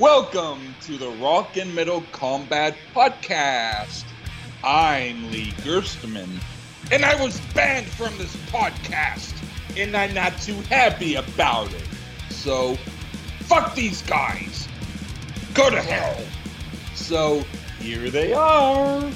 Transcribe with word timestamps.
Welcome 0.00 0.74
to 0.86 0.98
the 0.98 1.10
Rock 1.22 1.56
and 1.56 1.72
Metal 1.72 2.02
Combat 2.10 2.74
Podcast. 2.92 4.04
I'm 4.64 5.30
Lee 5.30 5.52
Gerstmann, 5.58 6.42
and 6.90 7.04
I 7.04 7.14
was 7.22 7.40
banned 7.54 7.86
from 7.86 8.18
this 8.18 8.34
podcast, 8.46 9.40
and 9.78 9.96
I'm 9.96 10.12
not 10.12 10.36
too 10.40 10.60
happy 10.62 11.14
about 11.14 11.72
it. 11.72 11.86
So, 12.28 12.74
fuck 13.42 13.76
these 13.76 14.02
guys. 14.02 14.66
Go 15.54 15.70
to 15.70 15.80
hell. 15.80 16.26
So, 16.96 17.44
here 17.78 18.10
they 18.10 18.32
are 18.32 19.08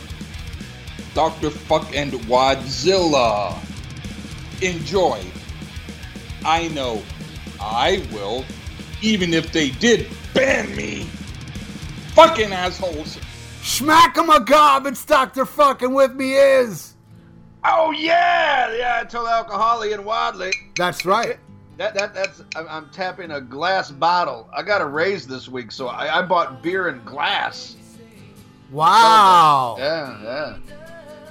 Dr. 1.13 1.51
Fuck 1.51 1.93
and 1.93 2.13
Wadzilla. 2.13 3.59
Enjoy. 4.63 5.21
I 6.45 6.69
know 6.69 7.03
I 7.61 8.07
will, 8.13 8.45
even 9.03 9.35
if 9.35 9.51
they 9.51 9.71
did 9.71 10.07
ban 10.35 10.75
me. 10.77 11.05
Fucking 12.15 12.53
assholes. 12.53 13.19
Smack 13.63 14.17
him 14.17 14.31
a 14.31 14.41
gob, 14.41 14.87
it's 14.87 15.05
Dr. 15.05 15.45
Fucking 15.45 15.93
with 15.93 16.15
me 16.15 16.35
is. 16.35 16.95
Oh 17.65 17.91
yeah, 17.91 18.75
yeah. 18.75 18.99
I 19.01 19.05
told 19.05 19.29
Alcoholic 19.29 19.93
and 19.93 20.05
Wadley. 20.05 20.53
That's 20.77 21.05
right. 21.05 21.39
That 21.77 21.95
that 21.95 22.15
that's. 22.15 22.43
I'm, 22.57 22.89
tapping 22.91 23.33
a 23.33 23.41
glass 23.41 23.91
bottle. 23.91 24.49
I 24.53 24.63
got 24.63 24.81
a 24.81 24.87
raise 24.87 25.27
this 25.27 25.49
week, 25.49 25.71
so 25.71 25.89
I, 25.89 26.19
I 26.19 26.23
bought 26.23 26.63
beer 26.63 26.89
in 26.89 27.05
glass. 27.05 27.77
Wow. 28.71 29.77
Yeah, 29.79 30.23
yeah, 30.23 30.57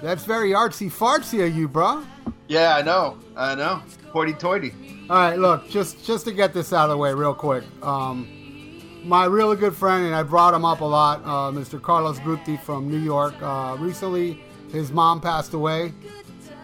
That's 0.02 0.24
very 0.26 0.52
artsy 0.52 0.92
fartsy 0.92 1.46
of 1.46 1.56
you, 1.56 1.68
bro. 1.68 2.04
yeah. 2.48 2.76
I 2.76 2.82
know, 2.82 3.18
I 3.36 3.56
know. 3.56 3.82
Hoity-toity. 4.12 5.06
All 5.10 5.18
right, 5.18 5.38
look, 5.38 5.70
just 5.70 6.06
just 6.06 6.26
to 6.26 6.32
get 6.32 6.54
this 6.54 6.74
out 6.74 6.86
of 6.86 6.90
the 6.92 6.98
way 6.98 7.14
real 7.14 7.34
quick. 7.34 7.64
Um, 7.84 8.28
my 9.08 9.26
really 9.26 9.56
good 9.56 9.74
friend, 9.74 10.06
and 10.06 10.14
I 10.14 10.24
brought 10.24 10.54
him 10.54 10.66
up 10.66 10.82
a 10.82 10.86
lot, 10.86 11.24
uh, 11.24 11.52
Mr. 11.58 11.82
Carlos 11.82 12.20
Guti 12.20 12.60
from 12.60 12.90
New 12.90 13.00
York. 13.00 13.34
Uh, 13.42 13.78
recently, 13.80 14.44
his 14.72 14.92
mom 14.92 15.22
passed 15.22 15.54
away, 15.54 15.94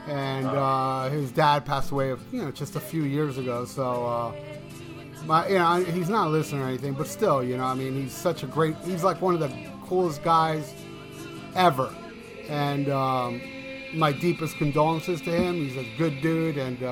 and 0.07 0.45
uh, 0.47 1.09
his 1.09 1.31
dad 1.31 1.65
passed 1.65 1.91
away, 1.91 2.09
you 2.31 2.41
know, 2.41 2.51
just 2.51 2.75
a 2.75 2.79
few 2.81 3.03
years 3.03 3.37
ago. 3.37 3.63
So, 3.63 4.05
uh, 4.05 4.35
my, 5.25 5.47
you 5.47 5.57
know, 5.57 5.83
he's 5.85 6.09
not 6.09 6.31
listening 6.31 6.61
or 6.61 6.67
anything, 6.67 6.93
but 6.93 7.07
still, 7.07 7.41
you 7.41 7.55
know, 7.55 7.63
I 7.63 7.75
mean, 7.75 7.93
he's 7.93 8.13
such 8.13 8.43
a 8.43 8.47
great. 8.47 8.75
He's 8.83 9.03
like 9.03 9.21
one 9.21 9.33
of 9.33 9.39
the 9.39 9.51
coolest 9.85 10.21
guys 10.21 10.73
ever, 11.55 11.93
and 12.49 12.89
um, 12.89 13.41
my 13.93 14.11
deepest 14.11 14.57
condolences 14.57 15.21
to 15.21 15.31
him. 15.31 15.55
He's 15.55 15.77
a 15.77 15.87
good 15.97 16.21
dude, 16.21 16.57
and. 16.57 16.83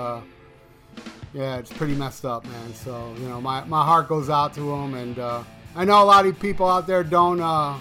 Uh, 1.33 1.37
yeah, 1.37 1.57
it's 1.57 1.71
pretty 1.71 1.95
messed 1.95 2.25
up, 2.25 2.45
man. 2.45 2.73
So 2.73 3.13
you 3.19 3.27
know, 3.27 3.39
my, 3.41 3.63
my 3.65 3.83
heart 3.83 4.07
goes 4.07 4.29
out 4.29 4.53
to 4.55 4.71
him, 4.71 4.93
and 4.95 5.17
uh, 5.19 5.43
I 5.75 5.85
know 5.85 6.03
a 6.03 6.05
lot 6.05 6.25
of 6.25 6.39
people 6.39 6.67
out 6.67 6.87
there 6.87 7.03
don't 7.03 7.41
uh, 7.41 7.77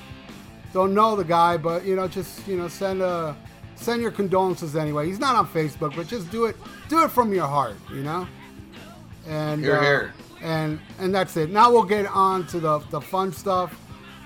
don't 0.73 0.95
know 0.95 1.17
the 1.17 1.25
guy, 1.25 1.57
but 1.57 1.85
you 1.85 1.97
know, 1.97 2.09
just 2.09 2.47
you 2.47 2.57
know, 2.57 2.69
send 2.69 3.03
a 3.03 3.37
send 3.75 4.03
your 4.03 4.11
condolences 4.11 4.77
anyway. 4.77 5.07
He's 5.07 5.19
not 5.19 5.37
on 5.37 5.47
Facebook, 5.49 5.97
but 5.97 6.07
just 6.07 6.31
do 6.31 6.47
it 6.47 6.57
do 6.89 7.05
it 7.05 7.11
from 7.11 7.33
your 7.33 7.47
heart, 7.47 7.77
you 7.93 8.03
know. 8.03 8.27
And 9.27 9.63
Hear, 9.63 9.77
uh, 9.77 9.83
hear. 9.83 10.15
and 10.43 10.81
and 10.99 11.15
that's 11.15 11.37
it. 11.37 11.51
Now 11.51 11.71
we'll 11.73 11.85
get 11.85 12.07
on 12.07 12.47
to 12.49 12.61
the 12.61 12.79
the 12.91 13.01
fun 13.01 13.33
stuff, 13.33 13.75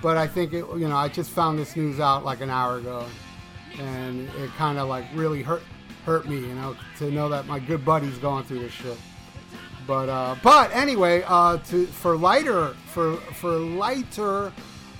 but 0.02 0.16
I 0.16 0.26
think 0.26 0.52
it 0.52 0.64
you 0.76 0.88
know 0.88 0.96
I 0.96 1.08
just 1.08 1.30
found 1.30 1.58
this 1.58 1.76
news 1.76 1.98
out 2.00 2.24
like 2.24 2.40
an 2.40 2.50
hour 2.50 2.78
ago, 2.78 3.06
and 3.78 4.28
it 4.36 4.50
kind 4.56 4.78
of 4.78 4.88
like 4.88 5.04
really 5.14 5.42
hurt 5.42 5.62
hurt 6.04 6.28
me, 6.28 6.36
you 6.36 6.54
know, 6.54 6.76
to 6.98 7.10
know 7.10 7.30
that 7.30 7.46
my 7.46 7.58
good 7.58 7.82
buddy's 7.84 8.18
going 8.18 8.44
through 8.44 8.58
this 8.58 8.72
shit. 8.72 8.98
But 9.86 10.08
uh, 10.08 10.36
but 10.42 10.74
anyway, 10.74 11.22
uh, 11.26 11.58
to 11.58 11.86
for 11.86 12.16
lighter 12.16 12.74
for 12.86 13.16
for 13.16 13.52
lighter 13.58 14.52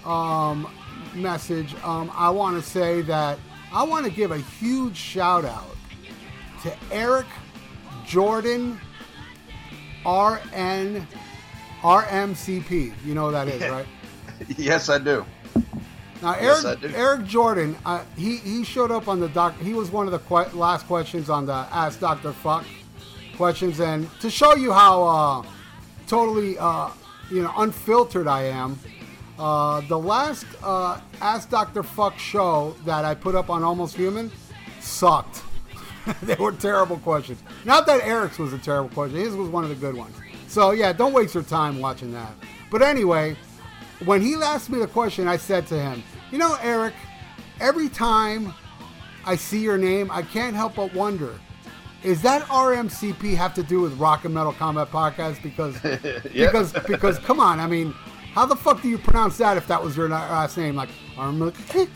um, 0.05 0.69
message, 1.15 1.75
um, 1.83 2.11
I 2.15 2.29
want 2.31 2.63
to 2.63 2.69
say 2.69 3.01
that 3.03 3.39
I 3.73 3.83
want 3.83 4.05
to 4.05 4.13
give 4.13 4.31
a 4.31 4.39
huge 4.39 4.97
shout 4.97 5.45
out 5.45 5.77
to 6.63 6.75
Eric 6.91 7.27
Jordan 8.07 8.79
RN 10.05 11.07
RMCP. 11.83 12.93
You 13.05 13.15
know 13.15 13.25
what 13.25 13.31
that 13.33 13.49
is, 13.49 13.63
right? 13.71 13.87
yes, 14.57 14.89
I 14.89 14.99
do. 14.99 15.25
Now, 16.23 16.37
Yes, 16.41 16.65
Eric. 16.65 16.93
Eric 16.95 17.25
Jordan, 17.27 17.77
uh, 17.85 18.03
he 18.17 18.37
he 18.39 18.65
showed 18.65 18.91
up 18.91 19.09
on 19.09 19.21
the 19.21 19.29
doc. 19.29 19.59
He 19.61 19.73
was 19.75 19.91
one 19.91 20.07
of 20.07 20.13
the 20.13 20.19
que- 20.21 20.57
last 20.59 20.87
questions 20.87 21.29
on 21.31 21.47
the 21.47 21.53
Ask 21.53 22.01
Doctor 22.01 22.33
Fuck 22.33 22.65
questions, 23.37 23.81
and 23.81 24.09
to 24.21 24.31
show 24.31 24.55
you 24.55 24.73
how 24.73 25.03
uh, 25.03 25.47
totally 26.07 26.59
uh, 26.59 26.91
you 27.31 27.43
know 27.43 27.53
unfiltered 27.57 28.27
I 28.27 28.43
am, 28.45 28.79
uh, 29.39 29.81
the 29.83 29.99
last 29.99 30.47
uh, 30.63 31.01
Ask 31.21 31.51
Doctor 31.51 31.83
Fuck 31.83 32.19
show 32.19 32.75
that 32.85 33.05
I 33.05 33.15
put 33.15 33.35
up 33.35 33.51
on 33.51 33.63
Almost 33.63 33.97
Human 33.97 34.31
sucked. 34.81 35.43
they 36.23 36.35
were 36.35 36.53
terrible 36.53 36.99
questions. 36.99 37.43
Not 37.65 37.87
that 37.87 38.07
Eric's 38.07 38.39
was 38.39 38.53
a 38.53 38.59
terrible 38.59 38.91
question; 38.91 39.19
his 39.19 39.35
was 39.35 39.49
one 39.49 39.65
of 39.65 39.71
the 39.71 39.77
good 39.77 39.95
ones. 39.95 40.15
So 40.49 40.71
yeah, 40.71 40.93
don't 40.93 41.13
waste 41.13 41.35
your 41.35 41.43
time 41.43 41.81
watching 41.81 42.13
that. 42.13 42.33
But 42.71 42.83
anyway, 42.83 43.37
when 44.05 44.21
he 44.21 44.35
asked 44.35 44.71
me 44.71 44.79
the 44.79 44.87
question, 44.87 45.27
I 45.27 45.37
said 45.37 45.67
to 45.69 45.79
him, 45.79 46.03
"You 46.31 46.39
know, 46.39 46.57
Eric, 46.63 46.95
every 47.61 47.89
time 47.89 48.55
I 49.25 49.37
see 49.37 49.61
your 49.61 49.79
name, 49.79 50.11
I 50.11 50.23
can't 50.23 50.55
help 50.55 50.77
but 50.77 50.95
wonder." 50.95 51.35
Is 52.05 52.21
that 52.23 52.43
RMCP 52.43 53.35
have 53.35 53.55
to 53.55 53.63
do 53.63 53.81
with 53.81 53.95
Rock 53.99 54.25
and 54.27 54.35
Metal 54.35 54.53
Combat 54.53 54.91
Podcast? 54.91 55.43
Because 55.43 55.79
because 56.33 56.73
because 56.87 57.19
come 57.19 57.41
on, 57.41 57.59
I 57.61 57.67
mean, 57.67 57.93
how 58.35 58.45
the 58.47 58.57
fuck 58.57 58.83
do 58.83 58.89
you 58.89 58.99
pronounce 58.99 59.39
that 59.39 59.57
if 59.57 59.67
that 59.69 59.83
was 59.83 59.97
your 59.97 60.09
last 60.09 60.57
name? 60.59 60.77
Like 60.77 60.91
RMCP? 61.17 61.89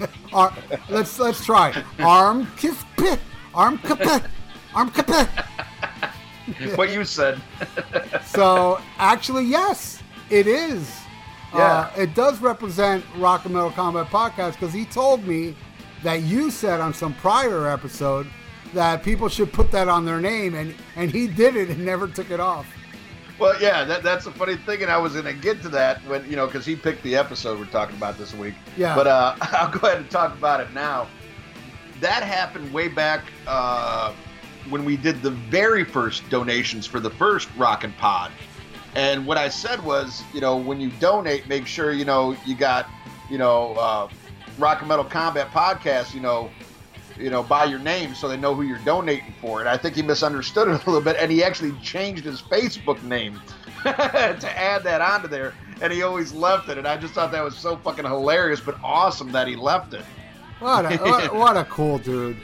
Ar- 0.32 0.54
let's 0.88 1.18
let's 1.18 1.44
try. 1.44 1.82
Arm 1.98 2.48
kiss 2.56 2.82
pit. 2.96 3.20
Arm 3.54 3.78
kapit. 3.78 4.24
Arm 4.74 4.90
kapit. 4.90 5.28
What 6.76 6.90
you 6.92 7.04
said. 7.04 7.40
So 8.24 8.80
actually, 8.98 9.44
yes, 9.46 10.00
it 10.30 10.46
is. 10.46 10.88
Uh, 11.52 11.58
Yeah. 11.58 11.90
it 12.02 12.14
does 12.14 12.40
represent 12.40 13.04
Rock 13.16 13.46
and 13.46 13.54
Metal 13.54 13.72
Combat 13.72 14.06
Podcast 14.06 14.52
because 14.52 14.72
he 14.72 14.84
told 14.84 15.26
me 15.26 15.56
that 16.04 16.22
you 16.22 16.52
said 16.52 16.80
on 16.80 16.94
some 16.94 17.14
prior 17.14 17.66
episode 17.68 18.28
that 18.74 19.02
people 19.02 19.28
should 19.28 19.52
put 19.52 19.70
that 19.72 19.88
on 19.88 20.04
their 20.04 20.20
name, 20.20 20.54
and 20.54 20.74
and 20.96 21.10
he 21.10 21.26
did 21.26 21.56
it 21.56 21.68
and 21.70 21.84
never 21.84 22.08
took 22.08 22.30
it 22.30 22.40
off. 22.40 22.66
Well, 23.38 23.60
yeah, 23.60 23.84
that, 23.84 24.02
that's 24.02 24.24
a 24.26 24.32
funny 24.32 24.56
thing, 24.56 24.82
and 24.82 24.90
I 24.90 24.96
was 24.96 25.12
going 25.12 25.26
to 25.26 25.34
get 25.34 25.60
to 25.62 25.68
that 25.70 26.00
when 26.06 26.28
you 26.28 26.36
know 26.36 26.46
because 26.46 26.64
he 26.64 26.74
picked 26.74 27.02
the 27.02 27.16
episode 27.16 27.58
we're 27.58 27.66
talking 27.66 27.96
about 27.96 28.16
this 28.16 28.34
week. 28.34 28.54
Yeah. 28.76 28.94
But 28.94 29.06
uh, 29.06 29.36
I'll 29.40 29.70
go 29.70 29.86
ahead 29.86 29.98
and 29.98 30.10
talk 30.10 30.32
about 30.32 30.60
it 30.60 30.72
now. 30.72 31.08
That 32.00 32.22
happened 32.22 32.72
way 32.72 32.88
back 32.88 33.24
uh, 33.46 34.12
when 34.68 34.84
we 34.84 34.96
did 34.96 35.22
the 35.22 35.30
very 35.30 35.84
first 35.84 36.28
donations 36.30 36.86
for 36.86 37.00
the 37.00 37.10
first 37.10 37.48
Rockin' 37.56 37.92
Pod, 37.94 38.32
and 38.94 39.26
what 39.26 39.36
I 39.36 39.48
said 39.48 39.84
was, 39.84 40.22
you 40.32 40.40
know, 40.40 40.56
when 40.56 40.80
you 40.80 40.90
donate, 40.98 41.46
make 41.48 41.66
sure 41.66 41.92
you 41.92 42.06
know 42.06 42.36
you 42.46 42.56
got, 42.56 42.88
you 43.30 43.36
know, 43.36 43.74
uh, 43.74 44.08
Rock 44.58 44.80
and 44.80 44.88
Metal 44.88 45.04
Combat 45.04 45.50
Podcast, 45.50 46.14
you 46.14 46.20
know, 46.20 46.50
you 47.18 47.30
know, 47.30 47.42
by 47.42 47.64
your 47.64 47.78
name 47.78 48.14
so 48.14 48.28
they 48.28 48.36
know 48.36 48.54
who 48.54 48.62
you're 48.62 48.78
donating 48.78 49.34
for. 49.40 49.60
And 49.60 49.68
I 49.68 49.76
think 49.76 49.96
he 49.96 50.02
misunderstood 50.02 50.68
it 50.68 50.84
a 50.84 50.90
little 50.90 51.00
bit, 51.00 51.16
and 51.18 51.30
he 51.30 51.42
actually 51.42 51.72
changed 51.80 52.24
his 52.24 52.40
Facebook 52.42 53.02
name 53.02 53.40
to 53.82 54.58
add 54.58 54.82
that 54.84 55.00
onto 55.00 55.28
there. 55.28 55.54
And 55.80 55.92
he 55.92 56.02
always 56.02 56.32
left 56.32 56.68
it, 56.68 56.78
and 56.78 56.88
I 56.88 56.96
just 56.96 57.12
thought 57.12 57.32
that 57.32 57.44
was 57.44 57.56
so 57.56 57.76
fucking 57.76 58.04
hilarious, 58.04 58.60
but 58.60 58.78
awesome 58.82 59.30
that 59.32 59.46
he 59.46 59.56
left 59.56 59.92
it. 59.92 60.04
What 60.58 60.90
a 60.90 60.96
what, 60.96 61.34
what 61.34 61.56
a 61.56 61.64
cool 61.64 61.98
dude. 61.98 62.38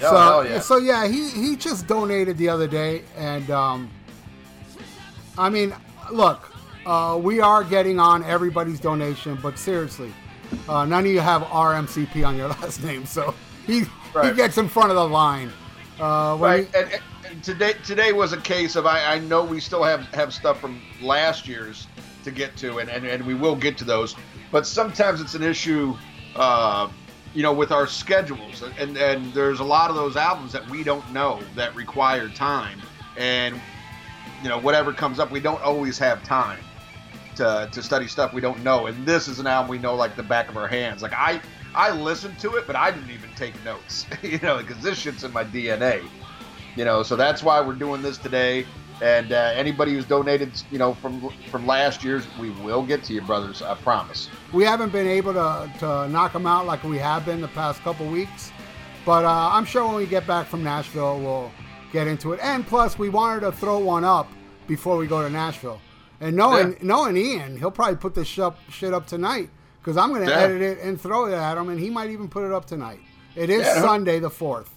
Oh, 0.00 0.42
so 0.42 0.48
yeah. 0.48 0.60
so 0.60 0.76
yeah, 0.78 1.06
he 1.06 1.28
he 1.28 1.56
just 1.56 1.86
donated 1.86 2.38
the 2.38 2.48
other 2.48 2.66
day, 2.66 3.02
and 3.16 3.50
um, 3.50 3.90
I 5.36 5.50
mean, 5.50 5.74
look, 6.10 6.50
uh, 6.86 7.18
we 7.22 7.40
are 7.40 7.62
getting 7.62 8.00
on 8.00 8.24
everybody's 8.24 8.80
donation, 8.80 9.38
but 9.42 9.58
seriously, 9.58 10.12
uh, 10.68 10.86
none 10.86 11.04
of 11.04 11.10
you 11.10 11.20
have 11.20 11.42
RMCP 11.42 12.26
on 12.26 12.36
your 12.36 12.48
last 12.48 12.82
name, 12.82 13.04
so 13.04 13.34
he 13.66 13.84
he 14.22 14.32
gets 14.32 14.58
in 14.58 14.68
front 14.68 14.90
of 14.90 14.96
the 14.96 15.08
line. 15.08 15.52
Uh, 16.00 16.36
Right. 16.38 16.68
he- 16.72 16.78
and- 16.78 17.00
and 17.30 17.42
today 17.44 17.74
today 17.84 18.12
was 18.12 18.32
a 18.32 18.38
case 18.38 18.74
of 18.76 18.86
I, 18.86 19.14
I 19.14 19.18
know 19.18 19.44
we 19.44 19.60
still 19.60 19.82
have, 19.82 20.00
have 20.14 20.32
stuff 20.32 20.60
from 20.60 20.80
last 21.02 21.46
year's 21.46 21.86
to 22.24 22.30
get 22.30 22.56
to, 22.58 22.78
and, 22.78 22.88
and, 22.88 23.04
and 23.04 23.24
we 23.26 23.34
will 23.34 23.54
get 23.56 23.76
to 23.78 23.84
those. 23.84 24.14
But 24.50 24.66
sometimes 24.66 25.20
it's 25.20 25.34
an 25.34 25.42
issue, 25.42 25.94
uh, 26.36 26.88
you 27.34 27.42
know, 27.42 27.52
with 27.52 27.70
our 27.70 27.86
schedules. 27.86 28.62
And, 28.78 28.96
and 28.96 29.32
there's 29.34 29.60
a 29.60 29.64
lot 29.64 29.90
of 29.90 29.96
those 29.96 30.16
albums 30.16 30.52
that 30.52 30.66
we 30.70 30.82
don't 30.82 31.10
know 31.12 31.40
that 31.54 31.74
require 31.74 32.28
time. 32.30 32.80
And, 33.18 33.60
you 34.42 34.48
know, 34.48 34.58
whatever 34.58 34.92
comes 34.94 35.18
up, 35.20 35.30
we 35.30 35.40
don't 35.40 35.62
always 35.62 35.98
have 35.98 36.22
time 36.22 36.60
to, 37.36 37.68
to 37.70 37.82
study 37.82 38.06
stuff 38.08 38.32
we 38.32 38.40
don't 38.40 38.64
know. 38.64 38.86
And 38.86 39.04
this 39.06 39.28
is 39.28 39.38
an 39.38 39.46
album 39.46 39.68
we 39.70 39.78
know 39.78 39.94
like 39.94 40.16
the 40.16 40.22
back 40.22 40.48
of 40.48 40.56
our 40.56 40.66
hands. 40.68 41.02
Like 41.02 41.12
I 41.12 41.40
I 41.74 41.90
listened 41.90 42.38
to 42.40 42.54
it, 42.56 42.66
but 42.66 42.74
I 42.74 42.90
didn't 42.90 43.10
even 43.10 43.27
take 43.38 43.54
notes, 43.64 44.06
you 44.22 44.38
know, 44.40 44.58
because 44.58 44.82
this 44.82 44.98
shit's 44.98 45.24
in 45.24 45.32
my 45.32 45.44
DNA. 45.44 46.02
You 46.76 46.84
know, 46.84 47.02
so 47.02 47.16
that's 47.16 47.42
why 47.42 47.60
we're 47.60 47.74
doing 47.74 48.02
this 48.02 48.18
today. 48.18 48.66
And 49.00 49.32
uh, 49.32 49.52
anybody 49.54 49.92
who's 49.94 50.04
donated, 50.04 50.50
you 50.72 50.78
know, 50.78 50.92
from 50.94 51.30
from 51.50 51.66
last 51.66 52.02
year's, 52.02 52.24
we 52.38 52.50
will 52.50 52.82
get 52.82 53.04
to 53.04 53.12
you, 53.14 53.20
brothers. 53.22 53.62
I 53.62 53.74
promise. 53.76 54.28
We 54.52 54.64
haven't 54.64 54.90
been 54.90 55.06
able 55.06 55.32
to, 55.34 55.70
to 55.78 56.08
knock 56.08 56.32
them 56.32 56.46
out 56.46 56.66
like 56.66 56.82
we 56.82 56.98
have 56.98 57.24
been 57.24 57.40
the 57.40 57.48
past 57.48 57.80
couple 57.82 58.06
weeks, 58.06 58.50
but 59.04 59.24
uh, 59.24 59.50
I'm 59.52 59.64
sure 59.64 59.86
when 59.86 59.94
we 59.94 60.06
get 60.06 60.26
back 60.26 60.46
from 60.48 60.64
Nashville, 60.64 61.20
we'll 61.20 61.52
get 61.92 62.08
into 62.08 62.32
it. 62.32 62.40
And 62.42 62.66
plus, 62.66 62.98
we 62.98 63.08
wanted 63.08 63.40
to 63.42 63.52
throw 63.52 63.78
one 63.78 64.04
up 64.04 64.28
before 64.66 64.96
we 64.96 65.06
go 65.06 65.22
to 65.22 65.30
Nashville. 65.30 65.80
And 66.20 66.34
knowing 66.34 66.72
Yeah. 66.72 66.78
knowing 66.82 67.16
Ian, 67.16 67.56
he'll 67.56 67.70
probably 67.70 67.96
put 67.96 68.14
this 68.16 68.26
shit 68.26 68.42
up, 68.44 68.58
shit 68.68 68.92
up 68.92 69.06
tonight 69.06 69.48
because 69.80 69.96
I'm 69.96 70.08
going 70.08 70.24
to 70.24 70.30
Yeah. 70.30 70.40
edit 70.42 70.60
it 70.60 70.78
and 70.80 71.00
throw 71.00 71.26
it 71.26 71.34
at 71.34 71.56
him, 71.56 71.68
and 71.68 71.78
he 71.78 71.88
might 71.88 72.10
even 72.10 72.28
put 72.28 72.44
it 72.44 72.52
up 72.52 72.64
tonight. 72.66 72.98
It 73.38 73.50
is 73.50 73.64
Yeah. 73.64 73.80
Sunday 73.80 74.18
the 74.18 74.30
fourth. 74.30 74.68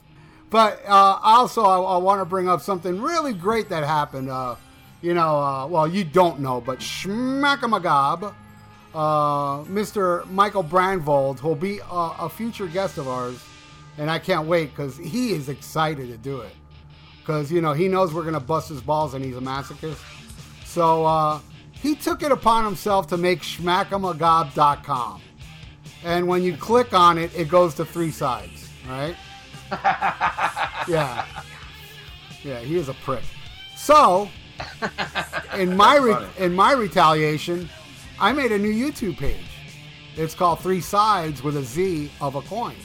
But 0.50 0.82
uh, 0.88 1.20
also, 1.24 1.64
I, 1.64 1.80
I 1.80 1.98
want 1.98 2.22
to 2.22 2.26
bring 2.26 2.48
up 2.48 2.62
something 2.62 3.02
really 3.02 3.34
great 3.34 3.70
that 3.70 3.84
happened. 3.84 4.30
Uh, 4.30 4.56
you 5.02 5.14
know, 5.14 5.40
uh, 5.40 5.66
well, 5.68 5.88
you 5.88 6.04
don't 6.04 6.42
know, 6.42 6.62
but 6.62 6.80
Schmackamagab, 6.80 8.34
uh, 8.94 9.64
Mr. 9.64 10.30
Michael 10.30 10.64
Brandvold, 10.64 11.40
who'll 11.40 11.56
be 11.56 11.80
a, 11.80 11.96
a 12.20 12.30
future 12.30 12.68
guest 12.68 12.98
of 12.98 13.08
ours, 13.08 13.42
and 13.98 14.12
I 14.12 14.20
can't 14.20 14.48
wait 14.48 14.70
because 14.76 14.98
he 14.98 15.32
is 15.32 15.50
excited 15.50 16.08
to 16.10 16.18
do 16.18 16.42
it. 16.42 16.54
Because, 17.20 17.52
you 17.52 17.62
know, 17.62 17.74
he 17.74 17.88
knows 17.88 18.14
we're 18.14 18.24
going 18.24 18.34
to 18.36 18.40
bust 18.40 18.70
his 18.70 18.82
balls 18.82 19.14
and 19.14 19.24
he's 19.24 19.38
a 19.38 19.42
masochist. 19.42 20.00
So 20.66 21.06
uh, 21.06 21.40
he 21.72 21.96
took 21.96 22.24
it 22.24 22.32
upon 22.32 22.66
himself 22.66 23.08
to 23.08 23.18
make 23.18 23.42
schmackamagab.com. 23.42 25.22
And 26.04 26.28
when 26.28 26.44
you 26.44 26.58
click 26.58 26.94
on 26.94 27.18
it, 27.18 27.32
it 27.38 27.48
goes 27.48 27.76
to 27.76 27.86
three 27.86 28.12
sides, 28.12 28.70
right? 28.90 29.16
yeah. 30.88 31.26
Yeah, 32.44 32.60
he 32.60 32.78
is 32.78 32.90
a 32.90 32.94
prick. 32.96 33.24
So, 33.76 34.30
in 35.58 35.76
my 35.78 35.98
re- 35.98 36.28
in 36.38 36.54
my 36.54 36.74
retaliation, 36.74 37.70
I 38.20 38.32
made 38.34 38.52
a 38.52 38.58
new 38.58 38.72
YouTube 38.74 39.18
page. 39.18 39.38
It's 40.16 40.36
called 40.36 40.60
Three 40.60 40.82
Sides 40.82 41.42
with 41.42 41.56
a 41.56 41.64
Z 41.64 42.12
of 42.20 42.36
a 42.36 42.42
coin. 42.42 42.76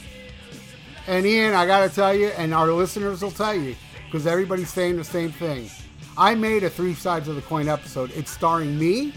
And 1.06 1.26
Ian, 1.26 1.54
I 1.54 1.66
got 1.66 1.88
to 1.88 1.94
tell 1.94 2.14
you, 2.14 2.28
and 2.28 2.54
our 2.54 2.70
listeners 2.70 3.22
will 3.22 3.30
tell 3.30 3.54
you, 3.54 3.76
because 4.06 4.26
everybody's 4.26 4.72
saying 4.72 4.96
the 4.96 5.04
same 5.04 5.32
thing. 5.32 5.70
I 6.16 6.34
made 6.34 6.64
a 6.64 6.70
Three 6.70 6.94
Sides 6.94 7.28
of 7.28 7.36
the 7.36 7.42
Coin 7.42 7.68
episode. 7.68 8.10
It's 8.14 8.30
starring 8.30 8.78
me, 8.78 9.12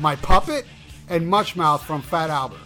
my 0.00 0.16
puppet, 0.16 0.66
and 1.08 1.24
Mushmouth 1.24 1.80
from 1.80 2.02
Fat 2.02 2.30
Albert. 2.30 2.60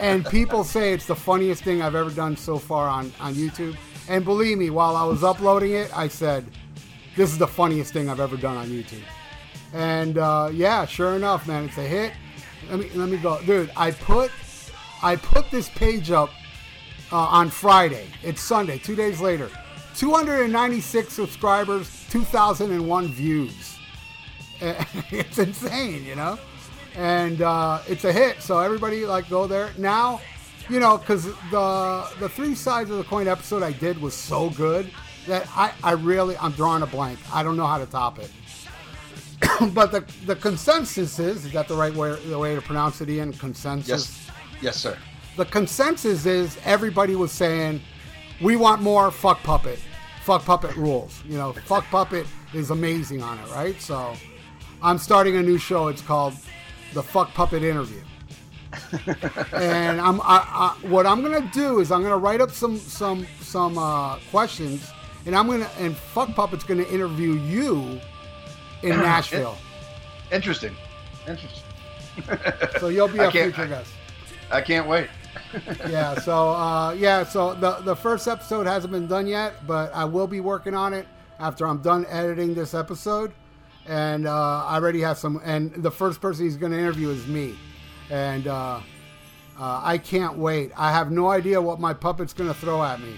And 0.00 0.24
people 0.26 0.64
say 0.64 0.92
it's 0.92 1.06
the 1.06 1.16
funniest 1.16 1.64
thing 1.64 1.82
I've 1.82 1.94
ever 1.94 2.10
done 2.10 2.36
so 2.36 2.58
far 2.58 2.88
on, 2.88 3.12
on 3.20 3.34
YouTube. 3.34 3.76
And 4.08 4.24
believe 4.24 4.58
me, 4.58 4.70
while 4.70 4.96
I 4.96 5.04
was 5.04 5.22
uploading 5.22 5.72
it, 5.72 5.96
I 5.96 6.08
said, 6.08 6.44
this 7.16 7.30
is 7.30 7.38
the 7.38 7.46
funniest 7.46 7.92
thing 7.92 8.08
I've 8.08 8.20
ever 8.20 8.36
done 8.36 8.56
on 8.56 8.68
YouTube. 8.68 9.02
And 9.72 10.18
uh, 10.18 10.50
yeah, 10.52 10.84
sure 10.86 11.14
enough, 11.14 11.46
man, 11.46 11.64
it's 11.64 11.78
a 11.78 11.82
hit. 11.82 12.12
Let 12.68 12.78
me 12.80 12.90
let 12.94 13.08
me 13.08 13.16
go, 13.16 13.40
dude. 13.42 13.70
I 13.76 13.90
put 13.90 14.30
I 15.02 15.16
put 15.16 15.50
this 15.50 15.68
page 15.70 16.10
up 16.10 16.30
uh, 17.12 17.16
on 17.16 17.50
Friday. 17.50 18.06
It's 18.22 18.40
Sunday, 18.40 18.78
two 18.78 18.94
days 18.94 19.20
later. 19.20 19.50
296 19.96 21.12
subscribers, 21.12 22.06
2,001 22.10 23.08
views. 23.08 23.78
it's 24.60 25.38
insane, 25.38 26.04
you 26.04 26.14
know? 26.14 26.38
And 27.00 27.40
uh, 27.40 27.80
it's 27.88 28.04
a 28.04 28.12
hit, 28.12 28.42
so 28.42 28.58
everybody, 28.58 29.06
like, 29.06 29.30
go 29.30 29.46
there. 29.46 29.70
Now, 29.78 30.20
you 30.68 30.80
know, 30.80 30.98
because 30.98 31.24
the, 31.50 32.06
the 32.20 32.28
three 32.28 32.54
sides 32.54 32.90
of 32.90 32.98
the 32.98 33.04
coin 33.04 33.26
episode 33.26 33.62
I 33.62 33.72
did 33.72 33.98
was 34.02 34.12
so 34.12 34.50
good 34.50 34.90
that 35.26 35.48
I, 35.56 35.72
I 35.82 35.92
really, 35.92 36.36
I'm 36.36 36.52
drawing 36.52 36.82
a 36.82 36.86
blank. 36.86 37.18
I 37.32 37.42
don't 37.42 37.56
know 37.56 37.66
how 37.66 37.78
to 37.78 37.86
top 37.86 38.18
it. 38.18 38.30
but 39.72 39.92
the, 39.92 40.04
the 40.26 40.36
consensus 40.36 41.18
is, 41.18 41.46
is 41.46 41.52
that 41.52 41.68
the 41.68 41.74
right 41.74 41.94
way, 41.94 42.14
the 42.26 42.38
way 42.38 42.54
to 42.54 42.60
pronounce 42.60 43.00
it, 43.00 43.08
Ian? 43.08 43.32
Consensus? 43.32 43.88
Yes, 43.88 44.30
yes, 44.60 44.76
sir. 44.76 44.98
the 45.36 45.46
consensus 45.46 46.26
is 46.26 46.58
everybody 46.64 47.14
was 47.16 47.32
saying 47.32 47.80
we 48.42 48.56
want 48.56 48.82
more 48.82 49.10
fuck 49.10 49.42
puppet 49.42 49.78
fuck 50.22 50.44
puppet 50.44 50.76
rules 50.76 51.22
you 51.26 51.38
know 51.38 51.52
fuck 51.64 51.84
puppet 51.86 52.26
is 52.52 52.70
amazing 52.70 53.22
on 53.22 53.38
it 53.38 53.48
right 53.52 53.80
so 53.80 54.14
i'm 54.82 54.98
starting 54.98 55.36
a 55.36 55.42
new 55.42 55.56
show 55.56 55.88
it's 55.88 56.02
called 56.02 56.34
the 56.94 57.02
fuck 57.02 57.32
puppet 57.34 57.62
interview 57.62 58.00
and 59.52 60.00
i'm 60.00 60.20
I, 60.20 60.76
I, 60.82 60.86
what 60.86 61.06
i'm 61.06 61.22
gonna 61.22 61.50
do 61.52 61.80
is 61.80 61.90
i'm 61.90 62.02
gonna 62.02 62.16
write 62.16 62.40
up 62.40 62.50
some 62.50 62.76
some 62.78 63.26
some 63.40 63.78
uh, 63.78 64.16
questions 64.30 64.90
and 65.26 65.34
i'm 65.34 65.46
gonna 65.48 65.68
and 65.78 65.96
fuck 65.96 66.34
puppet's 66.34 66.64
gonna 66.64 66.84
interview 66.84 67.32
you 67.34 68.00
in 68.82 68.90
nashville 68.98 69.56
Interesting. 70.32 70.76
Interesting. 71.26 71.64
so 72.78 72.86
you'll 72.88 73.08
be 73.08 73.18
a 73.18 73.30
future 73.30 73.66
guest 73.66 73.90
I 74.52 74.60
can't 74.60 74.86
wait. 74.88 75.08
yeah 75.88 76.14
so 76.20 76.50
uh, 76.50 76.92
yeah 76.92 77.24
so 77.24 77.54
the 77.54 77.76
the 77.84 77.94
first 77.96 78.28
episode 78.28 78.66
hasn't 78.66 78.92
been 78.92 79.06
done 79.08 79.26
yet 79.26 79.66
but 79.66 79.92
i 79.94 80.04
will 80.04 80.26
be 80.28 80.40
working 80.40 80.74
on 80.74 80.92
it 80.94 81.06
after 81.40 81.66
i'm 81.66 81.78
done 81.82 82.04
editing 82.08 82.54
this 82.54 82.74
episode 82.74 83.32
and 83.86 84.26
uh, 84.26 84.64
i 84.66 84.74
already 84.74 85.00
have 85.00 85.18
some 85.18 85.40
and 85.44 85.72
the 85.74 85.90
first 85.90 86.20
person 86.20 86.44
he's 86.44 86.56
going 86.56 86.72
to 86.72 86.78
interview 86.78 87.08
is 87.08 87.26
me 87.26 87.58
and 88.10 88.46
uh, 88.46 88.80
uh, 89.58 89.80
i 89.82 89.98
can't 89.98 90.36
wait 90.36 90.70
i 90.76 90.90
have 90.90 91.10
no 91.10 91.28
idea 91.28 91.60
what 91.60 91.80
my 91.80 91.92
puppet's 91.94 92.32
going 92.32 92.48
to 92.48 92.58
throw 92.58 92.82
at 92.82 93.00
me 93.00 93.14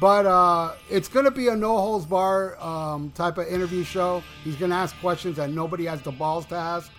but 0.00 0.24
uh, 0.24 0.72
it's 0.88 1.08
going 1.08 1.26
to 1.26 1.30
be 1.30 1.48
a 1.48 1.56
no 1.56 1.76
holds 1.76 2.06
bar 2.06 2.58
um, 2.60 3.10
type 3.10 3.36
of 3.38 3.46
interview 3.46 3.84
show 3.84 4.22
he's 4.44 4.56
going 4.56 4.70
to 4.70 4.76
ask 4.76 4.98
questions 5.00 5.36
that 5.36 5.50
nobody 5.50 5.84
has 5.84 6.00
the 6.02 6.12
balls 6.12 6.46
to 6.46 6.54
ask 6.54 6.90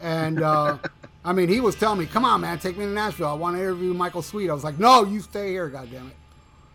and 0.00 0.42
uh, 0.42 0.78
I 1.24 1.32
mean, 1.32 1.48
he 1.48 1.60
was 1.60 1.76
telling 1.76 2.00
me, 2.00 2.06
"Come 2.06 2.24
on, 2.24 2.40
man, 2.40 2.58
take 2.58 2.76
me 2.76 2.84
to 2.84 2.90
Nashville. 2.90 3.28
I 3.28 3.34
want 3.34 3.56
to 3.56 3.62
interview 3.62 3.94
Michael 3.94 4.22
Sweet." 4.22 4.50
I 4.50 4.54
was 4.54 4.64
like, 4.64 4.78
"No, 4.78 5.04
you 5.04 5.20
stay 5.20 5.50
here, 5.50 5.70
goddammit. 5.70 6.10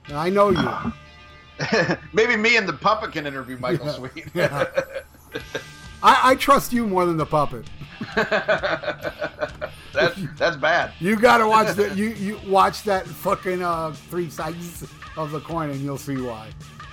it. 0.08 0.14
I 0.14 0.30
know 0.30 0.50
you. 0.50 0.94
Maybe 2.14 2.38
me 2.38 2.56
and 2.56 2.68
the 2.68 2.74
puppet 2.74 3.12
can 3.12 3.26
interview 3.28 3.58
Michael 3.58 3.88
Yeah. 3.88 3.94
Sweet. 3.94 4.26
Yeah. 4.34 4.66
I, 6.04 6.32
I 6.32 6.36
trust 6.36 6.74
you 6.74 6.86
more 6.86 7.06
than 7.06 7.18
the 7.18 7.26
puppet. 7.26 7.66
that's 8.16 10.20
that's 10.38 10.58
bad. 10.58 10.94
You 11.00 11.16
gotta 11.16 11.48
watch 11.48 11.76
that. 11.76 11.98
you 11.98 12.10
you 12.10 12.40
watch 12.48 12.84
that 12.84 13.08
fucking 13.08 13.64
uh, 13.64 13.92
three 13.92 14.30
sides 14.30 14.86
of 15.16 15.32
the 15.32 15.40
coin, 15.40 15.72
and 15.72 15.80
you'll 15.80 15.98
see 15.98 16.18
why." 16.18 16.50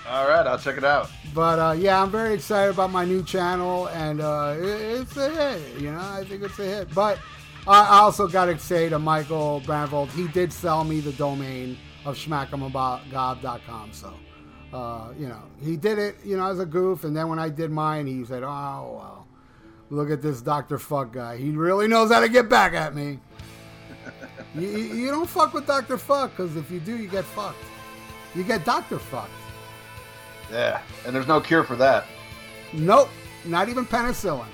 All 0.09 0.29
right, 0.29 0.47
I'll 0.47 0.59
check 0.59 0.77
it 0.77 0.85
out. 0.85 1.11
But 1.35 1.59
uh, 1.59 1.73
yeah, 1.73 2.03
I'm 2.03 2.11
very 2.11 2.35
excited 2.35 2.73
about 2.73 2.91
my 2.91 3.05
new 3.05 3.23
channel, 3.23 3.89
and 3.89 4.21
uh, 4.21 4.55
it, 4.59 5.01
it's 5.01 5.17
a 5.17 5.31
hit. 5.31 5.81
You 5.81 5.93
know, 5.93 6.00
I 6.00 6.25
think 6.25 6.43
it's 6.43 6.59
a 6.59 6.64
hit. 6.64 6.95
But 6.95 7.19
I 7.67 7.85
I 7.85 7.99
also 7.99 8.29
got 8.29 8.47
to 8.47 8.59
say 8.59 8.88
to 8.88 8.99
Michael 8.99 9.62
Brandvold, 9.64 10.11
he 10.11 10.29
did 10.29 10.53
sell 10.53 10.85
me 10.85 11.00
the 11.00 11.12
domain 11.12 11.79
of 12.05 12.17
schmackamgob.com. 12.17 13.93
So, 13.93 14.12
uh, 14.75 15.12
you 15.16 15.28
know, 15.28 15.40
he 15.62 15.76
did 15.76 16.00
it, 16.00 16.16
you 16.25 16.37
know, 16.37 16.50
as 16.50 16.59
a 16.59 16.66
goof. 16.66 17.04
And 17.04 17.16
then 17.16 17.28
when 17.28 17.38
I 17.38 17.49
did 17.49 17.71
mine, 17.71 18.09
he 18.09 18.25
said, 18.25 18.43
"Oh 18.43 18.99
well, 18.99 19.26
look 19.88 20.11
at 20.11 20.21
this 20.21 20.43
Doctor 20.43 20.78
Fuck 20.78 21.12
guy. 21.12 21.37
He 21.37 21.50
really 21.50 21.87
knows 21.87 22.11
how 22.11 22.19
to 22.19 22.28
get 22.28 22.49
back 22.49 22.75
at 22.75 22.93
me." 22.93 23.21
you, 24.57 24.69
you 24.69 25.11
don't 25.12 25.28
fuck 25.28 25.54
with 25.54 25.66
Doctor 25.66 25.97
Fuck 25.97 26.33
because 26.33 26.57
if 26.57 26.73
you 26.73 26.81
do, 26.81 26.97
you 26.97 27.07
get 27.07 27.25
fucked. 27.25 27.57
You 28.35 28.43
get 28.43 28.64
Doctor 28.64 28.99
Fucked. 28.99 29.31
Yeah, 30.50 30.83
and 31.07 31.14
there's 31.14 31.28
no 31.28 31.40
cure 31.40 31.62
for 31.62 31.76
that. 31.76 32.04
Nope, 32.73 33.11
not 33.45 33.69
even 33.69 33.87
penicillin. 33.87 34.49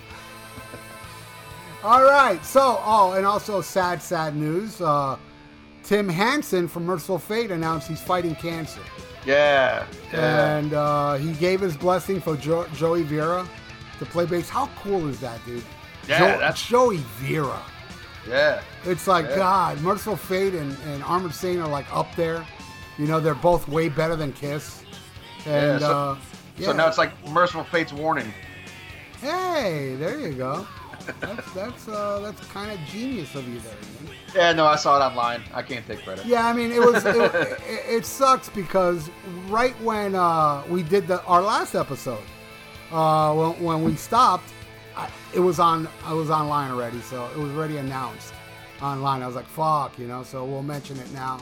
All 1.83 2.03
right, 2.03 2.45
so 2.45 2.79
oh, 2.85 3.12
and 3.12 3.25
also 3.25 3.62
sad, 3.62 4.03
sad 4.03 4.37
news. 4.37 4.83
Uh, 4.83 5.17
Tim 5.83 6.11
Hansen 6.11 6.69
from 6.69 6.85
Mercyful 6.85 7.19
Fate 7.19 7.50
announced 7.50 7.89
he's 7.89 8.03
fighting 8.03 8.35
cancer, 8.35 8.83
Yeah, 9.27 9.85
yeah. 10.12 10.57
and 10.57 10.73
uh, 10.73 11.15
he 11.15 11.33
gave 11.35 11.61
his 11.61 11.77
blessing 11.77 12.21
for 12.21 12.37
jo- 12.37 12.67
Joey 12.75 13.03
Vera 13.03 13.47
to 13.99 14.07
play 14.07 14.25
bass. 14.27 14.49
How 14.49 14.69
cool 14.83 15.09
is 15.09 15.21
that, 15.21 15.45
dude? 15.45 15.62
Yeah, 16.09 16.19
Jo- 16.19 16.27
that's- 16.39 16.67
Joey 16.67 16.99
Vera. 17.19 17.61
yeah. 18.29 18.62
It's 18.85 19.07
like 19.07 19.27
Yeah. 19.29 19.37
God, 19.37 19.81
Mercyful 19.83 20.17
Fate 20.17 20.55
and, 20.55 20.77
and 20.87 21.03
Armored 21.05 21.35
Saint 21.35 21.61
are 21.61 21.69
like 21.69 21.85
up 21.95 22.09
there. 22.17 22.47
You 22.99 23.07
know, 23.07 23.21
they're 23.21 23.35
both 23.35 23.69
way 23.69 23.89
better 23.91 24.17
than 24.17 24.33
Kiss. 24.33 24.83
And 25.47 25.81
Yeah, 25.81 25.87
so- 25.87 25.99
uh, 25.99 26.17
So 26.65 26.73
now 26.73 26.89
it's 26.89 26.99
like 26.99 27.12
Mercyful 27.29 27.65
Fate's 27.65 27.93
warning. 27.93 28.33
Hey, 29.21 29.97
there 29.99 30.19
you 30.19 30.33
go. 30.33 30.67
That's 31.21 31.52
that's 31.52 31.88
uh, 31.88 32.21
that's 32.21 32.47
kind 32.49 32.71
of 32.71 32.79
genius 32.87 33.35
of 33.35 33.49
you 33.49 33.61
there. 33.61 33.73
Ian. 34.05 34.14
Yeah, 34.35 34.52
no, 34.52 34.67
I 34.67 34.76
saw 34.76 34.97
it 34.97 35.05
online. 35.05 35.43
I 35.52 35.62
can't 35.62 35.87
take 35.87 36.05
credit. 36.05 36.25
Yeah, 36.26 36.47
I 36.47 36.52
mean 36.52 36.71
it 36.71 36.81
was 36.81 37.05
it, 37.05 37.17
it, 37.17 37.59
it 37.88 38.07
sucks 38.07 38.49
because 38.49 39.11
right 39.49 39.75
when 39.83 40.14
uh, 40.14 40.62
we 40.69 40.83
did 40.83 41.07
the 41.07 41.23
our 41.25 41.43
last 41.43 41.75
episode, 41.75 42.23
uh, 42.93 43.35
when, 43.35 43.62
when 43.62 43.85
we 43.85 43.97
stopped, 43.97 44.52
I, 44.97 45.09
it 45.35 45.40
was 45.40 45.59
on 45.59 45.88
I 46.05 46.12
was 46.12 46.31
online 46.31 46.71
already, 46.71 47.00
so 47.00 47.26
it 47.31 47.37
was 47.38 47.50
already 47.52 47.79
announced 47.79 48.33
online. 48.83 49.23
I 49.23 49.26
was 49.26 49.37
like, 49.37 49.47
fuck, 49.47 49.99
you 49.99 50.07
know. 50.07 50.23
So 50.23 50.45
we'll 50.45 50.62
mention 50.62 50.99
it 50.99 51.12
now. 51.12 51.40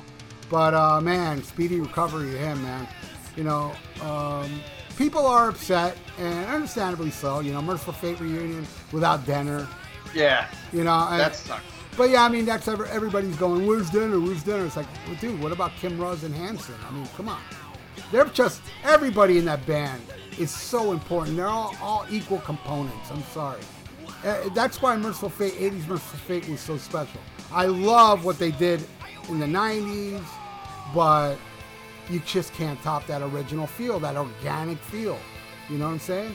But 0.51 0.75
uh, 0.75 1.01
man, 1.01 1.43
speedy 1.43 1.81
recovery 1.81 2.31
to 2.31 2.39
him, 2.39 2.63
man. 2.63 2.89
You 3.37 3.45
know, 3.45 3.73
um, 4.01 4.61
people 4.99 5.25
are 5.25 5.49
upset, 5.49 5.97
and 6.19 6.45
understandably 6.47 7.11
so. 7.11 7.41
You 7.41 7.53
know, 7.53 7.63
Mercyful 7.63 7.95
Fate 7.95 8.21
reunion 8.21 8.67
without 8.93 9.25
Denner. 9.25 9.67
Yeah, 10.15 10.49
You 10.73 10.85
know, 10.85 11.07
and- 11.11 11.21
that 11.21 11.37
sucks. 11.37 11.63
But 11.97 12.11
yeah, 12.11 12.23
I 12.25 12.29
mean, 12.29 12.45
that's 12.45 12.69
every, 12.69 12.89
everybody's 12.91 13.35
going, 13.37 13.67
where's 13.67 13.91
dinner? 13.91 14.21
Where's 14.21 14.43
dinner? 14.45 14.65
It's 14.67 14.77
like, 14.77 14.87
well, 15.07 15.17
dude, 15.21 15.41
what 15.43 15.51
about 15.51 15.73
Kim 15.81 15.99
Ruzz 15.99 16.23
and 16.23 16.33
Hansen? 16.35 16.77
I 16.89 16.93
mean, 16.93 17.07
come 17.17 17.29
on. 17.29 17.41
They're 18.13 18.25
just, 18.27 18.63
everybody 18.85 19.37
in 19.39 19.45
that 19.47 19.67
band 19.67 20.01
is 20.39 20.51
so 20.53 20.93
important. 20.93 21.37
They're 21.37 21.49
all, 21.49 21.75
all 21.83 22.07
equal 22.09 22.39
components. 22.39 23.11
I'm 23.11 23.23
sorry. 23.35 23.61
Uh, 24.25 24.49
that's 24.55 24.81
why 24.81 24.97
Mercyful 24.97 25.31
Fate, 25.31 25.55
80s 25.55 25.89
Mercyful 25.89 26.19
Fate 26.21 26.49
was 26.49 26.61
so 26.61 26.77
special. 26.79 27.21
I 27.53 27.67
love 27.67 28.25
what 28.25 28.39
they 28.39 28.53
did 28.53 28.85
in 29.29 29.41
the 29.41 29.47
90s, 29.47 30.23
but 30.95 31.35
you 32.11 32.21
just 32.21 32.53
can't 32.55 32.81
top 32.83 33.07
that 33.07 33.23
original 33.23 33.67
feel, 33.67 33.99
that 34.01 34.17
organic 34.17 34.79
feel. 34.79 35.19
You 35.69 35.79
know 35.79 35.87
what 35.87 35.93
I'm 35.93 35.99
saying? 35.99 36.35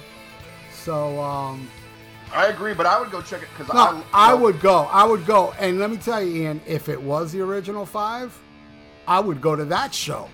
So, 0.71 1.19
um, 1.21 1.67
I 2.33 2.47
agree, 2.47 2.73
but 2.73 2.85
I 2.85 2.99
would 2.99 3.11
go 3.11 3.21
check 3.21 3.41
it 3.41 3.47
because 3.57 3.73
no, 3.73 4.03
I, 4.13 4.31
I 4.31 4.33
would 4.33 4.59
go. 4.59 4.83
I 4.91 5.03
would 5.03 5.25
go. 5.25 5.51
And 5.59 5.79
let 5.79 5.89
me 5.91 5.97
tell 5.97 6.21
you, 6.21 6.43
Ian, 6.43 6.61
if 6.67 6.89
it 6.89 7.01
was 7.01 7.31
the 7.31 7.41
original 7.41 7.85
five, 7.85 8.37
I 9.07 9.19
would 9.19 9.39
go 9.41 9.55
to 9.55 9.65
that 9.65 9.93
show 9.93 10.29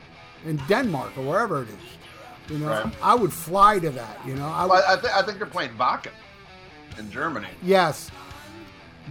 in 0.45 0.57
Denmark 0.67 1.17
or 1.17 1.23
wherever 1.23 1.63
it 1.63 1.69
is. 1.69 2.51
You 2.51 2.57
know, 2.59 2.67
Right. 2.69 2.93
I 3.01 3.15
would 3.15 3.31
fly 3.33 3.79
to 3.79 3.89
that. 3.91 4.19
You 4.25 4.35
know, 4.35 4.47
I 4.47 4.63
would. 4.63 4.71
Well, 4.71 4.83
I, 4.87 4.95
th- 4.99 5.13
I 5.13 5.21
think 5.23 5.37
they're 5.37 5.47
playing 5.47 5.71
Wacken 5.77 6.11
in 6.97 7.11
Germany. 7.11 7.47
yes, 7.61 8.09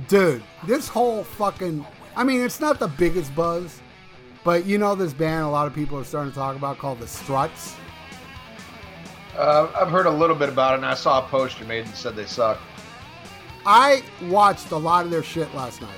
dude. 0.09 0.43
This 0.67 0.89
whole 0.89 1.25
fucking. 1.25 1.85
I 2.17 2.25
mean, 2.25 2.41
it's 2.41 2.59
not 2.61 2.79
the 2.81 2.89
biggest 2.89 3.35
buzz, 3.37 3.81
but 4.49 4.65
you 4.65 4.79
know 4.79 4.95
this 4.95 5.13
band. 5.13 5.45
A 5.45 5.49
lot 5.51 5.67
of 5.67 5.75
people 5.75 5.99
are 5.99 6.05
starting 6.05 6.33
to 6.33 6.35
talk 6.35 6.57
about 6.57 6.79
called 6.79 7.01
the 7.01 7.07
Struts. 7.07 7.77
Uh, 9.37 9.71
I've 9.77 9.91
heard 9.91 10.07
a 10.07 10.11
little 10.11 10.35
bit 10.35 10.49
about 10.49 10.73
it, 10.73 10.77
and 10.77 10.87
I 10.87 10.95
saw 10.95 11.23
a 11.23 11.29
post 11.29 11.61
you 11.61 11.67
made 11.67 11.85
and 11.85 11.95
said 11.95 12.17
they 12.17 12.25
suck. 12.25 12.59
I 13.67 14.03
watched 14.23 14.71
a 14.71 14.77
lot 14.79 15.05
of 15.05 15.11
their 15.11 15.23
shit 15.23 15.55
last 15.55 15.83
night. 15.83 15.91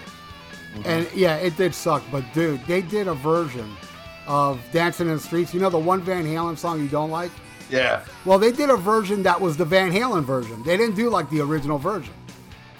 Mm-hmm. 0.75 0.83
And 0.85 1.09
yeah, 1.14 1.37
it 1.37 1.57
did 1.57 1.73
suck, 1.73 2.02
but 2.11 2.25
dude, 2.35 2.61
they 2.66 2.83
did 2.83 3.07
a 3.07 3.14
version 3.14 3.71
of 4.26 4.61
Dancing 4.73 5.07
in 5.07 5.14
the 5.14 5.21
Streets. 5.21 5.54
You 5.54 5.61
know 5.61 5.71
the 5.71 5.78
one 5.78 6.02
Van 6.02 6.25
Halen 6.25 6.59
song 6.59 6.80
you 6.80 6.88
don't 6.88 7.12
like? 7.12 7.30
Yeah, 7.71 8.02
Well, 8.25 8.40
they 8.40 8.50
did 8.50 8.69
a 8.69 8.76
version 8.76 9.23
that 9.23 9.40
was 9.40 9.59
the 9.59 9.64
Van 9.64 9.92
Halen 9.92 10.25
version. 10.25 10.61
They 10.64 10.76
didn't 10.76 10.97
do 10.97 11.09
like 11.09 11.30
the 11.30 11.40
original 11.40 11.78
version. 11.78 12.14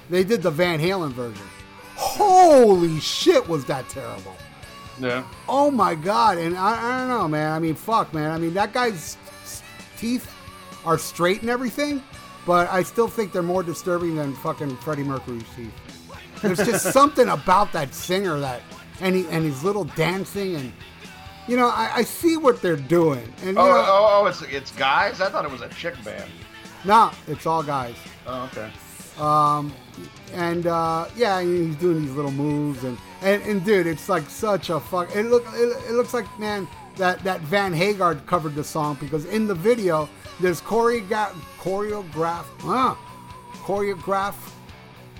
They 0.09 0.25
did 0.25 0.43
the 0.43 0.51
Van 0.51 0.81
Halen 0.81 1.13
version. 1.13 1.47
Holy 1.95 2.99
shit, 2.99 3.49
was 3.49 3.65
that 3.67 3.89
terrible. 3.89 4.35
Yeah. 5.01 5.25
Oh 5.49 5.71
my 5.71 5.95
god, 5.95 6.39
and 6.39 6.57
I, 6.57 6.73
I 6.95 6.99
don't 7.01 7.09
know, 7.09 7.29
man. 7.29 7.53
I 7.53 7.59
mean, 7.59 7.75
fuck, 7.75 8.13
man. 8.15 8.31
I 8.31 8.39
mean, 8.39 8.55
that 8.55 8.73
guy's 8.73 9.17
teeth 9.99 10.31
are 10.85 10.99
straight 10.99 11.41
and 11.41 11.51
everything, 11.51 12.03
but 12.47 12.69
I 12.71 12.83
still 12.83 13.09
think 13.09 13.33
they're 13.33 13.43
more 13.43 13.63
disturbing 13.63 14.17
than 14.17 14.35
fucking 14.37 14.77
Freddie 14.79 15.05
Mercury's 15.05 15.45
teeth. 15.57 15.73
There's 16.43 16.59
just 16.59 16.93
something 16.93 17.29
about 17.29 17.73
that 17.73 17.95
singer 17.95 18.39
that, 18.41 18.63
and 19.01 19.15
he, 19.17 19.27
and 19.29 19.45
his 19.45 19.63
little 19.65 19.85
dancing 19.85 20.57
and, 20.57 20.73
you 21.49 21.57
know, 21.57 21.69
I, 21.69 21.91
I 21.97 22.03
see 22.03 22.37
what 22.37 22.63
they're 22.63 22.77
doing, 22.77 23.25
and 23.43 23.57
you 23.57 23.59
Oh, 23.59 23.67
know, 23.67 23.85
oh, 23.87 24.21
oh, 24.23 24.27
it's 24.27 24.43
it's 24.43 24.71
guys. 24.73 25.21
I 25.21 25.29
thought 25.31 25.45
it 25.45 25.51
was 25.51 25.63
a 25.63 25.69
chick 25.71 25.95
band. 26.05 26.31
nah, 26.85 27.13
it's 27.27 27.45
all 27.47 27.63
guys. 27.63 27.97
Oh, 28.27 28.45
okay. 28.53 28.71
Um, 29.19 29.73
and 30.33 30.67
uh, 30.67 31.07
yeah, 31.17 31.43
he's 31.43 31.77
doing 31.77 32.03
these 32.03 32.13
little 32.15 32.31
moves, 32.31 32.85
and, 32.85 32.97
and, 33.23 33.43
and 33.43 33.65
dude, 33.65 33.87
it's 33.87 34.09
like 34.09 34.29
such 34.29 34.71
a 34.71 34.81
fuck. 34.81 35.15
It 35.15 35.25
look 35.25 35.45
it, 35.55 35.77
it 35.89 35.93
looks 35.93 36.15
like 36.15 36.27
man 36.39 36.67
that 36.97 37.23
that 37.25 37.41
Van 37.43 37.73
Hagar 37.73 38.15
covered 38.15 38.55
the 38.55 38.65
song 38.65 38.97
because 39.01 39.25
in 39.27 39.47
the 39.47 39.55
video 39.55 40.09
there's 40.41 40.61
choreograph 40.61 41.33
choreograph 41.59 42.45
uh, 42.65 42.95
choreograph. 43.63 44.35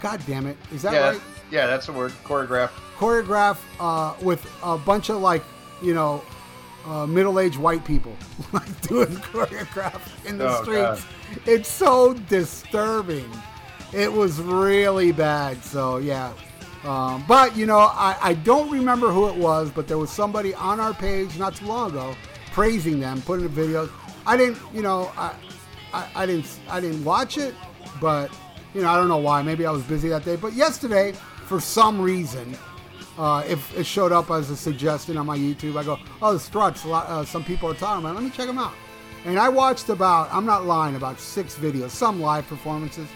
God 0.01 0.21
damn 0.27 0.47
it, 0.47 0.57
is 0.73 0.83
that 0.83 0.93
Yeah, 0.95 1.11
right? 1.11 1.21
yeah, 1.51 1.67
that's 1.67 1.87
the 1.87 1.93
word. 1.93 2.13
Choreographed. 2.25 2.71
Choreograph 2.99 3.59
uh, 3.79 4.15
with 4.23 4.47
a 4.63 4.77
bunch 4.79 5.09
of 5.11 5.21
like 5.21 5.43
you 5.83 5.95
know. 5.95 6.23
Uh, 6.87 7.07
middle-aged 7.07 7.59
white 7.59 7.85
people 7.85 8.17
like 8.53 8.81
doing 8.81 9.07
choreograph 9.09 10.01
in 10.27 10.39
the 10.39 10.47
Oh, 10.49 10.65
God. 10.65 10.97
streets. 10.99 11.47
It's 11.47 11.69
so 11.71 12.15
disturbing. 12.15 13.31
It 13.93 14.11
was 14.11 14.41
really 14.41 15.13
bad. 15.13 15.63
So 15.63 15.99
yeah. 15.99 16.33
Um, 16.85 17.25
but 17.29 17.57
you 17.57 17.67
know, 17.67 17.79
I, 17.79 18.17
I 18.21 18.35
don't 18.35 18.71
remember 18.71 19.11
who 19.11 19.29
it 19.29 19.37
was, 19.37 19.71
but 19.71 19.87
there 19.87 19.99
was 19.99 20.11
somebody 20.11 20.55
on 20.55 20.81
our 20.81 20.95
page 20.95 21.39
not 21.39 21.55
too 21.55 21.67
long 21.67 21.91
ago 21.91 22.15
praising 22.53 23.01
them, 23.01 23.23
putting 23.23 23.53
the 23.53 23.61
videos. 23.61 23.91
I 24.27 24.37
didn't, 24.37 24.59
you 24.73 24.83
know, 24.83 25.11
I, 25.17 25.35
I, 25.93 26.09
I 26.15 26.27
didn't, 26.27 26.59
I 26.69 26.81
didn't 26.81 27.05
watch 27.05 27.39
it, 27.39 27.55
but 28.01 28.31
you 28.75 28.83
know, 28.83 28.89
I 28.89 28.97
don't 28.97 29.09
know 29.09 29.19
why. 29.19 29.43
Maybe 29.43 29.67
I 29.67 29.71
was 29.71 29.83
busy 29.83 30.09
that 30.09 30.25
day. 30.25 30.37
But 30.37 30.53
yesterday, 30.55 31.13
for 31.47 31.61
some 31.61 32.01
reason, 32.01 32.57
uh, 33.19 33.45
if 33.47 33.77
it 33.77 33.85
showed 33.85 34.13
up 34.13 34.31
as 34.31 34.51
a 34.51 34.57
suggestion 34.57 35.17
on 35.17 35.27
my 35.27 35.37
YouTube, 35.37 35.77
I 35.77 35.85
go, 35.85 35.99
"Oh, 36.23 36.33
the 36.33 36.41
Struts." 36.41 36.85
Uh, 36.87 37.25
some 37.25 37.45
people 37.45 37.71
are 37.71 37.75
talking 37.75 38.05
about. 38.05 38.15
Let 38.15 38.25
me 38.25 38.31
check 38.31 38.47
them 38.47 38.59
out. 38.59 38.73
And 39.27 39.39
I 39.39 39.51
watched 39.51 39.91
about, 39.91 40.33
I'm 40.33 40.47
not 40.47 40.65
lying, 40.65 40.97
about 40.97 41.21
six 41.21 41.55
videos, 41.55 41.91
some 41.91 42.23
live 42.23 42.47
performances. 42.47 43.07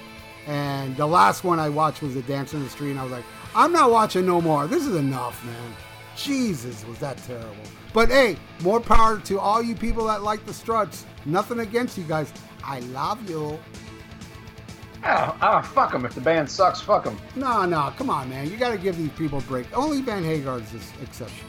And 0.46 0.94
the 0.96 1.06
last 1.06 1.44
one 1.44 1.58
I 1.58 1.70
watched 1.70 2.02
was 2.02 2.14
the 2.14 2.22
Dance 2.22 2.52
in 2.52 2.62
the 2.62 2.68
Street, 2.68 2.90
and 2.90 3.00
I 3.00 3.04
was 3.04 3.12
like, 3.12 3.24
I'm 3.54 3.72
not 3.72 3.90
watching 3.90 4.26
no 4.26 4.40
more. 4.40 4.66
This 4.66 4.86
is 4.86 4.96
enough, 4.96 5.44
man. 5.44 5.74
Jesus, 6.16 6.84
was 6.86 6.98
that 6.98 7.16
terrible. 7.18 7.54
But 7.92 8.08
hey, 8.08 8.36
more 8.62 8.80
power 8.80 9.18
to 9.20 9.38
all 9.38 9.62
you 9.62 9.74
people 9.74 10.06
that 10.06 10.22
like 10.22 10.44
the 10.46 10.52
Struts. 10.52 11.06
Nothing 11.24 11.60
against 11.60 11.96
you 11.96 12.04
guys. 12.04 12.32
I 12.64 12.80
love 12.80 13.28
you. 13.28 13.58
Oh, 15.06 15.36
oh, 15.42 15.62
fuck 15.62 15.92
them. 15.92 16.04
If 16.04 16.14
the 16.14 16.20
band 16.20 16.50
sucks, 16.50 16.80
fuck 16.80 17.04
them. 17.04 17.18
No, 17.36 17.64
no, 17.66 17.92
come 17.96 18.08
on, 18.08 18.28
man. 18.30 18.50
You 18.50 18.56
got 18.56 18.70
to 18.70 18.78
give 18.78 18.96
these 18.96 19.10
people 19.10 19.38
a 19.38 19.42
break. 19.42 19.66
Only 19.76 20.00
Van 20.00 20.24
Hagar's 20.24 20.70
this 20.72 20.90
exception. 21.02 21.46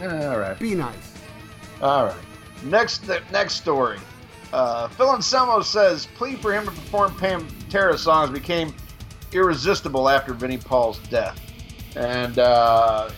Eh, 0.00 0.26
all 0.26 0.38
right. 0.38 0.58
Be 0.58 0.74
nice. 0.74 1.14
All 1.82 2.06
right. 2.06 2.16
Next, 2.64 3.06
next 3.30 3.54
story. 3.54 3.98
Uh, 4.52 4.88
Phil 4.88 5.10
Anselmo 5.10 5.60
says 5.60 6.06
plea 6.14 6.36
for 6.36 6.52
him 6.54 6.64
to 6.64 6.70
perform 6.70 7.10
Pantera 7.12 7.98
songs 7.98 8.30
became 8.30 8.72
irresistible 9.32 10.08
after 10.08 10.32
Vinnie 10.32 10.58
Paul's 10.58 10.98
death, 11.08 11.38
and 11.96 12.38
uh, 12.38 13.10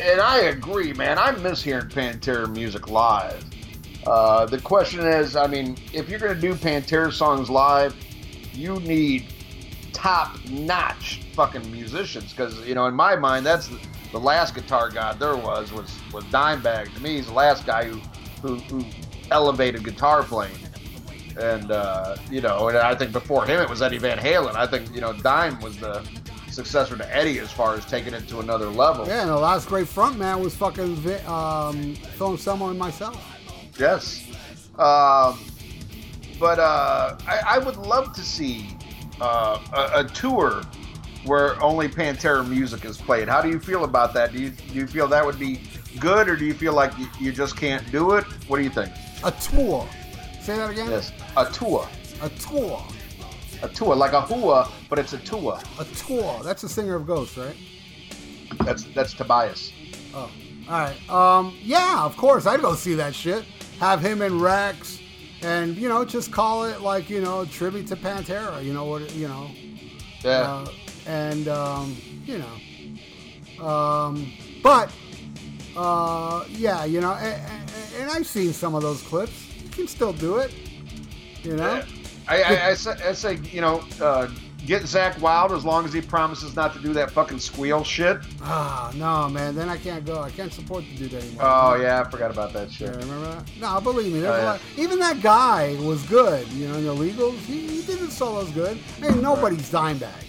and 0.00 0.20
I 0.20 0.38
agree, 0.40 0.92
man. 0.92 1.18
I 1.18 1.32
miss 1.32 1.62
hearing 1.62 1.88
Pantera 1.88 2.52
music 2.52 2.88
live. 2.88 3.44
Uh, 4.06 4.46
the 4.46 4.60
question 4.60 5.00
is, 5.00 5.36
I 5.36 5.46
mean, 5.46 5.76
if 5.92 6.08
you're 6.08 6.18
gonna 6.18 6.34
do 6.34 6.54
Pantera 6.54 7.12
songs 7.12 7.50
live, 7.50 7.94
you 8.52 8.80
need 8.80 9.26
top-notch 9.92 11.22
fucking 11.34 11.70
musicians 11.72 12.32
because 12.32 12.66
you 12.66 12.74
know, 12.74 12.86
in 12.86 12.94
my 12.94 13.16
mind, 13.16 13.44
that's 13.44 13.68
the, 13.68 13.78
the 14.12 14.20
last 14.20 14.54
guitar 14.54 14.90
god 14.90 15.18
there 15.18 15.36
was 15.36 15.72
was 15.72 15.98
was 16.12 16.24
Dimebag. 16.24 16.94
To 16.94 17.02
me, 17.02 17.16
he's 17.16 17.26
the 17.26 17.32
last 17.32 17.66
guy 17.66 17.84
who 17.84 17.98
who, 18.42 18.56
who 18.56 18.84
elevated 19.30 19.84
guitar 19.84 20.22
playing. 20.22 20.54
And 21.40 21.70
uh, 21.70 22.16
you 22.30 22.40
know, 22.40 22.68
and 22.68 22.78
I 22.78 22.94
think 22.94 23.12
before 23.12 23.46
him 23.46 23.60
it 23.60 23.68
was 23.70 23.80
Eddie 23.80 23.98
Van 23.98 24.18
Halen. 24.18 24.54
I 24.54 24.66
think 24.66 24.94
you 24.94 25.00
know 25.00 25.12
Dime 25.12 25.60
was 25.60 25.76
the 25.78 26.06
successor 26.58 26.96
to 26.96 27.16
Eddie 27.16 27.38
as 27.38 27.52
far 27.52 27.74
as 27.74 27.84
taking 27.86 28.12
it 28.12 28.26
to 28.26 28.40
another 28.40 28.66
level. 28.66 29.06
Yeah, 29.06 29.20
and 29.20 29.30
the 29.30 29.36
last 29.36 29.68
great 29.68 29.86
front 29.86 30.18
man 30.18 30.40
was 30.40 30.56
fucking 30.56 30.96
um, 31.26 31.94
Phil 31.94 32.32
Anselmo 32.32 32.70
and 32.70 32.78
myself. 32.78 33.16
Yes. 33.78 34.26
Um, 34.76 35.38
but 36.40 36.58
uh, 36.58 37.16
I, 37.28 37.42
I 37.46 37.58
would 37.58 37.76
love 37.76 38.12
to 38.14 38.22
see 38.22 38.76
uh, 39.20 39.60
a, 39.72 40.00
a 40.00 40.04
tour 40.08 40.62
where 41.24 41.62
only 41.62 41.88
Pantera 41.88 42.46
music 42.46 42.84
is 42.84 42.96
played. 42.96 43.28
How 43.28 43.40
do 43.40 43.48
you 43.48 43.60
feel 43.60 43.84
about 43.84 44.12
that? 44.14 44.32
Do 44.32 44.40
you 44.40 44.50
do 44.50 44.74
you 44.74 44.86
feel 44.88 45.06
that 45.08 45.24
would 45.24 45.38
be 45.38 45.60
good, 46.00 46.28
or 46.28 46.34
do 46.34 46.44
you 46.44 46.54
feel 46.54 46.72
like 46.72 46.96
you, 46.98 47.06
you 47.20 47.30
just 47.30 47.56
can't 47.56 47.88
do 47.92 48.14
it? 48.14 48.24
What 48.48 48.56
do 48.56 48.64
you 48.64 48.70
think? 48.70 48.90
A 49.22 49.30
tour. 49.30 49.88
Say 50.40 50.56
that 50.56 50.70
again? 50.70 50.90
Yes, 50.90 51.12
a 51.36 51.44
tour, 51.52 51.88
A 52.20 52.28
tour. 52.30 52.82
A 53.62 53.68
tour 53.68 53.94
like 53.94 54.12
a 54.12 54.20
hua, 54.20 54.70
but 54.88 54.98
it's 54.98 55.12
a 55.12 55.18
tour. 55.18 55.58
A 55.78 55.84
tour. 55.84 56.40
That's 56.42 56.62
the 56.62 56.68
singer 56.68 56.94
of 56.94 57.06
Ghost, 57.06 57.36
right? 57.36 57.56
That's 58.64 58.84
that's 58.94 59.14
Tobias. 59.14 59.72
Oh. 60.14 60.30
All 60.68 60.80
right. 60.80 61.10
Um, 61.10 61.56
yeah, 61.60 62.04
of 62.04 62.16
course. 62.16 62.46
I'd 62.46 62.60
go 62.60 62.74
see 62.74 62.94
that 62.94 63.14
shit. 63.14 63.44
Have 63.80 64.00
him 64.00 64.20
and 64.22 64.40
Rex, 64.40 65.00
and 65.42 65.76
you 65.76 65.88
know, 65.88 66.04
just 66.04 66.30
call 66.30 66.64
it 66.64 66.80
like 66.82 67.08
you 67.08 67.20
know, 67.20 67.44
tribute 67.46 67.86
to 67.88 67.96
Pantera. 67.96 68.62
You 68.62 68.74
know 68.74 68.84
what? 68.84 69.14
You 69.14 69.28
know. 69.28 69.48
Yeah. 70.22 70.30
Uh, 70.30 70.66
and 71.06 71.48
um, 71.48 71.96
you 72.26 72.38
know, 72.38 73.64
um, 73.66 74.30
but 74.62 74.92
uh, 75.76 76.44
yeah, 76.48 76.84
you 76.84 77.00
know, 77.00 77.14
and, 77.14 77.70
and 77.98 78.10
I've 78.10 78.26
seen 78.26 78.52
some 78.52 78.74
of 78.74 78.82
those 78.82 79.00
clips. 79.02 79.32
You 79.62 79.70
can 79.70 79.88
still 79.88 80.12
do 80.12 80.36
it. 80.36 80.52
You 81.42 81.56
know. 81.56 81.82
I, 82.28 82.42
I, 82.42 82.68
I, 82.68 82.74
say, 82.74 82.90
I 83.06 83.12
say, 83.12 83.36
you 83.36 83.60
know, 83.60 83.82
uh, 84.00 84.28
get 84.66 84.82
Zakk 84.82 85.18
Wylde 85.18 85.52
as 85.52 85.64
long 85.64 85.86
as 85.86 85.92
he 85.92 86.00
promises 86.02 86.54
not 86.54 86.74
to 86.74 86.80
do 86.80 86.92
that 86.92 87.10
fucking 87.10 87.38
squeal 87.38 87.82
shit. 87.82 88.18
Ah, 88.42 88.92
no, 88.94 89.28
man. 89.28 89.54
Then 89.54 89.68
I 89.68 89.78
can't 89.78 90.04
go. 90.04 90.20
I 90.20 90.30
can't 90.30 90.52
support 90.52 90.84
the 90.84 90.96
dude 90.96 91.14
anymore. 91.14 91.42
Oh 91.42 91.76
yeah, 91.80 92.02
I 92.02 92.10
forgot 92.10 92.30
about 92.30 92.52
that 92.52 92.70
shit. 92.70 92.90
Yeah, 92.90 92.96
remember 92.96 93.32
that? 93.32 93.44
No, 93.58 93.80
believe 93.80 94.12
me. 94.12 94.26
Oh, 94.26 94.32
a 94.32 94.38
yeah. 94.38 94.44
lot. 94.44 94.60
Even 94.76 94.98
that 94.98 95.22
guy 95.22 95.74
was 95.80 96.02
good. 96.04 96.46
You 96.48 96.68
know, 96.68 96.74
in 96.74 96.84
the 96.84 96.94
legals, 96.94 97.38
he, 97.38 97.66
he 97.66 97.82
did 97.82 97.98
his 97.98 98.12
solos 98.12 98.50
good. 98.50 98.78
Ain't 99.02 99.22
nobody's 99.22 99.70
Dimebag. 99.70 100.24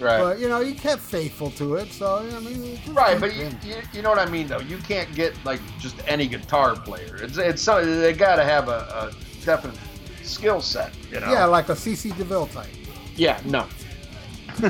Right. 0.00 0.18
But 0.18 0.38
you 0.38 0.48
know, 0.48 0.60
he 0.60 0.72
kept 0.72 1.02
faithful 1.02 1.50
to 1.52 1.74
it. 1.74 1.92
So 1.92 2.18
I 2.18 2.40
mean, 2.40 2.78
Right, 2.88 3.20
but 3.20 3.34
you, 3.34 3.50
you, 3.62 3.76
you 3.92 4.02
know 4.02 4.08
what 4.10 4.18
I 4.18 4.30
mean 4.30 4.46
though. 4.46 4.60
You 4.60 4.78
can't 4.78 5.12
get 5.14 5.34
like 5.44 5.60
just 5.78 5.96
any 6.06 6.26
guitar 6.26 6.74
player. 6.74 7.16
It's 7.16 7.38
it's 7.38 7.60
so 7.60 7.84
they 7.84 8.12
got 8.12 8.36
to 8.36 8.44
have 8.44 8.68
a, 8.68 9.12
a 9.12 9.44
definite 9.44 9.76
skill 10.30 10.60
set. 10.60 10.92
You 11.10 11.20
know. 11.20 11.32
yeah, 11.32 11.44
like 11.44 11.68
a 11.68 11.74
CC 11.74 12.16
DeVille 12.16 12.46
type. 12.48 12.68
Yeah, 13.16 13.40
no. 13.44 13.66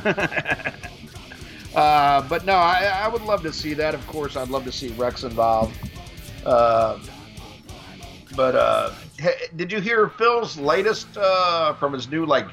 uh, 1.74 2.22
but 2.28 2.44
no, 2.44 2.54
I, 2.54 2.84
I 3.04 3.08
would 3.08 3.22
love 3.22 3.42
to 3.42 3.52
see 3.52 3.74
that. 3.74 3.94
Of 3.94 4.06
course, 4.06 4.36
I'd 4.36 4.48
love 4.48 4.64
to 4.64 4.72
see 4.72 4.88
Rex 4.92 5.22
involved. 5.24 5.76
Uh, 6.44 6.98
but 8.36 8.54
uh, 8.54 8.92
did 9.56 9.70
you 9.70 9.80
hear 9.80 10.08
Phil's 10.08 10.58
latest 10.58 11.16
uh, 11.16 11.74
from 11.74 11.92
his 11.92 12.08
new 12.08 12.24
like 12.26 12.48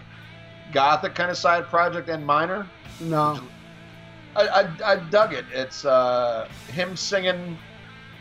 gothic 0.73 1.15
kind 1.15 1.31
of 1.31 1.37
side 1.37 1.65
project 1.65 2.09
En 2.09 2.23
Minor? 2.23 2.67
No, 2.99 3.39
I, 4.35 4.47
I, 4.47 4.91
I 4.93 4.95
dug 5.09 5.33
it. 5.33 5.45
It's 5.53 5.85
uh, 5.85 6.47
him 6.69 6.95
singing 6.95 7.57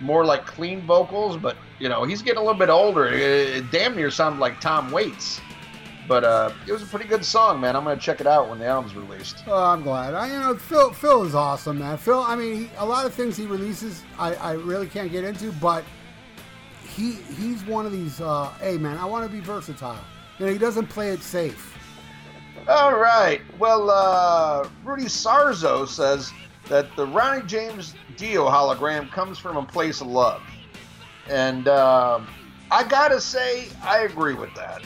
more 0.00 0.24
like 0.24 0.46
clean 0.46 0.82
vocals, 0.82 1.36
but 1.36 1.56
you 1.78 1.88
know 1.88 2.04
he's 2.04 2.22
getting 2.22 2.38
a 2.38 2.42
little 2.42 2.58
bit 2.58 2.68
older. 2.68 3.06
It, 3.06 3.20
it 3.20 3.70
damn 3.70 3.96
near 3.96 4.10
sounded 4.10 4.40
like 4.40 4.60
Tom 4.60 4.90
Waits. 4.90 5.40
But 6.08 6.22
uh, 6.22 6.52
it 6.68 6.72
was 6.72 6.82
a 6.82 6.86
pretty 6.86 7.06
good 7.06 7.24
song, 7.24 7.60
man. 7.60 7.74
I'm 7.74 7.82
gonna 7.82 8.00
check 8.00 8.20
it 8.20 8.28
out 8.28 8.48
when 8.48 8.60
the 8.60 8.66
album's 8.66 8.94
released. 8.94 9.42
oh, 9.48 9.64
I'm 9.64 9.82
glad. 9.82 10.14
I, 10.14 10.28
you 10.28 10.38
know, 10.38 10.54
Phil. 10.56 10.92
Phil 10.92 11.24
is 11.24 11.34
awesome, 11.34 11.80
man. 11.80 11.98
Phil. 11.98 12.20
I 12.20 12.36
mean, 12.36 12.56
he, 12.56 12.70
a 12.76 12.86
lot 12.86 13.06
of 13.06 13.12
things 13.12 13.36
he 13.36 13.46
releases, 13.46 14.04
I, 14.18 14.34
I 14.34 14.52
really 14.52 14.86
can't 14.86 15.10
get 15.10 15.24
into, 15.24 15.50
but 15.52 15.84
he 16.84 17.12
he's 17.12 17.64
one 17.64 17.86
of 17.86 17.92
these. 17.92 18.20
Uh, 18.20 18.50
hey, 18.60 18.78
man, 18.78 18.98
I 18.98 19.04
want 19.04 19.28
to 19.28 19.32
be 19.32 19.40
versatile. 19.40 19.98
You 20.38 20.46
know, 20.46 20.52
he 20.52 20.58
doesn't 20.58 20.86
play 20.86 21.10
it 21.10 21.22
safe. 21.22 21.76
All 22.68 22.96
right. 22.96 23.40
Well, 23.58 23.90
uh, 23.90 24.68
Rudy 24.84 25.04
Sarzo 25.04 25.88
says 25.88 26.32
that 26.68 26.94
the 26.96 27.06
Ronnie 27.06 27.46
James 27.46 27.94
Dio 28.16 28.48
hologram 28.48 29.10
comes 29.10 29.38
from 29.38 29.56
a 29.56 29.64
place 29.64 30.00
of 30.00 30.06
love, 30.08 30.42
and 31.28 31.68
um 31.68 32.26
I 32.70 32.82
gotta 32.84 33.20
say 33.20 33.68
I 33.82 34.00
agree 34.00 34.34
with 34.34 34.54
that. 34.54 34.82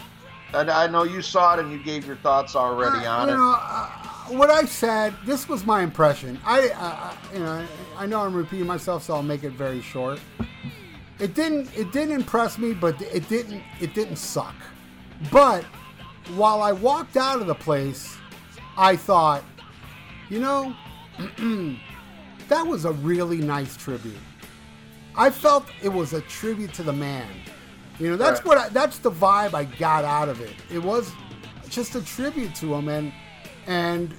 And 0.53 0.69
I 0.69 0.89
know 0.89 1.05
you 1.05 1.23
saw 1.23 1.55
it 1.55 1.61
and 1.61 1.71
you 1.71 1.79
gave 1.83 2.05
your 2.05 2.17
thoughts 2.17 2.57
already 2.57 3.07
Uh, 3.07 3.13
on 3.13 3.29
you 3.29 3.35
it. 3.35 3.37
know, 3.39 3.57
uh, 3.57 3.89
what 4.31 4.51
I 4.51 4.65
said, 4.65 5.15
this 5.25 5.49
was 5.49 5.65
my 5.65 5.83
impression. 5.83 6.41
I, 6.45 6.71
uh, 6.71 6.75
uh, 6.81 7.15
you 7.33 7.39
know, 7.39 7.65
I 7.97 8.07
know 8.07 8.23
I'm 8.23 8.35
repeating 8.35 8.67
myself, 8.67 9.05
so 9.05 9.15
I'll 9.15 9.23
make 9.23 9.45
it 9.45 9.53
very 9.53 9.81
short. 9.81 10.19
It 11.21 11.35
didn't, 11.35 11.71
it 11.79 11.93
didn't 11.93 12.15
impress 12.17 12.59
me, 12.59 12.75
but 12.75 13.01
it 13.01 13.29
didn't, 13.29 13.63
it 13.81 13.95
didn't 13.95 14.17
suck. 14.17 14.57
But 15.31 15.63
while 16.35 16.63
I 16.63 16.73
walked 16.73 17.17
out 17.17 17.41
of 17.41 17.47
the 17.47 17.55
place, 17.55 18.17
I 18.77 18.97
thought, 18.97 19.45
you 20.29 20.41
know, 20.41 20.75
that 22.51 22.67
was 22.67 22.85
a 22.85 22.93
really 22.93 23.39
nice 23.39 23.77
tribute. 23.77 24.19
I 25.17 25.31
felt 25.31 25.67
it 25.83 25.89
was 25.89 26.13
a 26.13 26.21
tribute 26.23 26.73
to 26.75 26.83
the 26.83 26.93
man. 26.93 27.27
You 27.99 28.11
know, 28.11 28.17
that's 28.17 28.41
Right. 28.41 28.47
what 28.47 28.59
I, 28.59 28.69
that's 28.69 28.99
the 28.99 29.11
vibe 29.11 29.55
I 29.55 29.65
got 29.65 30.05
out 30.05 30.29
of 30.29 30.41
it. 30.41 30.55
It 30.71 30.79
was 30.83 31.11
just 31.69 31.95
a 31.95 32.03
tribute 32.05 32.55
to 32.57 32.75
him, 32.75 32.89
and 32.89 33.13
and 33.67 34.15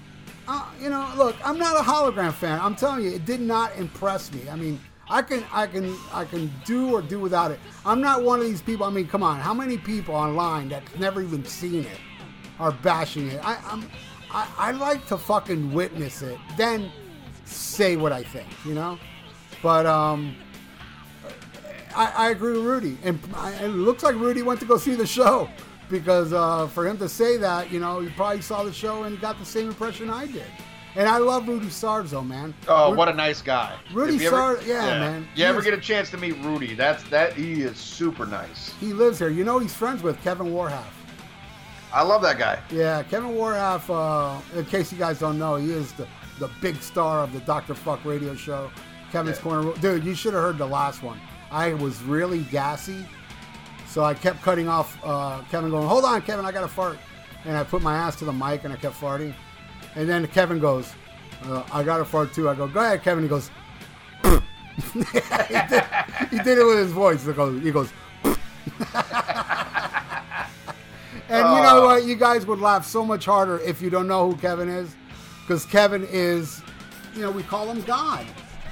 uh, 0.47 0.65
you 0.81 0.89
know, 0.89 1.07
look, 1.17 1.35
I'm 1.47 1.57
not 1.57 1.75
a 1.79 1.83
hologram 1.83 2.33
fan. 2.33 2.59
I'm 2.59 2.75
telling 2.75 3.03
you, 3.03 3.11
it 3.11 3.25
did 3.25 3.41
not 3.41 3.75
impress 3.77 4.31
me. 4.33 4.49
I 4.49 4.55
mean, 4.55 4.79
I 5.09 5.21
can 5.21 5.43
I 5.51 5.67
can 5.67 5.95
I 6.13 6.25
can 6.25 6.51
do 6.65 6.93
or 6.93 7.01
do 7.01 7.19
without 7.19 7.51
it. 7.51 7.59
I'm 7.85 8.01
not 8.01 8.23
one 8.23 8.39
of 8.39 8.45
these 8.45 8.61
people. 8.61 8.85
I 8.85 8.91
mean, 8.91 9.07
come 9.07 9.23
on, 9.23 9.39
how 9.39 9.53
many 9.53 9.77
people 9.77 10.15
online 10.15 10.69
that's 10.69 10.95
never 10.97 11.21
even 11.21 11.43
seen 11.45 11.83
it 11.85 11.99
are 12.59 12.71
bashing 12.71 13.27
it? 13.29 13.39
I, 13.43 13.57
I'm 13.69 13.89
I, 14.31 14.47
I 14.57 14.71
like 14.71 15.05
to 15.07 15.17
fucking 15.17 15.73
witness 15.73 16.21
it, 16.21 16.37
then 16.55 16.91
say 17.51 17.95
what 17.97 18.11
I 18.11 18.23
think. 18.23 18.47
You 18.65 18.73
know, 18.73 18.97
but 19.61 19.85
um. 19.85 20.35
I, 21.93 22.05
I 22.27 22.29
agree 22.29 22.53
with 22.53 22.63
Rudy, 22.65 22.97
and 23.03 23.19
I, 23.35 23.51
it 23.65 23.67
looks 23.67 24.01
like 24.01 24.15
Rudy 24.15 24.43
went 24.43 24.61
to 24.61 24.65
go 24.65 24.77
see 24.77 24.95
the 24.95 25.05
show 25.05 25.49
because 25.89 26.31
uh, 26.31 26.67
for 26.67 26.87
him 26.87 26.97
to 26.99 27.09
say 27.09 27.35
that, 27.35 27.69
you 27.69 27.81
know, 27.81 27.99
he 27.99 28.07
probably 28.11 28.41
saw 28.41 28.63
the 28.63 28.71
show 28.71 29.03
and 29.03 29.19
got 29.19 29.37
the 29.39 29.45
same 29.45 29.67
impression 29.67 30.09
I 30.09 30.25
did. 30.27 30.45
And 30.95 31.05
I 31.09 31.17
love 31.17 31.49
Rudy 31.49 31.65
Sarzo, 31.67 32.25
man. 32.25 32.53
Oh, 32.69 32.91
Ru- 32.91 32.97
what 32.97 33.09
a 33.09 33.13
nice 33.13 33.41
guy. 33.41 33.75
Rudy 33.93 34.15
If 34.15 34.21
you 34.21 34.27
ever- 34.29 34.61
Sar- 34.61 34.65
yeah, 34.65 34.99
man. 34.99 35.21
You 35.35 35.43
He 35.43 35.43
ever 35.43 35.59
is- 35.59 35.65
get 35.65 35.73
a 35.73 35.81
chance 35.81 36.09
to 36.11 36.17
meet 36.17 36.37
Rudy? 36.45 36.75
That's 36.75 37.03
that. 37.09 37.33
He 37.33 37.61
is 37.61 37.75
super 37.77 38.25
nice. 38.25 38.69
He 38.79 38.93
lives 38.93 39.19
here. 39.19 39.27
You 39.29 39.43
know, 39.43 39.59
he's 39.59 39.73
friends 39.73 40.01
with 40.01 40.21
Kevin 40.23 40.47
Warhalf. 40.53 40.85
I 41.93 42.03
love 42.03 42.21
that 42.21 42.37
guy. 42.39 42.59
Yeah, 42.71 43.03
Kevin 43.03 43.31
Warhalf. 43.31 43.89
Uh, 43.89 44.39
in 44.57 44.63
case 44.65 44.93
you 44.93 44.97
guys 44.97 45.19
don't 45.19 45.37
know, 45.37 45.57
he 45.57 45.71
is 45.71 45.91
the 45.91 46.07
the 46.41 46.49
big 46.59 46.81
star 46.81 47.19
of 47.23 47.31
the 47.33 47.39
Doctor 47.41 47.73
Fuck 47.73 48.03
radio 48.03 48.35
show. 48.35 48.69
Kevin's 49.11 49.37
Yeah. 49.37 49.43
Corner. 49.43 49.73
Dude, 49.79 50.03
you 50.03 50.15
should 50.15 50.33
have 50.33 50.41
heard 50.43 50.57
the 50.57 50.65
last 50.67 51.03
one. 51.03 51.19
I 51.51 51.73
was 51.75 52.01
really 52.03 52.39
gassy, 52.51 53.05
so 53.87 54.03
I 54.03 54.13
kept 54.13 54.41
cutting 54.41 54.67
off 54.67 54.97
uh, 55.03 55.41
Kevin, 55.51 55.69
going, 55.69 55.87
"Hold 55.87 56.03
on, 56.05 56.21
Kevin, 56.23 56.45
I 56.45 56.51
got 56.51 56.61
to 56.61 56.67
fart," 56.67 56.97
and 57.45 57.55
I 57.55 57.63
put 57.63 57.81
my 57.81 57.95
ass 57.95 58.15
to 58.17 58.25
the 58.25 58.33
mic 58.33 58.63
and 58.63 58.73
I 58.73 58.77
kept 58.77 58.95
farting, 58.99 59.33
and 59.95 60.09
then 60.09 60.25
Kevin 60.27 60.59
goes, 60.59 60.93
uh, 61.45 61.63
"I 61.71 61.83
got 61.83 61.97
to 61.97 62.05
fart 62.05 62.33
too." 62.33 62.49
I 62.49 62.55
go, 62.55 62.67
"Go 62.67 62.79
ahead, 62.79 63.03
Kevin." 63.03 63.23
He 63.23 63.29
goes. 63.29 63.49
he, 64.23 64.99
did, 65.03 65.83
he 66.31 66.37
did 66.39 66.57
it 66.57 66.65
with 66.65 66.77
his 66.79 66.91
voice. 66.91 67.25
He 67.25 67.33
goes, 67.33 67.61
he 67.61 67.71
goes 67.71 67.89
And 71.29 71.47
you 71.55 71.61
know 71.63 71.83
Oh. 71.83 71.85
what? 71.85 72.03
You 72.03 72.15
guys 72.15 72.45
would 72.45 72.59
laugh 72.59 72.85
so 72.85 73.05
much 73.05 73.25
harder 73.25 73.59
if 73.59 73.81
you 73.81 73.89
don't 73.89 74.07
know 74.07 74.31
who 74.31 74.37
Kevin 74.37 74.67
is, 74.69 74.95
because 75.41 75.65
Kevin 75.65 76.07
is, 76.11 76.61
you 77.15 77.21
know, 77.21 77.31
we 77.31 77.43
call 77.43 77.69
him 77.69 77.81
God. 77.81 78.25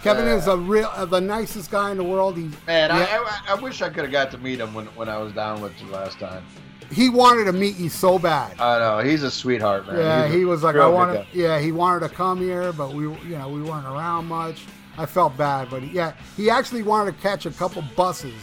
Kevin 0.03 0.25
Yeah. 0.25 0.35
is 0.35 0.47
a 0.47 0.55
real, 0.57 0.89
uh, 0.95 1.05
the 1.05 1.19
nicest 1.19 1.71
guy 1.71 1.91
in 1.91 1.97
the 1.97 2.03
world. 2.03 2.37
He, 2.37 2.43
Man, 2.67 2.89
yeah, 2.89 3.07
I, 3.47 3.51
I, 3.53 3.57
I 3.57 3.61
wish 3.61 3.81
I 3.81 3.89
could 3.89 4.03
have 4.03 4.11
got 4.11 4.31
to 4.31 4.37
meet 4.37 4.59
him 4.59 4.73
when, 4.73 4.85
when 4.87 5.09
I 5.09 5.17
was 5.17 5.33
down 5.33 5.61
with 5.61 5.73
you 5.81 5.87
last 5.89 6.19
time. 6.19 6.43
he 6.91 7.09
wanted 7.09 7.43
to 7.45 7.53
meet 7.53 7.75
you 7.77 7.89
so 7.89 8.17
bad. 8.17 8.59
I 8.59 8.79
know 8.79 8.99
he's 9.07 9.23
a 9.23 9.29
sweetheart, 9.31 9.87
man. 9.87 9.97
yeah, 9.97 10.25
He's 10.27 10.35
he 10.37 10.45
was 10.45 10.63
like, 10.63 10.75
I 10.75 10.79
good 10.79 10.93
want 10.93 11.13
guy. 11.13 11.23
to. 11.31 11.37
Yeah, 11.37 11.59
he 11.59 11.71
wanted 11.73 12.07
to 12.07 12.15
come 12.15 12.39
here, 12.39 12.71
but 12.71 12.93
we, 12.93 13.03
you 13.03 13.37
know, 13.37 13.49
we 13.49 13.61
weren't 13.61 13.85
around 13.85 14.27
much. 14.27 14.65
I 14.97 15.05
felt 15.05 15.35
bad, 15.37 15.69
but 15.69 15.83
yeah, 15.91 16.13
he 16.37 16.49
actually 16.49 16.83
wanted 16.83 17.15
to 17.15 17.21
catch 17.21 17.45
a 17.45 17.51
couple 17.51 17.83
buses 17.95 18.33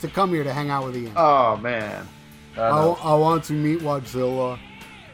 to 0.00 0.08
come 0.08 0.30
here 0.30 0.44
to 0.44 0.52
hang 0.52 0.68
out 0.70 0.84
with 0.86 0.96
Ian. 0.96 1.12
Oh 1.16 1.56
man. 1.58 2.08
I 2.56 2.60
I. 2.60 2.86
I 2.86 3.14
want 3.14 3.44
to 3.44 3.52
meet 3.54 3.80
Godzilla. 3.80 4.58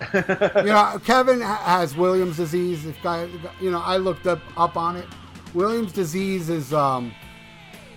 you 0.14 0.64
know, 0.64 1.00
Kevin 1.04 1.40
has 1.40 1.96
Williams 1.96 2.36
disease. 2.36 2.86
If 2.86 3.00
guy, 3.02 3.28
you 3.60 3.70
know, 3.70 3.80
I 3.80 3.96
looked 3.96 4.26
up 4.26 4.40
up 4.56 4.76
on 4.76 4.96
it. 4.96 5.06
Williams 5.54 5.92
disease 5.92 6.50
is 6.50 6.72
um, 6.72 7.12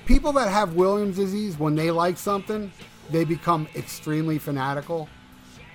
people 0.05 0.31
that 0.33 0.49
have 0.49 0.73
Williams 0.73 1.17
disease 1.17 1.59
when 1.59 1.75
they 1.75 1.91
like 1.91 2.17
something, 2.17 2.71
they 3.09 3.23
become 3.23 3.67
extremely 3.75 4.37
fanatical. 4.39 5.07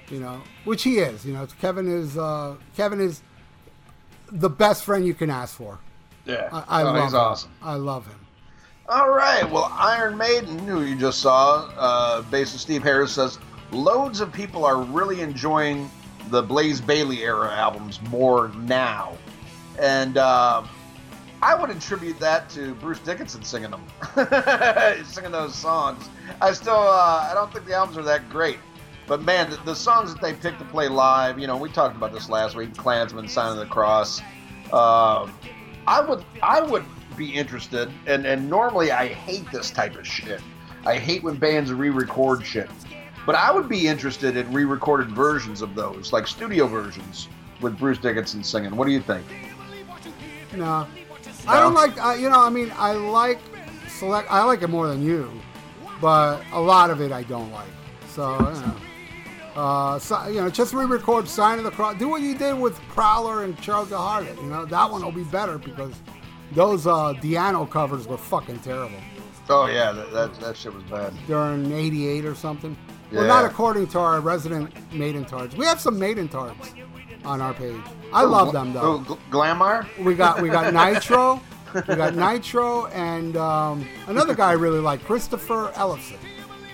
You 0.09 0.21
know, 0.21 0.43
which 0.65 0.83
he 0.85 0.99
is. 0.99 1.25
You 1.25 1.33
know, 1.33 1.47
Kevin 1.61 1.89
is 1.89 2.17
uh, 2.17 2.57
Kevin 2.77 3.01
is 3.01 3.23
the 4.31 4.51
best 4.51 4.85
friend 4.85 5.07
you 5.07 5.15
can 5.15 5.31
ask 5.31 5.55
for. 5.55 5.79
yeah. 6.25 6.49
I, 6.53 6.81
I 6.81 6.83
oh, 6.83 6.85
love 6.87 7.05
he's 7.05 7.13
him. 7.13 7.19
awesome. 7.21 7.51
I 7.63 7.75
love 7.75 8.07
him. 8.07 8.27
All 8.89 9.11
right. 9.11 9.49
Well, 9.51 9.73
Iron 9.77 10.17
Maiden, 10.17 10.59
who 10.61 10.83
you 10.83 10.95
just 10.95 11.21
saw, 11.21 11.69
uh, 11.77 12.23
bassist 12.23 12.59
Steve 12.59 12.85
Harris 12.85 13.13
says 13.13 13.39
loads 13.73 14.21
of 14.21 14.33
people 14.33 14.65
are 14.65 14.81
really 14.81 15.21
enjoying 15.21 15.91
the 16.29 16.43
Blaze 16.43 16.81
Bayley 16.81 17.23
era 17.23 17.53
albums 17.55 18.01
more 18.11 18.49
now, 18.59 19.17
and 19.79 20.17
uh, 20.17 20.65
I 21.43 21.55
would 21.55 21.71
attribute 21.71 22.19
that 22.21 22.49
to 22.51 22.75
Bruce 22.75 22.99
Dickinson 23.01 23.43
singing 23.43 23.71
them, 23.71 23.85
singing 25.05 25.33
those 25.33 25.55
songs. 25.55 26.09
I 26.41 26.53
still, 26.53 26.75
uh, 26.75 27.29
I 27.31 27.33
don't 27.35 27.53
think 27.53 27.67
the 27.67 27.75
albums 27.75 27.99
are 27.99 28.03
that 28.03 28.29
great. 28.31 28.59
But 29.07 29.23
man, 29.23 29.51
the, 29.51 29.57
the 29.59 29.75
songs 29.75 30.13
that 30.13 30.21
they 30.21 30.35
picked 30.35 30.59
to 30.59 30.65
play 30.65 30.89
live, 30.89 31.39
you 31.39 31.47
know, 31.47 31.57
we 31.57 31.71
talked 31.71 31.95
about 31.97 32.13
this 32.13 32.29
last 32.29 32.57
week. 32.57 32.77
Clansman, 32.77 33.29
Sign 33.29 33.53
of 33.53 33.59
the 33.59 33.67
Cross. 33.67 34.21
Uh, 34.73 35.29
I 35.87 36.01
would, 36.01 36.25
I 36.43 36.61
would 36.61 36.85
be 37.17 37.33
interested, 37.33 37.91
and 38.07 38.27
and 38.27 38.51
normally 38.51 38.91
I 38.91 39.09
hate 39.09 39.51
this 39.53 39.71
type 39.71 39.97
of 39.97 40.07
shit. 40.07 40.41
I 40.85 40.99
hate 40.99 41.23
when 41.23 41.37
bands 41.37 41.73
re-record 41.73 42.45
shit, 42.45 42.69
but 43.27 43.35
I 43.35 43.51
would 43.51 43.69
be 43.69 43.89
interested 43.89 44.37
in 44.37 44.51
re-recorded 44.53 45.11
versions 45.11 45.61
of 45.61 45.75
those, 45.75 46.13
like 46.13 46.27
studio 46.27 46.67
versions 46.67 47.29
with 47.61 47.79
Bruce 47.79 47.99
Dickinson 47.99 48.45
singing. 48.45 48.75
What 48.77 48.87
do 48.87 48.93
you 48.93 49.01
think? 49.01 49.27
No, 50.55 50.87
I 51.47 51.61
don't 51.61 51.75
like. 51.75 52.03
Uh, 52.03 52.15
you 52.15 52.31
know, 52.31 52.41
I 52.41 52.49
mean, 52.49 52.73
I 52.77 52.93
like 52.93 53.41
select. 53.89 54.31
I 54.31 54.45
like 54.45 54.63
it 54.63 54.69
more 54.69 54.87
than 54.87 55.03
you, 55.03 55.31
but 56.01 56.41
a 56.53 56.61
lot 56.61 56.91
of 56.91 57.01
it 57.01 57.13
I 57.13 57.25
don't 57.25 57.51
like. 57.51 57.69
So, 58.09 58.33
you 58.39 58.61
know. 58.61 58.77
Uh, 59.57 59.99
so, 59.99 60.27
you 60.29 60.41
know, 60.41 60.51
just 60.51 60.73
re-record 60.73 61.27
"Sign 61.29 61.59
of 61.59 61.65
the 61.65 61.71
Cross." 61.71 61.99
Do 61.99 62.09
what 62.09 62.23
you 62.23 62.37
did 62.37 62.59
with 62.59 62.79
Prowler 62.89 63.45
and 63.45 63.61
Charlotte 63.63 63.91
the 63.91 63.97
Harlot. 63.97 64.37
You 64.37 64.49
know, 64.49 64.65
that 64.67 64.91
one 64.91 65.03
will 65.03 65.13
be 65.13 65.25
better 65.25 65.59
because 65.59 65.95
those 66.53 66.87
uh, 66.87 67.15
Di'Anno 67.15 67.69
covers 67.69 68.07
were 68.07 68.19
fucking 68.19 68.61
terrible 68.61 68.99
Oh 69.49 69.67
yeah, 69.67 69.93
that, 69.93 70.13
that, 70.13 70.41
that 70.41 70.57
shit 70.57 70.75
was 70.75 70.83
bad. 70.85 71.13
during 71.27 71.71
'88 71.73 72.25
or 72.25 72.35
something. 72.35 72.77
Well, 73.13 73.27
not 73.27 73.45
according 73.45 73.87
to 73.89 73.99
our 73.99 74.21
resident 74.21 74.73
maiden 74.93 75.25
tards. 75.25 75.57
We 75.57 75.65
have 75.65 75.81
some 75.81 75.99
maiden 75.99 76.29
tards 76.29 76.75
on 77.25 77.41
our 77.41 77.55
page. 77.55 77.81
I 78.13 78.23
love 78.23 78.53
them 78.53 78.73
though. 78.73 79.05
Oh, 79.09 79.19
Glamour? 79.31 79.87
We 80.01 80.15
got 80.15 80.41
we 80.43 80.49
got 80.49 80.73
Nitro, 80.95 81.41
we 81.75 81.95
got 81.95 82.15
Nitro, 82.15 82.87
and 82.87 83.37
um, 83.37 83.87
another 84.09 84.35
guy 84.35 84.51
I 84.51 84.55
really 84.55 84.81
like, 84.81 85.05
Christopher 85.05 85.73
Ellison. 85.77 86.19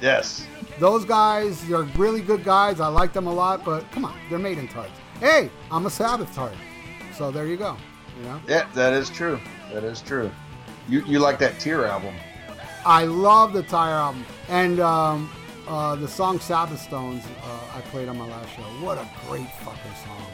Yes. 0.00 0.46
Those 0.78 1.04
guys, 1.04 1.62
they're 1.68 1.82
really 1.96 2.22
good 2.22 2.44
guys. 2.44 2.80
I 2.80 2.88
like 2.88 3.12
them 3.12 3.26
a 3.26 3.32
lot, 3.32 3.64
but 3.64 3.90
come 3.92 4.04
on, 4.04 4.18
they're 4.30 4.38
maiden 4.38 4.68
tards. 4.68 4.92
Hey, 5.20 5.50
I'm 5.70 5.86
a 5.86 5.90
Sabbath 5.90 6.34
tard, 6.34 6.52
so 7.14 7.30
there 7.30 7.46
you 7.46 7.56
go. 7.56 7.76
You 8.18 8.24
know, 8.24 8.40
Yeah, 8.48 8.66
that 8.74 8.92
is 8.92 9.08
true. 9.10 9.38
That 9.72 9.84
is 9.84 10.00
true. 10.00 10.30
You 10.88 11.04
you 11.06 11.18
like 11.18 11.38
that 11.38 11.58
Tyr 11.60 11.84
album? 11.84 12.14
I 12.84 13.04
love 13.04 13.52
the 13.52 13.62
Tyr 13.62 13.76
album 13.76 14.24
and 14.48 14.80
um, 14.80 15.30
uh, 15.68 15.94
the 15.96 16.08
song 16.08 16.40
Sabbath 16.40 16.80
Stones. 16.80 17.24
Uh, 17.44 17.76
I 17.76 17.80
played 17.82 18.08
on 18.08 18.18
my 18.18 18.26
last 18.26 18.50
show. 18.54 18.62
What 18.84 18.98
a 18.98 19.06
great 19.28 19.48
fucking 19.62 19.94
song, 20.04 20.26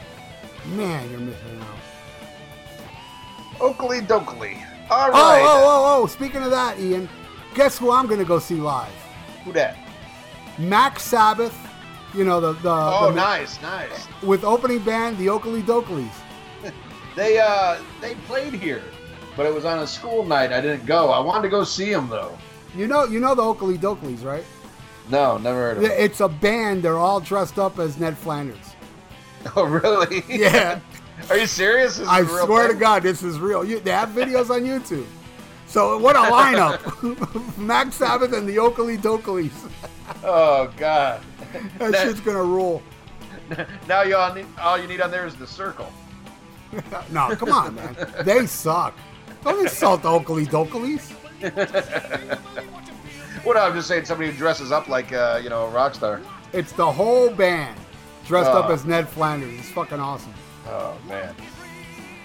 man! 0.75 1.09
You're 1.11 1.19
missing 1.19 1.59
out. 1.61 3.61
Oakley 3.61 3.99
Dokley. 4.01 4.57
All 4.89 5.09
right. 5.09 5.11
Oh, 5.13 5.29
right. 5.29 5.41
oh, 5.43 5.97
oh, 5.97 6.03
oh! 6.03 6.07
Speaking 6.07 6.41
of 6.43 6.51
that, 6.51 6.79
Ian, 6.79 7.09
guess 7.53 7.77
who 7.77 7.91
I'm 7.91 8.07
gonna 8.07 8.25
go 8.25 8.39
see 8.39 8.55
live? 8.55 8.91
Who 9.43 9.51
that? 9.53 9.77
Max 10.57 11.03
Sabbath. 11.03 11.55
You 12.13 12.23
know 12.23 12.39
the 12.41 12.53
the, 12.53 12.71
Oh, 12.71 13.09
the 13.09 13.15
nice, 13.15 13.61
nice. 13.61 14.07
with 14.23 14.43
opening 14.43 14.79
band 14.79 15.17
the 15.17 15.27
Okilly 15.27 15.61
Dokillys. 15.63 16.11
They 17.15 17.37
uh 17.37 17.77
they 18.01 18.15
played 18.27 18.53
here, 18.53 18.83
but 19.35 19.45
it 19.45 19.53
was 19.53 19.65
on 19.65 19.79
a 19.79 19.87
school 19.87 20.23
night. 20.23 20.53
I 20.53 20.61
didn't 20.61 20.85
go. 20.85 21.09
I 21.09 21.19
wanted 21.19 21.41
to 21.43 21.49
go 21.49 21.63
see 21.65 21.91
them 21.91 22.07
though. 22.07 22.37
You 22.75 22.87
know 22.87 23.03
you 23.05 23.19
know 23.19 23.35
the 23.35 23.41
Okilly 23.41 23.77
Dokillys, 23.77 24.23
right? 24.23 24.45
No, 25.09 25.37
never 25.37 25.57
heard 25.59 25.77
of 25.77 25.83
it. 25.83 25.91
It's 25.99 26.19
a 26.21 26.27
band. 26.29 26.83
They're 26.83 26.97
all 26.97 27.19
dressed 27.19 27.57
up 27.59 27.79
as 27.79 27.97
Ned 27.97 28.17
Flanders. 28.17 28.57
Oh, 29.55 29.63
really? 29.63 30.21
Yeah. 30.27 30.81
Are 31.29 31.37
you 31.37 31.47
serious? 31.47 31.97
I 32.01 32.25
swear 32.25 32.67
to? 32.67 32.73
God, 32.73 33.03
this 33.03 33.23
is 33.23 33.39
real. 33.39 33.63
You, 33.63 33.79
they 33.79 33.91
have 33.91 34.09
videos 34.09 34.49
on 34.49 34.63
YouTube. 34.63 35.05
So 35.65 35.97
what 35.97 36.17
a 36.17 36.19
lineup! 36.19 37.57
Max 37.57 37.95
Sabbath 37.95 38.33
and 38.33 38.45
the 38.49 38.57
Okilly 38.57 38.97
Dokillys. 38.97 39.53
Oh 40.25 40.69
God. 40.75 41.21
That 41.77 41.91
That- 41.93 42.03
shit's 42.07 42.19
gonna 42.19 42.43
rule. 42.43 42.81
now 43.87 44.01
you 44.01 44.17
all 44.17 44.33
need, 44.33 44.45
all 44.59 44.77
you 44.77 44.87
need 44.89 44.99
on 44.99 45.09
there 45.09 45.25
is 45.25 45.35
the 45.35 45.47
circle. 45.47 45.89
No, 47.09 47.33
come 47.37 47.53
on, 47.53 47.75
man. 47.75 47.95
They 48.25 48.45
suck. 48.45 48.93
Don't 49.45 49.61
insult 49.61 50.01
the 50.03 50.09
Okilly 50.09 50.47
Dokillys. 50.47 51.13
Well, 53.45 53.55
no, 53.55 53.61
I'm 53.61 53.73
just 53.73 53.87
saying 53.87 54.05
somebody 54.05 54.31
who 54.31 54.37
dresses 54.37 54.71
up 54.71 54.87
like 54.87 55.11
uh, 55.13 55.39
you 55.43 55.49
know 55.49 55.65
a 55.65 55.69
rock 55.69 55.95
star. 55.95 56.21
It's 56.53 56.71
the 56.71 56.91
whole 56.91 57.29
band 57.29 57.77
dressed 58.25 58.49
up 58.49 58.65
Oh. 58.69 58.73
as 58.73 58.85
Ned 58.85 59.07
Flanders. 59.07 59.57
It's 59.59 59.69
fucking 59.71 59.99
awesome. 59.99 60.33
Oh 60.67 60.97
man. 61.07 61.35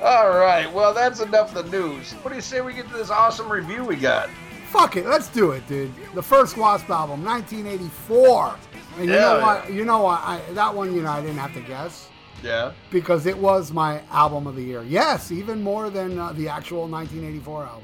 All 0.03 0.31
right. 0.31 0.71
Well, 0.73 0.93
that's 0.93 1.21
enough 1.21 1.55
of 1.57 1.71
the 1.71 1.79
news. 1.79 2.13
What 2.15 2.31
do 2.31 2.37
you 2.37 2.43
say 2.43 2.61
we 2.61 2.75
get 2.75 2.89
to 2.89 2.95
this 2.95 3.11
awesome 3.11 3.51
review 3.51 3.85
we 3.85 3.97
got? 3.97 4.29
Fuck 4.69 4.97
it, 4.97 5.07
let's 5.07 5.29
do 5.29 5.53
it, 5.53 5.67
dude. 5.69 5.93
The 6.15 6.23
first 6.23 6.57
Wasp 6.57 6.91
album, 6.91 7.25
1984. 7.25 8.57
And 8.99 9.07
you 9.07 9.13
Yeah, 9.15 9.21
know 9.21 9.39
yeah. 9.39 9.45
what? 9.47 9.73
You 9.73 9.85
know 9.85 10.03
what? 10.03 10.21
I, 10.23 10.41
that 10.53 10.75
one, 10.75 10.93
you 10.95 11.03
know, 11.03 11.11
I 11.13 11.21
didn't 11.21 11.39
have 11.39 11.55
to 11.55 11.61
guess 11.61 12.09
Yeah. 12.43 12.73
because 12.91 13.27
it 13.27 13.39
was 13.39 13.73
my 13.73 14.01
album 14.11 14.47
of 14.49 14.57
the 14.57 14.63
year. 14.63 14.83
Yes, 14.83 15.31
even 15.31 15.63
more 15.63 15.91
than 15.91 16.19
uh, 16.19 16.33
the 16.33 16.49
actual 16.49 16.89
1984 16.89 17.65
album 17.65 17.83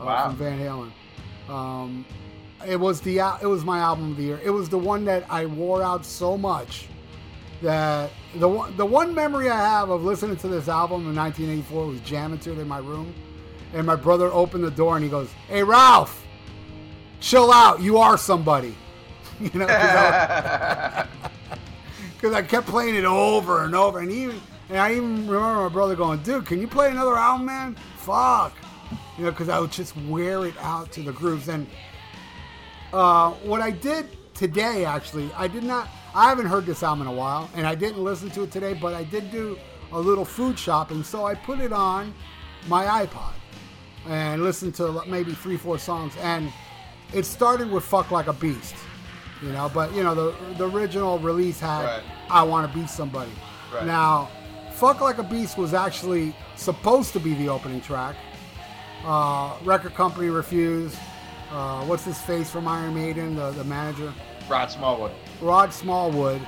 uh, 0.00 0.04
Wow. 0.04 0.26
from 0.28 0.36
Van 0.36 0.58
Halen. 0.60 1.52
Um, 1.52 2.04
it 2.66 2.78
was 2.78 3.00
the 3.00 3.18
it 3.40 3.46
was 3.46 3.64
my 3.64 3.78
album 3.78 4.12
of 4.12 4.16
the 4.16 4.24
year. 4.24 4.40
It 4.42 4.50
was 4.50 4.68
the 4.68 4.78
one 4.78 5.04
that 5.06 5.24
I 5.30 5.46
wore 5.46 5.82
out 5.82 6.04
so 6.04 6.36
much 6.36 6.88
that 7.62 8.10
the 8.36 8.48
one 8.48 8.76
the 8.76 8.84
one 8.84 9.14
memory 9.14 9.48
I 9.48 9.58
have 9.58 9.90
of 9.90 10.04
listening 10.04 10.36
to 10.38 10.48
this 10.48 10.68
album 10.68 11.08
in 11.08 11.16
1984 11.16 11.86
was 11.86 12.00
jamming 12.00 12.38
to 12.40 12.52
it 12.52 12.58
in 12.58 12.68
my 12.68 12.78
room, 12.78 13.14
and 13.72 13.86
my 13.86 13.96
brother 13.96 14.26
opened 14.32 14.64
the 14.64 14.70
door 14.70 14.96
and 14.96 15.04
he 15.04 15.10
goes, 15.10 15.30
"Hey 15.48 15.62
Ralph, 15.62 16.24
chill 17.20 17.52
out. 17.52 17.80
You 17.80 17.98
are 17.98 18.18
somebody." 18.18 18.76
you 19.40 19.50
know, 19.54 19.66
because 22.16 22.34
I, 22.34 22.42
kept 22.42 22.66
playing 22.66 22.94
it 22.96 23.04
over 23.04 23.64
and 23.64 23.74
over, 23.74 24.00
and 24.00 24.10
even 24.10 24.40
and 24.68 24.78
I 24.78 24.92
even 24.92 25.26
remember 25.26 25.62
my 25.62 25.68
brother 25.68 25.96
going, 25.96 26.20
"Dude, 26.22 26.46
can 26.46 26.60
you 26.60 26.68
play 26.68 26.90
another 26.90 27.16
album, 27.16 27.46
man? 27.46 27.76
Fuck." 27.98 28.54
You 29.18 29.24
know, 29.24 29.30
because 29.30 29.48
I 29.48 29.58
would 29.58 29.72
just 29.72 29.96
wear 30.08 30.46
it 30.46 30.54
out 30.60 30.90
to 30.92 31.02
the 31.02 31.12
grooves. 31.12 31.48
And 31.48 31.66
uh, 32.92 33.30
what 33.44 33.60
I 33.60 33.70
did 33.70 34.06
today, 34.34 34.84
actually, 34.84 35.30
I 35.36 35.48
did 35.48 35.62
not. 35.64 35.88
I 36.14 36.28
haven't 36.28 36.46
heard 36.46 36.66
this 36.66 36.82
album 36.82 37.06
in 37.06 37.12
a 37.12 37.16
while, 37.16 37.48
and 37.54 37.66
I 37.66 37.74
didn't 37.74 38.02
listen 38.02 38.30
to 38.32 38.42
it 38.42 38.50
today. 38.50 38.74
But 38.74 38.94
I 38.94 39.04
did 39.04 39.30
do 39.30 39.58
a 39.92 39.98
little 39.98 40.24
food 40.24 40.58
shopping, 40.58 41.02
so 41.02 41.24
I 41.24 41.34
put 41.34 41.60
it 41.60 41.72
on 41.72 42.12
my 42.68 42.84
iPod 43.06 43.32
and 44.06 44.42
listened 44.42 44.74
to 44.76 45.02
maybe 45.06 45.32
three, 45.32 45.56
four 45.56 45.78
songs. 45.78 46.14
And 46.20 46.52
it 47.14 47.24
started 47.24 47.70
with 47.70 47.84
"Fuck 47.84 48.10
Like 48.10 48.26
a 48.26 48.32
Beast," 48.32 48.74
you 49.42 49.52
know. 49.52 49.70
But 49.72 49.94
you 49.94 50.02
know, 50.02 50.14
the 50.14 50.34
the 50.58 50.68
original 50.68 51.18
release 51.18 51.60
had 51.60 51.84
Right. 51.84 52.02
"I 52.30 52.42
Want 52.42 52.70
to 52.70 52.78
Be 52.78 52.86
Somebody." 52.86 53.32
Right. 53.72 53.86
Now, 53.86 54.28
"Fuck 54.74 55.00
Like 55.00 55.18
a 55.18 55.22
Beast" 55.22 55.56
was 55.56 55.72
actually 55.72 56.34
supposed 56.56 57.12
to 57.14 57.20
be 57.20 57.34
the 57.34 57.48
opening 57.48 57.80
track. 57.80 58.16
Uh, 59.04 59.54
record 59.64 59.94
company 59.94 60.28
refused. 60.28 60.96
Uh, 61.52 61.84
what's 61.84 62.04
his 62.04 62.18
face 62.18 62.50
from 62.50 62.66
Iron 62.66 62.94
Maiden, 62.94 63.36
the, 63.36 63.50
the 63.50 63.64
manager? 63.64 64.12
Rod 64.48 64.70
Smallwood. 64.70 65.12
Rod 65.42 65.72
Smallwood 65.72 66.40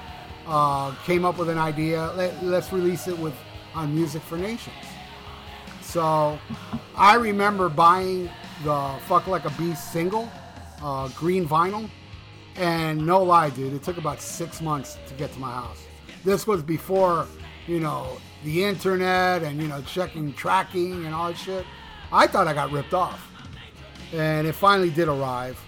uh, 0.47 0.95
came 1.05 1.27
up 1.27 1.37
with 1.37 1.51
an 1.51 1.59
idea. 1.59 2.11
Let, 2.17 2.43
let's 2.43 2.73
release 2.73 3.07
it 3.07 3.19
with 3.19 3.35
on 3.75 3.95
Music 3.95 4.23
for 4.23 4.38
Nations. 4.38 4.75
So 5.83 6.38
I 6.97 7.17
remember 7.17 7.69
buying 7.69 8.31
the 8.62 8.95
"Fuck 9.07 9.27
Like 9.27 9.45
a 9.45 9.51
Beast" 9.51 9.93
single, 9.93 10.31
uh, 10.83 11.09
green 11.09 11.47
vinyl, 11.47 11.90
and 12.57 13.05
no 13.07 13.23
lie, 13.23 13.51
dude, 13.51 13.75
it 13.75 13.83
took 13.83 13.99
about 13.99 14.23
six 14.23 14.62
months 14.62 14.97
to 15.07 15.14
get 15.14 15.33
to 15.35 15.38
my 15.38 15.53
house. 15.53 15.85
This 16.25 16.47
was 16.47 16.62
before, 16.62 17.27
you 17.67 17.79
know, 17.79 18.17
the 18.43 18.64
internet 18.64 19.43
and 19.43 19.61
you 19.61 19.69
know 19.69 19.83
checking 19.83 20.33
tracking 20.33 21.05
and 21.05 21.14
all 21.14 21.29
that 21.29 21.37
shit. 21.38 21.67
I 22.12 22.27
thought 22.27 22.49
I 22.49 22.55
got 22.55 22.71
ripped 22.71 22.95
off, 22.95 23.29
and 24.14 24.46
it 24.46 24.55
finally 24.55 24.90
did 24.90 25.09
arrive. 25.09 25.61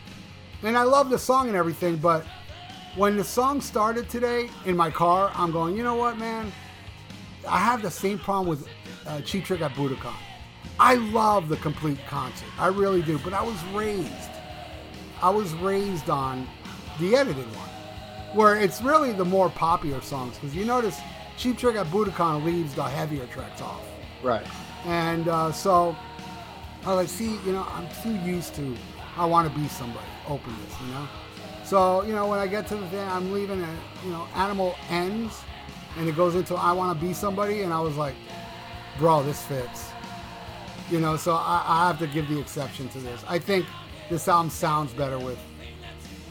And 0.62 0.76
I 0.76 0.84
love 0.84 1.10
the 1.10 1.18
song 1.18 1.48
and 1.48 1.56
everything, 1.56 1.96
but 1.96 2.24
when 2.94 3.16
the 3.16 3.24
song 3.24 3.60
started 3.60 4.08
today 4.08 4.48
in 4.64 4.76
my 4.76 4.90
car, 4.90 5.30
I'm 5.34 5.52
going, 5.52 5.76
you 5.76 5.82
know 5.82 5.96
what, 5.96 6.16
man? 6.16 6.50
I 7.46 7.58
have 7.58 7.82
the 7.82 7.90
same 7.90 8.18
problem 8.18 8.48
with 8.48 8.66
uh, 9.06 9.20
Cheap 9.20 9.44
Trick 9.44 9.60
at 9.60 9.72
Budokan. 9.72 10.14
I 10.78 10.94
love 10.94 11.48
the 11.48 11.56
complete 11.58 11.98
concert. 12.08 12.48
I 12.58 12.68
really 12.68 13.02
do. 13.02 13.18
But 13.18 13.32
I 13.32 13.42
was 13.42 13.62
raised. 13.74 14.30
I 15.22 15.30
was 15.30 15.52
raised 15.54 16.10
on 16.10 16.46
the 16.98 17.16
edited 17.16 17.46
one, 17.56 17.68
where 18.34 18.56
it's 18.56 18.82
really 18.82 19.12
the 19.12 19.24
more 19.24 19.48
popular 19.50 20.00
songs. 20.00 20.34
Because 20.34 20.54
you 20.54 20.64
notice 20.64 20.98
Cheap 21.36 21.58
Trick 21.58 21.76
at 21.76 21.86
Budokan 21.86 22.44
leaves 22.44 22.74
the 22.74 22.84
heavier 22.84 23.26
tracks 23.26 23.60
off. 23.60 23.82
Right. 24.22 24.46
And 24.84 25.28
uh, 25.28 25.52
so 25.52 25.96
I 26.86 26.94
was 26.94 26.96
like, 26.98 27.08
see, 27.08 27.44
you 27.44 27.52
know, 27.52 27.66
I'm 27.74 27.88
too 28.02 28.14
used 28.24 28.54
to 28.54 28.76
I 29.16 29.24
want 29.24 29.52
to 29.52 29.58
be 29.58 29.66
somebody. 29.66 30.06
Open 30.28 30.54
this, 30.64 30.80
you 30.80 30.86
know. 30.88 31.08
So 31.64 32.02
you 32.02 32.12
know, 32.12 32.28
when 32.28 32.38
I 32.38 32.46
get 32.46 32.66
to 32.68 32.76
the 32.76 32.86
thing, 32.88 33.08
I'm 33.08 33.32
leaving. 33.32 33.62
And, 33.62 33.78
you 34.04 34.10
know, 34.10 34.28
animal 34.34 34.76
ends, 34.88 35.42
and 35.96 36.08
it 36.08 36.14
goes 36.14 36.34
into 36.34 36.54
I 36.54 36.72
want 36.72 36.98
to 36.98 37.04
be 37.04 37.12
somebody, 37.12 37.62
and 37.62 37.72
I 37.72 37.80
was 37.80 37.96
like, 37.96 38.14
bro, 38.98 39.22
this 39.22 39.44
fits. 39.46 39.90
You 40.90 41.00
know, 41.00 41.16
so 41.16 41.32
I, 41.32 41.64
I 41.66 41.86
have 41.88 41.98
to 41.98 42.06
give 42.06 42.28
the 42.28 42.38
exception 42.38 42.88
to 42.90 42.98
this. 42.98 43.24
I 43.26 43.40
think 43.40 43.66
this 44.08 44.28
album 44.28 44.50
sounds 44.50 44.92
better 44.92 45.18
with 45.18 45.38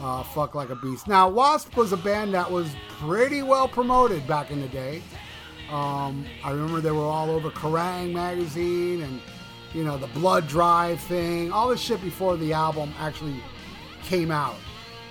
uh, 0.00 0.22
"Fuck 0.22 0.54
Like 0.54 0.70
a 0.70 0.76
Beast." 0.76 1.06
Now, 1.06 1.28
Wasp 1.28 1.76
was 1.76 1.92
a 1.92 1.98
band 1.98 2.32
that 2.34 2.50
was 2.50 2.70
pretty 3.00 3.42
well 3.42 3.68
promoted 3.68 4.26
back 4.26 4.50
in 4.50 4.62
the 4.62 4.68
day. 4.68 5.02
Um, 5.70 6.24
I 6.44 6.52
remember 6.52 6.80
they 6.80 6.92
were 6.92 7.02
all 7.02 7.30
over 7.30 7.50
Kerrang! 7.50 8.12
magazine 8.12 9.02
and 9.02 9.20
you 9.76 9.84
know 9.84 9.98
the 9.98 10.06
Blood 10.08 10.48
Drive 10.48 11.00
thing, 11.00 11.52
all 11.52 11.68
this 11.68 11.80
shit 11.80 12.00
before 12.02 12.38
the 12.38 12.54
album 12.54 12.94
actually 12.98 13.36
came 14.02 14.30
out. 14.30 14.56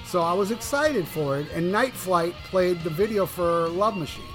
So 0.06 0.22
I 0.22 0.34
was 0.34 0.50
excited 0.50 1.08
for 1.08 1.38
it, 1.38 1.48
and 1.54 1.72
Night 1.72 1.94
Flight 1.94 2.34
played 2.46 2.82
the 2.82 2.90
video 2.90 3.28
for 3.28 3.70
Love 3.70 3.96
Machine. 3.96 4.26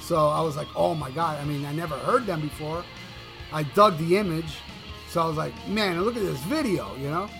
So 0.00 0.28
I 0.28 0.42
was 0.42 0.54
like, 0.54 0.68
oh 0.76 0.94
my 0.94 1.10
god! 1.10 1.40
I 1.40 1.46
mean, 1.46 1.64
I 1.64 1.72
never 1.72 1.96
heard 1.96 2.26
them 2.26 2.42
before. 2.42 2.84
I 3.52 3.62
dug 3.62 3.96
the 3.96 4.18
image, 4.18 4.58
so 5.08 5.22
I 5.22 5.26
was 5.26 5.38
like, 5.38 5.54
man, 5.66 6.02
look 6.02 6.16
at 6.16 6.22
this 6.22 6.40
video, 6.40 6.94
you 6.96 7.08
know. 7.08 7.30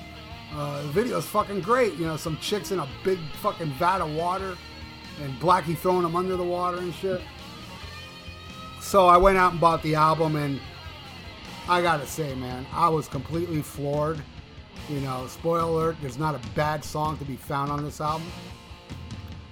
Uh, 0.55 0.81
the 0.83 0.89
video's 0.89 1.27
fucking 1.27 1.61
great, 1.61 1.95
you 1.95 2.07
know. 2.07 2.17
Some 2.17 2.39
chicks 2.39 2.71
in 2.71 2.79
a 2.79 2.89
big 3.03 3.19
fucking 3.43 3.71
vat 3.73 4.01
of 4.01 4.15
water, 4.15 4.57
and 5.23 5.39
Blackie 5.41 5.77
throwing 5.77 6.03
them 6.03 6.17
under 6.17 6.37
the 6.37 6.45
water 6.45 6.79
and 6.79 6.95
shit. 6.95 7.21
So 8.81 9.09
I 9.09 9.19
went 9.19 9.37
out 9.37 9.53
and 9.53 9.61
bought 9.61 9.83
the 9.83 9.95
album, 9.95 10.37
and 10.37 10.59
I 11.67 11.81
gotta 11.81 12.07
say, 12.07 12.35
man, 12.35 12.67
I 12.73 12.89
was 12.89 13.09
completely 13.09 13.63
floored. 13.63 14.21
You 14.89 15.01
know, 15.01 15.27
spoiler 15.29 15.61
alert, 15.61 15.97
there's 16.03 16.19
not 16.19 16.35
a 16.35 16.41
bad 16.55 16.85
song 16.85 17.17
to 17.19 17.25
be 17.25 17.37
found 17.37 17.71
on 17.73 17.83
this 17.83 18.03
album. 18.03 18.29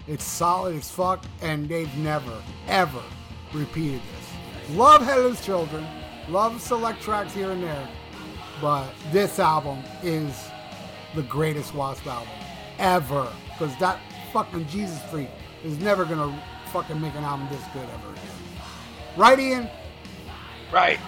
It's 0.06 0.24
solid 0.24 0.76
as 0.76 0.90
fuck, 0.90 1.24
and 1.40 1.68
they've 1.68 1.94
never, 1.96 2.42
ever 2.68 3.02
repeated 3.54 4.00
this. 4.00 4.76
Love 4.76 5.02
Headless 5.02 5.42
Children, 5.44 5.86
love 6.28 6.60
select 6.60 7.00
tracks 7.00 7.32
here 7.32 7.50
and 7.50 7.62
there, 7.62 7.88
but 8.60 8.86
this 9.10 9.38
album 9.38 9.78
is 10.02 10.50
the 11.14 11.22
greatest 11.22 11.74
Wasp 11.74 12.06
album 12.06 12.28
ever. 12.78 13.32
Because 13.46 13.74
that 13.78 14.00
fucking 14.34 14.66
Jesus 14.68 15.00
freak 15.04 15.30
is 15.64 15.78
never 15.78 16.04
gonna 16.04 16.42
fucking 16.72 17.00
make 17.00 17.14
an 17.14 17.24
album 17.24 17.48
this 17.50 17.62
good 17.72 17.88
ever 17.88 18.12
again. 18.12 18.24
Right, 19.16 19.38
Ian? 19.38 19.70
Right. 20.70 20.98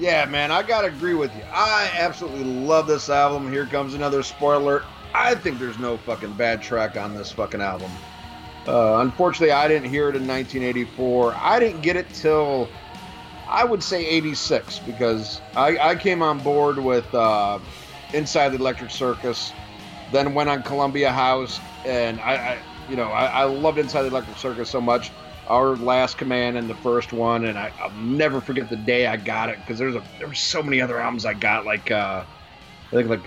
Yeah, 0.00 0.24
man, 0.24 0.50
I 0.50 0.62
gotta 0.62 0.86
agree 0.88 1.12
with 1.12 1.34
you. 1.36 1.42
I 1.52 1.90
absolutely 1.94 2.44
love 2.44 2.86
this 2.86 3.10
album. 3.10 3.52
Here 3.52 3.66
comes 3.66 3.92
another 3.92 4.22
spoiler. 4.22 4.82
I 5.14 5.34
think 5.34 5.58
there's 5.58 5.78
no 5.78 5.98
fucking 5.98 6.32
bad 6.32 6.62
track 6.62 6.96
on 6.96 7.14
this 7.14 7.30
fucking 7.30 7.60
album. 7.60 7.90
Uh, 8.66 9.00
unfortunately, 9.00 9.52
I 9.52 9.68
didn't 9.68 9.90
hear 9.90 10.08
it 10.08 10.16
in 10.16 10.26
1984. 10.26 11.34
I 11.36 11.60
didn't 11.60 11.82
get 11.82 11.96
it 11.96 12.08
till 12.14 12.66
I 13.46 13.62
would 13.62 13.82
say 13.82 14.06
86 14.06 14.78
because 14.80 15.42
I, 15.54 15.76
I 15.76 15.96
came 15.96 16.22
on 16.22 16.38
board 16.38 16.78
with 16.78 17.14
uh, 17.14 17.58
Inside 18.14 18.50
the 18.50 18.56
Electric 18.56 18.90
Circus, 18.90 19.52
then 20.12 20.32
went 20.32 20.48
on 20.48 20.62
Columbia 20.62 21.12
House, 21.12 21.60
and 21.84 22.18
I, 22.20 22.36
I 22.36 22.58
you 22.88 22.96
know, 22.96 23.10
I, 23.10 23.26
I, 23.26 23.44
loved 23.44 23.78
Inside 23.78 24.02
the 24.02 24.08
Electric 24.08 24.38
Circus 24.38 24.70
so 24.70 24.80
much. 24.80 25.10
Our 25.50 25.76
last 25.76 26.16
command 26.16 26.56
and 26.56 26.70
the 26.70 26.76
first 26.76 27.12
one, 27.12 27.44
and 27.44 27.58
I, 27.58 27.72
will 27.82 27.90
never 28.02 28.40
forget 28.40 28.70
the 28.70 28.76
day 28.76 29.06
I 29.06 29.16
got 29.16 29.48
it 29.48 29.58
because 29.58 29.78
there's 29.78 29.96
a 29.96 30.02
there 30.18 30.28
were 30.28 30.34
so 30.34 30.62
many 30.62 30.80
other 30.80 31.00
albums 31.00 31.26
I 31.26 31.34
got 31.34 31.66
like 31.66 31.90
uh, 31.90 32.24
I 32.86 32.90
think 32.90 33.08
like 33.08 33.20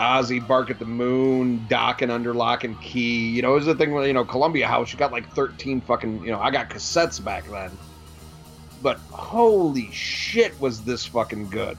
Ozzy, 0.00 0.44
Bark 0.46 0.70
at 0.70 0.78
the 0.78 0.86
Moon, 0.86 1.64
Dokken 1.68 2.10
Under 2.10 2.32
Lock 2.32 2.64
and 2.64 2.80
Key. 2.80 3.28
You 3.28 3.42
know, 3.42 3.52
it 3.52 3.56
was 3.56 3.66
the 3.66 3.74
thing 3.74 3.92
with, 3.92 4.06
you 4.06 4.14
know, 4.14 4.24
Columbia 4.24 4.66
House, 4.66 4.92
you 4.92 4.98
got 4.98 5.12
like 5.12 5.30
13 5.34 5.82
fucking, 5.82 6.24
you 6.24 6.30
know, 6.30 6.40
I 6.40 6.50
got 6.50 6.70
cassettes 6.70 7.22
back 7.22 7.48
then. 7.50 7.70
But 8.82 8.96
holy 9.10 9.90
shit, 9.90 10.58
was 10.58 10.82
this 10.82 11.04
fucking 11.04 11.50
good. 11.50 11.76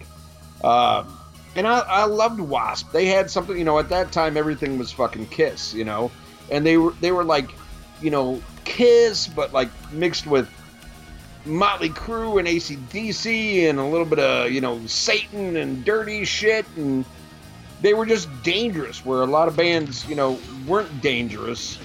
Um, 0.64 1.18
and 1.56 1.68
I, 1.68 1.80
I 1.80 2.06
loved 2.06 2.40
Wasp. 2.40 2.92
They 2.92 3.08
had 3.08 3.30
something, 3.30 3.58
you 3.58 3.66
know, 3.66 3.80
at 3.80 3.90
that 3.90 4.12
time 4.12 4.38
everything 4.38 4.78
was 4.78 4.92
fucking 4.92 5.28
Kiss, 5.28 5.74
you 5.74 5.84
know, 5.84 6.12
and 6.52 6.64
they 6.64 6.78
were 6.78 6.94
they 7.02 7.12
were 7.12 7.24
like, 7.24 7.50
you 8.02 8.10
know, 8.10 8.42
Kiss, 8.64 9.28
but 9.28 9.54
like 9.54 9.70
mixed 9.92 10.28
with 10.28 10.50
Motley 11.46 11.90
Crue 11.90 12.40
and 12.40 12.48
ACDC 12.48 13.70
and 13.70 13.80
a 13.80 13.86
little 13.86 14.06
bit 14.06 14.20
of 14.20 14.52
you 14.52 14.62
know 14.62 14.86
Satan 14.88 15.58
and 15.58 15.84
dirty 15.84 16.26
shit 16.26 16.66
and 16.76 17.06
they 17.82 17.94
were 17.94 18.06
just 18.06 18.30
dangerous. 18.44 19.06
Where 19.06 19.22
a 19.22 19.26
lot 19.26 19.48
of 19.48 19.56
bands, 19.56 20.08
you 20.08 20.16
know, 20.16 20.40
weren't 20.68 21.02
dangerous. 21.02 21.78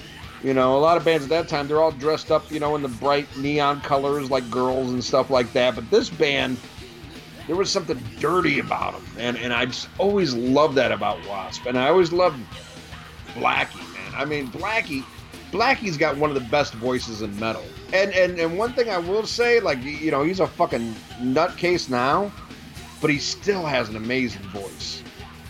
You 0.43 0.53
know, 0.53 0.77
a 0.77 0.79
lot 0.79 0.97
of 0.97 1.05
bands 1.05 1.23
at 1.23 1.29
that 1.29 1.47
time, 1.47 1.67
they're 1.67 1.81
all 1.81 1.91
dressed 1.91 2.31
up, 2.31 2.49
you 2.51 2.59
know, 2.59 2.75
in 2.75 2.83
the 2.83 2.87
bright 2.89 3.27
neon 3.37 3.81
colors 3.81 4.29
like 4.29 4.49
girls 4.51 4.91
and 4.91 5.03
stuff 5.03 5.31
like 5.31 5.51
that. 5.53 5.73
But 5.73 5.89
this 5.89 6.09
band, 6.09 6.57
there 7.47 7.55
was 7.55 7.71
something 7.71 7.99
dirty 8.19 8.59
about 8.59 8.93
them, 8.93 9.05
and 9.17 9.37
and 9.37 9.51
I 9.51 9.65
just 9.65 9.89
always 9.97 10.35
loved 10.35 10.75
that 10.75 10.91
about 10.91 11.25
Wasp, 11.27 11.65
and 11.65 11.77
I 11.77 11.89
always 11.89 12.11
loved 12.11 12.39
Blackie, 13.33 13.93
man. 13.93 14.13
I 14.15 14.25
mean, 14.25 14.47
Blackie, 14.49 15.03
Blackie's 15.57 15.97
got 15.97 16.17
one 16.17 16.29
of 16.29 16.35
the 16.35 16.49
best 16.49 16.73
voices 16.75 17.21
in 17.21 17.37
metal, 17.39 17.63
and 17.93 18.11
and 18.13 18.39
and 18.39 18.57
one 18.57 18.73
thing 18.73 18.89
I 18.89 18.97
will 18.97 19.25
say, 19.25 19.59
like 19.59 19.81
you 19.83 20.11
know, 20.11 20.23
he's 20.23 20.39
a 20.39 20.47
fucking 20.47 20.93
nutcase 21.21 21.89
now, 21.89 22.31
but 23.01 23.09
he 23.09 23.17
still 23.19 23.65
has 23.65 23.89
an 23.89 23.95
amazing 23.95 24.43
voice 24.49 25.03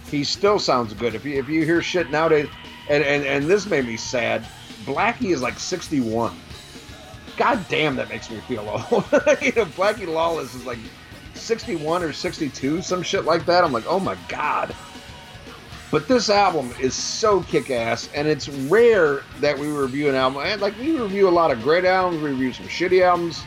he 0.09 0.23
still 0.23 0.59
sounds 0.59 0.93
good. 0.93 1.15
If 1.15 1.25
you 1.25 1.37
if 1.37 1.49
you 1.49 1.65
hear 1.65 1.81
shit 1.81 2.09
nowadays, 2.09 2.47
and 2.89 3.03
and, 3.03 3.25
and 3.25 3.45
this 3.45 3.65
made 3.65 3.85
me 3.85 3.97
sad. 3.97 4.45
Blackie 4.85 5.31
is 5.31 5.41
like 5.41 5.59
61. 5.59 6.33
God 7.35 7.65
damn, 7.67 7.95
that 7.97 8.09
makes 8.09 8.31
me 8.31 8.39
feel 8.47 8.61
old. 8.91 9.03
you 9.11 9.51
know, 9.51 9.65
Blackie 9.75 10.07
Lawless 10.07 10.55
is 10.55 10.65
like 10.65 10.79
61 11.33 12.03
or 12.03 12.13
62, 12.13 12.81
some 12.81 13.03
shit 13.03 13.25
like 13.25 13.45
that. 13.45 13.63
I'm 13.63 13.73
like, 13.73 13.85
oh 13.87 13.99
my 13.99 14.17
god. 14.29 14.73
But 15.89 16.07
this 16.07 16.29
album 16.29 16.73
is 16.81 16.93
so 16.93 17.41
kick 17.43 17.71
ass, 17.71 18.09
and 18.13 18.27
it's 18.27 18.49
rare 18.49 19.21
that 19.39 19.57
we 19.57 19.67
review 19.67 20.09
an 20.09 20.15
album. 20.15 20.41
And 20.45 20.61
like, 20.61 20.77
we 20.77 20.99
review 20.99 21.29
a 21.29 21.31
lot 21.31 21.49
of 21.49 21.61
great 21.61 21.85
albums, 21.85 22.21
we 22.21 22.29
review 22.31 22.51
some 22.51 22.65
shitty 22.67 23.01
albums, 23.01 23.43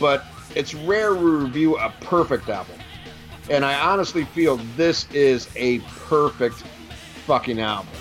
but 0.00 0.24
it's 0.56 0.74
rare 0.74 1.14
we 1.14 1.30
review 1.30 1.76
a 1.78 1.90
perfect 2.00 2.48
album. 2.48 2.76
And 3.48 3.64
I 3.64 3.78
honestly 3.80 4.24
feel 4.24 4.56
this 4.76 5.10
is 5.12 5.48
a 5.54 5.78
perfect 6.08 6.64
fucking 7.26 7.60
album. 7.60 7.92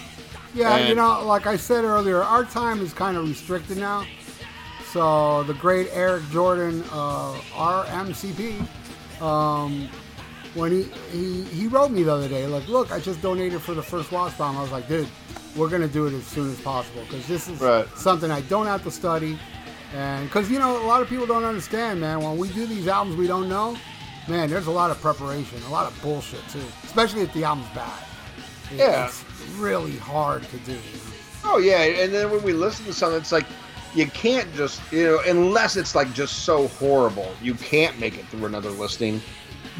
Yeah, 0.55 0.75
and 0.75 0.89
you 0.89 0.95
know, 0.95 1.23
like 1.25 1.45
I 1.45 1.55
said 1.55 1.85
earlier, 1.85 2.23
our 2.23 2.45
time 2.45 2.81
is 2.81 2.91
kind 2.93 3.17
of 3.17 3.27
restricted 3.27 3.77
now. 3.77 4.05
So 4.91 5.43
the 5.43 5.53
great 5.53 5.87
Eric 5.91 6.27
Jordan, 6.31 6.83
uh, 6.91 7.33
RMCP, 7.53 8.65
um, 9.21 9.87
when 10.59 10.71
he, 10.71 10.83
he 11.11 11.43
he 11.45 11.67
wrote 11.67 11.91
me 11.91 12.03
the 12.03 12.13
other 12.13 12.27
day, 12.27 12.45
like, 12.45 12.67
look, 12.67 12.91
I 12.91 12.99
just 12.99 13.21
donated 13.21 13.61
for 13.61 13.73
the 13.73 13.81
first 13.81 14.11
Wasp 14.11 14.39
album. 14.39 14.57
I 14.57 14.61
was 14.61 14.71
like, 14.71 14.87
dude, 14.87 15.07
we're 15.55 15.69
gonna 15.69 15.87
do 15.87 16.05
it 16.05 16.13
as 16.13 16.25
soon 16.25 16.51
as 16.51 16.59
possible 16.61 17.01
because 17.03 17.27
this 17.27 17.47
is 17.47 17.59
right. 17.59 17.87
something 17.97 18.29
I 18.29 18.41
don't 18.41 18.65
have 18.65 18.83
to 18.83 18.91
study, 18.91 19.39
and 19.95 20.27
because 20.27 20.51
you 20.51 20.59
know 20.59 20.83
a 20.83 20.85
lot 20.85 21.01
of 21.01 21.09
people 21.09 21.25
don't 21.25 21.45
understand, 21.45 22.01
man. 22.01 22.21
When 22.21 22.37
we 22.37 22.49
do 22.49 22.65
these 22.65 22.87
albums 22.87 23.17
we 23.17 23.27
don't 23.27 23.49
know, 23.49 23.77
man, 24.27 24.49
there's 24.49 24.67
a 24.67 24.71
lot 24.71 24.91
of 24.91 24.99
preparation, 25.01 25.61
a 25.63 25.69
lot 25.69 25.91
of 25.91 25.99
bullshit 26.01 26.47
too, 26.49 26.63
especially 26.83 27.21
if 27.21 27.33
the 27.33 27.43
album's 27.43 27.69
bad. 27.73 28.03
It, 28.71 28.77
yeah, 28.77 29.07
it's 29.07 29.23
really 29.57 29.97
hard 29.97 30.43
to 30.43 30.57
do. 30.59 30.77
Oh 31.43 31.57
yeah, 31.57 31.81
and 31.81 32.13
then 32.13 32.29
when 32.29 32.43
we 32.43 32.53
listen 32.53 32.85
to 32.85 32.93
something, 32.93 33.19
it's 33.19 33.31
like 33.31 33.45
you 33.95 34.05
can't 34.07 34.53
just 34.53 34.81
you 34.91 35.05
know 35.05 35.21
unless 35.27 35.77
it's 35.77 35.95
like 35.95 36.13
just 36.13 36.43
so 36.43 36.67
horrible, 36.67 37.31
you 37.41 37.55
can't 37.55 37.97
make 37.99 38.17
it 38.17 38.25
through 38.27 38.45
another 38.45 38.69
listening. 38.69 39.21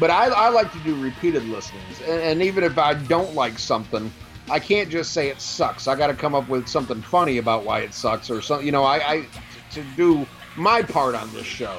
But 0.00 0.10
I, 0.10 0.28
I 0.28 0.48
like 0.48 0.72
to 0.72 0.78
do 0.80 1.00
repeated 1.00 1.44
listenings, 1.44 2.00
and, 2.00 2.20
and 2.22 2.42
even 2.42 2.64
if 2.64 2.78
I 2.78 2.94
don't 2.94 3.34
like 3.34 3.58
something, 3.58 4.10
I 4.50 4.58
can't 4.58 4.88
just 4.88 5.12
say 5.12 5.28
it 5.28 5.40
sucks. 5.40 5.86
I 5.86 5.94
got 5.94 6.06
to 6.06 6.14
come 6.14 6.34
up 6.34 6.48
with 6.48 6.66
something 6.66 7.02
funny 7.02 7.36
about 7.36 7.64
why 7.64 7.80
it 7.80 7.92
sucks, 7.92 8.30
or 8.30 8.40
something. 8.40 8.64
You 8.64 8.72
know, 8.72 8.82
I, 8.82 8.96
I 8.96 9.26
to 9.72 9.84
do 9.96 10.26
my 10.56 10.82
part 10.82 11.14
on 11.14 11.30
this 11.34 11.44
show. 11.44 11.76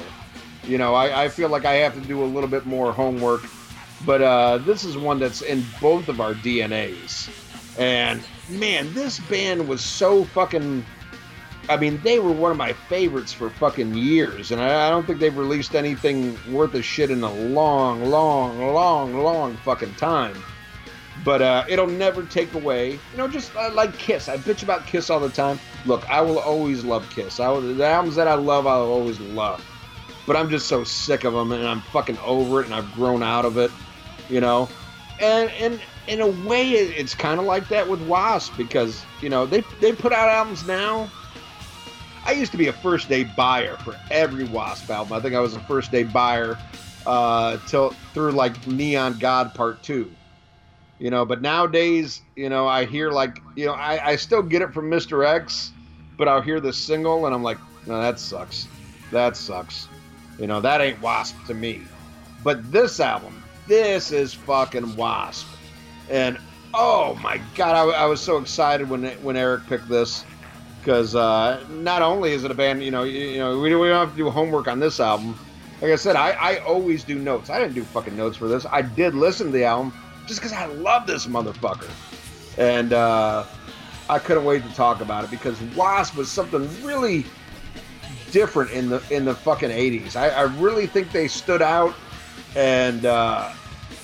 You 0.63 0.77
know, 0.77 0.93
I, 0.93 1.23
I 1.23 1.29
feel 1.29 1.49
like 1.49 1.65
I 1.65 1.73
have 1.73 1.95
to 1.95 2.01
do 2.01 2.23
a 2.23 2.25
little 2.25 2.47
bit 2.47 2.67
more 2.67 2.93
homework, 2.93 3.41
but 4.05 4.21
uh, 4.21 4.59
this 4.59 4.83
is 4.83 4.95
one 4.95 5.17
that's 5.17 5.41
in 5.41 5.65
both 5.81 6.07
of 6.07 6.21
our 6.21 6.35
DNAs. 6.35 7.29
And 7.79 8.23
man, 8.49 8.93
this 8.93 9.19
band 9.19 9.67
was 9.67 9.81
so 9.81 10.25
fucking. 10.25 10.85
I 11.69 11.77
mean, 11.77 12.01
they 12.03 12.19
were 12.19 12.31
one 12.31 12.51
of 12.51 12.57
my 12.57 12.73
favorites 12.73 13.31
for 13.31 13.49
fucking 13.49 13.93
years, 13.93 14.51
and 14.51 14.61
I, 14.61 14.87
I 14.87 14.89
don't 14.89 15.05
think 15.05 15.19
they've 15.19 15.35
released 15.37 15.75
anything 15.75 16.37
worth 16.51 16.73
a 16.73 16.81
shit 16.81 17.11
in 17.11 17.23
a 17.23 17.33
long, 17.33 18.05
long, 18.05 18.59
long, 18.73 19.17
long 19.17 19.55
fucking 19.57 19.93
time. 19.95 20.35
But 21.23 21.41
uh, 21.41 21.65
it'll 21.67 21.87
never 21.87 22.23
take 22.23 22.53
away, 22.55 22.93
you 22.93 23.17
know, 23.17 23.27
just 23.27 23.55
uh, 23.55 23.71
like 23.73 23.95
Kiss. 23.97 24.27
I 24.27 24.37
bitch 24.37 24.63
about 24.63 24.87
Kiss 24.87 25.09
all 25.09 25.19
the 25.19 25.29
time. 25.29 25.59
Look, 25.85 26.09
I 26.09 26.21
will 26.21 26.39
always 26.39 26.83
love 26.83 27.07
Kiss. 27.11 27.39
I 27.39 27.49
will, 27.49 27.61
the 27.61 27.85
albums 27.85 28.15
that 28.15 28.27
I 28.27 28.33
love, 28.33 28.65
I'll 28.65 28.81
always 28.81 29.19
love 29.19 29.63
but 30.25 30.35
I'm 30.35 30.49
just 30.49 30.67
so 30.67 30.83
sick 30.83 31.23
of 31.23 31.33
them 31.33 31.51
and 31.51 31.67
I'm 31.67 31.81
fucking 31.81 32.17
over 32.19 32.61
it 32.61 32.65
and 32.65 32.73
I've 32.75 32.91
grown 32.93 33.23
out 33.23 33.45
of 33.45 33.57
it, 33.57 33.71
you 34.29 34.41
know. 34.41 34.69
And 35.19 35.49
and 35.51 35.81
in 36.07 36.21
a 36.21 36.27
way, 36.27 36.71
it's 36.71 37.13
kind 37.15 37.39
of 37.39 37.45
like 37.45 37.67
that 37.69 37.87
with 37.87 38.01
Wasp 38.07 38.55
because 38.57 39.03
you 39.21 39.29
know 39.29 39.45
they 39.45 39.61
they 39.79 39.93
put 39.93 40.13
out 40.13 40.29
albums 40.29 40.65
now. 40.65 41.09
I 42.25 42.33
used 42.33 42.51
to 42.51 42.57
be 42.57 42.67
a 42.67 42.73
first 42.73 43.09
day 43.09 43.23
buyer 43.23 43.77
for 43.77 43.95
every 44.09 44.45
Wasp 44.45 44.89
album. 44.89 45.13
I 45.13 45.19
think 45.19 45.35
I 45.35 45.39
was 45.39 45.55
a 45.55 45.59
first 45.61 45.91
day 45.91 46.03
buyer 46.03 46.57
uh, 47.05 47.57
till 47.67 47.91
through 48.13 48.31
like 48.31 48.67
Neon 48.67 49.17
God 49.19 49.53
Part 49.53 49.83
Two. 49.83 50.11
You 50.99 51.09
know, 51.09 51.25
but 51.25 51.41
nowadays, 51.41 52.21
you 52.35 52.49
know, 52.49 52.67
I 52.67 52.85
hear 52.85 53.09
like, 53.09 53.41
you 53.55 53.65
know, 53.65 53.73
I, 53.73 54.09
I 54.11 54.15
still 54.17 54.43
get 54.43 54.61
it 54.61 54.71
from 54.71 54.89
Mr. 54.89 55.25
X, 55.25 55.71
but 56.15 56.27
I'll 56.27 56.41
hear 56.41 56.59
the 56.59 56.71
single 56.71 57.25
and 57.25 57.33
I'm 57.33 57.41
like, 57.41 57.57
no, 57.87 57.99
that 57.99 58.19
sucks. 58.19 58.67
That 59.11 59.35
sucks. 59.35 59.87
You 60.37 60.45
know, 60.45 60.61
that 60.61 60.79
ain't 60.79 61.01
Wasp 61.01 61.35
to 61.47 61.55
me. 61.55 61.81
But 62.43 62.71
this 62.71 62.99
album, 62.99 63.43
this 63.67 64.11
is 64.11 64.33
fucking 64.33 64.95
Wasp. 64.95 65.47
And 66.07 66.37
oh 66.73 67.17
my 67.21 67.41
god, 67.55 67.75
I, 67.75 68.03
I 68.03 68.05
was 68.05 68.21
so 68.21 68.37
excited 68.37 68.87
when 68.87 69.05
when 69.23 69.35
Eric 69.35 69.65
picked 69.65 69.89
this 69.89 70.23
because 70.81 71.13
uh, 71.15 71.63
not 71.69 72.01
only 72.01 72.31
is 72.31 72.43
it 72.43 72.49
a 72.49 72.55
band, 72.55 72.83
you 72.83 72.89
know, 72.89 73.03
you, 73.03 73.19
you 73.19 73.37
know, 73.37 73.59
we, 73.59 73.75
we 73.75 73.87
don't 73.87 74.07
have 74.07 74.11
to 74.11 74.17
do 74.17 74.29
homework 74.31 74.67
on 74.67 74.79
this 74.79 74.99
album. 74.99 75.37
Like 75.79 75.91
I 75.91 75.95
said, 75.95 76.15
I, 76.15 76.31
I 76.31 76.57
always 76.59 77.03
do 77.03 77.19
notes. 77.19 77.51
I 77.51 77.59
didn't 77.59 77.75
do 77.75 77.83
fucking 77.83 78.17
notes 78.17 78.35
for 78.35 78.47
this. 78.47 78.65
I 78.65 78.81
did 78.81 79.13
listen 79.13 79.47
to 79.47 79.51
the 79.51 79.63
album 79.63 79.93
just 80.25 80.39
because 80.41 80.53
I 80.53 80.65
love 80.65 81.05
this 81.05 81.27
motherfucker. 81.27 81.89
And 82.57 82.93
uh, 82.93 83.45
I 84.09 84.17
couldn't 84.17 84.43
wait 84.43 84.63
to 84.63 84.73
talk 84.73 85.01
about 85.01 85.23
it 85.23 85.29
because 85.29 85.61
Wasp 85.75 86.15
was 86.17 86.31
something 86.31 86.67
really 86.83 87.25
different 88.31 88.71
in 88.71 88.89
the 88.89 89.03
in 89.11 89.23
the 89.23 89.35
fucking 89.35 89.69
80s. 89.69 90.15
I, 90.15 90.29
I 90.29 90.41
really 90.43 90.87
think 90.87 91.11
they 91.11 91.27
stood 91.27 91.61
out, 91.61 91.93
and 92.55 93.05
uh, 93.05 93.53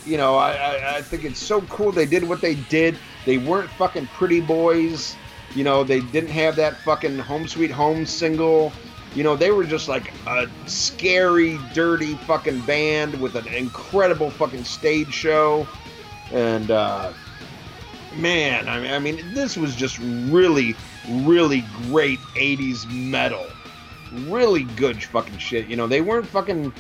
you 0.06 0.18
know, 0.18 0.36
I, 0.36 0.52
I, 0.52 0.98
I 0.98 1.02
think 1.02 1.26
it's 1.26 1.40
so 1.40 1.62
cool 1.62 1.92
they 1.92 2.06
did 2.06 2.24
what 2.28 2.40
they 2.40 2.56
did. 2.56 2.98
They 3.26 3.40
weren't 3.40 3.70
fucking 3.72 4.08
pretty 4.08 4.42
boys. 4.42 5.16
You 5.56 5.64
know, 5.64 5.84
they 5.84 6.02
didn't 6.02 6.30
have 6.30 6.56
that 6.58 6.78
fucking 6.78 7.20
Home 7.20 7.48
Sweet 7.48 7.72
Home 7.72 8.06
single. 8.06 8.72
You 9.16 9.24
know, 9.24 9.36
they 9.36 9.52
were 9.52 9.64
just 9.64 9.88
like 9.88 10.14
a 10.28 10.48
scary, 10.68 11.58
dirty 11.74 12.16
fucking 12.16 12.62
band 12.62 13.20
with 13.20 13.36
an 13.36 13.48
incredible 13.48 14.30
fucking 14.30 14.64
stage 14.64 15.14
show. 15.14 15.68
And 16.32 16.70
uh, 16.70 17.14
man, 18.16 18.68
I 18.68 18.80
mean, 18.80 18.92
I 18.92 19.00
mean, 19.00 19.34
this 19.34 19.58
was 19.58 19.76
just 19.76 19.98
really, 20.00 20.76
really 21.10 21.64
great 21.88 22.20
'80s 22.36 22.90
metal. 22.92 23.46
Really 24.28 24.64
good 24.64 25.02
fucking 25.04 25.38
shit. 25.38 25.68
You 25.68 25.76
know, 25.76 25.88
they 25.88 26.02
weren't 26.02 26.28
fucking. 26.28 26.74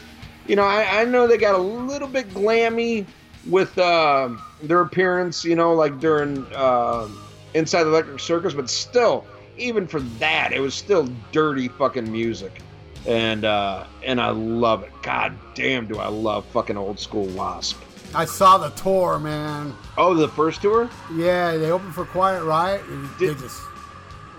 You 0.47 0.55
know, 0.55 0.63
I, 0.63 1.01
I 1.01 1.05
know 1.05 1.27
they 1.27 1.37
got 1.37 1.55
a 1.55 1.61
little 1.61 2.07
bit 2.07 2.29
glammy 2.29 3.05
with 3.49 3.77
uh, 3.77 4.29
their 4.61 4.81
appearance. 4.81 5.43
You 5.43 5.55
know, 5.55 5.73
like 5.73 5.99
during 5.99 6.45
uh, 6.53 7.07
Inside 7.53 7.83
the 7.85 7.89
Electric 7.89 8.19
Circus, 8.19 8.53
but 8.53 8.69
still, 8.69 9.25
even 9.57 9.87
for 9.87 9.99
that, 10.19 10.51
it 10.53 10.59
was 10.59 10.75
still 10.75 11.09
dirty 11.31 11.67
fucking 11.67 12.11
music. 12.11 12.61
And 13.05 13.45
uh, 13.45 13.85
and 14.03 14.19
I 14.19 14.29
love 14.31 14.83
it. 14.83 14.91
God 15.01 15.33
damn, 15.55 15.87
do 15.87 15.97
I 15.97 16.07
love 16.09 16.45
fucking 16.47 16.75
old 16.77 16.99
school 16.99 17.25
Wasp. 17.27 17.77
I 18.13 18.25
saw 18.25 18.57
the 18.57 18.69
tour, 18.71 19.19
man. 19.19 19.73
Oh, 19.97 20.13
the 20.13 20.27
first 20.29 20.61
tour? 20.61 20.89
Yeah, 21.15 21.55
they 21.57 21.71
opened 21.71 21.93
for 21.93 22.05
Quiet 22.05 22.43
Riot. 22.43 22.81
And 22.87 23.09
Did- 23.17 23.37
they 23.37 23.41
just 23.41 23.61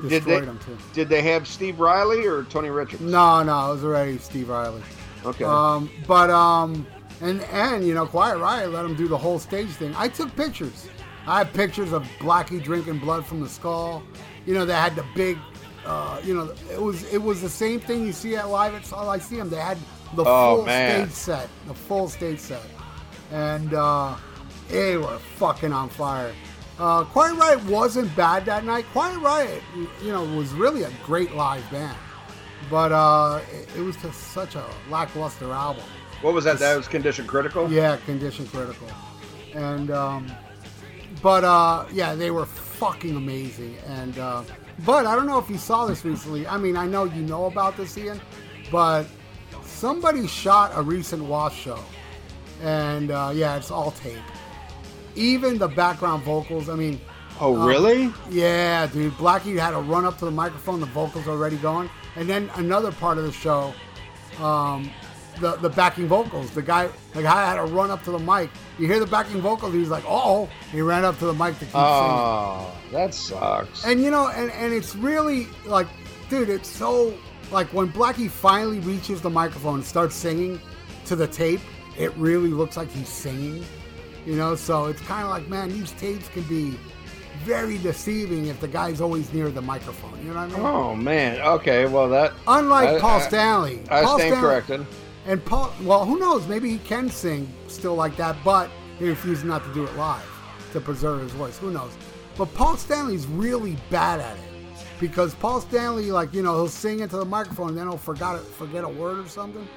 Did 0.02 0.08
destroyed 0.10 0.42
they 0.42 0.46
them 0.46 0.58
too. 0.64 0.76
did 0.92 1.08
they 1.08 1.22
have 1.22 1.46
Steve 1.46 1.78
Riley 1.80 2.26
or 2.26 2.44
Tony 2.44 2.70
Richards? 2.70 3.02
No, 3.02 3.42
no, 3.42 3.70
it 3.70 3.74
was 3.74 3.84
already 3.84 4.18
Steve 4.18 4.48
Riley. 4.48 4.82
Okay. 5.24 5.44
Um, 5.44 5.90
but 6.06 6.30
um, 6.30 6.86
and 7.20 7.40
and 7.52 7.86
you 7.86 7.94
know, 7.94 8.06
Quiet 8.06 8.38
Riot 8.38 8.70
let 8.70 8.82
them 8.82 8.94
do 8.94 9.08
the 9.08 9.18
whole 9.18 9.38
stage 9.38 9.68
thing. 9.70 9.94
I 9.96 10.08
took 10.08 10.34
pictures. 10.36 10.88
I 11.28 11.38
have 11.38 11.52
pictures 11.52 11.92
of 11.92 12.04
Blackie 12.18 12.62
drinking 12.62 12.98
blood 12.98 13.26
from 13.26 13.40
the 13.40 13.48
skull. 13.48 14.02
You 14.46 14.54
know, 14.54 14.64
they 14.64 14.74
had 14.74 14.96
the 14.96 15.04
big. 15.14 15.38
Uh, 15.86 16.20
you 16.24 16.34
know, 16.34 16.52
it 16.72 16.80
was 16.80 17.02
it 17.12 17.18
was 17.22 17.40
the 17.40 17.48
same 17.48 17.80
thing 17.80 18.04
you 18.06 18.12
see 18.12 18.34
at 18.36 18.48
live 18.48 18.74
at 18.74 18.84
Sol 18.84 19.06
Lyceum. 19.06 19.48
They 19.50 19.56
had 19.56 19.78
the 20.14 20.24
Oh, 20.26 20.56
full 20.56 20.64
man. 20.66 21.06
stage 21.08 21.14
set, 21.14 21.48
the 21.66 21.74
full 21.74 22.08
stage 22.08 22.38
set, 22.40 22.62
and 23.30 23.72
uh, 23.74 24.16
they 24.68 24.96
were 24.96 25.18
fucking 25.36 25.72
on 25.72 25.88
fire. 25.88 26.32
Uh, 26.78 27.04
Quiet 27.04 27.34
Riot 27.34 27.64
wasn't 27.64 28.14
bad 28.16 28.44
that 28.46 28.64
night. 28.64 28.84
Quiet 28.92 29.18
Riot, 29.18 29.62
you 30.02 30.12
know, 30.12 30.24
was 30.36 30.52
really 30.52 30.82
a 30.84 30.90
great 31.04 31.32
live 31.34 31.68
band, 31.70 31.96
but 32.70 32.92
uh, 32.92 33.40
it, 33.52 33.68
it 33.78 33.80
was 33.82 33.96
just 33.96 34.18
such 34.32 34.54
a 34.56 34.64
lackluster 34.90 35.50
album. 35.52 35.84
what 36.22 36.34
was 36.34 36.44
that? 36.44 36.58
That 36.58 36.76
was 36.76 36.86
Condition 36.88 37.26
Critical. 37.26 37.70
Yeah, 37.70 37.96
condition 38.06 38.46
critical. 38.48 38.88
And 39.54 39.90
um, 39.90 40.30
but 41.22 41.44
uh, 41.44 41.86
yeah, 41.92 42.14
they 42.14 42.30
were 42.30 42.46
fucking 42.46 43.16
amazing. 43.16 43.76
And 43.86 44.18
uh, 44.18 44.42
but 44.84 45.06
I 45.06 45.14
don't 45.16 45.26
know 45.26 45.38
if 45.38 45.48
you 45.50 45.58
saw 45.58 45.86
this 45.86 46.04
recently. 46.04 46.46
I 46.46 46.56
mean, 46.56 46.76
I 46.76 46.86
know 46.86 47.04
you 47.04 47.22
know 47.22 47.46
about 47.46 47.76
this, 47.76 47.96
Ian, 47.98 48.20
but 48.70 49.06
somebody 49.62 50.26
shot 50.26 50.72
a 50.74 50.82
recent 50.82 51.22
Wasp 51.24 51.56
show, 51.56 51.78
and 52.62 53.10
uh, 53.10 53.32
yeah, 53.34 53.56
it's 53.56 53.70
all 53.70 53.90
tape. 53.92 54.18
Even 55.16 55.58
the 55.58 55.68
background 55.68 56.22
vocals. 56.22 56.68
I 56.68 56.74
mean, 56.76 57.00
Oh, 57.40 57.54
Um, 57.54 57.68
really? 57.68 58.12
yeah, 58.30 58.86
dude. 58.88 59.12
Blackie 59.12 59.56
had 59.56 59.70
to 59.70 59.78
run 59.78 60.04
up 60.04 60.18
to 60.18 60.24
the 60.24 60.30
microphone. 60.30 60.80
The 60.80 60.86
vocals 60.86 61.28
already 61.28 61.56
going, 61.56 61.88
and 62.16 62.28
then 62.28 62.50
another 62.56 62.90
part 62.90 63.16
of 63.16 63.22
the 63.24 63.30
show, 63.32 63.72
um, 64.42 64.90
the 65.40 65.56
the 65.56 65.68
backing 65.70 66.06
vocals. 66.08 66.50
The 66.50 66.62
guy, 66.62 66.88
the 67.14 67.22
guy 67.22 67.46
had 67.46 67.56
to 67.56 67.64
run 67.64 67.90
up 67.90 68.02
to 68.04 68.10
the 68.10 68.18
mic. 68.18 68.50
You 68.78 68.86
hear 68.86 69.00
the 69.00 69.06
backing 69.06 69.40
vocals. 69.40 69.72
He's 69.74 69.88
like, 69.88 70.04
"Oh!" 70.06 70.48
He 70.72 70.80
ran 70.80 71.04
up 71.04 71.18
to 71.20 71.26
the 71.26 71.32
mic 71.34 71.54
to 71.58 71.64
keep 71.64 71.72
singing. 71.72 71.82
Oh, 71.82 72.72
that 72.92 73.14
sucks. 73.14 73.84
And 73.84 74.02
you 74.02 74.10
know, 74.10 74.28
and 74.28 74.50
and 74.52 74.72
it's 74.72 74.94
really 74.96 75.46
like, 75.66 75.86
dude, 76.28 76.48
it's 76.48 76.68
so 76.68 77.14
like 77.50 77.66
when 77.72 77.88
Blackie 77.92 78.30
finally 78.30 78.80
reaches 78.80 79.20
the 79.20 79.30
microphone 79.30 79.76
and 79.76 79.84
starts 79.84 80.14
singing 80.14 80.60
to 81.06 81.16
the 81.16 81.26
tape, 81.26 81.60
it 81.98 82.14
really 82.16 82.50
looks 82.50 82.76
like 82.76 82.90
he's 82.90 83.08
singing. 83.08 83.64
You 84.26 84.36
know, 84.36 84.54
so 84.56 84.86
it's 84.86 85.00
kind 85.02 85.22
of 85.22 85.30
like, 85.30 85.48
man, 85.48 85.70
these 85.70 85.92
tapes 85.92 86.28
can 86.28 86.42
be 86.42 86.78
very 87.44 87.78
deceiving 87.78 88.46
if 88.46 88.60
the 88.60 88.68
guy's 88.68 89.00
always 89.00 89.32
near 89.32 89.48
the 89.48 89.62
microphone. 89.62 90.18
You 90.26 90.34
know 90.34 90.40
what 90.46 90.52
I 90.52 90.56
mean? 90.56 90.66
Oh 90.66 90.94
man. 90.94 91.40
Okay. 91.40 91.86
Well, 91.86 92.08
that 92.10 92.32
Unlike 92.46 92.88
I- 92.88 93.00
Paul 93.00 93.20
I- 93.20 93.28
Stanley. 93.28 93.80
I 93.90 94.02
Paul 94.02 94.18
stand 94.18 94.32
Stanley- 94.32 94.40
corrected. 94.48 94.86
And 95.28 95.44
Paul, 95.44 95.74
well, 95.82 96.06
who 96.06 96.18
knows? 96.18 96.48
Maybe 96.48 96.70
he 96.70 96.78
can 96.78 97.10
sing 97.10 97.52
still 97.66 97.94
like 97.94 98.16
that, 98.16 98.34
but 98.42 98.70
he 98.98 99.06
refuses 99.10 99.44
not 99.44 99.62
to 99.62 99.74
do 99.74 99.84
it 99.84 99.94
live 99.94 100.26
to 100.72 100.80
preserve 100.80 101.20
his 101.20 101.32
voice. 101.32 101.58
Who 101.58 101.70
knows? 101.70 101.92
But 102.38 102.46
Paul 102.54 102.78
Stanley's 102.78 103.26
really 103.26 103.76
bad 103.90 104.20
at 104.20 104.38
it 104.38 104.42
because 104.98 105.34
Paul 105.34 105.60
Stanley, 105.60 106.10
like 106.10 106.32
you 106.32 106.42
know, 106.42 106.54
he'll 106.54 106.68
sing 106.68 107.00
into 107.00 107.18
the 107.18 107.26
microphone 107.26 107.68
and 107.68 107.76
then 107.76 107.88
he'll 107.88 107.98
forget 107.98 108.36
it, 108.36 108.40
forget 108.40 108.84
a 108.84 108.88
word 108.88 109.18
or 109.18 109.28
something. 109.28 109.68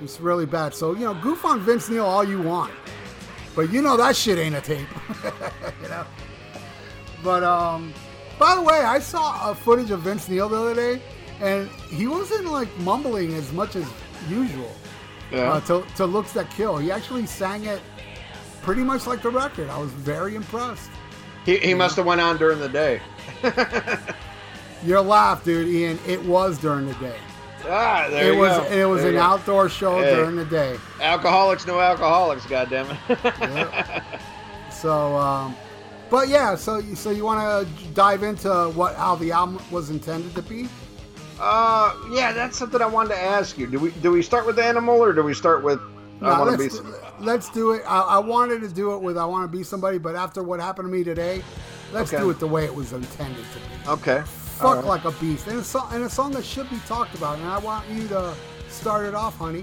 It's 0.00 0.20
really 0.20 0.44
bad. 0.44 0.74
So 0.74 0.92
you 0.92 1.04
know, 1.04 1.14
goof 1.14 1.44
on 1.44 1.60
Vince 1.60 1.88
Neil 1.88 2.04
all 2.04 2.24
you 2.24 2.42
want, 2.42 2.72
but 3.54 3.72
you 3.72 3.80
know 3.80 3.96
that 3.96 4.16
shit 4.16 4.38
ain't 4.38 4.56
a 4.56 4.60
tape. 4.60 4.88
you 5.82 5.88
know. 5.88 6.04
But 7.22 7.44
um, 7.44 7.94
by 8.40 8.56
the 8.56 8.62
way, 8.62 8.78
I 8.80 8.98
saw 8.98 9.52
a 9.52 9.54
footage 9.54 9.92
of 9.92 10.00
Vince 10.00 10.28
Neil 10.28 10.48
the 10.48 10.56
other 10.56 10.74
day, 10.74 11.00
and 11.40 11.68
he 11.90 12.08
wasn't 12.08 12.46
like 12.46 12.76
mumbling 12.78 13.34
as 13.34 13.52
much 13.52 13.76
as 13.76 13.86
usual. 14.28 14.70
Yeah. 15.32 15.52
Uh, 15.54 15.60
to, 15.62 15.84
to 15.96 16.06
looks 16.06 16.32
that 16.32 16.50
kill, 16.50 16.76
he 16.78 16.90
actually 16.92 17.26
sang 17.26 17.64
it 17.64 17.80
pretty 18.62 18.82
much 18.82 19.06
like 19.06 19.22
the 19.22 19.30
record. 19.30 19.68
I 19.70 19.78
was 19.78 19.90
very 19.90 20.34
impressed. 20.36 20.90
he 21.44 21.58
he 21.58 21.74
must 21.74 21.96
have 21.96 22.06
went 22.06 22.20
on 22.20 22.36
during 22.38 22.58
the 22.60 22.68
day. 22.68 23.00
Your 24.84 25.00
laugh, 25.00 25.44
dude, 25.44 25.68
Ian. 25.68 25.98
It 26.06 26.22
was 26.24 26.58
during 26.58 26.86
the 26.86 26.94
day. 26.94 27.16
Ah, 27.66 28.06
there 28.10 28.28
it 28.30 28.34
you 28.34 28.38
was 28.40 28.56
go. 28.58 28.64
it 28.64 28.84
was 28.84 29.00
There 29.02 29.12
an 29.12 29.16
outdoor 29.16 29.70
show 29.70 29.98
Hey. 30.02 30.14
during 30.14 30.36
the 30.36 30.44
day. 30.44 30.76
Alcoholics, 31.00 31.66
no 31.66 31.80
alcoholics. 31.80 32.44
Goddamn 32.44 32.90
it. 33.08 33.18
Yep. 33.24 34.02
so, 34.70 35.16
um, 35.16 35.56
but 36.10 36.28
yeah, 36.28 36.54
so 36.54 36.82
so 36.94 37.08
you 37.10 37.24
want 37.24 37.40
to 37.66 37.84
dive 37.94 38.22
into 38.22 38.50
what 38.74 38.94
how 38.96 39.14
the 39.14 39.32
album 39.32 39.58
was 39.70 39.88
intended 39.88 40.34
to 40.34 40.42
be? 40.42 40.68
Uh, 41.40 41.94
yeah, 42.10 42.32
that's 42.32 42.56
something 42.56 42.80
I 42.80 42.86
wanted 42.86 43.10
to 43.10 43.20
ask 43.20 43.58
you. 43.58 43.66
Do 43.66 43.78
we 43.78 43.90
do 43.90 44.12
we 44.12 44.22
start 44.22 44.46
with 44.46 44.58
Animal 44.58 44.96
or 45.02 45.12
do 45.12 45.22
we 45.22 45.34
start 45.34 45.62
with 45.62 45.80
I 46.20 46.26
No, 46.36 46.40
want 46.40 46.52
to 46.52 46.58
be? 46.58 46.64
let's, 46.64 46.82
let's 47.20 47.50
do 47.50 47.72
it. 47.72 47.82
I, 47.86 48.00
I 48.00 48.18
wanted 48.18 48.60
to 48.62 48.68
do 48.68 48.94
it 48.94 49.02
with 49.02 49.18
I 49.18 49.24
want 49.26 49.50
to 49.50 49.56
be 49.56 49.64
somebody, 49.64 49.98
but 49.98 50.14
after 50.14 50.42
what 50.42 50.60
happened 50.60 50.88
to 50.88 50.92
me 50.92 51.02
today, 51.04 51.42
let's 51.92 52.12
Okay. 52.12 52.22
do 52.22 52.30
it 52.30 52.38
the 52.38 52.46
way 52.46 52.64
it 52.64 52.74
was 52.74 52.92
intended 52.92 53.44
to 53.52 53.58
be. 53.58 53.88
Okay. 53.90 54.22
Fuck 54.26 54.76
right. 54.76 54.84
like 54.84 55.04
a 55.04 55.10
beast, 55.12 55.48
and 55.48 55.58
a 55.58 55.64
song 55.64 55.88
and 55.92 56.04
a 56.04 56.08
song 56.10 56.30
that 56.32 56.44
should 56.44 56.70
be 56.70 56.78
talked 56.86 57.14
about. 57.16 57.38
And 57.38 57.48
I 57.48 57.58
want 57.58 57.88
you 57.90 58.06
to 58.08 58.34
start 58.68 59.04
it 59.04 59.14
off, 59.14 59.36
honey. 59.36 59.62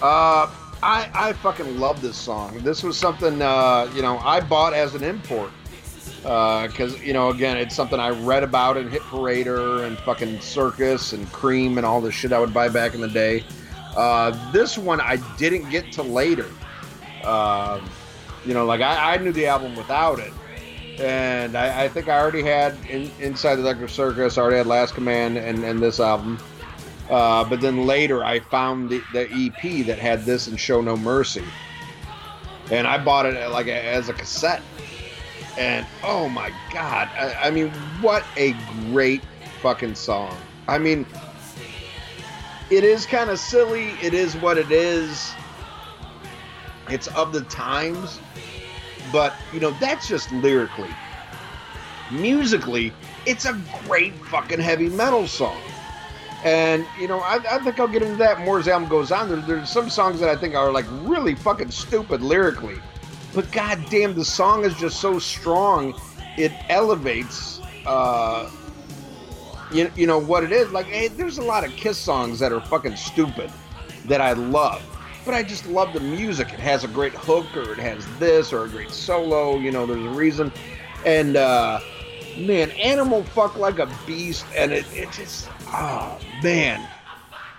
Uh, 0.00 0.48
I 0.82 1.10
I 1.12 1.32
fucking 1.34 1.78
love 1.78 2.00
this 2.00 2.16
song. 2.16 2.58
This 2.60 2.82
was 2.82 2.96
something 2.96 3.42
uh, 3.42 3.90
you 3.94 4.00
know 4.00 4.16
I 4.18 4.40
bought 4.40 4.72
as 4.72 4.94
an 4.94 5.04
import 5.04 5.50
because 6.22 7.00
you 7.02 7.12
know 7.12 7.30
again 7.30 7.56
it's 7.56 7.74
something 7.74 7.98
I 7.98 8.10
read 8.10 8.42
about 8.42 8.76
in 8.76 8.90
Hit 8.90 9.02
Parader 9.02 9.86
and 9.86 9.98
fucking 9.98 10.40
Circus 10.40 11.12
and 11.12 11.26
Creem 11.28 11.76
and 11.76 11.86
all 11.86 12.00
the 12.00 12.12
shit 12.12 12.32
I 12.32 12.40
would 12.40 12.54
buy 12.54 12.68
back 12.68 12.94
in 12.94 13.00
the 13.00 13.08
day. 13.08 13.44
Uh, 13.96 14.52
this 14.52 14.78
one 14.78 15.00
I 15.00 15.16
didn't 15.36 15.70
get 15.70 15.92
to 15.92 16.02
later. 16.02 16.46
Uh, 17.24 17.80
you 18.44 18.54
know, 18.54 18.64
like 18.64 18.80
I, 18.80 19.14
I 19.14 19.16
knew 19.18 19.32
the 19.32 19.46
album 19.46 19.76
without 19.76 20.18
it. 20.18 20.32
And 21.00 21.56
I, 21.56 21.84
I 21.84 21.88
think 21.88 22.08
I 22.08 22.18
already 22.18 22.42
had 22.42 22.76
in, 22.88 23.10
Inside 23.20 23.56
the 23.56 23.62
Electric 23.62 23.90
Circus, 23.90 24.36
I 24.36 24.42
already 24.42 24.58
had 24.58 24.66
Last 24.66 24.94
Command 24.94 25.38
and, 25.38 25.64
and 25.64 25.80
this 25.80 25.98
album. 25.98 26.38
Uh, 27.08 27.42
but 27.44 27.60
then 27.60 27.86
later 27.86 28.22
I 28.22 28.40
found 28.40 28.90
the, 28.90 29.02
the 29.12 29.22
EP 29.32 29.86
that 29.86 29.98
had 29.98 30.24
this 30.24 30.46
and 30.46 30.60
Show 30.60 30.80
No 30.80 30.96
Mercy. 30.96 31.44
And 32.70 32.86
I 32.86 33.02
bought 33.02 33.26
it 33.26 33.50
like 33.50 33.66
a, 33.66 33.84
as 33.84 34.08
a 34.08 34.12
cassette. 34.12 34.62
And 35.58 35.86
oh 36.02 36.28
my 36.28 36.52
God. 36.72 37.08
I, 37.16 37.34
I 37.48 37.50
mean, 37.50 37.70
what 38.00 38.24
a 38.36 38.54
great 38.90 39.22
fucking 39.60 39.94
song. 39.94 40.36
I 40.68 40.78
mean, 40.78 41.06
it 42.70 42.84
is 42.84 43.06
kind 43.06 43.30
of 43.30 43.38
silly. 43.38 43.90
It 44.02 44.14
is 44.14 44.36
what 44.36 44.56
it 44.56 44.70
is. 44.70 45.32
It's 46.88 47.08
of 47.08 47.32
the 47.32 47.42
times. 47.42 48.20
But, 49.12 49.34
you 49.52 49.60
know, 49.60 49.72
that's 49.80 50.06
just 50.06 50.30
lyrically. 50.32 50.90
Musically, 52.12 52.92
it's 53.26 53.44
a 53.44 53.60
great 53.86 54.14
fucking 54.26 54.60
heavy 54.60 54.88
metal 54.88 55.26
song. 55.26 55.60
And, 56.44 56.86
you 56.98 57.06
know, 57.06 57.20
I, 57.20 57.38
I 57.50 57.58
think 57.58 57.78
I'll 57.78 57.88
get 57.88 58.02
into 58.02 58.16
that 58.16 58.40
more 58.40 58.58
as 58.58 58.64
the 58.64 58.72
album 58.72 58.88
goes 58.88 59.12
on. 59.12 59.28
There, 59.28 59.40
there's 59.40 59.68
some 59.68 59.90
songs 59.90 60.20
that 60.20 60.28
I 60.28 60.36
think 60.36 60.54
are 60.54 60.72
like 60.72 60.86
really 61.02 61.34
fucking 61.34 61.70
stupid 61.70 62.22
lyrically. 62.22 62.78
But 63.34 63.50
goddamn, 63.52 64.14
the 64.14 64.24
song 64.24 64.64
is 64.64 64.74
just 64.74 65.00
so 65.00 65.18
strong, 65.18 65.94
it 66.36 66.52
elevates 66.68 67.60
uh, 67.86 68.50
you, 69.72 69.90
you 69.96 70.06
know 70.06 70.18
what 70.18 70.42
it 70.44 70.52
is. 70.52 70.70
Like, 70.72 70.86
hey, 70.86 71.08
there's 71.08 71.38
a 71.38 71.42
lot 71.42 71.64
of 71.64 71.70
Kiss 71.72 71.98
songs 71.98 72.38
that 72.40 72.52
are 72.52 72.60
fucking 72.60 72.96
stupid 72.96 73.50
that 74.06 74.20
I 74.20 74.32
love, 74.32 74.82
but 75.24 75.34
I 75.34 75.42
just 75.42 75.66
love 75.66 75.92
the 75.92 76.00
music. 76.00 76.52
It 76.52 76.60
has 76.60 76.84
a 76.84 76.88
great 76.88 77.12
hook, 77.12 77.46
or 77.56 77.72
it 77.72 77.78
has 77.78 78.06
this, 78.18 78.52
or 78.52 78.64
a 78.64 78.68
great 78.68 78.90
solo. 78.90 79.56
You 79.56 79.70
know, 79.70 79.86
there's 79.86 80.04
a 80.04 80.10
reason. 80.10 80.52
And 81.06 81.36
uh, 81.36 81.80
man, 82.36 82.70
Animal 82.72 83.22
fuck 83.22 83.56
like 83.56 83.78
a 83.78 83.88
beast, 84.06 84.44
and 84.56 84.72
it, 84.72 84.86
it 84.92 85.10
just, 85.12 85.48
oh 85.68 86.18
man. 86.42 86.86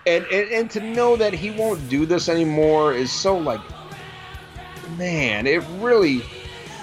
And, 0.07 0.25
and 0.25 0.49
and 0.49 0.71
to 0.71 0.81
know 0.81 1.15
that 1.15 1.31
he 1.31 1.51
won't 1.51 1.87
do 1.87 2.07
this 2.07 2.27
anymore 2.27 2.93
is 2.93 3.11
so 3.11 3.37
like, 3.37 3.61
man, 4.97 5.47
it 5.47 5.63
really, 5.79 6.21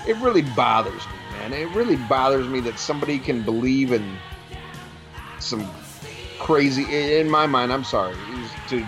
it 0.06 0.16
really 0.16 0.42
bothers 0.42 1.04
me, 1.06 1.38
man. 1.38 1.52
It 1.52 1.68
really 1.74 1.96
bothers 1.96 2.46
me 2.48 2.60
that 2.60 2.78
somebody 2.78 3.18
can 3.18 3.42
believe 3.42 3.92
in 3.92 4.16
some 5.38 5.68
crazy. 6.38 7.18
In 7.18 7.30
my 7.30 7.46
mind, 7.46 7.72
I'm 7.72 7.84
sorry, 7.84 8.16
to 8.68 8.86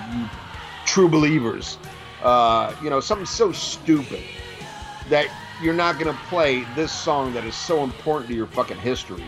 true 0.87 1.09
believers, 1.09 1.79
uh, 2.23 2.75
you 2.83 2.91
know, 2.91 3.01
something 3.01 3.27
so 3.27 3.53
stupid 3.53 4.23
that 5.09 5.27
you're 5.63 5.75
not 5.75 5.99
going 5.99 6.15
to 6.15 6.23
play 6.25 6.65
this 6.75 6.93
song 6.93 7.33
that 7.35 7.45
is 7.45 7.55
so 7.55 7.85
important 7.85 8.29
to 8.29 8.35
your 8.35 8.47
fucking 8.47 8.79
history. 8.79 9.25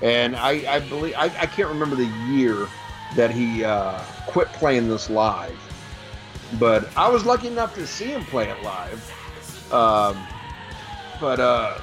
And 0.00 0.34
I, 0.34 0.64
I 0.68 0.80
believe 0.80 1.14
I, 1.16 1.24
I 1.24 1.46
can't 1.46 1.68
remember 1.68 1.94
the 1.94 2.10
year 2.28 2.66
that 3.14 3.30
he 3.30 3.64
uh, 3.64 3.98
quit 4.26 4.48
playing 4.48 4.88
this 4.88 5.10
live, 5.10 5.58
but 6.58 6.94
I 6.96 7.08
was 7.08 7.24
lucky 7.24 7.48
enough 7.48 7.74
to 7.74 7.86
see 7.86 8.06
him 8.06 8.24
play 8.24 8.48
it 8.48 8.62
live. 8.62 9.72
Um, 9.72 10.26
but 11.20 11.40
uh, 11.40 11.78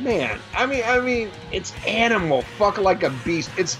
man, 0.00 0.38
I 0.54 0.66
mean, 0.66 0.82
I 0.86 1.00
mean, 1.00 1.30
it's 1.52 1.72
animal, 1.86 2.42
fuck 2.42 2.78
like 2.78 3.02
a 3.02 3.10
beast. 3.24 3.50
It's 3.56 3.78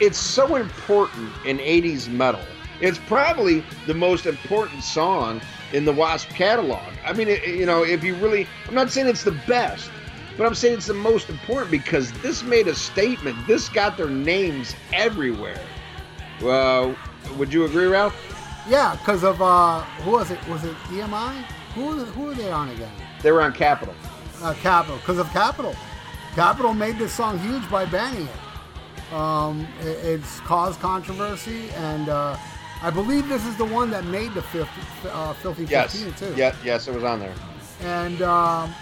it's 0.00 0.18
so 0.18 0.56
important 0.56 1.32
in 1.46 1.58
'80s 1.58 2.08
metal. 2.08 2.42
It's 2.80 2.98
probably 2.98 3.64
the 3.86 3.94
most 3.94 4.26
important 4.26 4.82
song 4.82 5.40
in 5.72 5.84
the 5.84 5.92
Wasp 5.92 6.28
catalog. 6.30 6.92
I 7.04 7.12
mean, 7.12 7.28
it, 7.28 7.46
you 7.46 7.64
know, 7.64 7.84
if 7.84 8.02
you 8.02 8.14
really, 8.16 8.46
I'm 8.68 8.74
not 8.74 8.90
saying 8.90 9.06
it's 9.06 9.24
the 9.24 9.38
best, 9.46 9.90
but 10.36 10.46
I'm 10.46 10.54
saying 10.54 10.74
it's 10.74 10.86
the 10.86 10.94
most 10.94 11.30
important 11.30 11.70
because 11.70 12.12
this 12.22 12.42
made 12.42 12.66
a 12.66 12.74
statement. 12.74 13.36
This 13.46 13.68
got 13.68 13.96
their 13.96 14.10
names 14.10 14.74
everywhere. 14.92 15.60
Uh, 16.42 16.94
would 17.36 17.52
you 17.52 17.64
agree, 17.64 17.86
Ralph? 17.86 18.31
Yeah, 18.68 18.96
because 18.96 19.24
of 19.24 19.42
uh, 19.42 19.80
who 20.02 20.12
was 20.12 20.30
it? 20.30 20.38
Was 20.48 20.64
it 20.64 20.74
EMI? 20.88 21.42
Who 21.74 22.04
who 22.04 22.30
are 22.30 22.34
they 22.34 22.50
on 22.50 22.68
again? 22.70 22.92
They 23.22 23.32
were 23.32 23.42
on 23.42 23.52
Capitol. 23.52 23.94
Uh, 24.40 24.54
Capitol, 24.54 24.96
because 24.98 25.18
of 25.18 25.28
Capitol. 25.30 25.74
Capitol 26.34 26.72
made 26.72 26.98
this 26.98 27.12
song 27.12 27.38
huge 27.38 27.68
by 27.70 27.84
banning 27.84 28.26
it. 28.26 29.12
Um, 29.14 29.66
it 29.80 29.98
it's 30.04 30.40
caused 30.40 30.80
controversy, 30.80 31.70
and 31.70 32.08
uh, 32.08 32.36
I 32.82 32.90
believe 32.90 33.28
this 33.28 33.44
is 33.46 33.56
the 33.56 33.64
one 33.64 33.90
that 33.90 34.04
made 34.06 34.32
the 34.34 34.42
50, 34.42 34.68
uh, 35.08 35.32
Filthy 35.34 35.64
yes. 35.64 36.02
15 36.02 36.14
too. 36.14 36.34
Yeah, 36.36 36.54
yes, 36.64 36.88
it 36.88 36.94
was 36.94 37.04
on 37.04 37.20
there. 37.20 37.34
And 37.82 38.22
um, 38.22 38.72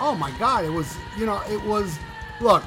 oh 0.00 0.16
my 0.18 0.32
God, 0.38 0.64
it 0.64 0.70
was 0.70 0.96
you 1.18 1.26
know 1.26 1.42
it 1.48 1.62
was. 1.64 1.98
Look, 2.40 2.62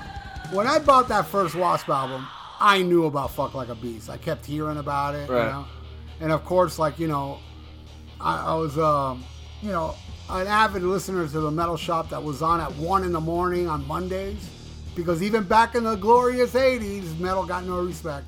when 0.51 0.67
I 0.67 0.79
bought 0.79 1.07
that 1.09 1.27
first 1.27 1.55
Wasp 1.55 1.89
album, 1.89 2.27
I 2.59 2.81
knew 2.81 3.05
about 3.05 3.31
Fuck 3.31 3.53
Like 3.53 3.69
a 3.69 3.75
Beast. 3.75 4.09
I 4.09 4.17
kept 4.17 4.45
hearing 4.45 4.77
about 4.77 5.15
it, 5.15 5.29
right. 5.29 5.45
you 5.45 5.51
know. 5.51 5.65
And 6.19 6.31
of 6.31 6.43
course, 6.45 6.79
like 6.79 6.99
you 6.99 7.07
know, 7.07 7.39
I, 8.19 8.51
I 8.51 8.53
was 8.55 8.77
um, 8.77 9.23
you 9.61 9.69
know 9.71 9.95
an 10.29 10.47
avid 10.47 10.83
listener 10.83 11.27
to 11.27 11.39
the 11.39 11.51
Metal 11.51 11.77
Shop 11.77 12.09
that 12.09 12.21
was 12.21 12.41
on 12.41 12.59
at 12.59 12.73
one 12.75 13.03
in 13.03 13.11
the 13.11 13.19
morning 13.21 13.67
on 13.67 13.85
Mondays, 13.87 14.49
because 14.95 15.21
even 15.21 15.43
back 15.43 15.75
in 15.75 15.83
the 15.83 15.95
glorious 15.95 16.53
'80s, 16.53 17.17
metal 17.19 17.45
got 17.45 17.65
no 17.65 17.81
respect, 17.81 18.25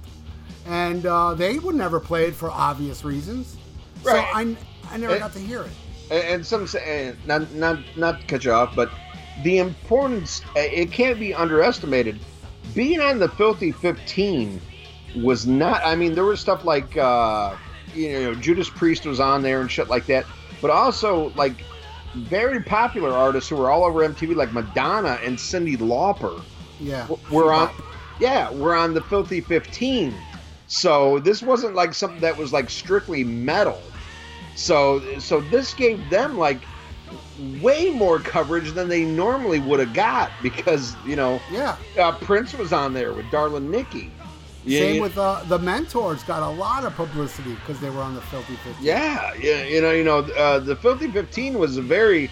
and 0.66 1.06
uh, 1.06 1.34
they 1.34 1.60
would 1.60 1.76
never 1.76 2.00
play 2.00 2.26
it 2.26 2.36
for 2.36 2.52
obvious 2.52 3.04
reasons. 3.04 3.58
Right. 4.04 4.16
So 4.16 4.38
I, 4.40 4.56
I 4.94 4.98
never 4.98 5.14
And- 5.14 5.22
got 5.22 5.34
to 5.34 5.40
hear 5.40 5.64
it. 5.64 5.72
And, 6.12 6.44
some 6.44 6.66
say, 6.66 7.10
and 7.10 7.28
not 7.28 7.52
not 7.54 7.78
not 7.96 8.22
to 8.22 8.26
cut 8.26 8.44
you 8.44 8.52
off, 8.52 8.76
but 8.76 8.90
the 9.44 9.60
importance 9.60 10.42
uh, 10.56 10.62
it 10.62 10.92
can't 10.92 11.20
be 11.20 11.36
underestimated. 11.36 12.20
Being 12.74 13.00
on 13.00 13.20
the 13.20 13.30
Filthy 13.30 13.72
15 13.72 14.60
was 15.18 15.46
not. 15.46 15.82
I 15.86 15.96
mean, 15.96 16.16
there 16.16 16.24
was 16.26 16.40
stuff 16.40 16.66
like 16.66 16.98
uh, 16.98 17.56
you 17.94 18.14
know 18.22 18.36
Judas 18.36 18.70
Priest 18.70 19.06
was 19.06 19.20
on 19.20 19.42
there 19.42 19.62
and 19.62 19.72
shit 19.72 19.90
like 19.90 20.06
that, 20.08 20.26
but 20.62 20.72
also 20.72 21.32
like 21.36 21.54
very 22.16 22.62
popular 22.62 23.12
artists 23.12 23.50
who 23.50 23.56
were 23.56 23.70
all 23.70 23.84
over 23.84 24.08
MTV, 24.08 24.36
like 24.36 24.52
Madonna 24.52 25.20
and 25.24 25.38
Cyndi 25.38 25.78
Lauper. 25.78 26.42
Yeah, 26.82 27.08
We're 27.30 27.52
on, 27.52 27.70
yeah, 28.20 28.52
we're 28.52 28.76
on 28.76 28.94
the 28.94 29.02
Filthy 29.02 29.42
15. 29.42 30.14
So 30.68 31.20
this 31.20 31.42
wasn't 31.42 31.76
like 31.76 31.94
something 31.94 32.22
that 32.22 32.38
was 32.38 32.54
like 32.54 32.70
strictly 32.70 33.24
metal. 33.24 33.80
So 34.56 35.20
so 35.20 35.42
this 35.42 35.74
gave 35.74 36.10
them 36.10 36.38
like 36.38 36.66
way 37.62 37.90
more 37.90 38.20
coverage 38.20 38.72
than 38.74 38.88
they 38.88 39.04
normally 39.04 39.60
would 39.60 39.80
have 39.80 39.94
got 39.94 40.32
because 40.42 40.96
you 41.06 41.16
know 41.16 41.42
Yeah. 41.52 41.78
uh, 41.98 42.12
Prince 42.14 42.54
was 42.54 42.72
on 42.74 42.94
there 42.94 43.14
with 43.14 43.30
Darlin 43.32 43.70
Nikki. 43.70 44.12
Yeah, 44.70 44.80
Same 44.82 44.96
yeah. 44.98 45.02
with 45.02 45.18
uh, 45.18 45.44
the 45.48 45.58
mentors. 45.58 46.24
Got 46.24 46.44
a 46.44 46.50
lot 46.50 46.86
of 46.86 46.96
publicity 46.96 47.56
because 47.56 47.80
they 47.80 47.90
were 47.90 48.02
on 48.02 48.14
the 48.14 48.22
Filthy 48.22 48.54
15. 48.56 48.86
Yeah, 48.86 49.34
yeah, 49.34 49.64
you 49.64 49.82
know, 49.82 49.92
you 49.92 50.04
know, 50.04 50.20
uh, 50.20 50.60
the 50.60 50.76
Filthy 50.76 51.10
Fifteen 51.10 51.58
was 51.58 51.78
a 51.78 51.82
very 51.82 52.30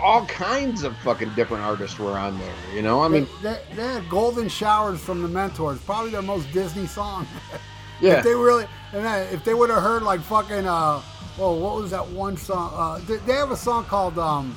all 0.00 0.26
kinds 0.26 0.82
of 0.82 0.96
fucking 0.98 1.30
different 1.34 1.62
artists 1.62 1.98
were 1.98 2.12
on 2.18 2.36
there. 2.38 2.54
You 2.74 2.82
know, 2.82 3.02
I 3.02 3.08
mean, 3.08 3.28
they, 3.40 3.50
they, 3.50 3.76
they 3.76 3.82
had 3.82 4.08
golden 4.08 4.48
showers 4.48 4.98
from 4.98 5.22
the 5.22 5.28
mentors, 5.28 5.78
probably 5.82 6.10
their 6.10 6.22
most 6.22 6.50
Disney 6.52 6.86
song. 6.88 7.26
yeah, 8.00 8.18
if 8.18 8.24
they 8.24 8.34
really, 8.34 8.66
and 8.92 9.04
then 9.04 9.32
if 9.32 9.44
they 9.44 9.54
would 9.54 9.70
have 9.70 9.82
heard 9.82 10.02
like 10.02 10.20
fucking, 10.22 10.66
uh, 10.66 11.00
oh, 11.38 11.56
what 11.56 11.76
was 11.76 11.92
that 11.92 12.08
one 12.08 12.36
song? 12.36 12.72
Uh, 12.74 12.98
they, 13.06 13.18
they 13.18 13.34
have 13.34 13.52
a 13.52 13.56
song 13.56 13.84
called 13.84 14.18
um, 14.18 14.56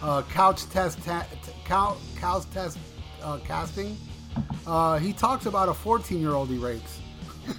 uh, 0.00 0.22
Couch 0.22 0.68
Test, 0.68 1.02
ta- 1.02 1.26
t- 1.44 1.52
Cow, 1.64 1.96
Test 2.52 2.78
uh, 3.22 3.38
Casting. 3.38 3.96
Uh, 4.66 4.98
he 4.98 5.12
talks 5.12 5.46
about 5.46 5.68
a 5.68 5.74
14 5.74 6.20
year 6.20 6.32
old 6.32 6.48
he 6.48 6.56
rapes. 6.56 6.98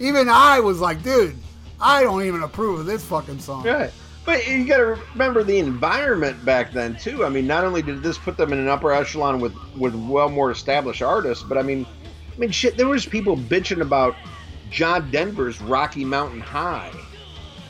even 0.00 0.28
I 0.28 0.60
was 0.60 0.80
like, 0.80 1.02
dude, 1.02 1.36
I 1.80 2.02
don't 2.02 2.22
even 2.24 2.42
approve 2.42 2.80
of 2.80 2.86
this 2.86 3.04
fucking 3.04 3.40
song. 3.40 3.64
Right. 3.64 3.90
But 4.26 4.46
you 4.48 4.66
got 4.66 4.78
to 4.78 4.98
remember 5.12 5.42
the 5.42 5.58
environment 5.58 6.42
back 6.44 6.72
then 6.72 6.96
too. 6.96 7.24
I 7.24 7.28
mean, 7.28 7.46
not 7.46 7.64
only 7.64 7.82
did 7.82 8.02
this 8.02 8.16
put 8.16 8.36
them 8.38 8.52
in 8.52 8.58
an 8.58 8.68
upper 8.68 8.90
echelon 8.92 9.38
with 9.38 9.54
with 9.76 9.94
well 9.94 10.30
more 10.30 10.50
established 10.50 11.02
artists, 11.02 11.44
but 11.44 11.58
I 11.58 11.62
mean, 11.62 11.86
I 12.34 12.38
mean, 12.38 12.50
shit, 12.50 12.76
there 12.78 12.88
was 12.88 13.04
people 13.04 13.36
bitching 13.36 13.82
about 13.82 14.16
John 14.70 15.10
Denver's 15.10 15.60
Rocky 15.60 16.06
Mountain 16.06 16.40
High, 16.40 16.90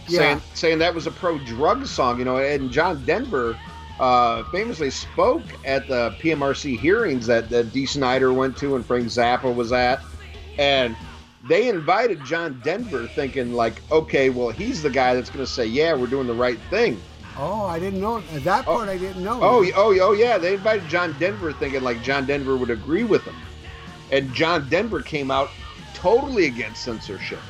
Yeah. 0.07 0.19
saying 0.19 0.43
saying 0.55 0.79
that 0.79 0.95
was 0.95 1.09
a 1.09 1.11
pro 1.11 1.39
drug 1.39 1.87
song, 1.87 2.21
you 2.21 2.25
know. 2.25 2.37
And 2.37 2.71
John 2.71 3.05
Denver 3.05 3.59
uh, 4.01 4.42
famously 4.45 4.90
spoke 4.90 5.42
at 5.64 5.86
the 5.86 6.14
PMRC 6.20 6.78
hearings 6.78 7.26
that 7.26 7.49
that 7.51 7.72
Dee 7.72 7.86
Snider 7.86 8.32
went 8.32 8.57
to 8.59 8.76
and 8.76 8.84
Frank 8.84 9.07
Zappa 9.07 9.55
was 9.55 9.72
at, 9.72 10.03
and 10.59 10.97
they 11.47 11.68
invited 11.68 12.24
John 12.24 12.61
Denver 12.64 13.07
thinking 13.07 13.53
like, 13.53 13.80
okay, 13.92 14.30
well, 14.30 14.51
he's 14.51 14.82
the 14.82 14.90
guy 14.90 15.14
that's 15.14 15.30
going 15.30 15.45
to 15.45 15.51
say, 15.51 15.66
yeah, 15.66 15.95
we're 15.95 16.07
doing 16.07 16.26
the 16.26 16.34
right 16.34 16.59
thing. 16.70 17.01
Oh, 17.36 17.66
I 17.66 17.78
didn't 17.78 18.01
know 18.01 18.20
that 18.20 18.64
part. 18.64 18.88
I 18.88 18.97
didn't 18.97 19.22
know. 19.22 19.40
Oh, 19.42 19.64
oh, 19.74 19.99
oh, 20.01 20.12
yeah, 20.12 20.38
they 20.38 20.55
invited 20.55 20.88
John 20.88 21.14
Denver 21.18 21.53
thinking 21.53 21.82
like 21.82 22.03
John 22.03 22.26
Denver 22.26 22.57
would 22.57 22.70
agree 22.70 23.05
with 23.05 23.24
them, 23.24 23.36
and 24.11 24.32
John 24.32 24.68
Denver 24.68 25.03
came 25.03 25.30
out 25.30 25.51
totally 25.95 26.47
against 26.47 26.82
censorship, 26.82 27.40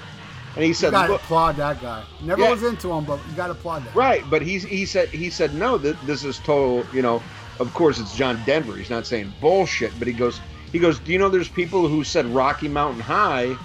and 0.54 0.62
he 0.62 0.68
you 0.68 0.74
said, 0.74 0.92
gotta 0.92 1.12
look, 1.12 1.22
applaud 1.22 1.56
that 1.56 1.80
guy. 1.80 2.02
Never 2.20 2.42
Yeah. 2.42 2.50
was 2.50 2.62
into 2.62 2.92
him, 2.92 3.04
but 3.04 3.18
you 3.28 3.34
gotta 3.36 3.52
applaud 3.52 3.84
that. 3.84 3.94
right, 3.94 4.22
but 4.30 4.42
he's 4.42 4.62
he 4.62 4.86
said 4.86 5.08
he 5.08 5.30
said 5.30 5.54
no, 5.54 5.78
th- 5.78 5.96
this 6.04 6.24
is 6.24 6.38
total, 6.40 6.84
you 6.94 7.02
know. 7.02 7.22
Of 7.60 7.72
course, 7.72 8.00
it's 8.00 8.16
John 8.16 8.42
Denver. 8.44 8.74
He's 8.76 8.90
not 8.90 9.06
saying 9.06 9.32
bullshit, 9.40 9.96
but 9.98 10.08
he 10.08 10.14
goes, 10.14 10.40
he 10.72 10.80
goes, 10.80 10.98
do 10.98 11.12
you 11.12 11.18
know 11.20 11.28
there's 11.28 11.48
people 11.48 11.86
who 11.86 12.02
said 12.02 12.26
Rocky 12.26 12.66
Mountain 12.66 13.00
High 13.00 13.56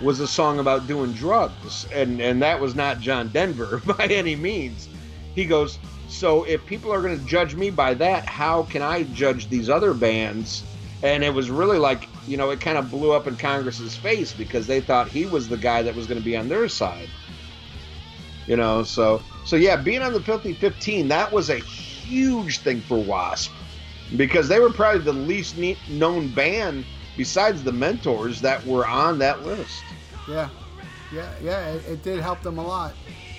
was 0.00 0.20
a 0.20 0.26
song 0.26 0.58
about 0.58 0.86
doing 0.86 1.12
drugs, 1.12 1.86
and 1.92 2.20
and 2.20 2.40
that 2.42 2.58
was 2.60 2.74
not 2.74 3.00
John 3.00 3.28
Denver 3.28 3.82
by 3.98 4.06
any 4.06 4.36
means. 4.36 4.88
He 5.34 5.44
goes, 5.44 5.78
so 6.08 6.44
if 6.44 6.64
people 6.64 6.90
are 6.92 7.02
going 7.02 7.18
to 7.18 7.24
judge 7.26 7.54
me 7.54 7.68
by 7.68 7.92
that, 7.94 8.24
how 8.26 8.62
can 8.64 8.80
I 8.80 9.02
judge 9.02 9.48
these 9.50 9.68
other 9.68 9.92
bands? 9.92 10.64
And 11.02 11.22
it 11.22 11.34
was 11.34 11.50
really 11.50 11.76
like, 11.78 12.08
you 12.26 12.36
know, 12.36 12.50
it 12.50 12.60
kind 12.60 12.78
of 12.78 12.90
blew 12.90 13.12
up 13.12 13.26
in 13.26 13.36
Congress's 13.36 13.96
face 13.96 14.32
because 14.32 14.66
they 14.66 14.80
thought 14.80 15.08
he 15.08 15.26
was 15.26 15.48
the 15.48 15.56
guy 15.56 15.82
that 15.82 15.94
was 15.94 16.06
going 16.06 16.18
to 16.18 16.24
be 16.24 16.36
on 16.36 16.48
their 16.48 16.68
side. 16.68 17.08
You 18.46 18.56
know, 18.56 18.82
so 18.82 19.22
so 19.44 19.56
yeah, 19.56 19.76
being 19.76 20.02
on 20.02 20.12
the 20.12 20.20
Filthy 20.20 20.54
15, 20.54 21.08
that 21.08 21.32
was 21.32 21.50
a 21.50 21.58
huge 21.58 22.58
thing 22.58 22.80
for 22.80 22.98
Wasp 22.98 23.52
because 24.16 24.48
they 24.48 24.60
were 24.60 24.70
probably 24.70 25.00
the 25.00 25.12
least 25.12 25.56
known 25.88 26.28
band 26.28 26.84
besides 27.16 27.64
the 27.64 27.72
Mentors 27.72 28.40
that 28.42 28.64
were 28.64 28.86
on 28.86 29.18
that 29.18 29.44
list. 29.44 29.82
Yeah, 30.28 30.48
yeah, 31.12 31.32
yeah. 31.42 31.68
It, 31.70 31.86
it 31.86 32.02
did 32.02 32.20
help 32.20 32.42
them 32.42 32.58
a 32.58 32.66
lot. 32.66 32.94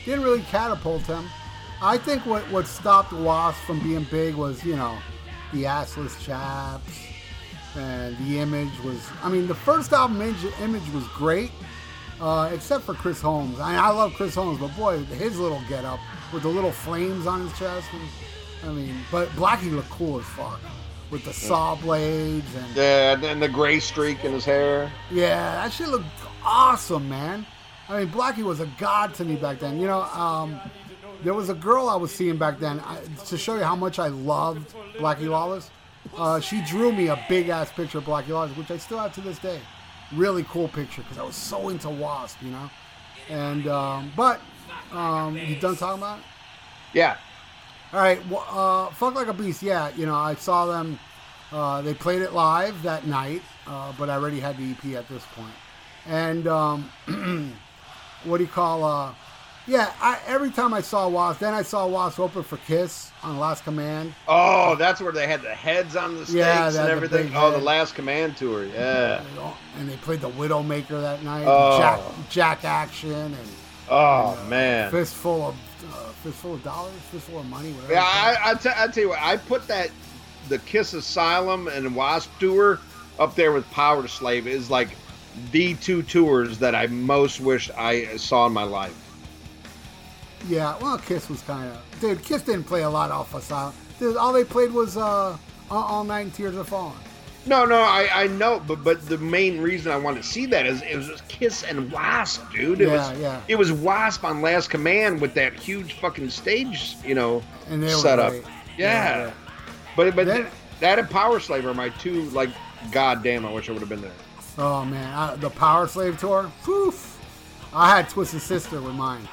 Didn't 0.06 0.24
really 0.24 0.42
catapult 0.44 1.06
them. 1.06 1.30
I 1.82 1.98
think 1.98 2.26
what 2.26 2.44
what 2.52 2.68
stopped 2.68 3.14
Wasp 3.14 3.60
from 3.62 3.80
being 3.82 4.06
big 4.10 4.36
was 4.36 4.64
you 4.66 4.76
know 4.76 4.98
the 5.54 5.64
assless 5.64 6.20
chaps, 6.20 7.07
and 7.78 8.18
the 8.28 8.40
image 8.40 8.72
was. 8.84 9.00
I 9.24 9.30
mean, 9.30 9.48
the 9.48 9.56
first 9.56 9.94
album 9.94 10.22
image, 10.22 10.90
was 10.94 11.08
great, 11.10 11.52
uh, 12.20 12.50
except 12.54 12.84
for 12.84 12.94
Chris 12.94 13.22
Holmes. 13.22 13.60
I, 13.60 13.76
I 13.76 13.90
love 13.90 14.14
Chris 14.16 14.36
Holmes, 14.36 14.60
but 14.60 14.76
boy, 14.76 15.04
his 15.06 15.40
little 15.40 15.62
get 15.70 15.86
up 15.86 16.00
with 16.34 16.44
the 16.44 16.50
little 16.50 16.72
flames 16.72 17.28
on 17.28 17.48
his 17.48 17.58
chest. 17.58 17.88
Was, 17.94 18.02
I 18.66 18.74
mean, 18.74 18.96
but 19.12 19.30
Blackie 19.30 19.72
looked 19.72 19.90
cool 19.90 20.20
as 20.20 20.26
fuck 20.26 20.60
with 21.12 21.24
the 21.24 21.34
saw 21.34 21.76
blades 21.76 22.54
and 22.56 22.76
Yeah, 22.76 23.24
and 23.24 23.42
the 23.42 23.48
gray 23.48 23.80
streak 23.80 24.26
in 24.26 24.34
his 24.34 24.44
hair. 24.44 24.92
yeah, 25.12 25.56
that 25.56 25.72
shit 25.72 25.88
looked 25.88 26.06
awesome, 26.44 27.08
man. 27.08 27.46
I 27.90 28.00
mean, 28.00 28.10
Blackie 28.10 28.44
was 28.44 28.60
a 28.60 28.66
god 28.78 29.14
to 29.16 29.24
me 29.26 29.36
back 29.36 29.60
then. 29.60 29.80
You 29.80 29.88
know, 29.88 30.02
um, 30.02 30.60
there 31.24 31.34
was 31.34 31.50
a 31.50 31.54
girl 31.54 31.88
I 31.88 31.96
was 31.96 32.14
seeing 32.14 32.38
back 32.38 32.60
then 32.60 32.80
I, 32.82 33.00
to 33.28 33.38
show 33.38 33.56
you 33.56 33.64
how 33.64 33.76
much 33.76 34.00
I 34.00 34.08
loved 34.08 34.74
Blackie 34.98 35.30
Lawless. 35.30 35.70
Uh, 36.16 36.40
she 36.40 36.62
drew 36.64 36.92
me 36.92 37.08
a 37.08 37.26
big 37.28 37.50
ass 37.50 37.72
picture 37.72 37.98
of 37.98 38.06
Blackie 38.06 38.30
Lawless, 38.30 38.56
which 38.56 38.72
I 38.72 38.78
still 38.78 39.00
have 39.00 39.14
to 39.16 39.22
this 39.22 39.40
day. 39.40 39.60
Really 40.14 40.44
cool 40.44 40.68
picture 40.68 41.02
because 41.02 41.18
I 41.18 41.24
was 41.24 41.36
so 41.36 41.70
into 41.70 41.90
Wasp, 41.90 42.42
you 42.42 42.52
know. 42.52 42.70
And 43.30 43.68
um, 43.68 44.12
but 44.16 44.40
um, 44.92 45.38
you 45.38 45.56
done 45.56 45.76
talking 45.76 46.00
about 46.02 46.20
it? 46.20 46.26
Yeah. 46.94 47.18
All 47.94 48.00
right, 48.00 48.26
well, 48.28 48.46
uh, 48.50 48.92
fuck 48.94 49.16
like 49.16 49.28
a 49.28 49.34
beast. 49.34 49.64
Yeah, 49.64 49.92
you 49.96 50.06
know, 50.06 50.16
I 50.16 50.36
saw 50.36 50.66
them. 50.66 51.00
Uh, 51.52 51.82
they 51.82 51.94
played 51.94 52.22
it 52.22 52.34
live 52.34 52.82
that 52.84 53.08
night, 53.08 53.42
uh, 53.66 53.94
but 53.98 54.10
I 54.10 54.16
already 54.16 54.40
had 54.40 54.58
the 54.58 54.72
EP 54.72 54.98
at 54.98 55.08
this 55.08 55.24
point. 55.34 55.54
And 56.06 56.48
um, 56.48 56.90
what 58.24 58.38
do 58.38 58.44
you 58.44 58.50
call? 58.50 59.16
Uh, 59.68 59.72
yeah, 59.72 59.94
I, 60.02 60.20
every 60.28 60.50
time 60.52 60.74
I 60.74 60.82
saw 60.82 61.08
Wasp, 61.08 61.40
then 61.40 61.54
I 61.54 61.62
saw 61.62 61.86
Wasp 61.88 62.20
open 62.20 62.44
for 62.44 62.58
Kiss 62.58 63.12
on 63.24 63.38
Last 63.40 63.64
Command. 63.64 64.14
Oh, 64.28 64.76
that's 64.76 65.02
where 65.02 65.12
they 65.12 65.28
had 65.28 65.42
the 65.42 65.54
heads 65.54 65.96
on 65.96 66.16
the 66.16 66.26
stakes 66.26 66.36
Yeah, 66.36 66.68
and 66.68 66.78
everything. 66.90 67.28
big 67.28 67.36
Oh, 67.36 67.52
the. 67.52 67.58
Last 67.58 67.96
Command 67.96 68.38
tour. 68.38 68.66
Yeah. 68.66 69.22
And 69.78 69.90
they 69.90 69.98
played 69.98 70.22
the 70.22 70.30
Widowmaker 70.30 71.02
that 71.02 71.24
night. 71.24 71.44
Oh. 71.46 71.78
Jack, 71.78 72.00
Jack 72.30 72.66
Action 72.66 73.12
and 73.12 73.38
Oh 73.90 74.38
man. 74.50 74.92
fistful 74.92 75.48
of 75.50 75.56
uh, 75.94 76.10
fistful 76.24 76.56
of 76.56 76.64
dollars, 76.64 76.94
fistful 77.12 77.40
of 77.40 77.46
money, 77.46 77.72
whatever. 77.74 77.94
Yeah, 77.94 78.00
you 78.02 78.12
call 78.12 78.32
it. 78.32 78.48
I, 78.48 78.52
I, 78.52 78.54
t- 78.56 78.70
I 78.84 78.88
tell 78.88 79.04
you 79.04 79.10
what, 79.10 79.20
I 79.22 79.38
put 79.38 79.68
that 79.68 79.90
the 80.50 80.60
Kiss 80.60 80.94
Asylum 80.94 81.68
and 81.68 81.96
Wasp 81.96 82.30
tour 82.40 82.80
up 83.20 83.36
there 83.36 83.52
with 83.52 83.70
Power 83.72 84.02
to 84.02 84.08
Slave 84.08 84.46
is 84.48 84.70
like 84.70 84.90
the 85.52 85.76
two 85.76 86.04
tours 86.04 86.58
that 86.60 86.74
I 86.76 86.88
most 86.88 87.40
wish 87.40 87.70
I 87.78 88.18
saw 88.18 88.46
in 88.48 88.54
my 88.54 88.64
life. 88.64 88.96
Yeah, 90.48 90.78
well, 90.82 90.98
Kiss 90.98 91.30
was 91.30 91.42
kind 91.42 91.70
of 91.72 92.00
dude. 92.00 92.24
Kiss 92.24 92.42
didn't 92.44 92.66
play 92.66 92.84
a 92.84 92.90
lot 92.90 93.12
off 93.12 93.34
Asylum. 93.34 93.74
Dude, 94.00 94.16
all 94.18 94.32
they 94.32 94.44
played 94.44 94.72
was 94.72 94.96
uh, 94.98 95.36
All- 95.72 96.04
Night 96.04 96.22
and 96.22 96.34
Tears 96.34 96.56
Are 96.56 96.64
Falling. 96.64 96.94
No, 97.46 97.66
no, 97.66 97.80
I, 97.80 98.10
I 98.14 98.28
know, 98.28 98.62
but 98.68 98.84
but 98.84 99.06
the 99.08 99.18
main 99.18 99.62
reason 99.62 99.92
I 99.92 99.98
wanted 99.98 100.24
to 100.24 100.28
see 100.28 100.46
that 100.48 100.66
is 100.66 100.82
it 100.84 100.98
was 100.98 101.22
Kiss 101.30 101.64
and 101.64 101.92
Wasp, 101.92 102.42
dude. 102.52 102.82
It 102.82 102.88
Yeah, 102.90 103.10
was 103.12 103.20
yeah. 103.20 103.42
it 103.48 103.56
was 103.56 103.72
Wasp 103.72 104.24
on 104.26 104.42
Last 104.42 104.70
Command 104.70 105.22
with 105.22 105.34
that 105.36 105.54
huge 105.54 105.94
fucking 105.94 106.30
stage, 106.30 106.96
you 107.06 107.16
know, 107.16 107.42
And 107.70 107.82
they 107.82 107.88
were 107.88 108.02
setup. 108.02 108.32
great. 108.32 108.44
Yeah. 108.78 109.18
Yeah, 109.28 109.32
But 109.96 110.16
but 110.16 110.26
Then- 110.28 110.48
that 110.82 111.00
and 111.00 111.10
Power 111.10 111.40
Slave 111.40 111.66
are 111.66 111.74
my 111.74 111.90
two 111.90 112.24
like 112.32 112.50
goddamn 112.92 113.46
I 113.46 113.52
wish 113.52 113.68
I 113.70 113.72
would 113.72 113.80
have 113.82 113.90
been 113.90 114.02
there. 114.02 114.12
Oh 114.60 114.84
man, 114.86 115.14
I, 115.14 115.36
the 115.36 115.50
Power 115.50 115.88
Slave 115.88 116.20
tour. 116.20 116.52
Poof. 116.64 117.16
I 117.74 117.96
had 117.96 118.10
Twisted 118.10 118.42
Sister 118.42 118.80
with 118.82 118.94
mine, 118.96 119.28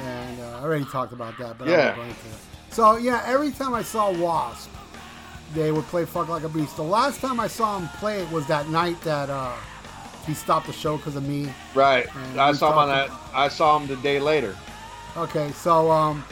and 0.00 0.40
uh, 0.40 0.58
I 0.58 0.62
already 0.62 0.84
talked 0.86 1.12
about 1.12 1.36
that. 1.38 1.58
But 1.58 1.68
Yeah. 1.68 1.86
won't 1.86 1.96
go 1.96 2.02
into 2.02 2.12
it. 2.12 2.40
So 2.70 2.96
yeah, 2.96 3.22
every 3.26 3.50
time 3.50 3.74
I 3.74 3.82
saw 3.82 4.10
Wasp, 4.10 4.70
they 5.54 5.70
would 5.72 5.84
play 5.86 6.04
"Fuck 6.04 6.28
Like 6.28 6.44
a 6.44 6.48
Beast." 6.48 6.76
The 6.76 6.82
last 6.82 7.20
time 7.20 7.38
I 7.40 7.46
saw 7.46 7.78
him 7.78 7.88
play 7.98 8.22
it 8.22 8.30
was 8.30 8.46
that 8.46 8.68
night 8.68 9.00
that 9.02 9.28
uh, 9.28 9.52
he 10.26 10.34
stopped 10.34 10.66
the 10.66 10.72
show 10.72 10.96
because 10.96 11.16
of 11.16 11.28
me. 11.28 11.52
Right. 11.74 12.06
I 12.36 12.52
saw 12.52 12.72
him 12.72 12.78
on 12.78 12.88
that. 12.88 13.10
I 13.34 13.48
saw 13.48 13.78
him 13.78 13.86
the 13.86 13.96
day 13.96 14.18
later. 14.18 14.56
Okay, 15.16 15.50
so 15.52 15.90
um, 15.90 16.24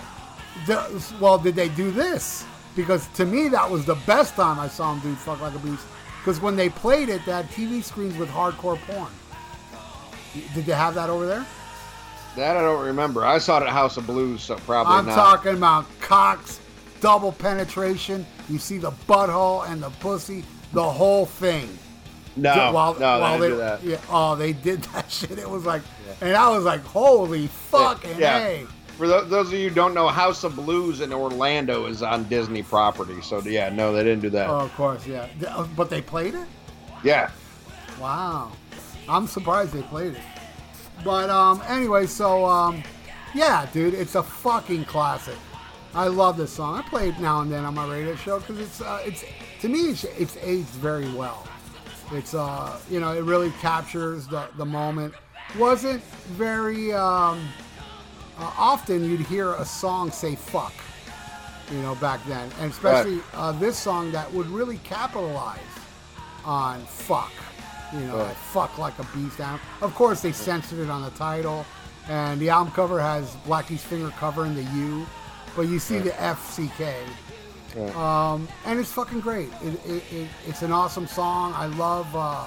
the, 0.67 1.05
well, 1.21 1.37
did 1.39 1.55
they 1.55 1.69
do 1.69 1.91
this? 1.91 2.45
Because 2.75 3.07
to 3.09 3.27
me, 3.27 3.49
that 3.49 3.69
was 3.71 3.85
the 3.85 3.97
best 4.07 4.35
time 4.35 4.59
I 4.59 4.69
saw 4.69 4.95
him 4.95 5.01
do 5.01 5.15
"Fuck 5.17 5.41
Like 5.43 5.55
a 5.55 5.59
Beast." 5.59 5.85
Because 6.21 6.41
when 6.41 6.57
they 6.57 6.69
played 6.71 7.09
it, 7.09 7.23
they 7.27 7.33
had 7.33 7.51
TV 7.51 7.83
screens 7.83 8.17
with 8.17 8.29
hardcore 8.31 8.79
porn. 8.87 9.09
Did 10.55 10.65
they 10.67 10.73
have 10.73 10.95
that 10.95 11.11
over 11.11 11.27
there? 11.27 11.45
That 12.37 12.57
I 12.57 12.61
don't 12.63 12.85
remember. 12.85 13.25
I 13.25 13.39
saw 13.39 13.59
it 13.59 13.63
at 13.65 13.69
House 13.71 13.97
of 13.97 14.07
Blues, 14.07 14.43
so 14.43 14.57
probably 14.57 14.95
I'm 14.95 15.07
not. 15.07 15.15
talking 15.15 15.55
about 15.57 15.85
cocks, 16.01 16.61
double 17.01 17.33
penetration. 17.33 18.25
You 18.49 18.59
see 18.59 18.79
the 18.79 18.93
butthole 18.93 19.69
and 19.69 19.83
the 19.83 19.91
pussy, 19.91 20.45
the 20.73 20.83
whole 20.83 21.27
thing. 21.27 21.69
no, 22.37 22.55
Ju- 22.55 22.61
while, 22.75 22.95
no, 22.95 23.19
while 23.21 23.39
they 23.39 23.49
they, 23.51 23.55
didn't 23.57 23.57
do 23.57 23.57
that. 23.59 23.83
Yeah, 23.85 24.01
oh, 24.11 24.37
they 24.37 24.53
did 24.53 24.83
that 24.95 25.11
shit. 25.11 25.39
It 25.39 25.49
was 25.51 25.65
like, 25.67 25.83
and 26.21 26.37
I 26.37 26.49
was 26.51 26.65
like, 26.65 26.83
holy 26.85 27.49
fucking 27.49 28.19
yeah. 28.19 28.39
hey. 28.39 28.67
For 28.97 29.07
tho- 29.09 29.25
those 29.25 29.49
of 29.49 29.55
you 29.55 29.69
who 29.71 29.75
don't 29.75 29.95
know, 29.95 30.07
House 30.09 30.45
of 30.45 30.55
Blues 30.55 31.01
in 31.01 31.13
Orlando 31.13 31.87
is 31.87 32.03
on 32.03 32.25
Disney 32.29 32.63
property. 32.63 33.21
So 33.23 33.41
yeah, 33.41 33.71
no, 33.71 33.93
they 33.93 34.05
didn't 34.05 34.21
do 34.21 34.31
that. 34.31 34.49
Oh, 34.49 34.61
of 34.61 34.75
course, 34.77 35.07
yeah. 35.07 35.27
But 35.77 35.91
they 35.91 36.01
played 36.03 36.35
it. 36.35 36.47
yeah, 37.03 37.31
Wow, 38.01 38.53
I'm 39.09 39.27
surprised 39.27 39.73
they 39.73 39.83
played 39.83 40.15
it. 40.15 40.21
But 41.05 41.31
um, 41.31 41.63
anyway, 41.69 42.07
so 42.07 42.45
um, 42.45 42.83
yeah, 43.35 43.67
dude, 43.73 43.95
it's 43.95 44.15
a 44.15 44.23
fucking 44.23 44.85
classic. 44.85 45.37
I 45.95 46.07
love 46.07 46.37
this 46.37 46.53
song. 46.53 46.79
I 46.79 46.83
play 46.83 47.09
it 47.09 47.19
now 47.19 47.41
and 47.41 47.51
then 47.51 47.65
on 47.65 47.75
my 47.75 47.91
radio 47.91 48.15
show 48.15 48.39
because 48.39 48.59
it's 48.61 48.81
uh, 48.81 49.01
it's 49.05 49.25
to 49.61 49.69
me 49.69 49.91
it's, 49.91 50.05
it's 50.05 50.37
aged 50.43 50.69
very 50.69 51.11
well. 51.13 51.47
It's 52.13 52.35
uh 52.35 52.79
you 52.89 53.01
know 53.01 53.13
it 53.13 53.25
really 53.25 53.51
captures 53.61 54.27
the 54.27 54.47
the 54.57 54.65
moment. 54.65 55.15
Wasn't 55.59 56.03
very 56.03 56.93
um, 56.93 57.41
uh, 58.39 58.53
often 58.57 59.05
you'd 59.05 59.21
hear 59.21 59.55
a 59.55 59.65
song 59.65 60.13
say 60.13 60.37
fuck, 60.37 60.73
you 61.73 61.83
know 61.83 61.97
back 61.97 62.25
then, 62.27 62.49
and 62.61 62.71
especially 62.71 63.21
uh, 63.35 63.51
this 63.53 63.77
song 63.77 64.13
that 64.13 64.33
would 64.33 64.47
really 64.47 64.79
capitalize 64.79 65.59
on 66.45 66.81
fuck. 66.83 67.33
You 67.93 68.01
know, 68.01 68.19
Right. 68.19 68.37
fuck 68.37 68.79
like 68.79 68.99
a 68.99 69.05
beast 69.17 69.39
down. 69.39 69.59
Of 69.83 69.95
course, 69.95 70.21
they 70.23 70.33
censored 70.33 70.79
it 70.79 70.91
on 70.91 71.03
the 71.03 71.11
title, 71.11 71.67
and 72.09 72.41
the 72.41 72.51
album 72.51 72.73
cover 72.73 73.01
has 73.01 73.35
Blackie's 73.47 73.83
finger 73.83 74.11
covering 74.19 74.55
the 74.55 74.63
U, 74.63 75.07
but 75.57 75.63
you 75.63 75.79
see 75.79 75.99
the 75.99 76.13
FCK. 76.23 76.95
Um, 77.97 78.49
and 78.67 78.81
it's 78.81 78.93
fucking 78.93 79.21
great. 79.21 79.49
It, 79.63 79.75
it, 79.87 80.03
it, 80.13 80.29
it's 80.47 80.63
an 80.63 80.73
awesome 80.73 81.07
song. 81.07 81.53
I 81.55 81.67
love. 81.67 82.09
Uh, 82.15 82.45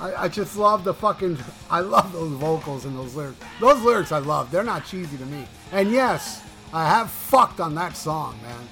I, 0.00 0.24
I 0.24 0.28
just 0.28 0.56
love 0.56 0.84
the 0.84 0.92
fucking. 0.94 1.38
I 1.70 1.80
love 1.80 2.12
those 2.12 2.32
vocals 2.32 2.84
and 2.84 2.96
those 2.98 3.14
lyrics. 3.14 3.38
Those 3.60 3.80
lyrics 3.82 4.10
I 4.12 4.18
love. 4.18 4.50
They're 4.50 4.64
not 4.64 4.84
cheesy 4.84 5.16
to 5.16 5.26
me. 5.26 5.46
And 5.72 5.90
yes, 5.92 6.42
I 6.72 6.86
have 6.88 7.10
fucked 7.10 7.60
on 7.60 7.74
that 7.76 7.96
song, 7.96 8.36
man. 8.42 8.68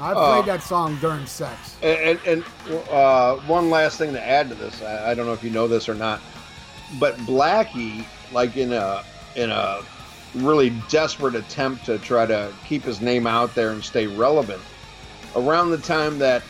I 0.00 0.14
played 0.14 0.46
that 0.46 0.62
song 0.62 0.96
during 1.00 1.26
sex. 1.26 1.76
and 1.82 2.20
and, 2.26 2.44
and 2.66 2.88
uh, 2.90 3.36
one 3.46 3.70
last 3.70 3.98
thing 3.98 4.12
to 4.12 4.26
add 4.26 4.48
to 4.48 4.54
this. 4.54 4.82
I, 4.82 5.10
I 5.10 5.14
don't 5.14 5.26
know 5.26 5.32
if 5.32 5.44
you 5.44 5.50
know 5.50 5.68
this 5.68 5.88
or 5.88 5.94
not, 5.94 6.20
but 6.98 7.16
Blackie, 7.18 8.04
like 8.32 8.56
in 8.56 8.72
a 8.72 9.04
in 9.36 9.50
a 9.50 9.82
really 10.34 10.70
desperate 10.88 11.34
attempt 11.34 11.84
to 11.86 11.98
try 11.98 12.24
to 12.26 12.52
keep 12.64 12.82
his 12.82 13.00
name 13.00 13.26
out 13.26 13.54
there 13.54 13.70
and 13.70 13.82
stay 13.84 14.06
relevant, 14.06 14.62
around 15.36 15.70
the 15.70 15.78
time 15.78 16.18
that 16.18 16.42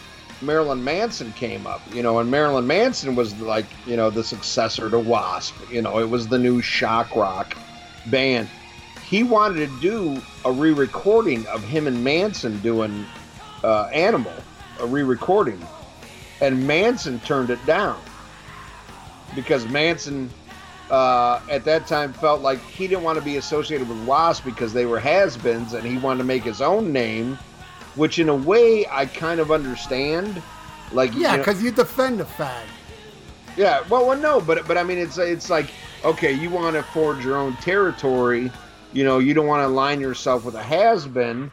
Marilyn 0.43 0.83
Manson 0.83 1.33
came 1.33 1.67
up, 1.67 1.81
you 1.93 2.03
know, 2.03 2.19
and 2.19 2.31
Marilyn 2.31 2.67
Manson 2.67 3.15
was 3.15 3.39
like, 3.41 3.67
you 3.87 3.97
know, 3.97 4.11
the 4.11 4.25
successor 4.25 4.89
to 4.91 4.99
Wasp. 4.99 5.55
You 5.71 5.83
know, 5.83 5.99
it 5.99 6.09
was 6.09 6.29
the 6.29 6.39
new 6.39 6.63
shock 6.63 7.15
rock 7.15 7.57
band. 8.07 8.49
He 9.07 9.23
wanted 9.23 9.67
to 9.69 9.81
do 9.81 10.23
a 10.45 10.53
re-recording 10.53 11.47
of 11.49 11.65
him 11.65 11.87
and 11.87 12.05
Manson 12.05 12.59
doing 12.61 13.05
uh, 13.65 13.85
Animal, 13.93 14.33
a 14.81 14.87
re-recording, 14.87 15.61
and 16.41 16.67
Manson 16.67 17.21
turned 17.21 17.51
it 17.51 17.65
down 17.67 18.01
because 19.35 19.67
Manson 19.69 20.31
uh, 20.91 21.41
at 21.51 21.65
that 21.65 21.87
time 21.87 22.13
felt 22.13 22.41
like 22.43 22.61
he 22.61 22.89
didn't 22.89 23.05
want 23.05 23.19
to 23.19 23.25
be 23.25 23.37
associated 23.37 23.89
with 23.89 24.03
Wasp 24.07 24.45
because 24.45 24.73
they 24.73 24.87
were 24.87 24.99
has-beens, 24.99 25.73
and 25.75 25.85
he 25.87 25.99
wanted 25.99 26.19
to 26.19 26.25
make 26.25 26.43
his 26.43 26.61
own 26.61 26.93
name, 26.93 27.39
which 27.95 28.19
in 28.19 28.29
a 28.29 28.35
way 28.35 28.87
I 28.91 29.07
kind 29.07 29.39
of 29.41 29.51
understand. 29.53 30.43
Like 30.93 31.15
you 31.15 31.21
Yeah, 31.21 31.33
know- 31.33 31.39
because 31.39 31.63
you 31.63 31.71
defend 31.71 32.19
the 32.19 32.25
fag. 32.25 32.63
yeah, 33.57 33.83
well, 33.89 34.07
well, 34.07 34.19
no, 34.19 34.41
but 34.41 34.67
but 34.67 34.77
I 34.77 34.83
mean, 34.83 34.99
it's 34.99 35.19
it's 35.19 35.49
like 35.51 35.71
okay, 36.05 36.33
you 36.33 36.51
want 36.51 36.75
to 36.77 36.83
forge 36.83 37.25
your 37.25 37.37
own 37.37 37.55
territory. 37.59 38.51
You 38.93 39.05
know, 39.05 39.19
you 39.21 39.35
don't 39.35 39.47
want 39.47 39.61
to 39.63 39.67
align 39.67 40.01
yourself 40.01 40.45
with 40.45 40.57
a 40.57 40.63
has 40.63 41.07
been, 41.07 41.53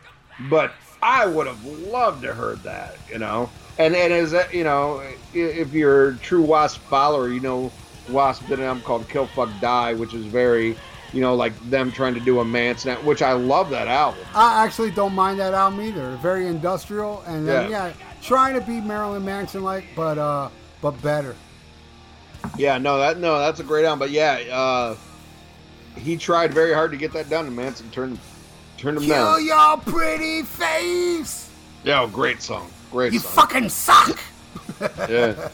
but 0.50 0.72
I 1.08 1.26
would 1.26 1.48
have 1.48 1.64
loved 1.66 2.24
to 2.24 2.34
heard 2.34 2.62
that. 2.64 2.98
You 3.10 3.18
know, 3.20 3.50
and 3.80 3.96
and 3.96 4.12
as 4.12 4.36
you 4.54 4.66
know, 4.66 5.02
if 5.34 5.74
you're 5.74 6.10
a 6.10 6.16
true 6.18 6.42
Wasp 6.44 6.82
follower, 6.82 7.30
you 7.30 7.40
know, 7.40 7.72
Wasp 8.10 8.46
did 8.48 8.60
an 8.60 8.66
album 8.66 8.84
called 8.84 9.08
Kill 9.08 9.26
Fuck 9.28 9.50
Die, 9.62 9.94
which 9.94 10.14
is 10.14 10.26
very, 10.26 10.76
you 11.14 11.22
know, 11.22 11.34
like 11.34 11.58
them 11.70 11.94
trying 11.94 12.14
to 12.16 12.20
do 12.20 12.42
a 12.42 12.46
Manson, 12.46 12.98
which 13.06 13.22
I 13.22 13.32
love 13.32 13.70
that 13.70 13.88
album. 13.88 14.20
I 14.36 14.66
actually 14.66 14.92
don't 14.92 15.14
mind 15.16 15.40
that 15.40 15.54
album 15.54 15.80
either. 15.80 16.18
Very 16.18 16.46
industrial, 16.48 17.24
and 17.26 17.48
then 17.48 17.72
Yeah. 17.72 17.88
yeah, 17.88 17.94
trying 18.22 18.56
to 18.56 18.62
be 18.62 18.82
Marilyn 18.82 19.24
Manson 19.24 19.64
like, 19.64 19.86
but 19.96 20.18
uh, 20.18 20.50
but 20.82 21.02
better. 21.02 21.36
Yeah, 22.58 22.78
no, 22.78 22.98
that 22.98 23.18
no, 23.18 23.40
that's 23.40 23.62
a 23.62 23.64
great 23.64 23.86
album. 23.86 24.00
But 24.00 24.10
yeah, 24.12 24.34
uh, 24.52 24.96
he 25.96 26.18
tried 26.18 26.54
very 26.54 26.74
hard 26.74 26.92
to 26.92 26.98
get 26.98 27.14
that 27.14 27.30
done, 27.30 27.48
and 27.48 27.56
Manson 27.56 27.90
turned 27.92 28.20
turned 28.78 28.98
him 28.98 29.04
Kill 29.04 29.16
down. 29.38 29.46
your 29.46 29.78
pretty 29.78 30.44
face. 30.44 31.50
Yeah, 31.84 32.02
oh, 32.02 32.08
great 32.08 32.42
song, 32.42 32.70
great 32.92 33.14
You 33.14 33.20
song. 33.20 33.32
fucking 33.34 33.70
suck. 33.70 34.20
yeah. 35.10 35.50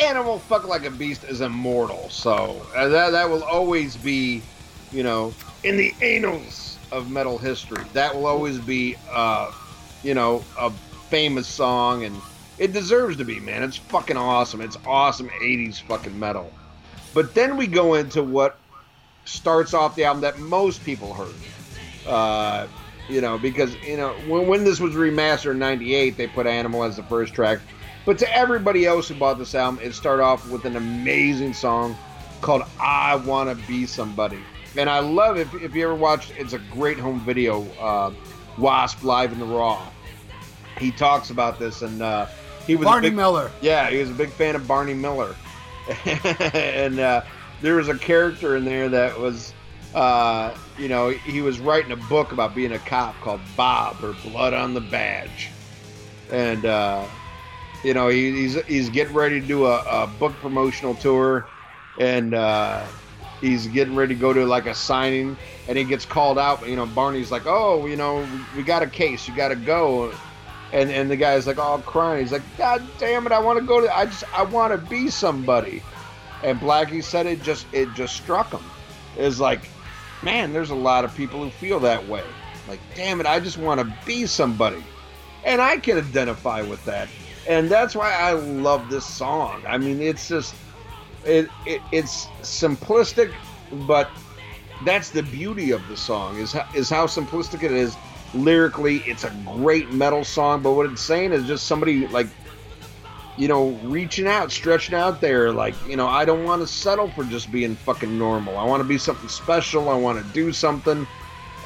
Animal 0.00 0.38
fuck 0.38 0.66
like 0.66 0.84
a 0.84 0.90
beast 0.90 1.24
is 1.24 1.40
immortal, 1.40 2.08
so 2.10 2.64
uh, 2.74 2.88
that 2.88 3.10
that 3.10 3.28
will 3.28 3.42
always 3.42 3.96
be, 3.96 4.40
you 4.92 5.02
know, 5.02 5.34
in 5.64 5.76
the 5.76 5.92
annals 6.00 6.78
of 6.92 7.10
metal 7.10 7.38
history. 7.38 7.82
That 7.92 8.14
will 8.14 8.26
always 8.26 8.58
be, 8.58 8.96
uh, 9.10 9.52
you 10.02 10.14
know, 10.14 10.44
a 10.58 10.70
famous 11.10 11.46
song, 11.48 12.04
and 12.04 12.16
it 12.58 12.72
deserves 12.72 13.16
to 13.18 13.24
be, 13.24 13.40
man. 13.40 13.62
It's 13.64 13.76
fucking 13.76 14.16
awesome. 14.16 14.60
It's 14.60 14.78
awesome 14.86 15.28
'80s 15.42 15.80
fucking 15.82 16.18
metal. 16.18 16.52
But 17.12 17.34
then 17.34 17.56
we 17.56 17.66
go 17.66 17.94
into 17.94 18.22
what 18.22 18.58
starts 19.24 19.74
off 19.74 19.96
the 19.96 20.04
album 20.04 20.22
that 20.22 20.38
most 20.38 20.84
people 20.84 21.12
heard. 21.14 21.34
Uh, 22.06 22.66
you 23.08 23.20
know, 23.20 23.38
because 23.38 23.74
you 23.82 23.96
know 23.96 24.12
when, 24.28 24.46
when 24.46 24.64
this 24.64 24.80
was 24.80 24.94
remastered 24.94 25.52
in 25.52 25.58
'98, 25.58 26.16
they 26.16 26.26
put 26.26 26.46
"Animal" 26.46 26.84
as 26.84 26.96
the 26.96 27.02
first 27.04 27.34
track. 27.34 27.60
But 28.06 28.18
to 28.18 28.36
everybody 28.36 28.86
else 28.86 29.08
who 29.08 29.14
bought 29.14 29.38
this 29.38 29.54
album, 29.54 29.80
it 29.82 29.92
started 29.92 30.22
off 30.22 30.48
with 30.48 30.64
an 30.64 30.76
amazing 30.76 31.54
song 31.54 31.96
called 32.40 32.62
"I 32.78 33.16
Want 33.16 33.50
to 33.50 33.66
Be 33.66 33.86
Somebody," 33.86 34.38
and 34.76 34.88
I 34.88 35.00
love 35.00 35.36
it. 35.36 35.42
If, 35.42 35.62
if 35.62 35.74
you 35.74 35.84
ever 35.84 35.94
watched, 35.94 36.32
it's 36.38 36.52
a 36.52 36.58
great 36.70 36.98
home 36.98 37.20
video. 37.20 37.62
Uh, 37.78 38.12
Wasp 38.58 39.02
live 39.02 39.32
in 39.32 39.38
the 39.38 39.46
Raw. 39.46 39.86
He 40.78 40.90
talks 40.92 41.30
about 41.30 41.58
this, 41.58 41.82
and 41.82 42.00
uh, 42.00 42.26
he 42.66 42.76
was 42.76 42.86
a 42.86 42.90
Barney 42.90 43.08
big, 43.08 43.16
Miller. 43.16 43.50
yeah, 43.60 43.90
he 43.90 43.98
was 43.98 44.10
a 44.10 44.14
big 44.14 44.30
fan 44.30 44.54
of 44.54 44.66
Barney 44.66 44.94
Miller, 44.94 45.34
and 46.04 47.00
uh, 47.00 47.22
there 47.60 47.76
was 47.76 47.88
a 47.88 47.98
character 47.98 48.56
in 48.56 48.64
there 48.64 48.88
that 48.88 49.18
was, 49.18 49.52
uh, 49.94 50.54
you 50.78 50.88
know, 50.88 51.10
he 51.10 51.40
was 51.42 51.58
writing 51.58 51.92
a 51.92 51.96
book 51.96 52.32
about 52.32 52.54
being 52.54 52.72
a 52.72 52.78
cop 52.78 53.20
called 53.20 53.40
Bob 53.56 54.02
or 54.02 54.14
Blood 54.30 54.54
on 54.54 54.74
the 54.74 54.80
Badge, 54.80 55.50
and 56.30 56.64
uh, 56.64 57.04
you 57.82 57.94
know 57.94 58.08
he, 58.08 58.30
he's 58.30 58.62
he's 58.66 58.88
getting 58.88 59.14
ready 59.14 59.40
to 59.40 59.46
do 59.46 59.66
a, 59.66 59.82
a 59.82 60.06
book 60.06 60.32
promotional 60.40 60.94
tour, 60.94 61.46
and 61.98 62.34
uh, 62.34 62.84
he's 63.40 63.66
getting 63.68 63.96
ready 63.96 64.14
to 64.14 64.20
go 64.20 64.32
to 64.32 64.46
like 64.46 64.66
a 64.66 64.74
signing, 64.74 65.36
and 65.66 65.76
he 65.76 65.82
gets 65.82 66.04
called 66.04 66.38
out. 66.38 66.66
You 66.68 66.76
know, 66.76 66.86
Barney's 66.86 67.32
like, 67.32 67.46
"Oh, 67.46 67.86
you 67.86 67.96
know, 67.96 68.26
we 68.56 68.62
got 68.62 68.82
a 68.82 68.86
case, 68.86 69.26
you 69.26 69.34
got 69.34 69.48
to 69.48 69.56
go." 69.56 70.12
And, 70.72 70.88
and 70.88 71.10
the 71.10 71.16
guy's 71.16 71.48
like 71.48 71.58
all 71.58 71.80
crying. 71.80 72.20
He's 72.20 72.30
like, 72.30 72.44
God 72.56 72.86
damn 72.98 73.26
it, 73.26 73.32
I 73.32 73.40
want 73.40 73.58
to 73.58 73.64
go 73.64 73.80
to. 73.80 73.92
I 73.92 74.06
just 74.06 74.22
I 74.32 74.44
want 74.44 74.72
to 74.72 74.78
be 74.78 75.10
somebody. 75.10 75.82
And 76.44 76.60
Blackie 76.60 77.02
said 77.02 77.26
it 77.26 77.42
just 77.42 77.66
it 77.72 77.92
just 77.94 78.14
struck 78.14 78.52
him. 78.52 78.62
It's 79.16 79.40
like, 79.40 79.68
man, 80.22 80.52
there's 80.52 80.70
a 80.70 80.74
lot 80.74 81.04
of 81.04 81.14
people 81.16 81.42
who 81.42 81.50
feel 81.50 81.80
that 81.80 82.06
way. 82.08 82.24
Like, 82.68 82.80
damn 82.94 83.20
it, 83.20 83.26
I 83.26 83.40
just 83.40 83.58
want 83.58 83.80
to 83.80 83.96
be 84.06 84.26
somebody. 84.26 84.82
And 85.44 85.60
I 85.60 85.78
can 85.78 85.98
identify 85.98 86.62
with 86.62 86.84
that. 86.84 87.08
And 87.48 87.68
that's 87.68 87.94
why 87.94 88.12
I 88.12 88.32
love 88.32 88.90
this 88.90 89.04
song. 89.04 89.62
I 89.66 89.78
mean, 89.78 90.00
it's 90.00 90.28
just 90.28 90.54
it, 91.24 91.48
it 91.66 91.80
it's 91.90 92.26
simplistic, 92.42 93.32
but 93.86 94.10
that's 94.84 95.10
the 95.10 95.22
beauty 95.22 95.70
of 95.70 95.86
the 95.88 95.96
song 95.96 96.38
is 96.38 96.52
how, 96.52 96.68
is 96.74 96.88
how 96.88 97.06
simplistic 97.06 97.62
it 97.62 97.72
is 97.72 97.96
lyrically. 98.34 98.98
It's 99.06 99.24
a 99.24 99.30
great 99.56 99.92
metal 99.92 100.24
song, 100.24 100.62
but 100.62 100.72
what 100.72 100.86
it's 100.86 101.02
saying 101.02 101.32
is 101.32 101.46
just 101.46 101.66
somebody 101.66 102.06
like 102.08 102.28
you 103.40 103.48
know 103.48 103.70
reaching 103.82 104.26
out, 104.26 104.52
stretching 104.52 104.94
out 104.94 105.20
there. 105.22 105.50
Like 105.50 105.74
you 105.88 105.96
know, 105.96 106.06
I 106.06 106.24
don't 106.26 106.44
want 106.44 106.60
to 106.60 106.66
settle 106.66 107.10
for 107.12 107.24
just 107.24 107.50
being 107.50 107.74
fucking 107.74 108.18
normal. 108.18 108.58
I 108.58 108.64
want 108.64 108.82
to 108.82 108.88
be 108.88 108.98
something 108.98 109.28
special. 109.30 109.88
I 109.88 109.96
want 109.96 110.24
to 110.24 110.32
do 110.34 110.52
something, 110.52 111.06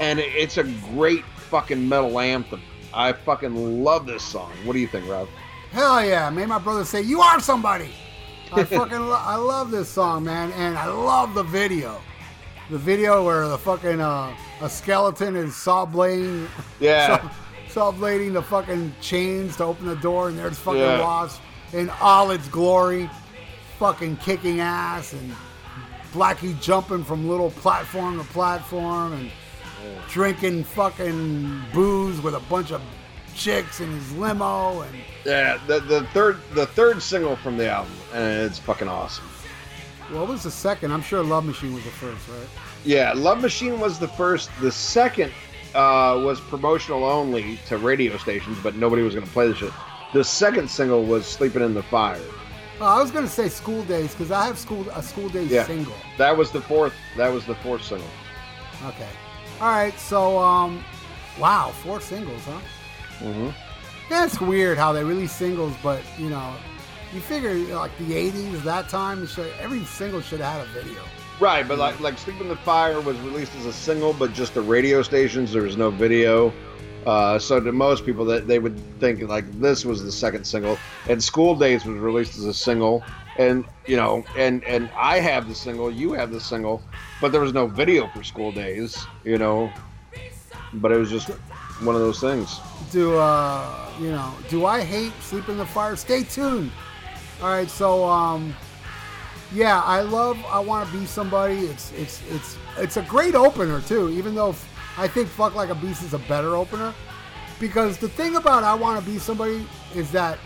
and 0.01 0.21
it's 0.21 0.57
a 0.57 0.63
great 0.95 1.25
fucking 1.51 1.89
metal 1.89 2.19
anthem. 2.21 2.63
I 2.95 3.13
fucking 3.13 3.83
love 3.83 4.07
this 4.07 4.23
song. 4.23 4.53
What 4.65 4.75
do 4.75 4.79
you 4.79 4.87
think, 4.87 5.09
Rob? 5.09 5.29
Hell 5.73 6.05
yeah! 6.05 6.31
Made 6.31 6.47
my 6.47 6.61
brother 6.61 6.85
say, 6.85 7.01
"You 7.03 7.21
are 7.21 7.41
somebody." 7.41 7.91
I 8.53 8.63
fucking 8.79 9.01
lo- 9.01 9.19
I 9.21 9.35
love 9.35 9.73
this 9.73 9.89
song, 9.89 10.23
man, 10.25 10.53
and 10.53 10.79
I 10.79 10.87
love 10.87 11.35
the 11.35 11.43
video. 11.43 12.01
The 12.71 12.79
video 12.79 13.25
where 13.25 13.49
the 13.49 13.59
fucking 13.59 14.01
uh, 14.01 14.35
a 14.61 14.71
skeleton 14.71 15.35
is 15.35 15.57
saw 15.57 15.85
blading, 15.85 16.47
Yeah. 16.79 17.21
saw, 17.69 17.91
saw 17.91 17.93
blading 17.93 18.33
the 18.33 18.43
fucking 18.43 18.95
chains 19.01 19.57
to 19.57 19.65
open 19.65 19.87
the 19.87 19.97
door, 19.97 20.29
and 20.29 20.39
there's 20.39 20.59
fucking 20.59 20.81
Yeah. 20.81 21.01
Wasp 21.01 21.43
in 21.75 21.91
all 22.01 22.31
its 22.31 22.49
glory, 22.49 23.11
fucking 23.79 24.17
kicking 24.19 24.61
ass, 24.61 25.13
and 25.13 25.35
Blackie 26.13 26.59
jumping 26.61 27.03
from 27.05 27.29
little 27.29 27.51
platform 27.51 28.19
to 28.19 28.25
platform, 28.33 29.13
and 29.13 29.31
drinking 30.09 30.65
fucking 30.65 31.63
booze 31.73 32.21
with 32.21 32.35
a 32.35 32.41
bunch 32.41 32.73
of 32.73 32.81
chicks 33.35 33.81
in 33.81 33.91
his 33.91 34.13
limo, 34.17 34.83
and 34.83 34.97
Yeah, 35.25 35.59
the, 35.67 35.81
the 35.81 36.07
third 36.15 36.39
the 36.53 36.67
third 36.67 37.03
single 37.03 37.37
from 37.37 37.57
the 37.57 37.69
album, 37.69 37.93
and 38.15 38.43
it's 38.43 38.59
fucking 38.59 38.89
awesome. 38.89 39.25
what 40.11 40.29
was 40.29 40.45
the 40.45 40.51
second? 40.51 40.93
I'm 40.93 41.03
sure 41.03 41.23
Love 41.23 41.45
Machine 41.45 41.75
was 41.75 41.85
the 41.85 41.91
first, 41.91 42.29
right? 42.29 42.49
Yeah, 42.85 43.13
Love 43.15 43.41
Machine 43.43 43.81
was 43.81 43.99
the 43.99 44.09
first. 44.09 44.51
The 44.61 44.71
second 44.71 45.33
uh, 45.75 46.21
was 46.25 46.41
promotional 46.41 47.05
only 47.05 47.59
to 47.67 47.77
radio 47.79 48.17
stations, 48.19 48.57
but 48.63 48.77
nobody 48.77 49.03
was 49.03 49.15
going 49.15 49.27
to 49.27 49.33
play 49.33 49.49
the 49.49 49.55
shit. 49.57 49.73
The 50.15 50.23
second 50.23 50.71
single 50.71 51.03
was 51.03 51.27
"Sleeping 51.27 51.63
in 51.63 51.75
the 51.75 51.83
Fire." 51.83 52.21
Oh, 52.81 52.87
I 52.87 53.03
was 53.03 53.11
gonna 53.11 53.29
say 53.29 53.49
School 53.49 53.83
Days 53.83 54.13
because 54.13 54.31
I 54.31 54.47
have 54.47 54.57
school 54.57 54.87
a 54.95 55.03
School 55.03 55.29
Days 55.29 55.51
Yeah. 55.51 55.67
single. 55.67 55.97
That 56.19 56.37
was 56.37 56.53
the 56.53 56.61
fourth. 56.61 56.93
That 57.17 57.33
was 57.33 57.45
the 57.45 57.57
fourth 57.57 57.83
single. 57.83 58.07
Okay, 58.87 59.09
all 59.61 59.73
right. 59.73 59.99
So, 59.99 60.39
um, 60.39 60.85
wow, 61.37 61.73
four 61.83 62.01
singles, 62.01 62.43
huh? 62.45 62.61
hmm 63.19 63.51
Yeah, 64.09 64.29
weird 64.41 64.79
how 64.79 64.93
they 64.93 65.03
release 65.03 65.33
singles, 65.33 65.75
but 65.83 66.01
you 66.17 66.31
know, 66.31 66.55
you 67.13 67.21
figure 67.21 67.55
like 67.75 67.97
the 67.99 68.15
'80s, 68.15 68.63
that 68.63 68.89
time, 68.89 69.27
should, 69.27 69.53
every 69.61 69.85
single 69.85 70.21
should 70.21 70.41
have 70.41 70.61
had 70.61 70.69
a 70.69 70.81
video. 70.81 71.03
Right, 71.41 71.67
but 71.67 71.79
like 71.79 71.99
like 71.99 72.19
"Sleep 72.19 72.41
in 72.41 72.47
the 72.47 72.57
Fire" 72.57 73.01
was 73.01 73.19
released 73.19 73.57
as 73.57 73.67
a 73.67 73.73
single, 73.73 74.13
but 74.13 74.33
just 74.33 74.55
the 74.55 74.63
radio 74.63 75.03
stations. 75.03 75.53
There 75.53 75.63
was 75.63 75.77
no 75.77 75.91
video. 75.91 76.53
Uh, 77.07 77.39
so 77.39 77.61
to 77.61 77.73
most 77.73 78.07
people, 78.07 78.25
that 78.25 78.47
they 78.47 78.59
would 78.59 78.79
think 78.99 79.21
like 79.23 79.45
this 79.61 79.85
was 79.85 80.03
the 80.03 80.13
second 80.13 80.45
single, 80.45 80.79
and 81.09 81.23
"School 81.23 81.55
Days" 81.55 81.85
was 81.85 81.99
released 81.99 82.39
as 82.39 82.45
a 82.45 82.55
single, 82.55 83.05
and 83.37 83.65
you 83.87 83.97
know, 83.97 84.25
and 84.37 84.65
and 84.65 84.91
I 84.97 85.21
have 85.21 85.47
the 85.49 85.55
single, 85.55 85.91
you 85.91 86.13
have 86.15 86.31
the 86.31 86.41
single, 86.41 86.83
but 87.21 87.31
there 87.31 87.41
was 87.41 87.53
no 87.53 87.67
video 87.67 88.09
for 88.09 88.23
"School 88.23 88.53
Days," 88.53 89.07
you 89.23 89.37
know. 89.39 89.71
But 90.73 90.93
it 90.93 90.97
was 90.97 91.11
just 91.11 91.29
one 91.83 91.95
of 91.95 92.01
those 92.01 92.21
things. 92.21 92.59
Do 92.91 93.19
uh, 93.19 93.91
you 94.01 94.11
know? 94.11 94.33
Do 94.49 94.65
I 94.65 94.81
hate 94.83 95.13
Sleep 95.21 95.49
in 95.49 95.59
the 95.59 95.67
Fire? 95.67 95.97
Stay 95.97 96.25
tuned. 96.25 96.73
All 97.43 97.49
right, 97.49 97.69
so 97.69 98.05
um, 98.05 98.55
yeah, 99.53 99.83
I 99.83 100.01
love 100.01 100.39
I 100.47 100.59
Want 100.59 100.89
to 100.89 100.99
Be 100.99 101.05
Somebody. 101.05 101.67
It's 101.67 101.93
it's 101.93 102.23
it's 102.31 102.57
it's 102.79 102.97
a 102.97 103.03
great 103.03 103.35
opener 103.35 103.83
too. 103.83 104.11
Even 104.11 104.35
though 104.35 104.55
I 104.97 105.09
think 105.09 105.29
Fuck 105.29 105.55
Like 105.55 105.71
a 105.71 105.75
Beast 105.75 106.03
is 106.03 106.15
a 106.15 106.19
better 106.19 106.55
opener, 106.55 106.95
because 107.59 107.99
the 107.99 108.09
thing 108.09 108.37
about 108.37 108.63
I 108.63 108.75
Want 108.75 109.03
to 109.03 109.11
Be 109.11 109.19
Somebody 109.19 109.67
is 109.95 110.11
that 110.13 110.39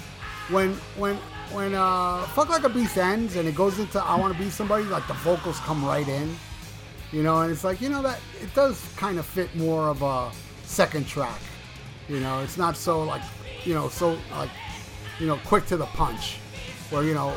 when 0.51 0.75
when 0.97 1.17
when 1.53 1.75
uh, 1.75 2.23
Fuck 2.29 2.49
Like 2.49 2.65
a 2.65 2.69
Beast 2.69 2.97
ends 2.97 3.37
and 3.37 3.47
it 3.47 3.55
goes 3.55 3.79
into 3.79 4.03
I 4.03 4.17
Want 4.17 4.37
to 4.37 4.43
Be 4.43 4.51
Somebody, 4.51 4.85
like 4.85 5.07
the 5.07 5.15
vocals 5.15 5.59
come 5.61 5.85
right 5.85 6.09
in, 6.09 6.35
you 7.13 7.23
know, 7.23 7.43
and 7.43 7.53
it's 7.53 7.65
like 7.65 7.81
you 7.81 7.89
know 7.89 8.03
that 8.03 8.21
it 8.43 8.53
does 8.55 8.83
kind 8.97 9.19
of 9.19 9.27
fit 9.27 9.55
more 9.55 9.89
of 9.89 10.03
a 10.03 10.31
second 10.65 11.07
track. 11.07 11.41
You 12.09 12.21
know, 12.21 12.41
it's 12.41 12.57
not 12.57 12.77
so 12.77 13.03
like, 13.03 13.23
you 13.65 13.75
know, 13.75 13.89
so 13.91 14.19
like, 14.31 14.51
you 15.21 15.27
know, 15.27 15.39
quick 15.45 15.67
to 15.67 15.77
the 15.77 15.87
punch, 15.87 16.39
where 16.89 17.05
you 17.05 17.13
know, 17.13 17.37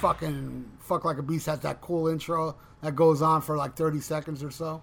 fucking 0.00 0.68
fuck 0.80 1.04
like 1.04 1.18
a 1.18 1.22
beast 1.22 1.46
has 1.46 1.60
that 1.60 1.80
cool 1.80 2.08
intro 2.08 2.56
that 2.82 2.96
goes 2.96 3.22
on 3.22 3.40
for 3.40 3.56
like 3.56 3.76
30 3.76 4.00
seconds 4.00 4.42
or 4.42 4.50
so. 4.50 4.82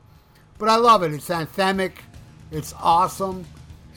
But 0.59 0.67
I 0.67 0.75
love 0.75 1.03
it. 1.03 1.13
It's 1.13 1.29
anthemic, 1.29 1.93
it's 2.51 2.73
awesome, 2.73 3.45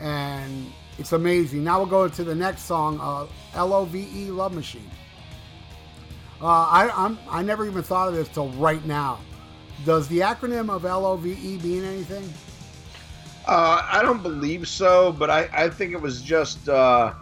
and 0.00 0.72
it's 0.96 1.12
amazing. 1.12 1.64
Now 1.64 1.78
we'll 1.78 1.86
go 1.88 2.06
to 2.06 2.24
the 2.24 2.36
next 2.36 2.62
song, 2.62 3.00
uh, 3.00 3.26
L 3.54 3.74
O 3.74 3.84
V 3.84 4.08
E 4.14 4.30
Love 4.30 4.54
Machine. 4.54 4.88
Uh, 6.40 6.46
I 6.46 6.90
I'm, 6.94 7.18
I 7.28 7.42
never 7.42 7.66
even 7.66 7.82
thought 7.82 8.08
of 8.08 8.14
this 8.14 8.28
till 8.28 8.48
right 8.50 8.84
now. 8.86 9.18
Does 9.84 10.06
the 10.06 10.20
acronym 10.20 10.70
of 10.70 10.84
L 10.84 11.04
O 11.04 11.16
V 11.16 11.32
E 11.32 11.58
mean 11.58 11.84
anything? 11.84 12.32
Uh, 13.44 13.84
I 13.90 14.02
don't 14.02 14.22
believe 14.22 14.68
so, 14.68 15.10
but 15.10 15.28
I, 15.28 15.48
I 15.52 15.68
think 15.68 15.92
it 15.92 16.00
was 16.00 16.22
just 16.22 16.68
uh, 16.68 17.12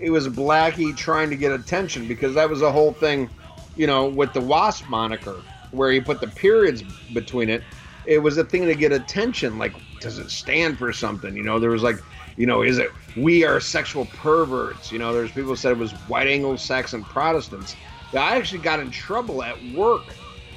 it 0.00 0.10
was 0.10 0.28
Blackie 0.28 0.94
trying 0.94 1.30
to 1.30 1.36
get 1.36 1.50
attention 1.50 2.06
because 2.06 2.34
that 2.34 2.50
was 2.50 2.60
the 2.60 2.70
whole 2.70 2.92
thing, 2.92 3.30
you 3.74 3.86
know, 3.86 4.06
with 4.06 4.34
the 4.34 4.40
Wasp 4.42 4.86
moniker 4.90 5.40
where 5.70 5.90
he 5.90 5.98
put 5.98 6.20
the 6.20 6.28
periods 6.28 6.82
between 7.14 7.48
it. 7.48 7.62
It 8.06 8.18
was 8.22 8.38
a 8.38 8.44
thing 8.44 8.66
to 8.66 8.74
get 8.74 8.92
attention. 8.92 9.58
Like, 9.58 9.74
does 10.00 10.18
it 10.18 10.30
stand 10.30 10.78
for 10.78 10.92
something? 10.92 11.36
You 11.36 11.42
know, 11.42 11.58
there 11.58 11.70
was 11.70 11.82
like 11.82 11.96
you 12.36 12.46
know, 12.46 12.62
is 12.62 12.78
it 12.78 12.90
we 13.16 13.44
are 13.44 13.60
sexual 13.60 14.04
perverts? 14.06 14.92
You 14.92 14.98
know, 14.98 15.12
there's 15.12 15.32
people 15.32 15.56
said 15.56 15.72
it 15.72 15.78
was 15.78 15.92
white 16.08 16.28
Anglo-Saxon 16.28 17.04
Protestants. 17.04 17.76
I 18.12 18.36
actually 18.36 18.60
got 18.60 18.78
in 18.78 18.90
trouble 18.90 19.42
at 19.42 19.56
work. 19.72 20.02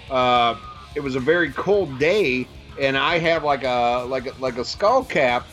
Uh, 0.10 0.56
it 0.96 1.00
was 1.00 1.16
a 1.16 1.20
very 1.20 1.52
cold 1.52 1.98
day, 2.00 2.48
and 2.80 2.98
I 2.98 3.18
have 3.20 3.44
like 3.44 3.64
a 3.64 4.06
like 4.08 4.28
a, 4.28 4.34
like 4.42 4.58
a 4.58 4.66
skull 4.66 5.04
cap 5.04 5.46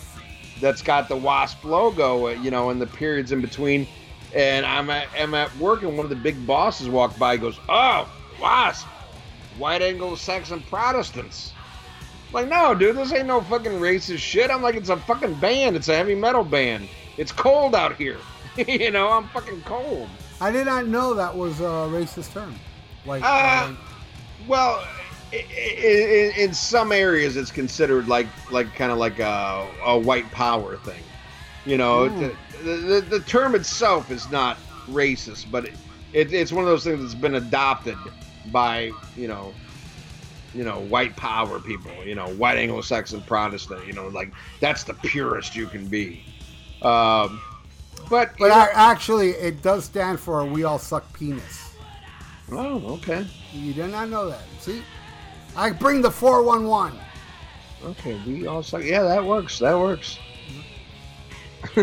that's 0.61 0.83
got 0.83 1.09
the 1.09 1.17
wasp 1.17 1.65
logo, 1.65 2.29
you 2.29 2.51
know, 2.51 2.71
in 2.71 2.79
the 2.79 2.87
periods 2.87 3.33
in 3.33 3.41
between. 3.41 3.87
And 4.35 4.67
I'm 4.67 4.91
at, 4.91 5.09
I'm 5.17 5.35
at 5.35 5.57
work, 5.59 5.83
and 5.83 5.97
one 5.97 6.05
of 6.05 6.11
the 6.11 6.17
big 6.17 6.45
bosses 6.47 6.89
walked 6.89 7.19
by. 7.19 7.37
Goes, 7.37 7.59
"Oh, 7.69 8.09
wasp, 8.41 8.87
white 9.59 9.83
Anglo-Saxon 9.83 10.63
Protestants." 10.69 11.53
Like, 12.33 12.49
no, 12.49 12.75
dude, 12.75 12.97
this 12.97 13.13
ain't 13.13 13.27
no 13.27 13.41
fucking 13.41 13.73
racist 13.73 14.19
shit. 14.19 14.51
I'm 14.51 14.63
like, 14.63 14.75
it's 14.75 14.89
a 14.89 14.97
fucking 14.97 15.35
band. 15.35 15.77
It's 15.77 15.89
a 15.89 15.97
heavy 15.97 16.15
metal 16.15 16.45
band. 16.45 16.89
It's 17.17 17.33
cold 17.33 17.75
out 17.75 17.97
here. 17.97 18.19
you 18.57 18.91
know, 18.91 19.09
I'm 19.11 19.29
fucking 19.29 19.63
cold. 19.63 20.09
I 20.41 20.51
did 20.51 20.67
not 20.67 20.87
know 20.87 21.15
that 21.15 21.35
was 21.35 21.61
a 21.61 21.89
racist 21.89 22.33
term. 22.35 22.55
Like, 23.07 23.23
Uh, 23.23 23.27
uh, 23.27 23.75
Well, 24.47 24.85
in, 25.33 26.33
in 26.37 26.55
some 26.55 26.93
areas, 26.93 27.37
it's 27.37 27.51
considered 27.51 28.09
like 28.09 28.27
like 28.51 28.75
kind 28.75 28.93
of 28.93 28.99
like 28.99 29.19
a, 29.19 29.67
a 29.85 29.99
white 29.99 30.31
power 30.31 30.77
thing. 30.79 31.03
You 31.65 31.79
know, 31.79 32.09
Hmm. 32.09 32.29
the, 32.65 32.77
the 32.77 33.01
the 33.01 33.21
term 33.21 33.55
itself 33.55 34.11
is 34.11 34.31
not 34.31 34.57
racist, 34.89 35.51
but 35.51 35.65
it, 35.67 35.75
it, 36.13 36.33
it's 36.33 36.53
one 36.53 36.65
of 36.65 36.71
those 36.71 36.85
things 36.85 37.01
that's 37.01 37.15
been 37.15 37.35
adopted 37.37 37.97
by 38.53 38.93
you 39.17 39.27
know, 39.29 39.53
you 40.57 40.65
know, 40.65 40.81
white 40.81 41.17
power 41.17 41.61
people. 41.61 41.93
You 42.05 42.15
know, 42.15 42.29
white 42.35 42.57
Anglo-Saxon 42.59 43.23
Protestant. 43.23 43.87
You 43.87 43.93
know, 43.93 44.09
like 44.09 44.33
that's 44.61 44.85
the 44.85 44.95
purest 44.95 45.55
you 45.55 45.67
can 45.67 45.87
be. 45.87 46.23
Um, 46.83 47.41
but 48.09 48.33
but 48.39 48.51
ac- 48.51 48.73
actually, 48.75 49.31
it 49.31 49.63
does 49.63 49.85
stand 49.85 50.19
for 50.21 50.45
"We 50.45 50.65
all 50.65 50.79
suck 50.79 51.13
penis." 51.13 51.75
oh, 52.53 52.79
okay, 52.95 53.27
You 53.53 53.73
did 53.73 53.91
not 53.91 54.09
know 54.09 54.29
that. 54.29 54.43
See, 54.61 54.83
I 55.57 55.71
bring 55.71 56.01
the 56.01 56.11
four 56.11 56.43
one 56.43 56.67
one. 56.67 56.99
okay, 57.85 58.19
we 58.27 58.47
all 58.47 58.63
suck. 58.63 58.83
Yeah, 58.85 59.03
that 59.03 59.25
works. 59.25 59.59
That 59.59 59.79
works. 59.79 60.19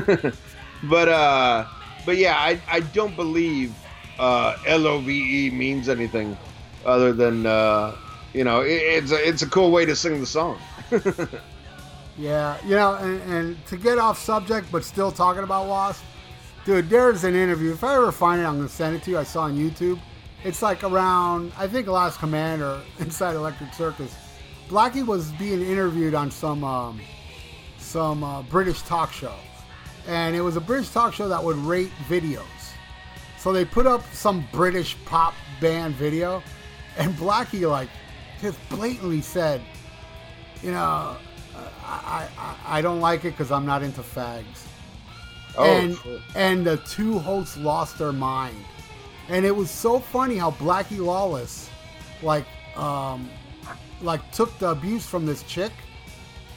but 0.84 1.08
uh, 1.10 1.66
but 2.06 2.18
yeah, 2.18 2.36
I 2.38 2.60
I 2.70 2.80
don't 2.80 3.16
believe 3.16 3.76
uh, 4.20 4.56
L 4.66 4.88
O 4.88 5.00
V 5.00 5.48
E 5.48 5.52
means 5.52 5.90
anything 5.90 6.38
other 6.86 7.12
than 7.14 7.46
uh, 7.46 7.96
you 8.34 8.44
know, 8.44 8.62
it, 8.62 8.74
it's 8.74 9.12
a 9.12 9.28
it's 9.28 9.42
a 9.42 9.48
cool 9.48 9.72
way 9.72 9.86
to 9.86 9.96
sing 9.96 10.20
the 10.20 10.26
song. 10.26 10.60
Yeah, 12.18 12.58
you 12.64 12.76
know, 12.76 12.96
and, 12.96 13.22
and 13.22 13.66
to 13.68 13.78
get 13.78 13.98
off 13.98 14.20
subject, 14.20 14.72
but 14.72 14.84
still 14.84 15.12
talking 15.12 15.44
about 15.44 15.68
Wasp, 15.68 16.04
dude, 16.66 16.90
there's 16.90 17.24
an 17.24 17.36
interview. 17.36 17.72
If 17.72 17.84
I 17.84 17.96
ever 17.96 18.12
find 18.12 18.40
it, 18.40 18.46
I'm 18.46 18.58
gonna 18.58 18.70
send 18.70 18.96
it 18.96 19.04
to 19.04 19.12
you. 19.12 19.18
I 19.18 19.24
saw 19.24 19.44
on 19.44 19.58
YouTube. 19.58 20.00
It's 20.44 20.62
like 20.62 20.84
around, 20.84 21.54
I 21.58 21.68
think, 21.68 21.88
Last 21.88 22.20
Command 22.20 22.62
or 22.62 22.82
Inside 23.00 23.36
Electric 23.36 23.74
Circus. 23.74 24.16
Blackie 24.68 25.06
was 25.06 25.32
being 25.34 25.62
interviewed 25.62 26.14
on 26.14 26.30
some 26.30 26.64
um, 26.64 27.02
some 27.80 28.24
uh, 28.24 28.44
British 28.44 28.82
talk 28.84 29.12
show, 29.12 29.36
and 30.08 30.36
it 30.36 30.42
was 30.42 30.56
a 30.56 30.62
British 30.62 30.90
talk 30.90 31.14
show 31.14 31.28
that 31.28 31.44
would 31.44 31.58
rate 31.58 31.92
videos. 32.08 32.44
So 33.40 33.52
they 33.52 33.66
put 33.66 33.88
up 33.88 34.04
some 34.14 34.48
British 34.52 34.96
pop 35.06 35.34
band 35.60 35.96
video, 35.96 36.44
and 36.96 37.16
Blackie 37.16 37.68
like 37.68 37.90
just 38.44 38.70
blatantly 38.70 39.22
said, 39.22 39.62
you 40.62 40.72
know, 40.72 41.16
I, 41.86 42.28
I, 42.38 42.56
I 42.66 42.82
don't 42.82 43.00
like 43.00 43.22
it 43.26 43.32
because 43.32 43.52
I'm 43.52 43.66
not 43.66 43.82
into 43.82 44.02
fags. 44.02 44.68
Oh, 45.58 45.64
and 45.64 45.98
shit. 45.98 46.22
and 46.36 46.66
the 46.66 46.78
two 46.78 47.20
hosts 47.20 47.58
lost 47.58 47.98
their 47.98 48.12
mind. 48.12 48.58
And 49.30 49.46
it 49.46 49.56
was 49.56 49.72
so 49.72 50.00
funny 50.00 50.36
how 50.36 50.52
Blackie 50.52 51.00
Lawless, 51.00 51.70
like, 52.22 52.46
um, 52.76 53.30
like 54.02 54.30
took 54.32 54.58
the 54.60 54.72
abuse 54.72 55.06
from 55.06 55.26
this 55.26 55.44
chick. 55.44 55.72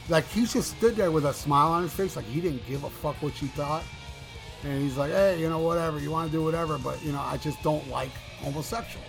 Like 0.09 0.25
he 0.27 0.45
just 0.45 0.77
stood 0.77 0.95
there 0.95 1.11
with 1.11 1.25
a 1.25 1.33
smile 1.33 1.71
on 1.71 1.83
his 1.83 1.93
face, 1.93 2.17
like 2.17 2.25
he 2.25 2.41
didn't 2.41 2.65
give 2.67 2.83
a 2.83 2.89
fuck 2.89 3.15
what 3.21 3.33
she 3.35 3.47
thought. 3.47 3.83
And 4.63 4.81
he's 4.81 4.97
like, 4.97 5.11
hey, 5.11 5.39
you 5.39 5.49
know, 5.49 5.59
whatever, 5.59 5.99
you 5.99 6.11
want 6.11 6.29
to 6.29 6.37
do 6.37 6.43
whatever, 6.43 6.77
but 6.77 7.01
you 7.03 7.13
know, 7.13 7.21
I 7.21 7.37
just 7.37 7.61
don't 7.63 7.87
like 7.89 8.11
homosexuals. 8.39 9.05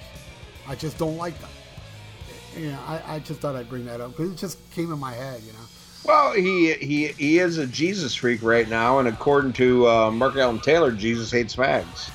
I 0.69 0.77
just 0.77 0.99
don't 0.99 1.17
like 1.17 1.39
them. 1.41 1.51
You 2.57 2.73
know, 2.73 2.79
I, 2.87 3.03
I 3.15 3.19
just 3.21 3.41
thought 3.41 3.55
I'd 3.57 3.69
bring 3.69 3.85
that 3.87 4.01
up 4.01 4.17
because 4.17 4.33
it 4.33 4.37
just 4.37 4.59
came 4.73 4.93
in 4.93 4.99
my 4.99 5.13
head, 5.13 5.41
you 5.43 5.53
know. 5.53 5.59
Well, 6.05 6.33
he 6.33 6.73
he 6.75 7.09
he 7.09 7.39
is 7.39 7.59
a 7.59 7.67
Jesus 7.67 8.15
freak 8.15 8.43
right 8.43 8.69
now, 8.69 8.99
and 8.99 9.09
according 9.09 9.53
to 9.55 9.87
uh, 9.89 10.11
Mark 10.11 10.37
Allen 10.37 10.59
Taylor, 10.61 10.91
Jesus 10.93 11.31
hates 11.31 11.55
fags. 11.55 12.11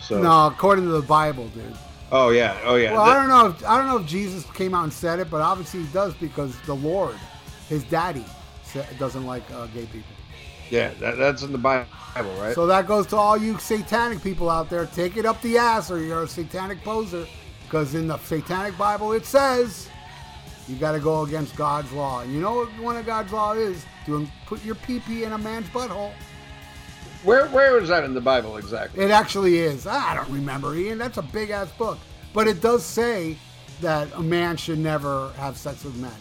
So 0.00 0.20
No, 0.20 0.46
according 0.48 0.86
to 0.86 0.90
the 0.90 1.02
Bible, 1.02 1.46
dude. 1.48 1.76
oh 2.10 2.30
yeah, 2.30 2.58
oh 2.64 2.76
yeah. 2.76 2.92
Well, 2.92 3.04
Th- 3.04 3.14
I 3.14 3.20
don't 3.20 3.28
know. 3.28 3.46
If, 3.48 3.64
I 3.64 3.78
don't 3.78 3.86
know 3.86 3.98
if 3.98 4.06
Jesus 4.06 4.44
came 4.52 4.74
out 4.74 4.84
and 4.84 4.92
said 4.92 5.20
it, 5.20 5.30
but 5.30 5.40
obviously 5.42 5.80
he 5.82 5.86
does 5.92 6.14
because 6.14 6.58
the 6.62 6.74
Lord, 6.74 7.14
his 7.68 7.84
daddy, 7.84 8.24
doesn't 8.98 9.26
like 9.26 9.48
uh, 9.52 9.66
gay 9.66 9.86
people. 9.86 10.16
yeah, 10.70 10.90
that, 11.00 11.16
that's 11.16 11.42
in 11.42 11.52
the 11.52 11.58
Bible, 11.58 11.86
right? 12.40 12.54
So 12.54 12.66
that 12.66 12.88
goes 12.88 13.06
to 13.08 13.16
all 13.16 13.36
you 13.36 13.58
satanic 13.58 14.22
people 14.22 14.50
out 14.50 14.68
there. 14.70 14.86
Take 14.86 15.16
it 15.16 15.26
up 15.26 15.40
the 15.42 15.58
ass, 15.58 15.90
or 15.90 16.00
you're 16.02 16.22
a 16.24 16.28
satanic 16.28 16.82
poser. 16.82 17.26
Because 17.70 17.94
in 17.94 18.08
the 18.08 18.18
satanic 18.18 18.76
Bible 18.76 19.12
it 19.12 19.24
says 19.24 19.88
you 20.66 20.74
got 20.74 20.92
to 20.92 20.98
go 20.98 21.22
against 21.22 21.54
God's 21.54 21.92
law. 21.92 22.20
And 22.22 22.32
you 22.34 22.40
know 22.40 22.54
what 22.56 22.68
one 22.80 22.96
of 22.96 23.06
God's 23.06 23.32
law 23.32 23.52
is? 23.52 23.84
To 24.06 24.26
put 24.46 24.64
your 24.64 24.74
pee 24.74 24.98
pee 24.98 25.22
in 25.22 25.32
a 25.32 25.38
man's 25.38 25.68
butthole. 25.68 26.12
where 27.22 27.46
where 27.48 27.78
is 27.78 27.88
that 27.88 28.02
in 28.02 28.12
the 28.12 28.20
Bible 28.20 28.56
exactly? 28.56 29.04
It 29.04 29.10
actually 29.12 29.58
is. 29.58 29.86
I 29.86 30.14
don't 30.16 30.30
remember, 30.30 30.74
Ian. 30.74 30.98
That's 30.98 31.18
a 31.18 31.22
big 31.22 31.50
ass 31.50 31.70
book. 31.78 31.98
But 32.34 32.48
it 32.48 32.60
does 32.60 32.84
say 32.84 33.36
that 33.80 34.08
a 34.14 34.22
man 34.22 34.56
should 34.56 34.78
never 34.80 35.30
have 35.36 35.56
sex 35.56 35.84
with 35.84 35.96
men. 35.96 36.12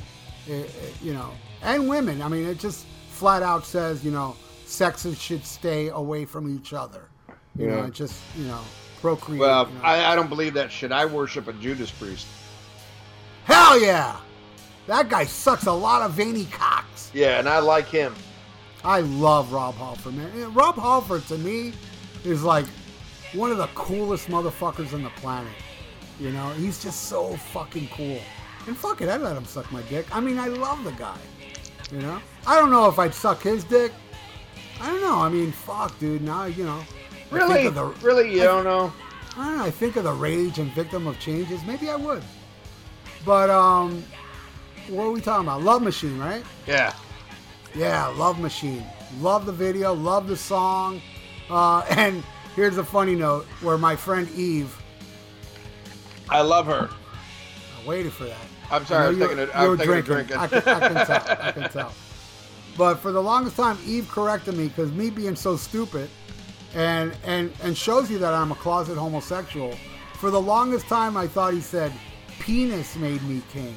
It- 0.48 0.52
it- 0.84 0.96
you 1.02 1.14
know, 1.14 1.32
and 1.64 1.90
women. 1.90 2.22
I 2.22 2.28
mean, 2.28 2.46
it 2.46 2.60
just 2.60 2.86
flat 3.10 3.42
out 3.44 3.66
says, 3.66 4.04
you 4.06 4.12
know, 4.12 4.36
sexes 4.66 5.20
should 5.20 5.44
stay 5.46 5.90
away 5.90 6.26
from 6.26 6.56
each 6.56 6.74
other. 6.74 7.06
You 7.58 7.68
know, 7.68 7.84
it 7.86 7.94
just, 7.94 8.16
you 8.38 8.46
know, 8.46 8.62
procreate. 9.02 9.40
Well, 9.40 9.68
you 9.68 9.76
know. 9.76 9.82
I, 9.84 10.12
I 10.12 10.16
don't 10.16 10.30
believe 10.30 10.54
that 10.56 10.72
shit. 10.72 10.92
I 10.92 11.06
worship 11.06 11.48
a 11.48 11.54
Judas 11.54 11.92
priest. 11.92 12.28
Hell 13.46 13.82
yeah! 13.82 14.18
That 14.88 15.10
guy 15.10 15.26
sucks 15.26 15.66
a 15.66 15.72
lot 15.72 16.02
of 16.02 16.12
veiny 16.12 16.46
cocks. 16.46 17.12
Yeah, 17.14 17.40
and 17.40 17.48
I 17.48 17.60
like 17.60 17.88
him. 17.88 18.14
I 18.84 19.02
love 19.02 19.52
Rob 19.52 19.76
Halford, 19.76 20.16
man. 20.16 20.54
Rob 20.54 20.76
Halford 20.76 21.26
to 21.28 21.38
me 21.38 21.74
is 22.24 22.44
like 22.44 22.66
one 23.34 23.52
of 23.52 23.58
the 23.58 23.68
coolest 23.76 24.28
motherfuckers 24.30 24.94
on 24.94 25.04
the 25.04 25.10
planet. 25.12 25.52
You 26.20 26.32
know, 26.32 26.50
he's 26.52 26.82
just 26.82 27.04
so 27.04 27.36
fucking 27.36 27.90
cool. 27.90 28.20
And 28.68 28.78
fuck 28.78 29.02
it, 29.02 29.10
I'd 29.10 29.22
let 29.22 29.36
him 29.36 29.46
suck 29.46 29.72
my 29.72 29.82
dick. 29.84 30.14
I 30.16 30.20
mean, 30.20 30.38
I 30.38 30.48
love 30.48 30.84
the 30.84 30.92
guy. 30.92 31.18
You 31.92 32.00
know, 32.00 32.20
I 32.46 32.56
don't 32.56 32.72
know 32.72 32.88
if 32.88 33.00
I'd 33.00 33.14
suck 33.14 33.42
his 33.42 33.64
dick. 33.64 33.92
I 34.82 34.88
don't 34.88 35.02
know. 35.02 35.18
I 35.18 35.30
mean, 35.30 35.52
fuck, 35.52 35.98
dude. 36.00 36.22
Now 36.22 36.46
you 36.46 36.64
know. 36.66 36.82
Really, 37.32 37.68
of 37.68 37.76
the- 37.76 37.86
really, 38.06 38.34
you 38.34 38.42
I- 38.42 38.46
don't 38.46 38.64
know. 38.64 38.92
I 39.38 39.46
don't 39.46 39.58
know. 39.58 39.64
I 39.66 39.72
think 39.72 39.96
of 39.96 40.04
the 40.04 40.12
rage 40.14 40.58
and 40.60 40.72
victim 40.74 41.08
of 41.08 41.20
changes. 41.20 41.62
Maybe 41.66 41.90
I 41.90 41.96
would. 41.96 42.24
But 43.26 43.50
um, 43.50 44.04
what 44.88 45.04
are 45.06 45.12
we 45.12 45.22
talking 45.22 45.48
about? 45.48 45.62
Love 45.62 45.82
Machine, 45.82 46.18
right? 46.20 46.44
Yeah. 46.68 46.94
Yeah, 47.76 48.08
Love 48.08 48.40
Machine. 48.40 48.84
Love 49.20 49.46
the 49.46 49.52
video, 49.52 49.94
love 49.94 50.28
the 50.28 50.36
song. 50.38 51.02
Uh, 51.50 51.80
and 51.92 52.24
here's 52.56 52.78
a 52.78 52.84
funny 52.84 53.16
note 53.16 53.46
where 53.62 53.78
my 53.78 53.96
friend 53.96 54.28
Eve, 54.36 54.76
I 56.30 56.42
love 56.42 56.66
her. 56.68 56.90
I 56.90 57.88
waited 57.88 58.12
for 58.14 58.26
that. 58.26 58.38
I'm 58.72 58.86
sorry, 58.86 59.06
I 59.06 59.10
was 59.10 59.18
you- 59.18 59.26
a- 59.26 59.52
I 59.52 59.64
you 59.66 59.70
was 59.72 59.80
were 59.80 59.86
taking 59.86 59.94
a 60.00 60.02
drinking. 60.02 60.38
I 60.38 60.48
can, 60.48 60.58
I 60.68 60.80
can 60.88 61.06
tell. 61.06 61.38
I 61.48 61.52
can 61.52 61.70
tell. 61.70 61.94
But 62.78 62.96
for 62.96 63.12
the 63.12 63.22
longest 63.22 63.56
time, 63.58 63.78
Eve 63.86 64.08
corrected 64.10 64.56
me 64.56 64.68
because 64.68 64.92
me 64.92 65.10
being 65.10 65.36
so 65.36 65.56
stupid, 65.58 66.10
and 66.76 67.16
and 67.26 67.52
and 67.64 67.78
shows 67.78 68.10
you 68.10 68.18
that 68.20 68.34
I'm 68.34 68.52
a 68.52 68.56
closet 68.56 68.98
homosexual. 68.98 69.76
For 70.14 70.30
the 70.30 70.42
longest 70.42 70.88
time, 70.88 71.16
I 71.18 71.28
thought 71.28 71.54
he 71.54 71.62
said, 71.62 71.92
"Penis 72.40 72.96
made 72.96 73.24
me 73.24 73.42
king," 73.52 73.76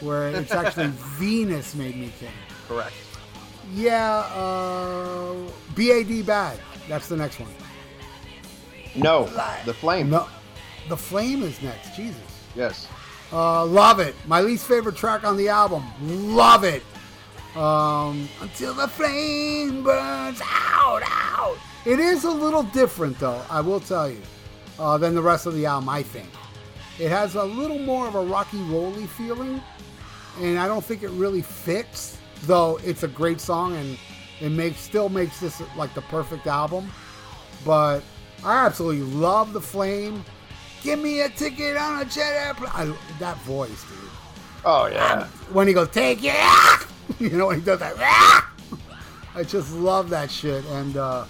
where 0.00 0.28
it's 0.28 0.52
actually 0.52 0.86
Venus 1.18 1.74
made 1.74 1.96
me 1.96 2.12
king. 2.18 2.30
Correct. 2.66 2.94
Yeah, 3.74 4.20
uh, 4.34 5.34
BAD 5.76 6.24
bad. 6.24 6.58
That's 6.88 7.08
the 7.08 7.16
next 7.16 7.38
one. 7.38 7.50
No, 8.94 9.26
the 9.66 9.74
flame. 9.74 10.10
No, 10.10 10.26
the 10.88 10.96
flame 10.96 11.42
is 11.42 11.60
next. 11.62 11.94
Jesus. 11.94 12.20
Yes. 12.54 12.88
Uh, 13.30 13.64
love 13.66 14.00
it. 14.00 14.14
My 14.26 14.40
least 14.40 14.66
favorite 14.66 14.96
track 14.96 15.24
on 15.24 15.36
the 15.36 15.48
album. 15.48 15.84
Love 16.34 16.64
it. 16.64 16.82
Um, 17.54 18.28
until 18.40 18.72
the 18.72 18.88
flame 18.88 19.82
burns 19.82 20.40
out, 20.42 21.02
out. 21.04 21.58
It 21.84 21.98
is 22.00 22.24
a 22.24 22.30
little 22.30 22.64
different, 22.64 23.18
though. 23.18 23.42
I 23.48 23.60
will 23.60 23.80
tell 23.80 24.10
you, 24.10 24.20
uh, 24.78 24.98
than 24.98 25.14
the 25.14 25.22
rest 25.22 25.46
of 25.46 25.54
the 25.54 25.66
album. 25.66 25.88
I 25.88 26.02
think 26.02 26.28
it 26.98 27.08
has 27.10 27.34
a 27.34 27.44
little 27.44 27.78
more 27.78 28.08
of 28.08 28.14
a 28.14 28.22
rocky 28.22 28.60
rolly 28.62 29.06
feeling, 29.06 29.60
and 30.40 30.58
I 30.58 30.66
don't 30.66 30.84
think 30.84 31.02
it 31.02 31.10
really 31.10 31.42
fits. 31.42 32.16
Though 32.42 32.78
it's 32.84 33.02
a 33.02 33.08
great 33.08 33.40
song, 33.40 33.74
and 33.74 33.98
it 34.40 34.50
makes 34.50 34.78
still 34.78 35.08
makes 35.08 35.40
this 35.40 35.60
like 35.76 35.92
the 35.94 36.02
perfect 36.02 36.46
album. 36.46 36.90
But 37.64 38.02
I 38.44 38.66
absolutely 38.66 39.02
love 39.02 39.52
the 39.52 39.60
Flame. 39.60 40.24
Give 40.82 40.98
me 40.98 41.22
a 41.22 41.28
ticket 41.28 41.76
on 41.76 42.00
a 42.00 42.04
jet 42.04 42.32
airplane. 42.32 42.70
I, 42.72 42.94
that 43.18 43.36
voice, 43.38 43.82
dude. 43.84 44.10
Oh 44.64 44.86
yeah. 44.86 45.26
When 45.52 45.66
he 45.66 45.74
goes, 45.74 45.88
take 45.88 46.22
it, 46.22 46.36
ah! 46.36 46.88
you 47.18 47.30
know, 47.30 47.48
when 47.48 47.58
he 47.58 47.64
does 47.64 47.80
that. 47.80 47.94
ah! 47.98 48.52
I 49.34 49.42
just 49.42 49.72
love 49.74 50.10
that 50.10 50.30
shit. 50.30 50.64
And 50.66 50.96
uh, 50.96 51.24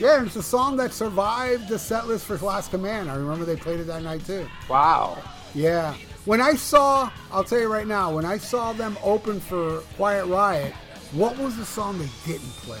yeah, 0.00 0.24
it's 0.24 0.36
a 0.36 0.42
song 0.42 0.78
that 0.78 0.94
survived 0.94 1.68
the 1.68 1.78
set 1.78 2.08
list 2.08 2.24
for 2.24 2.38
Last 2.38 2.70
Command. 2.70 3.10
I 3.10 3.16
remember 3.16 3.44
they 3.44 3.56
played 3.56 3.80
it 3.80 3.86
that 3.88 4.02
night 4.02 4.24
too. 4.24 4.48
Wow. 4.68 5.22
Yeah. 5.54 5.94
When 6.24 6.40
I 6.40 6.54
saw, 6.54 7.10
I'll 7.30 7.44
tell 7.44 7.60
you 7.60 7.70
right 7.70 7.86
now, 7.86 8.14
when 8.14 8.24
I 8.24 8.38
saw 8.38 8.72
them 8.72 8.96
open 9.02 9.40
for 9.40 9.80
Quiet 9.96 10.24
Riot, 10.24 10.72
what 11.12 11.36
was 11.38 11.56
the 11.58 11.66
song 11.66 11.98
they 11.98 12.08
didn't 12.24 12.52
play? 12.62 12.80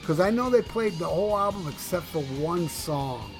Because 0.00 0.20
I 0.20 0.30
know 0.30 0.48
they 0.48 0.62
played 0.62 0.92
the 0.94 1.06
whole 1.06 1.36
album 1.36 1.66
except 1.68 2.06
for 2.06 2.22
one 2.22 2.68
song. 2.68 3.32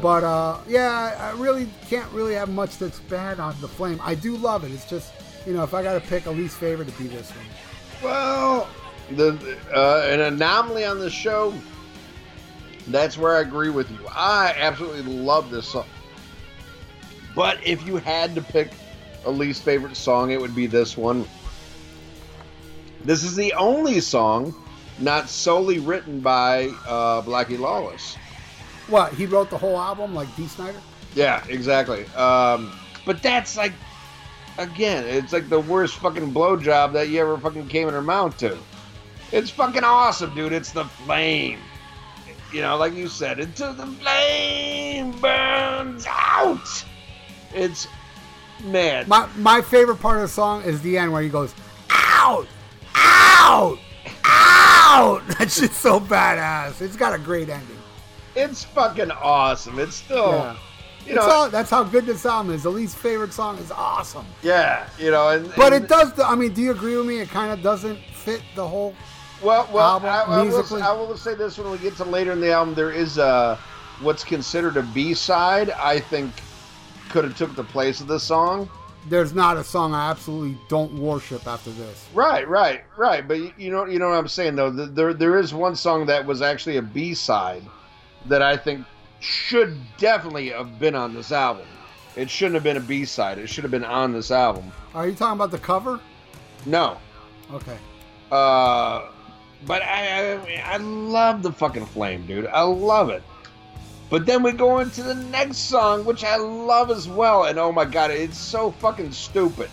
But 0.00 0.24
uh, 0.24 0.60
yeah, 0.66 1.32
I 1.34 1.38
really 1.38 1.68
can't 1.88 2.10
really 2.12 2.34
have 2.34 2.48
much 2.48 2.78
to 2.78 2.86
expand 2.86 3.38
on 3.38 3.54
the 3.60 3.68
Flame. 3.68 4.00
I 4.02 4.14
do 4.14 4.36
love 4.36 4.64
it. 4.64 4.70
It's 4.70 4.88
just, 4.88 5.12
you 5.46 5.52
know, 5.52 5.62
if 5.62 5.74
I 5.74 5.82
got 5.82 5.94
to 5.94 6.00
pick 6.00 6.24
a 6.24 6.30
least 6.30 6.56
favorite, 6.56 6.88
to 6.88 7.02
be 7.02 7.08
this 7.08 7.30
one. 7.30 7.44
Well, 8.02 8.68
the 9.10 9.58
uh, 9.74 10.06
an 10.08 10.20
anomaly 10.20 10.86
on 10.86 11.00
the 11.00 11.10
show. 11.10 11.52
That's 12.92 13.16
where 13.16 13.36
I 13.36 13.40
agree 13.40 13.70
with 13.70 13.90
you. 13.90 14.06
I 14.08 14.54
absolutely 14.58 15.02
love 15.02 15.50
this 15.50 15.68
song. 15.68 15.86
But 17.34 17.64
if 17.64 17.86
you 17.86 17.96
had 17.96 18.34
to 18.34 18.42
pick 18.42 18.70
a 19.24 19.30
least 19.30 19.62
favorite 19.62 19.96
song, 19.96 20.30
it 20.30 20.40
would 20.40 20.54
be 20.54 20.66
this 20.66 20.96
one. 20.96 21.26
This 23.04 23.24
is 23.24 23.34
the 23.34 23.52
only 23.54 24.00
song 24.00 24.54
not 24.98 25.28
solely 25.28 25.78
written 25.78 26.20
by 26.20 26.66
uh, 26.86 27.22
Blackie 27.22 27.58
Lawless. 27.58 28.16
What 28.88 29.12
he 29.14 29.26
wrote 29.26 29.50
the 29.50 29.58
whole 29.58 29.78
album 29.78 30.14
like 30.14 30.34
Dee 30.36 30.46
Snider? 30.46 30.80
Yeah, 31.14 31.42
exactly. 31.48 32.06
Um, 32.16 32.72
but 33.06 33.22
that's 33.22 33.56
like, 33.56 33.72
again, 34.58 35.04
it's 35.06 35.32
like 35.32 35.48
the 35.48 35.60
worst 35.60 35.96
fucking 35.96 36.34
blowjob 36.34 36.92
that 36.92 37.08
you 37.08 37.20
ever 37.20 37.38
fucking 37.38 37.68
came 37.68 37.88
in 37.88 37.94
her 37.94 38.02
mouth 38.02 38.36
to. 38.38 38.58
It's 39.32 39.48
fucking 39.48 39.84
awesome, 39.84 40.34
dude. 40.34 40.52
It's 40.52 40.72
the 40.72 40.84
flame. 40.84 41.60
You 42.52 42.62
know, 42.62 42.76
like 42.76 42.94
you 42.94 43.08
said, 43.08 43.38
until 43.38 43.72
the 43.72 43.86
flame 43.86 45.12
burns 45.20 46.04
out. 46.08 46.84
It's 47.54 47.86
man. 48.64 49.08
My 49.08 49.28
my 49.36 49.60
favorite 49.62 49.96
part 49.98 50.16
of 50.16 50.22
the 50.22 50.28
song 50.28 50.62
is 50.62 50.80
the 50.82 50.98
end 50.98 51.12
where 51.12 51.22
he 51.22 51.28
goes, 51.28 51.54
out, 51.90 52.46
out, 52.94 53.78
out. 54.24 55.22
That's 55.38 55.60
just 55.60 55.74
so 55.74 56.00
badass. 56.00 56.80
It's 56.80 56.96
got 56.96 57.14
a 57.14 57.18
great 57.18 57.48
ending. 57.48 57.76
It's 58.36 58.64
fucking 58.64 59.10
awesome. 59.10 59.78
It's 59.78 59.96
still, 59.96 60.30
Yeah. 60.32 60.56
you 61.04 61.14
know, 61.16 61.22
all, 61.22 61.50
that's 61.50 61.68
how 61.68 61.82
good 61.82 62.06
this 62.06 62.24
album 62.24 62.54
is. 62.54 62.62
The 62.62 62.70
least 62.70 62.96
favorite 62.96 63.32
song 63.32 63.58
is 63.58 63.72
awesome. 63.72 64.24
yeah, 64.42 64.88
you 65.00 65.10
know, 65.10 65.30
and 65.30 65.52
But 65.56 65.72
and- 65.72 65.84
it 65.84 65.88
does. 65.88 66.12
I 66.20 66.36
mean, 66.36 66.52
do 66.52 66.62
you 66.62 66.70
agree 66.70 66.96
with 66.96 67.06
me? 67.06 67.18
It 67.18 67.28
kind 67.28 67.52
of 67.52 67.60
doesn't 67.62 67.98
fit 68.14 68.40
the 68.54 68.66
whole. 68.66 68.94
Well, 69.42 69.68
well, 69.72 70.02
album, 70.02 70.08
I, 70.10 70.22
I, 70.22 70.42
will. 70.42 70.82
I 70.82 70.92
will 70.92 71.16
say 71.16 71.34
this 71.34 71.56
when 71.58 71.70
we 71.70 71.78
get 71.78 71.96
to 71.96 72.04
later 72.04 72.32
in 72.32 72.40
the 72.40 72.52
album, 72.52 72.74
there 72.74 72.92
is 72.92 73.18
a 73.18 73.58
what's 74.02 74.24
considered 74.24 74.76
a 74.76 74.82
B 74.82 75.14
side. 75.14 75.70
I 75.70 75.98
think 76.00 76.32
could 77.08 77.24
have 77.24 77.36
took 77.36 77.54
the 77.56 77.64
place 77.64 78.00
of 78.00 78.06
this 78.06 78.22
song. 78.22 78.68
There's 79.08 79.32
not 79.34 79.56
a 79.56 79.64
song 79.64 79.94
I 79.94 80.10
absolutely 80.10 80.58
don't 80.68 80.92
worship 80.92 81.46
after 81.46 81.70
this. 81.70 82.06
Right, 82.12 82.46
right, 82.46 82.84
right. 82.98 83.26
But 83.26 83.38
you, 83.38 83.52
you 83.56 83.70
know, 83.70 83.86
you 83.86 83.98
know 83.98 84.10
what 84.10 84.18
I'm 84.18 84.28
saying 84.28 84.56
though. 84.56 84.74
Th- 84.74 84.90
There, 84.90 85.14
there 85.14 85.38
is 85.38 85.54
one 85.54 85.74
song 85.74 86.04
that 86.06 86.24
was 86.26 86.42
actually 86.42 86.76
a 86.76 86.82
B 86.82 87.14
side 87.14 87.62
that 88.26 88.42
I 88.42 88.56
think 88.58 88.84
should 89.20 89.78
definitely 89.96 90.50
have 90.50 90.78
been 90.78 90.94
on 90.94 91.14
this 91.14 91.32
album. 91.32 91.66
It 92.14 92.28
shouldn't 92.28 92.54
have 92.54 92.64
been 92.64 92.76
a 92.76 92.80
B 92.80 93.04
side. 93.06 93.38
It 93.38 93.48
should 93.48 93.64
have 93.64 93.70
been 93.70 93.84
on 93.84 94.12
this 94.12 94.30
album. 94.30 94.70
Are 94.94 95.06
you 95.08 95.14
talking 95.14 95.36
about 95.38 95.50
the 95.50 95.58
cover? 95.58 95.98
No, 96.66 96.98
Okay. 97.52 97.78
Uh, 98.30 99.09
but 99.66 99.82
I, 99.82 100.34
I 100.34 100.62
I 100.64 100.76
love 100.78 101.42
the 101.42 101.52
fucking 101.52 101.86
flame, 101.86 102.26
dude. 102.26 102.46
I 102.46 102.62
love 102.62 103.10
it. 103.10 103.22
But 104.08 104.26
then 104.26 104.42
we 104.42 104.52
go 104.52 104.80
into 104.80 105.02
the 105.02 105.14
next 105.14 105.58
song, 105.58 106.04
which 106.04 106.24
I 106.24 106.36
love 106.36 106.90
as 106.90 107.08
well, 107.08 107.44
and 107.44 107.58
oh 107.58 107.70
my 107.70 107.84
god, 107.84 108.10
it's 108.10 108.38
so 108.38 108.72
fucking 108.72 109.12
stupid. 109.12 109.70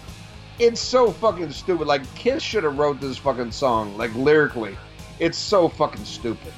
It's 0.60 0.82
so 0.82 1.12
fucking 1.12 1.52
stupid. 1.52 1.88
Like 1.88 2.04
Kiss 2.16 2.44
should 2.44 2.64
have 2.64 2.78
wrote 2.78 3.02
this 3.02 3.18
fucking 3.18 3.52
song, 3.52 3.98
like 3.98 4.14
lyrically. 4.16 4.78
It's 5.20 5.38
so 5.38 5.68
fucking 5.68 6.06
stupid. 6.06 6.54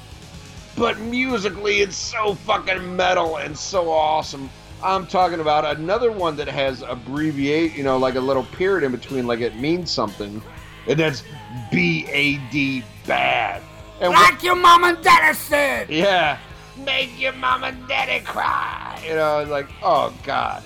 But 0.76 0.98
musically, 0.98 1.80
it's 1.80 1.96
so 1.96 2.34
fucking 2.34 2.96
metal 2.96 3.36
and 3.36 3.56
so 3.56 3.90
awesome. 3.90 4.50
I'm 4.82 5.06
talking 5.06 5.40
about 5.40 5.76
another 5.76 6.10
one 6.10 6.36
that 6.36 6.48
has 6.48 6.82
abbreviate, 6.82 7.74
you 7.74 7.82
know, 7.82 7.98
like 7.98 8.14
a 8.14 8.20
little 8.20 8.44
period 8.44 8.84
in 8.84 8.92
between, 8.92 9.26
like 9.26 9.40
it 9.40 9.56
means 9.56 9.90
something, 9.90 10.42
and 10.86 10.98
that's 10.98 11.22
B 11.70 12.06
A 12.10 12.36
D 12.50 12.82
bad. 13.10 13.62
And 14.00 14.12
Like 14.12 14.42
your 14.42 14.54
mom 14.54 14.84
and 14.84 15.02
daddy 15.02 15.34
said. 15.36 15.90
yeah, 15.90 16.38
make 16.84 17.10
your 17.20 17.32
mom 17.32 17.64
and 17.64 17.76
daddy 17.88 18.24
cry. 18.24 19.02
You 19.06 19.14
know, 19.14 19.44
like 19.48 19.68
oh 19.82 20.14
god. 20.22 20.62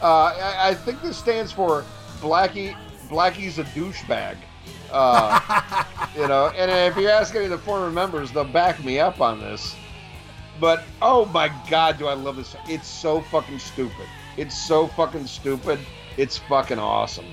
Uh, 0.00 0.32
I, 0.36 0.68
I 0.70 0.74
think 0.74 1.02
this 1.02 1.16
stands 1.16 1.50
for 1.50 1.84
Blackie. 2.20 2.76
Blackie's 3.08 3.58
a 3.58 3.64
douchebag. 3.64 4.36
Uh, 4.92 5.84
you 6.16 6.28
know, 6.28 6.52
and 6.56 6.70
if 6.70 6.96
you 6.96 7.08
ask 7.08 7.34
any 7.34 7.46
of 7.46 7.50
the 7.50 7.58
former 7.58 7.90
members, 7.90 8.30
they'll 8.30 8.44
back 8.44 8.84
me 8.84 9.00
up 9.00 9.20
on 9.20 9.40
this. 9.40 9.74
But 10.60 10.84
oh 11.02 11.24
my 11.26 11.50
god, 11.70 11.98
do 11.98 12.06
I 12.06 12.14
love 12.14 12.36
this? 12.36 12.54
It's 12.68 12.86
so 12.86 13.22
fucking 13.22 13.58
stupid. 13.58 14.06
It's 14.36 14.56
so 14.56 14.86
fucking 14.88 15.26
stupid. 15.26 15.80
It's 16.16 16.36
fucking 16.38 16.78
awesome. 16.78 17.26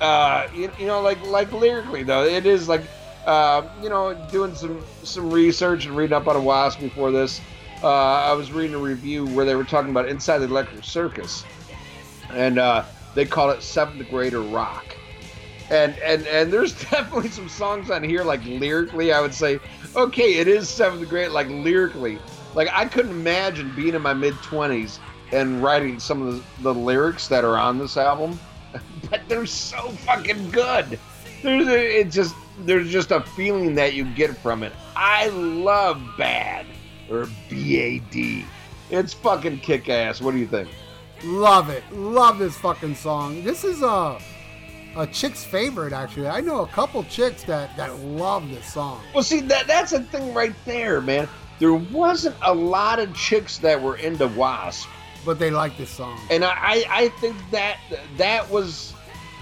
Uh, 0.00 0.48
you, 0.54 0.70
you 0.78 0.86
know, 0.86 1.02
like 1.02 1.20
like 1.26 1.52
lyrically 1.52 2.02
though, 2.04 2.24
it 2.24 2.46
is 2.46 2.68
like, 2.68 2.82
uh, 3.30 3.68
you 3.80 3.88
know, 3.88 4.12
doing 4.32 4.52
some 4.56 4.84
some 5.04 5.30
research 5.30 5.86
and 5.86 5.96
reading 5.96 6.14
up 6.14 6.26
on 6.26 6.34
a 6.34 6.40
wasp 6.40 6.80
before 6.80 7.12
this. 7.12 7.40
Uh, 7.80 7.88
I 7.88 8.32
was 8.32 8.50
reading 8.50 8.74
a 8.74 8.80
review 8.80 9.24
where 9.24 9.44
they 9.44 9.54
were 9.54 9.62
talking 9.62 9.90
about 9.90 10.08
Inside 10.08 10.38
the 10.38 10.46
Electric 10.46 10.82
Circus, 10.82 11.44
and 12.30 12.58
uh, 12.58 12.84
they 13.14 13.24
call 13.24 13.50
it 13.50 13.62
seventh 13.62 14.10
grader 14.10 14.40
rock. 14.40 14.96
And 15.70 15.96
and 16.00 16.26
and 16.26 16.52
there's 16.52 16.72
definitely 16.90 17.28
some 17.28 17.48
songs 17.48 17.88
on 17.88 18.02
here 18.02 18.24
like 18.24 18.44
lyrically, 18.44 19.12
I 19.12 19.20
would 19.20 19.32
say, 19.32 19.60
okay, 19.94 20.34
it 20.34 20.48
is 20.48 20.68
seventh 20.68 21.08
grade, 21.08 21.30
like 21.30 21.46
lyrically. 21.48 22.18
Like 22.56 22.68
I 22.72 22.84
couldn't 22.86 23.12
imagine 23.12 23.72
being 23.76 23.94
in 23.94 24.02
my 24.02 24.12
mid 24.12 24.34
twenties 24.42 24.98
and 25.30 25.62
writing 25.62 26.00
some 26.00 26.20
of 26.20 26.34
the, 26.34 26.62
the 26.64 26.74
lyrics 26.74 27.28
that 27.28 27.44
are 27.44 27.56
on 27.56 27.78
this 27.78 27.96
album, 27.96 28.40
but 29.08 29.20
they're 29.28 29.46
so 29.46 29.90
fucking 29.90 30.50
good. 30.50 30.98
There's 31.44 31.68
it 31.68 32.10
just 32.10 32.34
there's 32.66 32.90
just 32.90 33.10
a 33.10 33.20
feeling 33.20 33.74
that 33.76 33.94
you 33.94 34.04
get 34.04 34.36
from 34.38 34.62
it. 34.62 34.72
I 34.96 35.28
love 35.28 36.00
bad 36.18 36.66
or 37.10 37.26
B 37.48 37.78
A 37.78 37.98
D. 38.10 38.44
It's 38.90 39.12
fucking 39.12 39.60
kick 39.60 39.88
ass. 39.88 40.20
What 40.20 40.32
do 40.32 40.38
you 40.38 40.46
think? 40.46 40.68
Love 41.24 41.68
it. 41.70 41.84
Love 41.92 42.38
this 42.38 42.56
fucking 42.58 42.94
song. 42.94 43.44
This 43.44 43.64
is 43.64 43.82
a 43.82 44.18
a 44.96 45.06
chick's 45.06 45.44
favorite 45.44 45.92
actually. 45.92 46.26
I 46.28 46.40
know 46.40 46.62
a 46.62 46.66
couple 46.68 47.02
chicks 47.04 47.44
that 47.44 47.76
that 47.76 47.96
love 48.00 48.48
this 48.50 48.72
song. 48.72 49.00
Well, 49.14 49.22
see 49.22 49.40
that 49.42 49.66
that's 49.66 49.92
a 49.92 50.00
thing 50.02 50.34
right 50.34 50.54
there, 50.64 51.00
man. 51.00 51.28
There 51.58 51.74
wasn't 51.74 52.36
a 52.42 52.54
lot 52.54 52.98
of 52.98 53.14
chicks 53.14 53.58
that 53.58 53.80
were 53.80 53.96
into 53.96 54.26
Wasp, 54.28 54.88
But 55.26 55.38
they 55.38 55.50
like 55.50 55.76
this 55.76 55.90
song. 55.90 56.18
and 56.30 56.44
I 56.44 56.50
I 56.56 56.84
I 56.90 57.08
think 57.20 57.36
that 57.50 57.76
that 58.16 58.48
was 58.50 58.94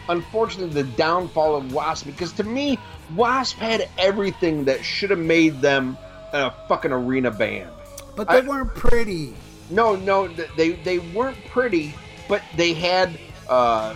unfortunately 0.09 0.83
the 0.83 0.89
downfall 0.97 1.55
of 1.57 1.73
Wasp 1.73 2.07
because 2.07 2.33
to 2.33 2.45
me 2.45 2.79
Wasp 3.15 3.57
had 3.59 3.89
everything 3.99 4.65
that 4.65 4.85
should 4.85 5.11
have 5.11 5.19
made 5.19 5.61
them 5.61 5.97
a 6.33 6.51
fucking 6.69 6.93
arena 6.93 7.31
band. 7.31 7.71
But 8.17 8.29
they 8.29 8.39
I- 8.39 8.41
weren't 8.41 8.75
pretty. 8.75 9.35
No, 9.71 9.97
no, 9.97 10.29
they 10.57 10.71
they 10.71 10.99
weren't 10.99 11.37
pretty, 11.51 11.95
but 12.27 12.43
they 12.57 12.73
had, 12.73 13.19
uh, 13.49 13.95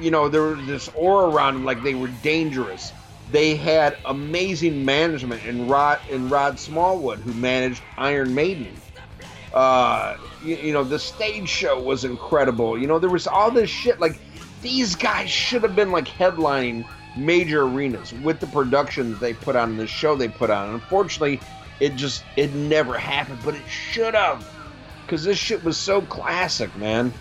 you 0.00 0.10
know, 0.10 0.28
there 0.28 0.42
was 0.42 0.66
this 0.66 0.88
aura 0.94 1.28
around 1.30 1.54
them, 1.54 1.64
like 1.64 1.82
they 1.82 1.94
were 1.94 2.10
dangerous. 2.22 2.92
They 3.32 3.56
had 3.56 3.96
amazing 4.04 4.84
management 4.84 5.44
in 5.46 5.66
Rod 5.66 5.98
in 6.10 6.28
Rod 6.28 6.58
Smallwood, 6.60 7.20
who 7.20 7.32
managed 7.34 7.82
Iron 7.96 8.34
Maiden. 8.34 8.74
Uh, 9.54 10.16
you, 10.44 10.56
you 10.56 10.72
know, 10.72 10.84
the 10.84 10.98
stage 10.98 11.48
show 11.48 11.80
was 11.80 12.04
incredible. 12.04 12.76
You 12.78 12.86
know, 12.86 12.98
there 12.98 13.08
was 13.10 13.26
all 13.26 13.50
this 13.50 13.70
shit. 13.70 13.98
Like 14.00 14.18
these 14.60 14.94
guys 14.94 15.30
should 15.30 15.62
have 15.62 15.74
been 15.74 15.90
like 15.90 16.06
headlining 16.06 16.84
major 17.16 17.62
arenas 17.62 18.12
with 18.14 18.40
the 18.40 18.46
productions 18.48 19.18
they 19.20 19.34
put 19.34 19.54
on, 19.56 19.76
the 19.76 19.86
show 19.86 20.16
they 20.16 20.28
put 20.28 20.50
on. 20.50 20.74
Unfortunately, 20.74 21.40
it 21.80 21.94
just 21.96 22.24
it 22.36 22.52
never 22.54 22.96
happened, 22.98 23.38
but 23.44 23.54
it 23.54 23.66
should 23.68 24.14
have 24.14 24.48
because 25.04 25.24
this 25.24 25.38
shit 25.38 25.62
was 25.64 25.76
so 25.76 26.00
classic, 26.02 26.74
man. 26.76 27.12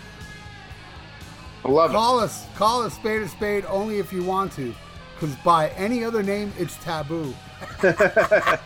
I 1.66 1.70
love 1.70 1.92
it. 1.92 1.94
Call 1.94 2.20
us. 2.20 2.46
Call 2.56 2.84
a 2.84 2.92
spade 2.92 3.22
a 3.22 3.28
spade 3.28 3.66
only 3.68 4.00
if 4.00 4.12
you 4.12 4.24
want 4.24 4.52
to. 4.54 4.74
because 5.16 5.36
by 5.38 5.70
any 5.72 6.04
other 6.04 6.22
name, 6.24 6.52
it's 6.60 6.76
taboo. 6.78 7.34
Gotta 7.82 8.60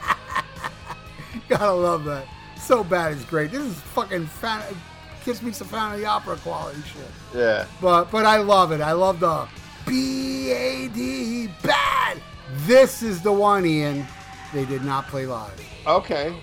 love 1.72 2.04
that. 2.06 2.26
So 2.58 2.84
bad 2.84 3.14
it's 3.14 3.26
great. 3.26 3.52
This 3.52 3.62
is 3.62 3.76
fucking 3.80 4.26
fan- 4.28 4.64
Kiss 5.24 5.42
Me 5.42 5.52
Some 5.52 5.68
Phantom 5.68 5.94
of 5.94 6.00
the 6.00 6.06
Opera 6.06 6.38
quality 6.38 6.82
shit. 6.82 7.02
Yeah. 7.36 7.66
But 7.82 8.06
but 8.12 8.26
I 8.26 8.38
love 8.38 8.72
it. 8.72 8.82
I 8.82 8.94
love 8.94 9.20
the 9.20 9.48
B 9.88 10.52
A 10.52 10.88
D 10.90 11.50
bad. 11.64 12.22
This 12.66 13.02
is 13.02 13.22
the 13.22 13.32
one, 13.32 13.66
Ian. 13.66 14.06
They 14.54 14.66
did 14.66 14.84
not 14.84 15.08
play 15.08 15.26
live. 15.26 15.60
Okay. 15.86 16.36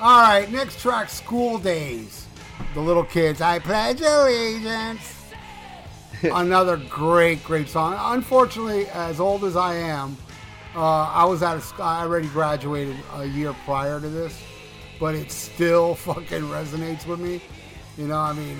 All 0.00 0.22
right, 0.22 0.50
next 0.50 0.80
track, 0.80 1.10
School 1.10 1.58
Days. 1.58 2.26
The 2.74 2.80
little 2.80 3.04
kids, 3.04 3.40
I 3.40 3.58
pledge 3.58 4.00
allegiance. 4.00 5.16
Another 6.22 6.76
great, 6.76 7.42
great 7.44 7.68
song. 7.68 7.96
Unfortunately, 7.98 8.86
as 8.88 9.20
old 9.20 9.44
as 9.44 9.56
I 9.56 9.74
am, 9.74 10.16
uh, 10.74 11.04
I 11.04 11.24
was 11.24 11.42
at 11.42 11.56
a, 11.56 11.60
sc- 11.60 11.80
I 11.80 12.02
already 12.02 12.28
graduated 12.28 12.96
a 13.14 13.24
year 13.24 13.54
prior 13.64 14.00
to 14.00 14.08
this, 14.08 14.40
but 14.98 15.14
it 15.14 15.30
still 15.32 15.94
fucking 16.06 16.42
resonates 16.42 17.06
with 17.06 17.20
me. 17.20 17.40
You 17.98 18.06
know, 18.06 18.18
I 18.18 18.32
mean, 18.32 18.56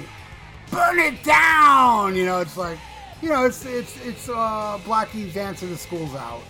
burn 0.70 0.98
it 0.98 1.22
down. 1.22 2.16
You 2.16 2.26
know, 2.26 2.40
it's 2.40 2.56
like, 2.56 2.78
you 3.22 3.28
know, 3.28 3.44
it's 3.44 3.64
it's 3.64 4.04
it's 4.04 4.28
uh, 4.28 4.78
Blackie's 4.84 5.36
answer 5.36 5.66
to 5.66 5.76
school's 5.76 6.14
out. 6.14 6.42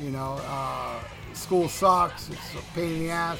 You 0.00 0.10
know, 0.10 0.38
uh, 0.46 1.00
school 1.32 1.68
sucks. 1.68 2.28
It's 2.28 2.54
a 2.54 2.74
pain 2.74 2.94
in 2.94 2.98
the 3.00 3.10
ass. 3.10 3.38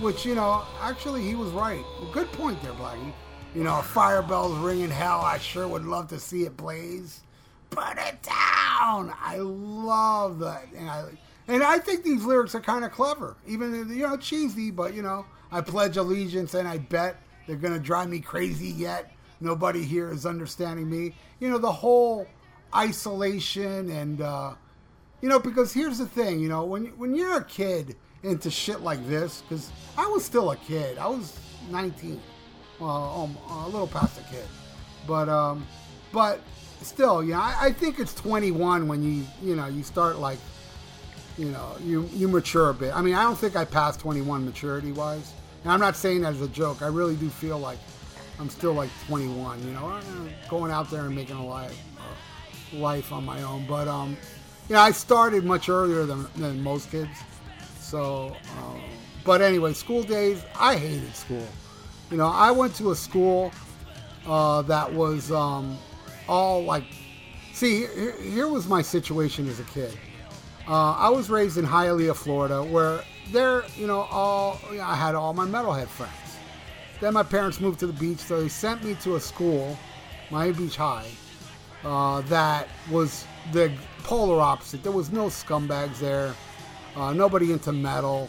Which 0.00 0.24
you 0.24 0.34
know, 0.34 0.64
actually, 0.80 1.22
he 1.22 1.34
was 1.34 1.50
right. 1.52 1.82
Good 2.12 2.30
point 2.32 2.62
there, 2.62 2.72
Blackie. 2.72 3.12
You 3.54 3.64
know, 3.64 3.80
fire 3.80 4.22
bells 4.22 4.56
ringing 4.58 4.90
hell. 4.90 5.20
I 5.20 5.38
sure 5.38 5.66
would 5.66 5.84
love 5.84 6.08
to 6.08 6.18
see 6.18 6.44
it 6.44 6.56
blaze. 6.56 7.22
Put 7.70 7.96
it 7.98 8.22
down. 8.22 9.12
I 9.20 9.38
love 9.38 10.38
that, 10.40 10.66
and 10.76 10.88
I 10.88 11.04
and 11.48 11.62
I 11.62 11.78
think 11.78 12.02
these 12.02 12.24
lyrics 12.24 12.54
are 12.54 12.60
kind 12.60 12.84
of 12.84 12.92
clever, 12.92 13.36
even 13.46 13.88
you 13.88 14.06
know 14.06 14.16
cheesy, 14.16 14.70
but 14.70 14.94
you 14.94 15.02
know, 15.02 15.26
I 15.50 15.60
pledge 15.60 15.96
allegiance, 15.96 16.54
and 16.54 16.66
I 16.68 16.78
bet 16.78 17.16
they're 17.46 17.56
gonna 17.56 17.78
drive 17.78 18.08
me 18.08 18.20
crazy 18.20 18.68
yet. 18.68 19.12
Nobody 19.40 19.82
here 19.82 20.10
is 20.10 20.24
understanding 20.24 20.88
me. 20.88 21.14
You 21.40 21.50
know, 21.50 21.58
the 21.58 21.72
whole 21.72 22.26
isolation 22.74 23.90
and 23.90 24.20
uh, 24.20 24.54
you 25.20 25.28
know, 25.28 25.38
because 25.38 25.72
here's 25.72 25.98
the 25.98 26.06
thing, 26.06 26.40
you 26.40 26.48
know, 26.48 26.64
when 26.64 26.86
when 26.98 27.14
you're 27.14 27.38
a 27.38 27.44
kid 27.44 27.96
into 28.22 28.50
shit 28.50 28.80
like 28.80 29.06
this, 29.08 29.42
because 29.42 29.70
I 29.96 30.06
was 30.06 30.24
still 30.24 30.50
a 30.50 30.56
kid, 30.56 30.98
I 30.98 31.06
was 31.06 31.38
19, 31.70 32.20
well, 32.78 33.36
um, 33.48 33.64
a 33.64 33.68
little 33.68 33.86
past 33.86 34.18
a 34.20 34.22
kid, 34.24 34.44
but 35.06 35.28
um, 35.28 35.66
but 36.12 36.40
still, 36.82 37.22
know, 37.22 37.40
I, 37.40 37.56
I 37.60 37.72
think 37.72 37.98
it's 37.98 38.14
21 38.14 38.88
when 38.88 39.02
you 39.02 39.24
you 39.42 39.56
know 39.56 39.66
you 39.66 39.82
start 39.82 40.18
like, 40.18 40.38
you 41.38 41.46
know, 41.46 41.76
you 41.82 42.08
you 42.12 42.28
mature 42.28 42.70
a 42.70 42.74
bit. 42.74 42.94
I 42.94 43.00
mean, 43.00 43.14
I 43.14 43.22
don't 43.22 43.38
think 43.38 43.56
I 43.56 43.64
passed 43.64 44.00
21 44.00 44.44
maturity 44.44 44.92
wise, 44.92 45.32
and 45.62 45.72
I'm 45.72 45.80
not 45.80 45.96
saying 45.96 46.22
that 46.22 46.34
as 46.34 46.42
a 46.42 46.48
joke. 46.48 46.82
I 46.82 46.88
really 46.88 47.16
do 47.16 47.28
feel 47.30 47.58
like 47.58 47.78
I'm 48.38 48.50
still 48.50 48.74
like 48.74 48.90
21, 49.06 49.66
you 49.66 49.72
know, 49.72 50.00
going 50.48 50.70
out 50.70 50.90
there 50.90 51.06
and 51.06 51.14
making 51.14 51.36
a 51.36 51.46
life 51.46 51.78
uh, 51.98 52.76
life 52.76 53.12
on 53.12 53.24
my 53.24 53.42
own, 53.42 53.66
but 53.66 53.88
um. 53.88 54.16
Know, 54.68 54.80
I 54.80 54.90
started 54.90 55.44
much 55.44 55.68
earlier 55.68 56.06
than, 56.06 56.26
than 56.34 56.60
most 56.60 56.90
kids. 56.90 57.10
So, 57.78 58.36
um, 58.58 58.80
but 59.24 59.40
anyway, 59.40 59.72
school 59.74 60.02
days, 60.02 60.44
I 60.58 60.74
hated 60.74 61.14
school. 61.14 61.46
You 62.10 62.16
know, 62.16 62.26
I 62.26 62.50
went 62.50 62.74
to 62.76 62.90
a 62.90 62.96
school 62.96 63.52
uh, 64.26 64.62
that 64.62 64.92
was 64.92 65.30
um, 65.30 65.78
all 66.28 66.64
like, 66.64 66.82
see, 67.52 67.86
here, 67.86 68.20
here 68.20 68.48
was 68.48 68.66
my 68.66 68.82
situation 68.82 69.48
as 69.48 69.60
a 69.60 69.64
kid. 69.64 69.96
Uh, 70.66 70.94
I 70.94 71.10
was 71.10 71.30
raised 71.30 71.58
in 71.58 71.64
Hialeah, 71.64 72.16
Florida, 72.16 72.64
where 72.64 73.04
there, 73.30 73.62
you 73.76 73.86
know, 73.86 74.00
all 74.10 74.60
I 74.82 74.96
had 74.96 75.14
all 75.14 75.32
my 75.32 75.46
metalhead 75.46 75.86
friends. 75.86 76.25
Then 77.00 77.12
my 77.12 77.22
parents 77.22 77.60
moved 77.60 77.80
to 77.80 77.86
the 77.86 77.92
beach, 77.92 78.18
so 78.18 78.40
they 78.40 78.48
sent 78.48 78.82
me 78.82 78.94
to 79.02 79.16
a 79.16 79.20
school, 79.20 79.78
Miami 80.30 80.54
Beach 80.54 80.76
High, 80.76 81.08
uh, 81.84 82.22
that 82.22 82.68
was 82.90 83.26
the 83.52 83.70
polar 84.02 84.40
opposite. 84.40 84.82
There 84.82 84.92
was 84.92 85.12
no 85.12 85.26
scumbags 85.26 85.98
there, 85.98 86.34
uh, 86.96 87.12
nobody 87.12 87.52
into 87.52 87.72
metal. 87.72 88.28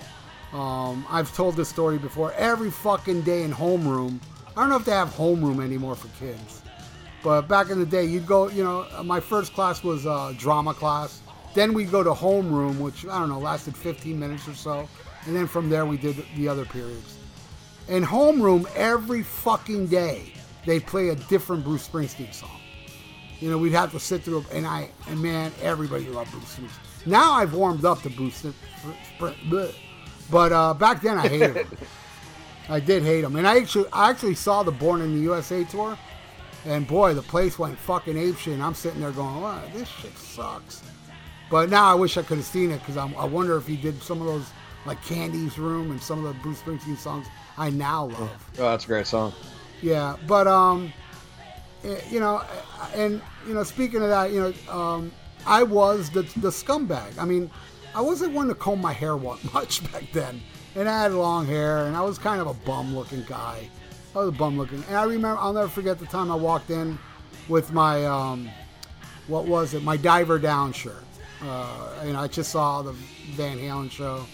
Um, 0.53 1.05
I've 1.09 1.33
told 1.33 1.55
this 1.55 1.69
story 1.69 1.97
before. 1.97 2.33
Every 2.33 2.69
fucking 2.69 3.21
day 3.21 3.43
in 3.43 3.51
homeroom, 3.51 4.19
I 4.55 4.61
don't 4.61 4.69
know 4.69 4.75
if 4.75 4.85
they 4.85 4.91
have 4.91 5.09
homeroom 5.09 5.63
anymore 5.63 5.95
for 5.95 6.07
kids, 6.19 6.61
but 7.23 7.43
back 7.47 7.69
in 7.69 7.79
the 7.79 7.85
day, 7.85 8.05
you'd 8.05 8.27
go. 8.27 8.49
You 8.49 8.63
know, 8.63 9.03
my 9.03 9.19
first 9.19 9.53
class 9.53 9.83
was 9.83 10.05
uh, 10.05 10.33
drama 10.37 10.73
class. 10.73 11.21
Then 11.53 11.73
we'd 11.73 11.91
go 11.91 12.03
to 12.03 12.11
homeroom, 12.11 12.79
which 12.79 13.05
I 13.05 13.19
don't 13.19 13.29
know 13.29 13.39
lasted 13.39 13.75
15 13.75 14.19
minutes 14.19 14.47
or 14.47 14.53
so, 14.53 14.87
and 15.25 15.35
then 15.35 15.47
from 15.47 15.69
there 15.69 15.85
we 15.85 15.97
did 15.97 16.23
the 16.35 16.47
other 16.47 16.65
periods. 16.65 17.16
In 17.87 18.03
homeroom, 18.03 18.69
every 18.75 19.23
fucking 19.23 19.87
day, 19.87 20.33
they'd 20.65 20.85
play 20.85 21.09
a 21.09 21.15
different 21.15 21.63
Bruce 21.63 21.87
Springsteen 21.87 22.33
song. 22.33 22.59
You 23.39 23.49
know, 23.49 23.57
we'd 23.57 23.73
have 23.73 23.91
to 23.91 23.99
sit 23.99 24.23
through, 24.23 24.45
and 24.51 24.67
I, 24.67 24.89
and 25.07 25.21
man, 25.21 25.53
everybody 25.61 26.09
loved 26.09 26.31
Bruce 26.31 26.55
Springsteen. 26.55 27.07
Now 27.07 27.33
I've 27.33 27.53
warmed 27.53 27.85
up 27.85 28.01
to 28.01 28.09
Bruce, 28.09 28.45
Springsteen, 29.19 29.73
but 30.29 30.51
uh, 30.51 30.73
back 30.73 31.01
then 31.01 31.17
I 31.17 31.27
hated 31.27 31.55
him. 31.55 31.77
I 32.69 32.81
did 32.81 33.03
hate 33.03 33.23
him, 33.23 33.37
and 33.37 33.47
I 33.47 33.57
actually, 33.57 33.85
I 33.93 34.09
actually 34.09 34.35
saw 34.35 34.63
the 34.63 34.71
Born 34.71 34.99
in 34.99 35.15
the 35.15 35.21
USA 35.21 35.63
tour, 35.63 35.97
and 36.65 36.85
boy, 36.85 37.13
the 37.13 37.21
place 37.21 37.57
went 37.57 37.77
fucking 37.77 38.15
apeshit. 38.15 38.53
And 38.53 38.61
I'm 38.61 38.73
sitting 38.73 38.99
there 38.99 39.11
going, 39.11 39.39
"Wow, 39.39 39.63
this 39.73 39.87
shit 39.87 40.17
sucks." 40.17 40.83
But 41.49 41.69
now 41.69 41.89
I 41.89 41.93
wish 41.93 42.17
I 42.17 42.23
could 42.23 42.39
have 42.39 42.45
seen 42.45 42.71
it 42.71 42.79
because 42.79 42.97
I 42.97 43.05
wonder 43.23 43.55
if 43.55 43.65
he 43.65 43.77
did 43.77 44.03
some 44.03 44.19
of 44.19 44.27
those 44.27 44.49
like 44.85 45.01
Candy's 45.05 45.57
Room 45.57 45.91
and 45.91 46.01
some 46.01 46.25
of 46.25 46.35
the 46.35 46.41
Bruce 46.41 46.59
Springsteen 46.61 46.97
songs 46.97 47.27
I 47.57 47.69
now 47.69 48.05
love. 48.05 48.49
Oh, 48.59 48.63
that's 48.63 48.85
a 48.85 48.87
great 48.87 49.07
song. 49.07 49.33
Yeah, 49.81 50.15
but 50.27 50.47
um, 50.47 50.91
eh, 51.83 51.99
you 52.09 52.19
know, 52.19 52.43
and 52.95 53.21
you 53.47 53.53
know, 53.53 53.63
speaking 53.63 54.01
of 54.01 54.09
that, 54.09 54.31
you 54.31 54.39
know, 54.41 54.73
um, 54.73 55.11
I 55.45 55.63
was 55.63 56.09
the 56.09 56.21
the 56.37 56.49
scumbag. 56.49 57.17
I 57.17 57.25
mean, 57.25 57.49
I 57.95 58.01
wasn't 58.01 58.33
one 58.33 58.47
to 58.47 58.55
comb 58.55 58.81
my 58.81 58.93
hair 58.93 59.17
much 59.53 59.91
back 59.91 60.03
then, 60.13 60.41
and 60.75 60.87
I 60.87 61.03
had 61.03 61.11
long 61.13 61.45
hair, 61.45 61.85
and 61.85 61.95
I 61.95 62.01
was 62.01 62.17
kind 62.17 62.41
of 62.41 62.47
a 62.47 62.53
bum 62.53 62.95
looking 62.95 63.23
guy. 63.23 63.69
I 64.15 64.19
was 64.19 64.29
a 64.29 64.31
bum 64.31 64.57
looking, 64.57 64.83
and 64.87 64.97
I 64.97 65.03
remember 65.03 65.39
I'll 65.39 65.53
never 65.53 65.67
forget 65.67 65.99
the 65.99 66.05
time 66.05 66.31
I 66.31 66.35
walked 66.35 66.69
in 66.69 66.97
with 67.47 67.71
my 67.71 68.05
um, 68.05 68.49
what 69.27 69.45
was 69.45 69.73
it? 69.73 69.83
My 69.83 69.97
Diver 69.97 70.39
Down 70.39 70.71
shirt. 70.71 71.03
Uh, 71.41 71.89
and 72.01 72.17
I 72.17 72.27
just 72.27 72.51
saw 72.51 72.81
the 72.81 72.93
Van 73.33 73.57
Halen 73.59 73.91
show, 73.91 74.25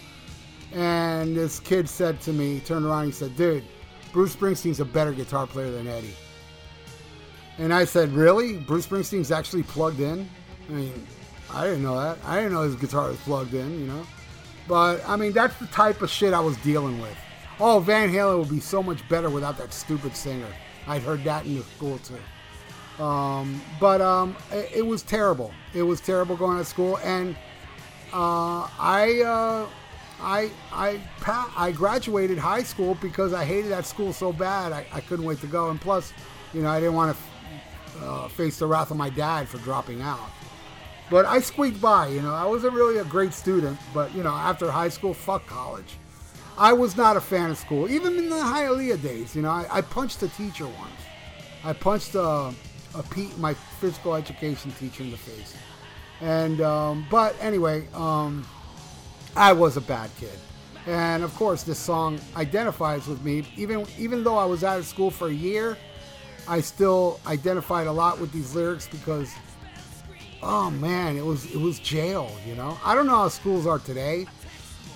and 0.74 1.36
this 1.36 1.60
kid 1.60 1.88
said 1.88 2.20
to 2.22 2.32
me, 2.32 2.60
turned 2.60 2.84
around, 2.84 3.06
he 3.06 3.12
said, 3.12 3.36
"Dude, 3.36 3.64
Bruce 4.12 4.34
Springsteen's 4.34 4.80
a 4.80 4.84
better 4.84 5.12
guitar 5.12 5.46
player 5.46 5.70
than 5.70 5.86
Eddie." 5.86 6.14
And 7.58 7.72
I 7.72 7.84
said, 7.84 8.12
"Really? 8.12 8.58
Bruce 8.58 8.86
Springsteen's 8.86 9.30
actually 9.30 9.62
plugged 9.62 10.00
in?" 10.00 10.28
I 10.68 10.72
mean, 10.72 11.06
I 11.52 11.64
didn't 11.64 11.82
know 11.82 12.00
that. 12.00 12.18
I 12.24 12.36
didn't 12.36 12.52
know 12.52 12.62
his 12.62 12.74
guitar 12.74 13.08
was 13.08 13.18
plugged 13.18 13.54
in, 13.54 13.78
you 13.78 13.86
know. 13.86 14.06
But 14.66 15.06
I 15.08 15.16
mean, 15.16 15.32
that's 15.32 15.56
the 15.56 15.66
type 15.66 16.02
of 16.02 16.10
shit 16.10 16.32
I 16.32 16.40
was 16.40 16.56
dealing 16.58 17.00
with. 17.00 17.16
Oh, 17.60 17.78
Van 17.78 18.10
Halen 18.10 18.38
would 18.38 18.50
be 18.50 18.60
so 18.60 18.82
much 18.82 19.06
better 19.08 19.30
without 19.30 19.56
that 19.58 19.72
stupid 19.72 20.16
singer. 20.16 20.48
I'd 20.86 21.02
heard 21.02 21.22
that 21.24 21.46
in 21.46 21.56
the 21.56 21.62
school 21.62 21.98
too. 21.98 23.02
Um, 23.02 23.60
but 23.80 24.00
um, 24.00 24.36
it, 24.52 24.70
it, 24.76 24.86
was 24.86 25.02
terrible. 25.02 25.52
It 25.72 25.82
was 25.82 26.00
terrible 26.00 26.36
going 26.36 26.58
to 26.58 26.64
school, 26.64 26.98
and 26.98 27.36
uh, 28.12 28.68
I, 28.78 29.22
uh, 29.26 29.66
I, 30.24 30.50
I, 30.72 31.00
I 31.56 31.72
graduated 31.72 32.38
high 32.38 32.62
school 32.62 32.96
because 33.00 33.32
I 33.32 33.44
hated 33.44 33.70
that 33.70 33.84
school 33.84 34.12
so 34.12 34.32
bad. 34.32 34.72
I, 34.72 34.86
I 34.92 35.00
couldn't 35.00 35.24
wait 35.24 35.40
to 35.42 35.46
go, 35.46 35.70
and 35.70 35.80
plus, 35.80 36.12
you 36.54 36.62
know, 36.62 36.68
I 36.68 36.80
didn't 36.80 36.94
want 36.94 37.16
to 37.16 38.04
uh, 38.04 38.28
face 38.28 38.58
the 38.58 38.66
wrath 38.66 38.90
of 38.90 38.96
my 38.96 39.10
dad 39.10 39.48
for 39.48 39.58
dropping 39.58 40.00
out. 40.00 40.30
But 41.10 41.26
I 41.26 41.40
squeaked 41.40 41.80
by. 41.80 42.08
You 42.08 42.22
know, 42.22 42.34
I 42.34 42.46
wasn't 42.46 42.72
really 42.72 42.98
a 42.98 43.04
great 43.04 43.34
student, 43.34 43.78
but 43.92 44.14
you 44.14 44.22
know, 44.22 44.32
after 44.32 44.70
high 44.70 44.88
school, 44.88 45.12
fuck 45.12 45.46
college. 45.46 45.98
I 46.56 46.72
was 46.72 46.96
not 46.96 47.16
a 47.16 47.20
fan 47.20 47.50
of 47.50 47.58
school, 47.58 47.90
even 47.90 48.16
in 48.16 48.30
the 48.30 48.36
Hialeah 48.36 49.02
days. 49.02 49.36
You 49.36 49.42
know, 49.42 49.50
I, 49.50 49.66
I 49.70 49.80
punched 49.80 50.22
a 50.22 50.28
teacher 50.28 50.64
once. 50.64 51.00
I 51.64 51.72
punched 51.72 52.14
a, 52.14 52.54
a 52.94 53.02
P, 53.10 53.28
my 53.38 53.54
physical 53.54 54.14
education 54.14 54.72
teacher 54.72 55.02
in 55.02 55.10
the 55.10 55.16
face. 55.16 55.54
And 56.20 56.60
um, 56.60 57.06
but 57.10 57.36
anyway, 57.40 57.86
um, 57.92 58.46
I 59.36 59.52
was 59.52 59.76
a 59.76 59.80
bad 59.80 60.10
kid, 60.18 60.38
and 60.86 61.24
of 61.24 61.34
course, 61.34 61.62
this 61.64 61.78
song 61.78 62.20
identifies 62.36 63.06
with 63.06 63.22
me. 63.24 63.44
Even 63.56 63.86
even 63.98 64.22
though 64.22 64.38
I 64.38 64.44
was 64.44 64.62
out 64.62 64.78
of 64.78 64.86
school 64.86 65.10
for 65.10 65.28
a 65.28 65.32
year, 65.32 65.76
I 66.46 66.60
still 66.60 67.20
identified 67.26 67.86
a 67.86 67.92
lot 67.92 68.20
with 68.20 68.32
these 68.32 68.54
lyrics 68.54 68.86
because, 68.86 69.32
oh 70.42 70.70
man, 70.70 71.16
it 71.16 71.24
was 71.24 71.52
it 71.52 71.58
was 71.60 71.80
jail. 71.80 72.30
You 72.46 72.54
know, 72.54 72.78
I 72.84 72.94
don't 72.94 73.06
know 73.06 73.16
how 73.16 73.28
schools 73.28 73.66
are 73.66 73.78
today, 73.80 74.26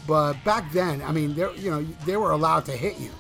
but 0.06 0.34
back 0.44 0.70
then, 0.72 1.02
I 1.02 1.10
mean, 1.12 1.34
they 1.34 1.52
you 1.56 1.70
know 1.70 1.82
they 2.06 2.16
were 2.16 2.30
allowed 2.30 2.64
to 2.66 2.72
hit 2.72 2.98
you. 2.98 3.10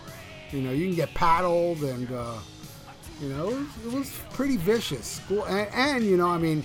You 0.52 0.62
know, 0.62 0.70
you 0.70 0.86
can 0.86 0.96
get 0.96 1.14
paddled 1.14 1.82
and. 1.82 2.10
Uh, 2.12 2.38
you 3.20 3.30
know, 3.30 3.48
it 3.48 3.54
was, 3.56 3.66
it 3.86 3.92
was 3.98 4.20
pretty 4.32 4.56
vicious. 4.56 5.04
School, 5.04 5.44
and, 5.46 5.68
and, 5.74 6.04
you 6.04 6.16
know, 6.16 6.28
I 6.28 6.38
mean, 6.38 6.64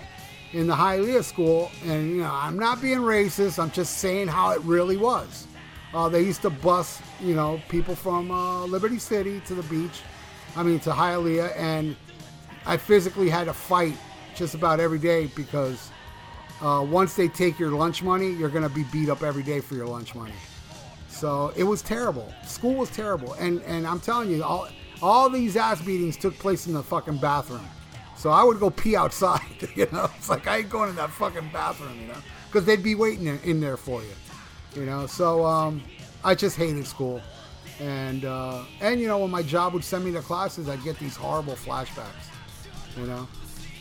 in 0.53 0.67
the 0.67 0.75
Hialeah 0.75 1.23
school, 1.23 1.71
and 1.85 2.09
you 2.09 2.17
know, 2.17 2.31
I'm 2.31 2.57
not 2.57 2.81
being 2.81 2.99
racist. 2.99 3.59
I'm 3.61 3.71
just 3.71 3.97
saying 3.97 4.27
how 4.27 4.51
it 4.51 4.61
really 4.61 4.97
was. 4.97 5.47
Uh, 5.93 6.09
they 6.09 6.21
used 6.21 6.41
to 6.43 6.49
bus, 6.49 7.01
you 7.19 7.35
know, 7.35 7.61
people 7.69 7.95
from 7.95 8.31
uh, 8.31 8.65
Liberty 8.65 8.97
City 8.99 9.41
to 9.41 9.55
the 9.55 9.63
beach. 9.63 10.01
I 10.55 10.63
mean, 10.63 10.79
to 10.81 10.91
Hialeah, 10.91 11.55
and 11.57 11.95
I 12.65 12.77
physically 12.77 13.29
had 13.29 13.45
to 13.45 13.53
fight 13.53 13.95
just 14.35 14.55
about 14.55 14.79
every 14.79 14.99
day 14.99 15.27
because 15.35 15.89
uh, 16.61 16.85
once 16.87 17.15
they 17.15 17.27
take 17.27 17.59
your 17.59 17.71
lunch 17.71 18.03
money, 18.03 18.31
you're 18.31 18.49
gonna 18.49 18.69
be 18.69 18.83
beat 18.91 19.09
up 19.09 19.23
every 19.23 19.43
day 19.43 19.59
for 19.59 19.75
your 19.75 19.87
lunch 19.87 20.15
money. 20.15 20.33
So 21.09 21.51
it 21.55 21.63
was 21.63 21.81
terrible. 21.81 22.31
School 22.45 22.75
was 22.75 22.89
terrible, 22.91 23.33
and 23.33 23.61
and 23.63 23.87
I'm 23.87 23.99
telling 23.99 24.29
you, 24.29 24.43
all 24.43 24.67
all 25.01 25.29
these 25.29 25.55
ass 25.55 25.81
beatings 25.81 26.17
took 26.17 26.37
place 26.37 26.67
in 26.67 26.73
the 26.73 26.83
fucking 26.83 27.17
bathroom. 27.17 27.67
So 28.17 28.29
I 28.29 28.43
would 28.43 28.59
go 28.59 28.69
pee 28.69 28.95
outside. 28.95 29.41
You 29.75 29.87
know, 29.91 30.09
it's 30.17 30.29
like 30.29 30.45
I 30.47 30.57
ain't 30.57 30.69
going 30.69 30.89
in 30.89 30.95
that 30.97 31.09
fucking 31.09 31.49
bathroom. 31.51 31.99
You 31.99 32.07
know, 32.07 32.17
because 32.47 32.65
they'd 32.65 32.83
be 32.83 32.93
waiting 32.93 33.27
in, 33.43 33.59
there 33.59 33.77
for 33.77 34.03
you. 34.03 34.13
You 34.75 34.85
know, 34.85 35.07
so 35.07 35.43
um, 35.45 35.81
I 36.23 36.35
just 36.35 36.55
hated 36.55 36.85
school, 36.85 37.21
and 37.79 38.25
uh, 38.25 38.63
and 38.81 39.01
you 39.01 39.07
know 39.07 39.17
when 39.17 39.31
my 39.31 39.41
job 39.41 39.73
would 39.73 39.83
send 39.83 40.05
me 40.05 40.11
to 40.11 40.21
classes, 40.21 40.69
I'd 40.69 40.83
get 40.83 40.99
these 40.99 41.15
horrible 41.15 41.55
flashbacks. 41.55 42.29
You 42.97 43.07
know, 43.07 43.27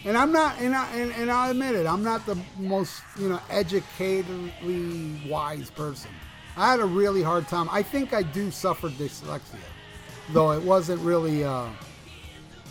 and 0.04 0.16
I'm 0.16 0.32
not, 0.32 0.58
and 0.60 0.74
I 0.74 0.90
and, 0.94 1.12
and 1.12 1.30
I 1.30 1.50
admit 1.50 1.74
it, 1.74 1.86
I'm 1.86 2.02
not 2.02 2.24
the 2.24 2.38
most 2.58 3.02
you 3.18 3.28
know 3.28 3.40
educatedly 3.50 5.28
wise 5.28 5.70
person. 5.70 6.10
I 6.56 6.70
had 6.70 6.80
a 6.80 6.84
really 6.84 7.22
hard 7.22 7.48
time. 7.48 7.68
I 7.70 7.82
think 7.82 8.12
I 8.12 8.22
do 8.22 8.50
suffer 8.50 8.88
dyslexia, 8.88 9.58
though 10.30 10.52
it 10.52 10.62
wasn't 10.62 11.00
really 11.02 11.44
uh, 11.44 11.66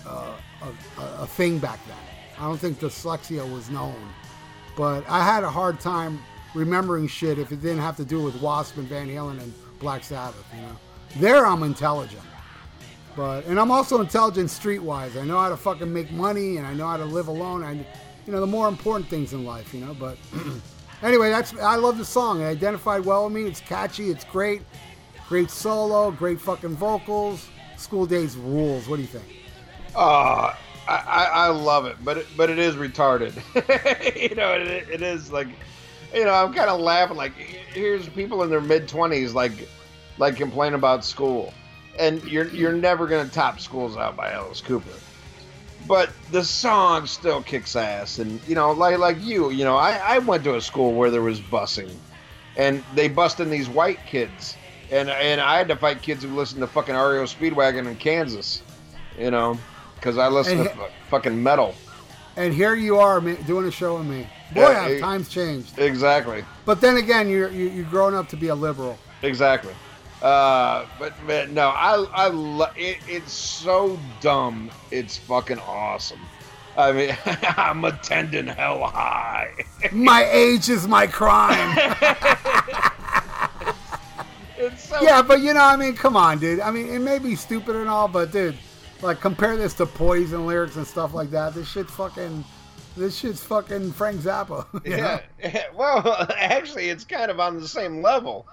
uh, 0.07 0.33
a, 0.61 1.01
a, 1.23 1.27
thing 1.27 1.59
back 1.59 1.79
then. 1.87 1.97
I 2.37 2.43
don't 2.43 2.57
think 2.57 2.79
dyslexia 2.79 3.49
was 3.51 3.69
known, 3.69 3.95
but 4.75 5.07
I 5.09 5.23
had 5.23 5.43
a 5.43 5.49
hard 5.49 5.79
time 5.79 6.19
remembering 6.53 7.07
shit 7.07 7.39
if 7.39 7.51
it 7.51 7.61
didn't 7.61 7.79
have 7.79 7.97
to 7.97 8.05
do 8.05 8.21
with 8.21 8.39
Wasp 8.41 8.77
and 8.77 8.87
Van 8.87 9.07
Halen 9.07 9.39
and 9.41 9.53
Black 9.79 10.03
Sabbath. 10.03 10.45
You 10.55 10.61
know, 10.61 10.77
there 11.17 11.45
I'm 11.45 11.63
intelligent, 11.63 12.21
but 13.15 13.45
and 13.45 13.59
I'm 13.59 13.71
also 13.71 14.01
intelligent 14.01 14.49
streetwise. 14.49 15.19
I 15.19 15.25
know 15.25 15.37
how 15.37 15.49
to 15.49 15.57
fucking 15.57 15.91
make 15.91 16.11
money 16.11 16.57
and 16.57 16.65
I 16.65 16.73
know 16.73 16.87
how 16.87 16.97
to 16.97 17.05
live 17.05 17.27
alone. 17.27 17.63
I, 17.63 17.73
you 17.73 18.31
know, 18.31 18.39
the 18.39 18.47
more 18.47 18.67
important 18.67 19.09
things 19.09 19.33
in 19.33 19.45
life. 19.45 19.73
You 19.73 19.81
know, 19.85 19.93
but 19.93 20.17
anyway, 21.03 21.29
that's 21.29 21.55
I 21.57 21.75
love 21.75 21.97
the 21.97 22.05
song. 22.05 22.41
It 22.41 22.45
identified 22.45 23.05
well 23.05 23.25
with 23.25 23.33
me. 23.33 23.43
It's 23.43 23.61
catchy. 23.61 24.09
It's 24.09 24.25
great. 24.25 24.61
Great 25.27 25.49
solo. 25.49 26.11
Great 26.11 26.39
fucking 26.39 26.75
vocals. 26.75 27.47
School 27.77 28.05
Days 28.05 28.35
rules. 28.35 28.87
What 28.87 28.97
do 28.97 29.01
you 29.01 29.07
think? 29.07 29.40
Uh, 29.95 30.53
I, 30.87 30.95
I, 30.95 31.23
I 31.23 31.47
love 31.47 31.85
it, 31.85 31.97
but 32.03 32.17
it, 32.17 32.27
but 32.35 32.49
it 32.49 32.59
is 32.59 32.75
retarded. 32.75 33.33
you 34.29 34.35
know, 34.35 34.53
it, 34.53 34.87
it 34.89 35.01
is 35.01 35.31
like, 35.31 35.47
you 36.13 36.25
know, 36.25 36.33
I'm 36.33 36.53
kind 36.53 36.69
of 36.69 36.79
laughing. 36.79 37.17
Like, 37.17 37.33
here's 37.33 38.07
people 38.09 38.43
in 38.43 38.49
their 38.49 38.61
mid 38.61 38.87
twenties, 38.87 39.33
like, 39.33 39.53
like 40.17 40.35
complaining 40.35 40.75
about 40.75 41.05
school, 41.05 41.53
and 41.99 42.23
you're 42.25 42.47
you're 42.49 42.73
never 42.73 43.07
gonna 43.07 43.29
top 43.29 43.59
"Schools 43.59 43.95
Out" 43.97 44.15
by 44.17 44.31
Alice 44.31 44.61
Cooper. 44.61 44.91
But 45.87 46.11
the 46.31 46.43
song 46.43 47.07
still 47.07 47.41
kicks 47.41 47.75
ass, 47.75 48.19
and 48.19 48.39
you 48.47 48.55
know, 48.55 48.71
like 48.71 48.97
like 48.97 49.21
you, 49.21 49.49
you 49.51 49.63
know, 49.63 49.77
I, 49.77 49.99
I 50.03 50.19
went 50.19 50.43
to 50.45 50.55
a 50.55 50.61
school 50.61 50.93
where 50.93 51.09
there 51.09 51.21
was 51.21 51.39
busing, 51.39 51.91
and 52.55 52.83
they 52.95 53.07
busting 53.07 53.49
these 53.49 53.69
white 53.69 53.99
kids, 54.05 54.57
and 54.91 55.09
and 55.09 55.39
I 55.39 55.57
had 55.57 55.67
to 55.69 55.75
fight 55.75 56.01
kids 56.01 56.23
who 56.23 56.35
listened 56.35 56.61
to 56.61 56.67
fucking 56.67 56.95
REO 56.95 57.23
Speedwagon 57.23 57.87
in 57.87 57.95
Kansas, 57.95 58.61
you 59.17 59.31
know 59.31 59.57
because 60.01 60.17
I 60.17 60.27
listen 60.29 60.59
And 60.61 60.69
to 60.69 60.75
he- 60.75 60.81
fucking 61.09 61.41
metal. 61.41 61.75
And 62.35 62.53
here 62.53 62.73
you 62.75 62.97
are 62.97 63.21
doing 63.21 63.67
a 63.67 63.71
show 63.71 63.97
with 63.97 64.07
me. 64.07 64.25
Boy, 64.53 64.61
Yeah, 64.71 64.87
it- 64.87 64.99
times 64.99 65.29
changed. 65.29 65.77
Exactly, 65.77 66.43
But 66.65 66.81
then 66.81 66.97
again, 66.97 67.29
you're 67.29 67.49
you, 67.51 67.69
you're 67.69 67.85
growing 67.85 68.15
up 68.15 68.27
to 68.29 68.35
be 68.37 68.47
a 68.47 68.55
liberal. 68.55 68.97
exactly. 69.21 69.73
Uh, 70.23 70.85
but 70.99 71.13
man, 71.25 71.53
no, 71.53 71.69
I 71.69 71.95
I 72.13 72.27
lo- 72.27 72.69
it, 72.75 72.97
it's 73.07 73.31
so 73.33 73.97
dumb. 74.21 74.69
It's 74.91 75.17
fucking 75.17 75.57
awesome. 75.59 76.19
I 76.77 76.91
mean, 76.91 77.17
I'm 77.57 77.83
attending 77.85 78.47
hell 78.47 78.83
high. 78.85 79.51
My 79.91 80.23
age 80.31 80.69
is 80.69 80.87
my 80.87 81.05
crime. 81.07 81.75
It's 84.57 84.89
so 84.89 85.01
yeah, 85.01 85.23
but 85.23 85.41
you 85.41 85.55
know, 85.55 85.63
I 85.63 85.75
mean, 85.75 85.95
come 85.95 86.15
on, 86.15 86.37
dude. 86.37 86.59
I 86.59 86.69
mean, 86.69 86.87
it 86.87 86.99
may 86.99 87.17
be 87.17 87.35
stupid 87.35 87.75
and 87.75 87.89
all, 87.89 88.07
but 88.07 88.31
dude, 88.31 88.55
like 89.01 89.19
compare 89.19 89.57
this 89.57 89.73
to 89.75 89.85
Poison 89.85 90.45
lyrics 90.45 90.75
and 90.75 90.85
stuff 90.85 91.13
like 91.13 91.31
that. 91.31 91.53
This 91.53 91.67
shit's 91.67 91.91
fucking. 91.91 92.43
This 92.97 93.17
shit's 93.17 93.43
fucking 93.43 93.93
Frank 93.93 94.19
Zappa. 94.21 94.65
know? 94.85 95.19
Yeah. 95.39 95.63
Well, 95.73 96.27
actually, 96.37 96.89
it's 96.89 97.03
kind 97.03 97.31
of 97.31 97.39
on 97.39 97.59
the 97.59 97.67
same 97.67 98.01
level. 98.01 98.45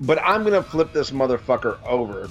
But 0.00 0.20
I'm 0.22 0.42
going 0.42 0.54
to 0.54 0.62
flip 0.62 0.92
this 0.92 1.10
motherfucker 1.10 1.82
over. 1.84 2.28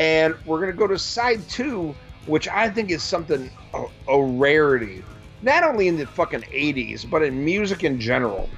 And 0.00 0.34
we're 0.46 0.58
going 0.58 0.72
to 0.72 0.76
go 0.76 0.86
to 0.86 0.98
side 0.98 1.46
two, 1.48 1.94
which 2.26 2.48
I 2.48 2.70
think 2.70 2.90
is 2.90 3.02
something, 3.02 3.50
a, 3.74 3.84
a 4.08 4.22
rarity. 4.22 5.04
Not 5.42 5.64
only 5.64 5.86
in 5.86 5.98
the 5.98 6.06
fucking 6.06 6.42
80s, 6.42 7.08
but 7.08 7.22
in 7.22 7.44
music 7.44 7.84
in 7.84 8.00
general. 8.00 8.48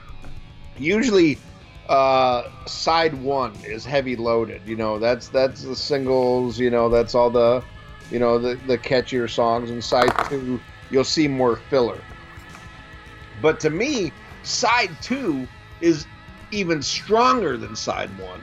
Usually, 0.78 1.38
uh, 1.90 2.48
side 2.66 3.14
one 3.14 3.52
is 3.64 3.84
heavy 3.84 4.16
loaded. 4.16 4.62
You 4.64 4.76
know, 4.76 4.98
that's 4.98 5.28
that's 5.28 5.62
the 5.64 5.76
singles, 5.76 6.58
you 6.58 6.70
know, 6.70 6.88
that's 6.88 7.14
all 7.14 7.30
the, 7.30 7.62
you 8.10 8.18
know, 8.18 8.38
the, 8.38 8.54
the 8.66 8.76
catchier 8.78 9.28
songs. 9.28 9.70
And 9.70 9.82
side 9.82 10.12
two, 10.28 10.60
you'll 10.90 11.04
see 11.04 11.28
more 11.28 11.56
filler. 11.56 12.00
But 13.40 13.60
to 13.60 13.70
me, 13.70 14.12
side 14.42 14.90
two 15.00 15.46
is 15.80 16.06
even 16.50 16.82
stronger 16.82 17.56
than 17.56 17.76
side 17.76 18.10
one. 18.18 18.40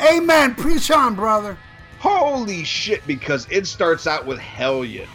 Amen. 0.00 0.54
Preach 0.54 0.90
on, 0.90 1.14
brother. 1.14 1.56
Holy 1.98 2.62
shit, 2.64 3.04
because 3.06 3.46
it 3.50 3.66
starts 3.66 4.06
out 4.06 4.26
with 4.26 4.38
Hellion. 4.38 5.08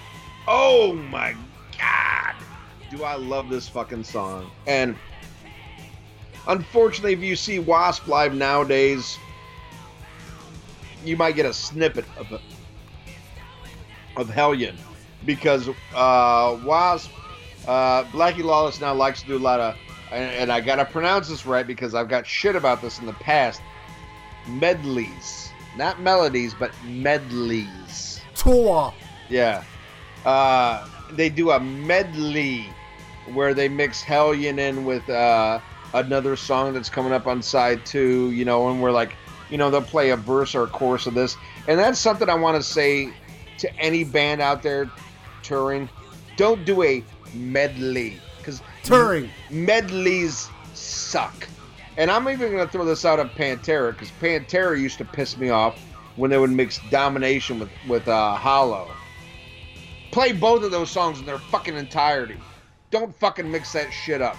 Oh 0.48 0.94
my 0.94 1.36
god. 1.78 2.36
Do 2.90 3.04
I 3.04 3.16
love 3.16 3.50
this 3.50 3.70
fucking 3.70 4.04
song. 4.04 4.50
And 4.66 4.98
unfortunately, 6.48 7.14
if 7.14 7.20
you 7.20 7.36
see 7.36 7.60
Wasp 7.60 8.08
live 8.08 8.34
nowadays, 8.34 9.18
you 11.06 11.16
might 11.16 11.36
get 11.36 11.46
a 11.46 11.54
snippet 11.54 12.06
of 12.18 12.32
it, 12.32 12.42
of 14.18 14.30
Hellion. 14.30 14.78
Because 15.26 15.70
uh, 15.96 16.60
Wasp, 16.66 17.12
uh, 17.68 18.04
Blackie 18.06 18.44
Lawless 18.44 18.82
now 18.82 18.94
likes 18.94 19.22
to 19.22 19.28
do 19.28 19.38
a 19.38 19.40
lot 19.40 19.60
of, 19.60 19.76
and, 20.12 20.32
and 20.32 20.52
I 20.52 20.62
gotta 20.62 20.86
pronounce 20.86 21.30
this 21.30 21.46
right 21.46 21.66
because 21.66 21.94
I've 21.94 22.10
got 22.10 22.26
shit 22.26 22.56
about 22.56 22.82
this 22.82 23.00
in 23.00 23.06
the 23.06 23.14
past 23.14 23.62
medleys. 24.48 25.50
Not 25.78 26.02
melodies, 26.02 26.54
but 26.54 26.72
medleys. 26.86 28.20
Tour. 28.36 28.94
Yeah. 29.30 29.64
Uh, 30.26 30.88
they 31.12 31.30
do 31.30 31.52
a 31.52 31.60
medley 31.60 32.66
where 33.34 33.54
they 33.54 33.70
mix 33.70 34.02
Hellion 34.02 34.60
in 34.60 34.84
with 34.84 35.08
uh, 35.10 35.60
another 35.94 36.36
song 36.36 36.74
that's 36.74 36.90
coming 36.90 37.14
up 37.14 37.28
on 37.28 37.42
side 37.42 37.86
two, 37.86 38.32
you 38.32 38.44
know, 38.44 38.70
and 38.70 38.82
we're 38.82 38.92
like, 38.92 39.16
you 39.50 39.58
know, 39.58 39.70
they'll 39.70 39.82
play 39.82 40.10
a 40.10 40.18
verse 40.18 40.56
or 40.56 40.64
a 40.64 40.68
chorus 40.68 41.06
of 41.06 41.14
this. 41.14 41.38
And 41.68 41.80
that's 41.80 42.00
something 42.00 42.30
I 42.30 42.36
want 42.36 42.58
to 42.58 42.64
say 42.64 43.14
to 43.62 43.76
any 43.78 44.04
band 44.04 44.42
out 44.42 44.62
there 44.62 44.90
touring. 45.44 45.90
Don't 46.38 46.66
do 46.66 46.84
a 46.84 47.04
medley 47.34 48.18
because 48.38 48.62
Touring. 48.84 49.30
medleys 49.50 50.50
suck. 50.74 51.48
And 51.98 52.10
I'm 52.10 52.28
even 52.30 52.52
going 52.52 52.66
to 52.66 52.72
throw 52.72 52.86
this 52.86 53.06
out 53.06 53.20
on 53.20 53.30
Pantera 53.30 53.92
because 53.92 54.10
Pantera 54.22 54.80
used 54.80 54.98
to 55.00 55.06
piss 55.06 55.38
me 55.38 55.50
off 55.50 55.78
when 56.16 56.32
they 56.32 56.38
would 56.38 56.50
mix 56.52 56.80
Domination 56.90 57.60
with 57.60 57.70
with 57.88 58.08
uh, 58.08 58.36
Hollow. 58.36 58.90
Play 60.12 60.34
both 60.34 60.64
of 60.64 60.72
those 60.72 60.90
songs 60.90 61.20
in 61.20 61.26
their 61.26 61.38
fucking 61.38 61.76
entirety. 61.76 62.38
Don't 62.92 63.16
fucking 63.20 63.50
mix 63.50 63.72
that 63.74 63.92
shit 63.92 64.22
up, 64.22 64.36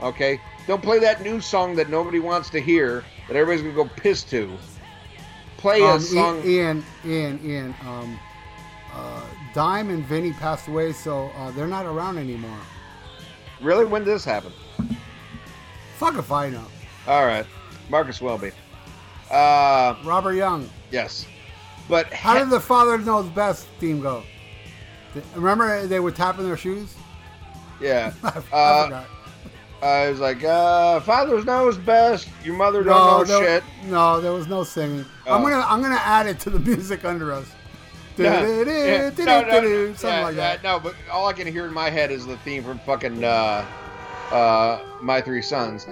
okay? 0.00 0.40
Don't 0.66 0.82
play 0.82 0.98
that 1.00 1.22
new 1.22 1.40
song 1.40 1.76
that 1.76 1.88
nobody 1.90 2.18
wants 2.18 2.50
to 2.50 2.60
hear 2.60 3.04
that 3.28 3.36
everybody's 3.36 3.62
gonna 3.62 3.88
go 3.88 3.94
piss 3.96 4.24
to. 4.24 4.50
Play 5.58 5.80
a 5.82 5.86
Um, 5.86 6.00
song. 6.00 6.42
Ian, 6.44 6.84
Ian, 7.06 7.40
Ian. 7.44 7.74
Um, 7.86 8.18
uh, 8.94 9.22
Dime 9.54 9.90
and 9.90 10.04
Vinny 10.06 10.32
passed 10.32 10.68
away, 10.68 10.92
so 10.92 11.30
uh, 11.36 11.50
they're 11.52 11.66
not 11.66 11.86
around 11.86 12.18
anymore. 12.18 12.58
Really, 13.60 13.84
when 13.84 14.04
did 14.04 14.14
this 14.14 14.24
happen? 14.24 14.52
Fuck 15.96 16.16
if 16.18 16.32
I 16.32 16.48
know. 16.50 16.64
All 17.06 17.26
right, 17.26 17.46
Marcus 17.88 18.20
Welby. 18.20 18.50
Uh, 19.30 19.94
Robert 20.04 20.34
Young. 20.34 20.68
yes, 20.90 21.26
but 21.88 22.12
How 22.12 22.38
did 22.38 22.50
the 22.50 22.60
Father 22.60 22.98
Knows 22.98 23.28
Best 23.30 23.66
theme 23.78 24.00
go? 24.00 24.22
Remember 25.34 25.86
they 25.86 26.00
were 26.00 26.10
tapping 26.10 26.44
their 26.46 26.56
shoes? 26.56 26.94
yeah? 27.80 28.12
I, 28.22 28.28
I 28.28 28.30
Uh, 28.56 28.84
forgot. 28.84 29.06
I 29.82 30.08
was 30.10 30.20
like, 30.20 30.44
uh, 30.44 31.00
"Father 31.00 31.42
knows 31.44 31.76
best. 31.76 32.28
Your 32.44 32.54
mother 32.54 32.84
don't 32.84 32.94
know 32.94 33.24
there, 33.24 33.60
shit." 33.60 33.64
no, 33.90 34.20
there 34.20 34.30
was 34.32 34.46
no 34.46 34.62
singing. 34.62 35.04
I'm 35.26 35.40
Oh. 35.40 35.48
gonna 35.48 35.66
I'm 35.68 35.82
gonna 35.82 35.96
add 36.04 36.26
it 36.28 36.38
to 36.40 36.50
the 36.50 36.58
music 36.70 37.04
under 37.04 37.32
us. 37.32 37.46
Yeah. 38.16 38.46
Yeah. 38.46 39.10
No, 39.18 39.40
no, 39.42 39.94
Something 39.94 40.10
yeah, 40.10 40.24
like 40.24 40.36
that. 40.36 40.62
No, 40.62 40.78
but 40.78 40.94
all 41.10 41.26
I 41.26 41.32
can 41.32 41.46
hear 41.46 41.66
in 41.66 41.72
my 41.72 41.90
head 41.90 42.10
is 42.10 42.26
the 42.26 42.36
theme 42.38 42.62
from 42.62 42.78
fucking 42.80 43.24
uh, 43.24 43.64
uh, 44.32 44.80
My 45.02 45.20
Three 45.20 45.42
Sons. 45.42 45.84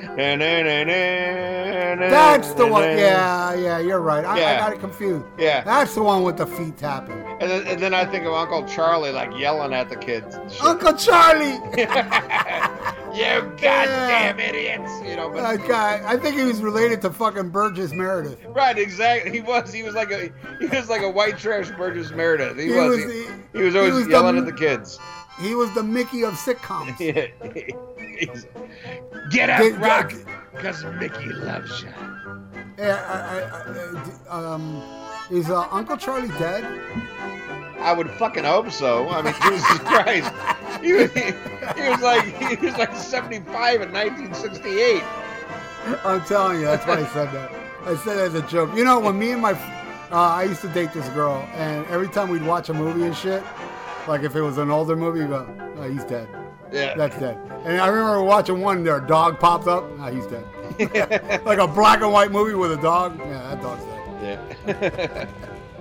That's 1.95 2.53
the 2.55 2.67
one. 2.67 2.81
Yeah, 3.01 3.55
yeah, 3.55 3.79
you're 3.79 4.01
right. 4.01 4.25
I, 4.25 4.33
I 4.35 4.59
got 4.59 4.73
it 4.73 4.81
confused. 4.81 5.25
Yeah. 5.39 5.63
That's 5.63 5.95
the 5.95 6.03
one 6.03 6.23
with 6.23 6.37
the 6.39 6.47
feet 6.47 6.77
tapping. 6.77 7.19
And 7.41 7.51
then, 7.51 7.67
and 7.67 7.81
then 7.81 7.95
I 7.95 8.05
think 8.05 8.25
of 8.27 8.33
Uncle 8.33 8.65
Charlie 8.67 9.11
like 9.13 9.37
yelling 9.39 9.73
at 9.73 9.89
the 9.89 9.97
kids. 9.97 10.37
Uncle 10.63 10.93
Charlie. 10.95 11.53
you 13.17 13.41
goddamn 13.61 14.39
idiots! 14.41 14.91
You 15.05 15.17
know, 15.17 15.31
but 15.31 15.43
That 15.43 15.69
guy. 15.69 16.01
I 16.05 16.17
think 16.17 16.37
he 16.37 16.45
was 16.45 16.61
related 16.63 17.01
to 17.03 17.11
fucking 17.11 17.51
Burgess 17.51 17.93
Meredith. 17.93 18.39
right, 18.49 18.79
exactly. 18.79 19.31
He 19.33 19.41
was. 19.41 19.73
He 19.73 19.83
was 19.83 19.95
like 19.95 20.11
a. 20.11 20.31
He 20.61 20.67
was 20.67 20.89
like 20.89 21.03
a 21.03 21.11
white 21.11 21.39
trash 21.39 21.71
Burgess 21.71 22.11
Meredith. 22.11 22.57
He, 22.59 22.65
He 22.67 22.71
was. 22.73 23.05
was 23.05 23.13
he, 23.13 23.27
he 23.59 23.63
was 23.65 23.75
always 23.77 23.93
he 23.93 23.97
was 23.99 24.05
the- 24.07 24.11
yelling 24.13 24.37
at 24.39 24.47
the 24.47 24.53
kids. 24.53 24.99
He 25.41 25.55
was 25.55 25.73
the 25.75 25.83
Mickey 25.83 26.23
of 26.25 26.35
sitcoms. 26.35 26.97
Get 29.31 29.51
up, 29.51 29.61
Get- 29.63 29.81
rock, 29.81 30.13
because 30.53 30.85
Mickey 30.99 31.33
loves 31.33 31.83
you. 31.83 31.89
Yeah, 32.79 33.51
I, 34.29 34.31
I, 34.31 34.55
um, 34.55 34.83
is 35.31 35.51
uh, 35.51 35.67
Uncle 35.71 35.97
Charlie 35.97 36.29
dead? 36.39 36.65
I 37.79 37.93
would 37.93 38.11
fucking 38.11 38.45
hope 38.45 38.71
so. 38.71 39.09
I 39.09 39.23
mean, 39.23 39.35
Jesus 39.43 39.79
Christ. 39.81 40.33
He 40.83 40.93
was, 40.93 41.11
he, 41.13 41.33
he 41.83 41.89
was 41.89 42.01
like 42.01 42.25
he 42.25 42.67
was 42.67 42.77
like 42.77 42.95
75 42.95 43.83
in 43.83 43.93
1968. 43.93 45.03
I'm 46.05 46.23
telling 46.25 46.61
you, 46.61 46.67
that's 46.67 46.87
why 46.87 47.01
I 47.01 47.07
said 47.07 47.33
that. 47.33 47.51
I 47.85 47.97
said 47.97 48.19
it 48.19 48.21
as 48.21 48.35
a 48.35 48.43
joke. 48.43 48.75
You 48.77 48.85
know, 48.85 49.01
when 49.01 49.19
me 49.19 49.33
and 49.33 49.41
my, 49.41 49.53
uh, 49.53 50.17
I 50.17 50.45
used 50.45 50.61
to 50.63 50.69
date 50.69 50.93
this 50.93 51.09
girl, 51.11 51.49
and 51.55 51.87
every 51.87 52.09
time 52.09 52.29
we'd 52.29 52.45
watch 52.45 52.69
a 52.69 52.75
movie 52.75 53.05
and 53.05 53.17
shit, 53.17 53.43
like 54.09 54.23
if 54.23 54.37
it 54.37 54.41
was 54.41 54.59
an 54.59 54.71
older 54.71 54.97
movie, 54.97 55.21
we'd 55.21 55.33
oh, 55.33 55.91
he's 55.91 56.05
dead. 56.05 56.29
Yeah. 56.73 56.95
That's 56.97 57.19
dead. 57.19 57.37
And 57.65 57.81
I 57.81 57.89
remember 57.89 58.23
watching 58.23 58.61
one, 58.61 58.85
their 58.85 59.01
dog 59.01 59.41
pops 59.41 59.67
up, 59.67 59.85
ah, 59.99 60.11
he's 60.11 60.27
dead. 60.27 60.45
like 61.45 61.59
a 61.59 61.67
black 61.67 62.01
and 62.01 62.13
white 62.13 62.31
movie 62.31 62.55
with 62.55 62.73
a 62.73 62.81
dog. 62.81 63.19
Yeah, 63.19 63.55
that 63.55 63.63
dog's 63.63 63.85
dead. 63.85 64.41
Yeah. 64.67 65.27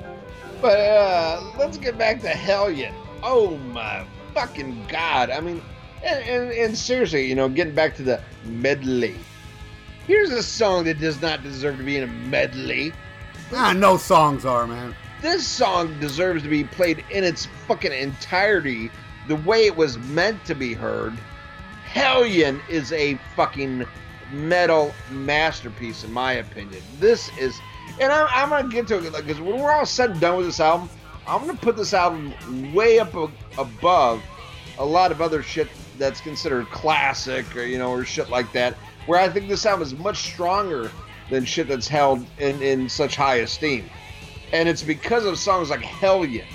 but 0.61 0.79
uh, 0.79 1.43
let's 1.57 1.77
get 1.77 1.97
back 1.97 2.21
to 2.21 2.29
Hellion. 2.29 2.93
Oh 3.21 3.57
my 3.57 4.05
fucking 4.33 4.85
god! 4.87 5.29
I 5.29 5.39
mean, 5.41 5.61
and, 6.03 6.23
and, 6.27 6.51
and 6.51 6.77
seriously, 6.77 7.25
you 7.25 7.35
know, 7.35 7.49
getting 7.49 7.75
back 7.75 7.95
to 7.97 8.03
the 8.03 8.21
medley. 8.45 9.15
Here's 10.07 10.31
a 10.31 10.41
song 10.41 10.85
that 10.85 10.99
does 10.99 11.21
not 11.21 11.43
deserve 11.43 11.77
to 11.77 11.83
be 11.83 11.97
in 11.97 12.03
a 12.03 12.07
medley. 12.07 12.93
Ah, 13.53 13.73
no 13.73 13.97
songs 13.97 14.45
are, 14.45 14.65
man. 14.65 14.95
This 15.21 15.45
song 15.45 15.99
deserves 15.99 16.43
to 16.43 16.49
be 16.49 16.63
played 16.63 17.03
in 17.11 17.25
its 17.25 17.45
fucking 17.67 17.91
entirety, 17.91 18.89
the 19.27 19.35
way 19.35 19.65
it 19.65 19.75
was 19.75 19.97
meant 19.97 20.43
to 20.45 20.55
be 20.55 20.73
heard. 20.73 21.13
Hellion 21.83 22.61
is 22.69 22.93
a 22.93 23.19
fucking 23.35 23.85
metal 24.31 24.93
masterpiece, 25.11 26.05
in 26.05 26.13
my 26.13 26.33
opinion. 26.33 26.81
This 26.99 27.29
is, 27.37 27.59
and 27.99 28.13
I'm, 28.13 28.27
I'm 28.31 28.49
gonna 28.49 28.73
get 28.73 28.87
to 28.87 28.97
it 28.97 29.11
because 29.11 29.41
when 29.41 29.59
we're 29.59 29.71
all 29.71 29.85
said 29.85 30.11
and 30.11 30.21
done 30.21 30.37
with 30.37 30.45
this 30.45 30.61
album, 30.61 30.89
I'm 31.27 31.41
gonna 31.41 31.57
put 31.57 31.75
this 31.75 31.93
album 31.93 32.33
way 32.73 32.99
up 32.99 33.13
a, 33.15 33.29
above 33.57 34.23
a 34.77 34.85
lot 34.85 35.11
of 35.11 35.21
other 35.21 35.43
shit 35.43 35.67
that's 35.97 36.21
considered 36.21 36.67
classic 36.67 37.55
or 37.57 37.63
you 37.63 37.77
know 37.77 37.91
or 37.91 38.05
shit 38.05 38.29
like 38.29 38.51
that. 38.53 38.75
Where 39.05 39.19
I 39.19 39.27
think 39.27 39.49
this 39.49 39.65
album 39.65 39.83
is 39.83 39.93
much 39.95 40.17
stronger 40.31 40.89
than 41.29 41.43
shit 41.43 41.67
that's 41.67 41.87
held 41.87 42.25
in, 42.39 42.61
in 42.61 42.87
such 42.87 43.15
high 43.15 43.35
esteem, 43.35 43.89
and 44.51 44.67
it's 44.67 44.83
because 44.83 45.25
of 45.25 45.37
songs 45.37 45.69
like 45.69 45.81
Hellion. 45.81 46.47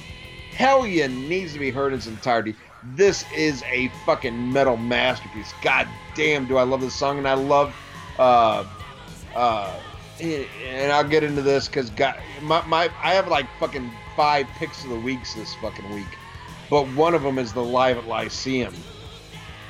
Hellion 0.52 1.28
needs 1.28 1.52
to 1.52 1.58
be 1.58 1.70
heard 1.70 1.92
in 1.92 1.98
its 1.98 2.06
entirety. 2.06 2.54
This 2.82 3.24
is 3.32 3.62
a 3.64 3.88
fucking 4.04 4.52
metal 4.52 4.76
masterpiece. 4.76 5.52
God 5.62 5.88
damn, 6.14 6.46
do 6.46 6.58
I 6.58 6.62
love 6.62 6.80
this 6.80 6.94
song, 6.94 7.18
and 7.18 7.26
I 7.26 7.34
love, 7.34 7.74
uh, 8.18 8.64
uh, 9.34 9.80
and 10.20 10.92
I'll 10.92 11.08
get 11.08 11.24
into 11.24 11.42
this 11.42 11.66
because 11.66 11.90
God, 11.90 12.16
my, 12.42 12.64
my 12.66 12.90
I 13.02 13.14
have 13.14 13.28
like 13.28 13.46
fucking 13.58 13.90
five 14.16 14.46
picks 14.56 14.84
of 14.84 14.90
the 14.90 15.00
weeks 15.00 15.34
this 15.34 15.54
fucking 15.56 15.92
week, 15.94 16.06
but 16.70 16.86
one 16.88 17.14
of 17.14 17.22
them 17.22 17.38
is 17.38 17.52
the 17.52 17.64
live 17.64 17.98
at 17.98 18.06
Lyceum, 18.06 18.74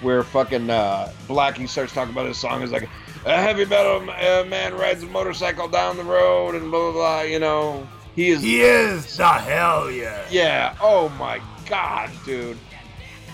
where 0.03 0.23
fucking 0.23 0.69
uh, 0.69 1.13
Blackie 1.27 1.69
starts 1.69 1.95
talking 1.95 2.13
about 2.13 2.25
this 2.25 2.39
song. 2.39 2.63
Is 2.63 2.73
like 2.73 2.89
a 3.25 3.41
heavy 3.41 3.65
metal 3.65 4.09
uh, 4.11 4.45
man 4.45 4.75
rides 4.75 5.03
a 5.03 5.07
motorcycle 5.07 5.69
down 5.69 5.97
the 5.97 6.05
road 6.05 6.55
and 6.55 6.71
blah 6.71 6.91
blah 6.91 6.93
blah. 6.93 7.23
You 7.23 7.39
know, 7.39 7.89
he 8.15 8.31
is 8.31 8.43
He 8.43 8.61
is 8.63 9.17
the 9.17 9.27
hell 9.27 9.91
yeah. 9.91 10.25
yeah. 10.31 10.77
Oh 10.81 11.09
my 11.11 11.41
god, 11.69 12.11
dude. 12.25 12.59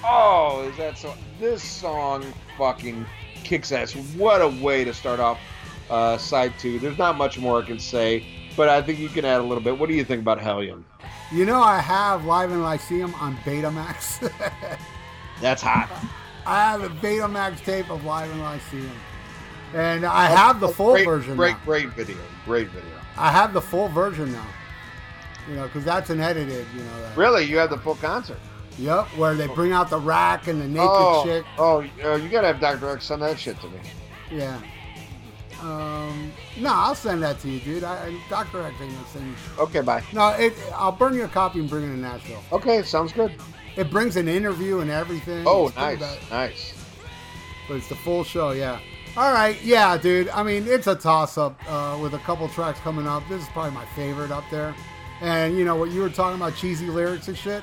Oh, 0.04 0.66
is 0.70 0.76
that 0.78 0.96
so? 0.98 1.14
This 1.38 1.62
song 1.62 2.24
fucking 2.56 3.04
kicks 3.44 3.72
ass. 3.72 3.92
What 4.16 4.40
a 4.40 4.48
way 4.62 4.84
to 4.84 4.94
start 4.94 5.20
off 5.20 5.38
uh, 5.90 6.16
side 6.16 6.52
two. 6.58 6.78
There's 6.78 6.98
not 6.98 7.16
much 7.16 7.38
more 7.38 7.62
I 7.62 7.66
can 7.66 7.78
say, 7.78 8.24
but 8.56 8.68
I 8.68 8.80
think 8.80 8.98
you 8.98 9.08
can 9.08 9.24
add 9.24 9.40
a 9.40 9.44
little 9.44 9.62
bit. 9.62 9.78
What 9.78 9.88
do 9.88 9.94
you 9.94 10.04
think 10.04 10.22
about 10.22 10.40
Hellion? 10.40 10.84
You 11.32 11.44
know, 11.44 11.60
I 11.60 11.78
have 11.80 12.24
Live 12.24 12.50
in 12.50 12.62
Lyceum 12.62 13.14
on 13.16 13.36
Betamax. 13.38 14.30
That's 15.40 15.62
hot. 15.62 15.88
I 16.46 16.70
have 16.70 16.82
a 16.82 16.88
Betamax 16.88 17.62
tape 17.64 17.90
of 17.90 18.04
Live 18.04 18.30
in 18.30 18.40
Lyceum. 18.40 18.90
And 19.74 20.04
I 20.04 20.26
have 20.26 20.58
the 20.58 20.68
full 20.68 20.92
great, 20.94 21.04
version 21.04 21.36
Great, 21.36 21.52
now. 21.52 21.64
great 21.64 21.88
video. 21.90 22.16
Great 22.44 22.68
video. 22.68 22.90
I 23.16 23.30
have 23.30 23.52
the 23.52 23.60
full 23.60 23.88
version 23.88 24.32
now. 24.32 24.46
You 25.48 25.56
know, 25.56 25.64
because 25.64 25.84
that's 25.84 26.10
an 26.10 26.20
edited, 26.20 26.66
you 26.74 26.82
know. 26.82 27.02
That. 27.02 27.16
Really, 27.16 27.44
you 27.44 27.58
have 27.58 27.70
the 27.70 27.78
full 27.78 27.96
concert. 27.96 28.38
Yep, 28.78 29.08
where 29.16 29.34
they 29.34 29.46
bring 29.48 29.72
out 29.72 29.90
the 29.90 29.98
rack 29.98 30.46
and 30.46 30.60
the 30.60 30.66
naked 30.66 30.88
oh, 30.88 31.24
chick. 31.24 31.44
oh, 31.58 31.84
uh, 32.02 32.16
you 32.16 32.28
gotta 32.28 32.46
have 32.46 32.60
Dr. 32.60 32.88
X 32.90 33.06
send 33.06 33.22
that 33.22 33.38
shit 33.38 33.60
to 33.60 33.68
me. 33.68 33.78
Yeah. 34.30 34.58
Um, 35.60 36.32
no, 36.56 36.70
I'll 36.72 36.94
send 36.94 37.22
that 37.22 37.38
to 37.40 37.50
you, 37.50 37.60
dude. 37.60 37.84
I, 37.84 38.06
I 38.06 38.20
Dr. 38.30 38.62
X 38.62 38.74
ain't 38.80 38.92
gonna 38.94 39.06
send 39.08 39.26
you. 39.26 39.34
Okay, 39.58 39.80
bye. 39.82 40.02
No, 40.14 40.28
it, 40.30 40.54
I'll 40.74 40.92
burn 40.92 41.14
you 41.14 41.24
a 41.24 41.28
copy 41.28 41.60
and 41.60 41.68
bring 41.68 41.84
it 41.84 41.88
to 41.88 41.96
Nashville. 41.96 42.42
Okay, 42.52 42.82
sounds 42.82 43.12
good. 43.12 43.34
It 43.76 43.90
brings 43.90 44.16
an 44.16 44.28
interview 44.28 44.80
and 44.80 44.90
everything. 44.90 45.44
Oh, 45.46 45.68
It's 45.68 45.76
nice, 45.76 46.30
nice. 46.30 46.74
But 47.68 47.76
it's 47.76 47.88
the 47.88 47.96
full 47.96 48.24
show, 48.24 48.52
yeah. 48.52 48.80
All 49.16 49.32
right, 49.32 49.60
yeah, 49.62 49.96
dude. 49.98 50.28
I 50.30 50.42
mean, 50.42 50.66
it's 50.66 50.86
a 50.86 50.94
toss-up 50.94 51.60
uh, 51.68 51.98
with 52.00 52.14
a 52.14 52.18
couple 52.18 52.48
tracks 52.48 52.80
coming 52.80 53.06
up. 53.06 53.22
This 53.28 53.42
is 53.42 53.48
probably 53.48 53.72
my 53.72 53.84
favorite 53.96 54.30
up 54.30 54.44
there. 54.50 54.74
And 55.20 55.56
you 55.56 55.64
know 55.64 55.76
what 55.76 55.90
you 55.90 56.00
were 56.00 56.08
talking 56.10 56.36
about, 56.40 56.56
cheesy 56.56 56.86
lyrics 56.86 57.28
and 57.28 57.36
shit. 57.36 57.62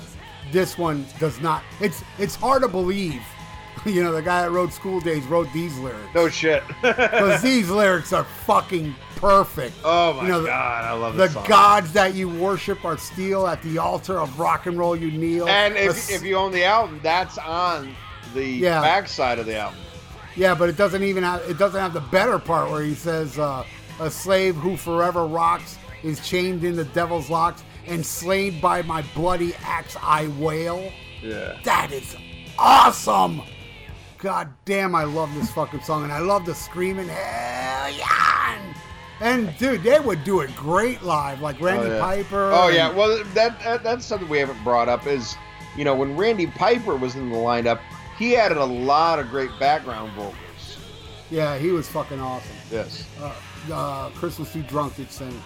This 0.52 0.78
one 0.78 1.06
does 1.20 1.42
not. 1.42 1.64
It's 1.82 2.04
it's 2.20 2.36
hard 2.36 2.62
to 2.64 2.68
believe. 2.68 3.22
You 3.86 4.04
know, 4.04 4.12
the 4.12 4.24
guy 4.24 4.42
that 4.42 4.52
wrote 4.52 4.74
School 4.74 5.00
Days 5.00 5.24
wrote 5.28 5.48
these 5.54 5.78
lyrics 5.78 6.10
No 6.14 6.28
shit. 6.28 6.62
because 6.82 7.42
these 7.42 7.70
lyrics 7.70 8.12
are 8.12 8.26
fucking 8.46 8.94
perfect. 9.16 9.76
oh 9.86 10.14
my 10.14 10.24
You 10.24 10.28
know, 10.30 10.42
the- 10.42 10.48
god, 10.48 10.84
I 10.84 10.92
love 10.94 11.16
The 11.16 11.28
gods 11.48 11.94
that 11.94 12.14
you 12.14 12.28
worship 12.28 12.84
are 12.84 12.98
steel. 12.98 13.48
At 13.48 13.62
the 13.62 13.78
altar 13.78 14.20
of 14.20 14.38
rock 14.40 14.66
and 14.66 14.78
roll, 14.78 14.94
you 14.96 15.12
kneel. 15.12 15.48
And 15.48 15.78
if, 15.78 16.10
if 16.10 16.24
you 16.24 16.36
own 16.36 16.52
the 16.52 16.66
album, 16.66 17.00
that's 17.02 17.38
on 17.38 17.96
the 18.34 18.44
Yeah. 18.46 18.82
backside 18.82 19.40
of 19.40 19.46
the 19.46 19.58
album. 19.58 19.80
Yeah, 20.36 20.54
but 20.54 20.68
it 20.70 20.76
doesn't 20.76 21.04
even 21.04 21.24
have 21.24 21.42
it 21.50 21.58
doesn't 21.58 21.80
have 21.80 21.94
the 21.94 22.02
better 22.02 22.40
part 22.40 22.70
where 22.70 22.82
he 22.82 22.94
says 22.96 23.40
uh, 23.40 23.64
a 24.02 24.12
slave 24.12 24.56
who 24.56 24.76
forever 24.76 25.26
rocks 25.28 25.78
is 26.04 26.26
chained 26.28 26.64
in 26.64 26.76
the 26.76 26.86
devil's 26.86 27.30
locks 27.30 27.64
and 27.86 28.06
slain 28.06 28.60
by 28.60 28.82
my 28.82 29.04
bloody 29.16 29.54
axe 29.64 29.96
I 30.02 30.28
wail. 30.40 30.92
Yeah. 31.22 31.58
That 31.64 31.92
is 31.92 32.16
awesome. 32.60 33.42
God 34.18 34.50
damn, 34.66 34.96
I 34.96 35.04
love 35.04 35.34
this 35.36 35.52
fucking 35.52 35.82
song 35.82 36.04
and 36.04 36.12
I 36.12 36.20
love 36.20 36.46
the 36.46 36.56
screaming 36.56 37.08
hell 37.08 37.92
yeah. 37.92 38.28
And 39.20 39.58
dude, 39.58 39.84
they 39.84 40.00
would 40.00 40.24
do 40.24 40.42
it 40.42 40.56
great 40.56 41.02
live, 41.02 41.42
like 41.42 41.60
Randy 41.60 41.90
oh, 41.90 41.94
yeah. 41.96 42.00
Piper. 42.00 42.52
Oh 42.54 42.68
yeah. 42.68 42.94
Well, 42.94 43.24
that, 43.34 43.60
that 43.64 43.84
that's 43.84 44.06
something 44.06 44.30
we 44.30 44.38
haven't 44.38 44.64
brought 44.64 44.90
up 44.90 45.08
is, 45.08 45.36
you 45.76 45.84
know, 45.84 45.96
when 45.96 46.16
Randy 46.16 46.48
Piper 46.48 46.96
was 46.96 47.16
in 47.16 47.30
the 47.30 47.36
lineup, 47.36 47.80
he 48.18 48.36
added 48.36 48.58
a 48.58 48.66
lot 48.66 49.20
of 49.20 49.30
great 49.30 49.50
background 49.60 50.12
vocals. 50.14 50.78
yeah, 51.32 51.58
he 51.58 51.72
was 51.72 51.88
fucking 51.88 52.20
awesome. 52.20 52.56
Yes. 52.72 53.08
Uh, 53.20 53.34
uh, 53.72 54.12
was 54.22 54.54
too 54.54 54.64
drunk 54.64 54.96
to 54.96 55.08
sing. 55.08 55.42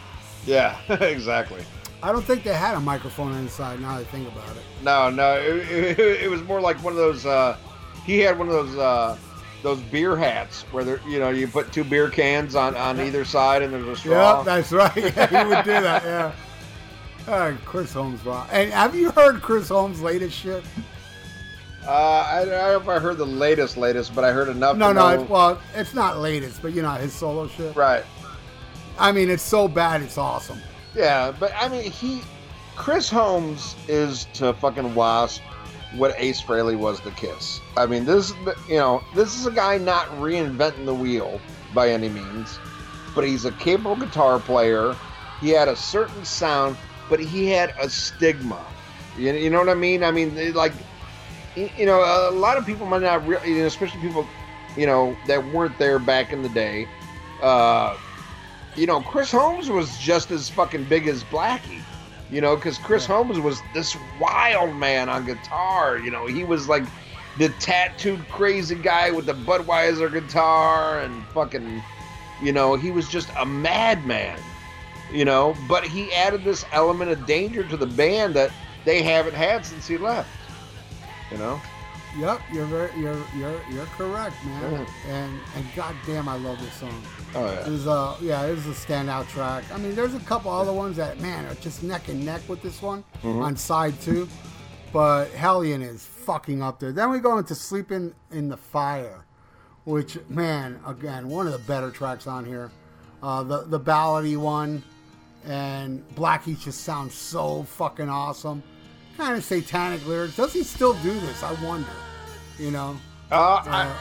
Yeah. 0.45 0.77
exactly. 0.89 1.63
I 2.03 2.11
don't 2.11 2.23
think 2.23 2.43
they 2.43 2.53
had 2.53 2.76
a 2.76 2.80
microphone 2.80 3.34
inside. 3.35 3.80
Now 3.80 3.97
that 3.97 4.01
I 4.01 4.03
think 4.05 4.27
about 4.27 4.49
it. 4.55 4.63
No, 4.84 5.09
no. 5.09 5.35
It, 5.38 5.99
it, 5.99 5.99
it 6.23 6.30
was 6.30 6.41
more 6.43 6.59
like 6.59 6.84
one 6.84 6.93
of 6.93 6.97
those. 6.97 7.26
Uh, 7.26 7.57
he 8.05 8.19
had 8.19 8.38
one 8.39 8.47
of 8.47 8.53
those. 8.53 8.77
Uh, 8.77 9.18
those 9.63 9.80
beer 9.80 10.18
hats 10.18 10.63
where 10.72 10.84
there, 10.84 10.99
you 11.07 11.19
know, 11.19 11.30
you 11.30 11.47
put 11.47 11.72
two 11.72 11.84
beer 11.84 12.09
cans 12.09 12.55
on, 12.55 12.76
on 12.76 12.99
either 13.05 13.23
side 13.23 13.61
and 13.61 13.72
there's 13.72 13.85
a 13.88 13.95
straw. 13.95 14.38
Yep, 14.38 14.45
that's 14.45 14.72
right. 14.72 14.95
Yeah, 15.15 15.27
he 15.43 15.49
would 15.49 15.63
do 15.63 15.72
that. 15.81 16.03
Yeah. 16.03 16.31
Uh, 17.31 17.55
Chris 17.63 17.93
Holmes, 17.93 18.26
wow. 18.26 18.47
And 18.51 18.72
have 18.72 18.95
you 18.95 19.11
heard 19.11 19.43
Chris 19.43 19.69
Holmes' 19.69 20.01
latest 20.01 20.35
shit? 20.35 20.63
Uh, 21.85 21.91
I, 21.91 22.39
I 22.41 22.45
don't 22.45 22.49
know 22.49 22.77
if 22.81 22.88
I 22.88 22.99
heard 22.99 23.18
the 23.19 23.26
latest, 23.26 23.77
latest, 23.77 24.15
but 24.15 24.23
I 24.23 24.31
heard 24.31 24.49
enough. 24.49 24.77
No, 24.77 24.91
no. 24.91 25.15
know- 25.15 25.23
It, 25.23 25.30
well, 25.30 25.61
it's 25.76 25.93
not 25.93 26.18
latest, 26.18 26.61
but 26.63 26.73
you 26.73 26.81
know 26.81 26.91
his 26.93 27.13
solo 27.13 27.47
shit. 27.47 27.76
Right. 27.76 28.03
I 28.99 29.11
mean, 29.11 29.30
it's 29.30 29.43
so 29.43 29.68
bad, 29.68 30.01
it's 30.01 30.18
awesome. 30.18 30.59
Yeah, 30.95 31.34
but 31.39 31.51
I 31.55 31.69
mean, 31.69 31.89
he, 31.91 32.22
Chris 32.76 33.09
Holmes 33.09 33.76
is 33.88 34.26
to 34.34 34.53
fucking 34.53 34.93
Wasp 34.95 35.41
what 35.95 36.13
Ace 36.18 36.41
Frehley 36.41 36.77
was 36.77 36.99
to 37.01 37.11
Kiss. 37.11 37.59
I 37.77 37.85
mean, 37.85 38.05
this 38.05 38.34
you 38.68 38.76
know 38.76 39.03
this 39.15 39.38
is 39.38 39.45
a 39.45 39.51
guy 39.51 39.77
not 39.77 40.07
reinventing 40.11 40.85
the 40.85 40.93
wheel 40.93 41.39
by 41.73 41.89
any 41.89 42.09
means, 42.09 42.59
but 43.15 43.23
he's 43.23 43.45
a 43.45 43.51
capable 43.53 43.95
guitar 43.95 44.39
player. 44.39 44.95
He 45.39 45.49
had 45.49 45.68
a 45.68 45.76
certain 45.76 46.23
sound, 46.23 46.77
but 47.09 47.19
he 47.19 47.47
had 47.47 47.73
a 47.80 47.89
stigma. 47.89 48.63
You, 49.18 49.34
you 49.34 49.49
know 49.49 49.59
what 49.59 49.69
I 49.69 49.73
mean? 49.73 50.03
I 50.03 50.11
mean, 50.11 50.53
like 50.53 50.73
you 51.55 51.85
know, 51.85 51.99
a 51.99 52.31
lot 52.31 52.57
of 52.57 52.65
people 52.65 52.85
might 52.85 53.01
not, 53.01 53.26
really, 53.27 53.61
especially 53.61 53.99
people, 54.01 54.26
you 54.77 54.85
know, 54.85 55.18
that 55.27 55.45
weren't 55.53 55.77
there 55.77 55.99
back 55.99 56.31
in 56.31 56.41
the 56.41 56.49
day. 56.49 56.88
Uh, 57.41 57.97
you 58.76 58.85
know, 58.85 59.02
Chris 59.02 59.31
Holmes 59.31 59.69
was 59.69 59.98
just 59.98 60.31
as 60.31 60.49
fucking 60.49 60.85
big 60.85 61.07
as 61.07 61.23
Blackie. 61.26 61.81
You 62.30 62.39
know, 62.39 62.56
because 62.56 62.77
Chris 62.77 63.07
yeah. 63.07 63.15
Holmes 63.15 63.39
was 63.39 63.61
this 63.73 63.98
wild 64.19 64.76
man 64.76 65.10
on 65.10 65.26
guitar. 65.26 65.98
You 65.98 66.11
know, 66.11 66.27
he 66.27 66.45
was 66.45 66.69
like 66.69 66.84
the 67.38 67.49
tattooed 67.60 68.26
crazy 68.30 68.76
guy 68.76 69.11
with 69.11 69.26
the 69.26 69.34
Budweiser 69.34 70.11
guitar 70.11 71.02
and 71.02 71.26
fucking, 71.27 71.84
you 72.41 72.53
know, 72.53 72.76
he 72.76 72.89
was 72.91 73.10
just 73.10 73.30
a 73.38 73.45
madman. 73.45 74.39
You 75.11 75.26
know, 75.26 75.57
but 75.68 75.84
he 75.84 76.14
added 76.14 76.45
this 76.45 76.64
element 76.72 77.11
of 77.11 77.26
danger 77.26 77.64
to 77.64 77.76
the 77.76 77.85
band 77.85 78.34
that 78.35 78.49
they 78.85 79.02
haven't 79.02 79.35
had 79.35 79.65
since 79.65 79.85
he 79.85 79.98
left. 79.98 80.30
You 81.31 81.38
know. 81.38 81.61
Yep, 82.18 82.42
you're 82.52 82.66
very, 82.66 83.00
you're 83.00 83.24
you're 83.38 83.62
you're 83.72 83.86
correct, 83.86 84.36
man. 84.46 84.86
And 85.08 85.40
and 85.56 85.66
goddamn, 85.76 86.28
I 86.28 86.36
love 86.36 86.60
this 86.60 86.74
song. 86.74 87.04
Oh 87.34 87.46
yeah. 87.46 87.68
Is 87.68 87.88
a 87.88 88.16
yeah, 88.22 88.44
is 88.46 88.68
a 88.68 88.72
standout 88.72 89.30
track. 89.30 89.64
I 89.74 89.78
mean, 89.78 89.96
there's 89.96 90.14
a 90.14 90.20
couple 90.22 90.52
other 90.52 90.74
ones 90.74 90.98
that 90.98 91.22
man 91.22 91.46
are 91.46 91.56
just 91.56 91.84
neck 91.84 92.10
and 92.10 92.26
neck 92.26 92.42
with 92.50 92.62
this 92.62 92.82
one 92.82 93.04
mm-hmm. 93.24 93.42
on 93.42 93.56
side 93.56 94.00
two, 94.02 94.28
but 94.92 95.30
Hellion 95.30 95.82
is 95.82 96.06
fucking 96.06 96.62
up 96.62 96.80
there. 96.80 96.92
Then 96.92 97.12
we 97.12 97.20
go 97.20 97.38
into 97.38 97.56
Sleeping 97.56 98.14
in 98.32 98.50
the 98.50 98.58
Fire, 98.58 99.26
which 99.86 100.18
man, 100.28 100.82
again, 100.86 101.30
one 101.30 101.48
of 101.48 101.54
the 101.54 101.60
better 101.60 101.92
tracks 101.92 102.28
on 102.28 102.44
here. 102.44 102.72
Uh, 103.24 103.42
the 103.44 103.62
the 103.64 103.80
ballady 103.80 104.36
one, 104.36 104.84
and 105.46 106.04
Blackie 106.16 106.60
just 106.60 106.82
sounds 106.82 107.14
so 107.14 107.64
fucking 107.64 108.10
awesome 108.10 108.64
kind 109.18 109.38
of 109.38 109.44
satanic 109.44 110.06
lyrics. 110.08 110.36
Does 110.36 110.54
he 110.54 110.64
still 110.64 110.94
do 110.96 111.14
this? 111.20 111.44
I 111.44 111.54
wonder. 111.64 111.90
You 112.58 112.72
know. 112.72 112.98
Uh, 113.32 113.36
uh 113.36 113.64
I, 113.66 113.96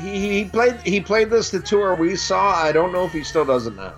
he, 0.00 0.42
he 0.42 0.44
played 0.44 0.80
he 0.82 1.00
played 1.00 1.30
this 1.30 1.50
the 1.50 1.60
tour 1.60 1.94
we 1.94 2.16
saw. 2.16 2.54
I 2.54 2.72
don't 2.72 2.92
know 2.92 3.04
if 3.04 3.12
he 3.12 3.22
still 3.22 3.44
does 3.44 3.66
it 3.66 3.76
now. 3.76 3.94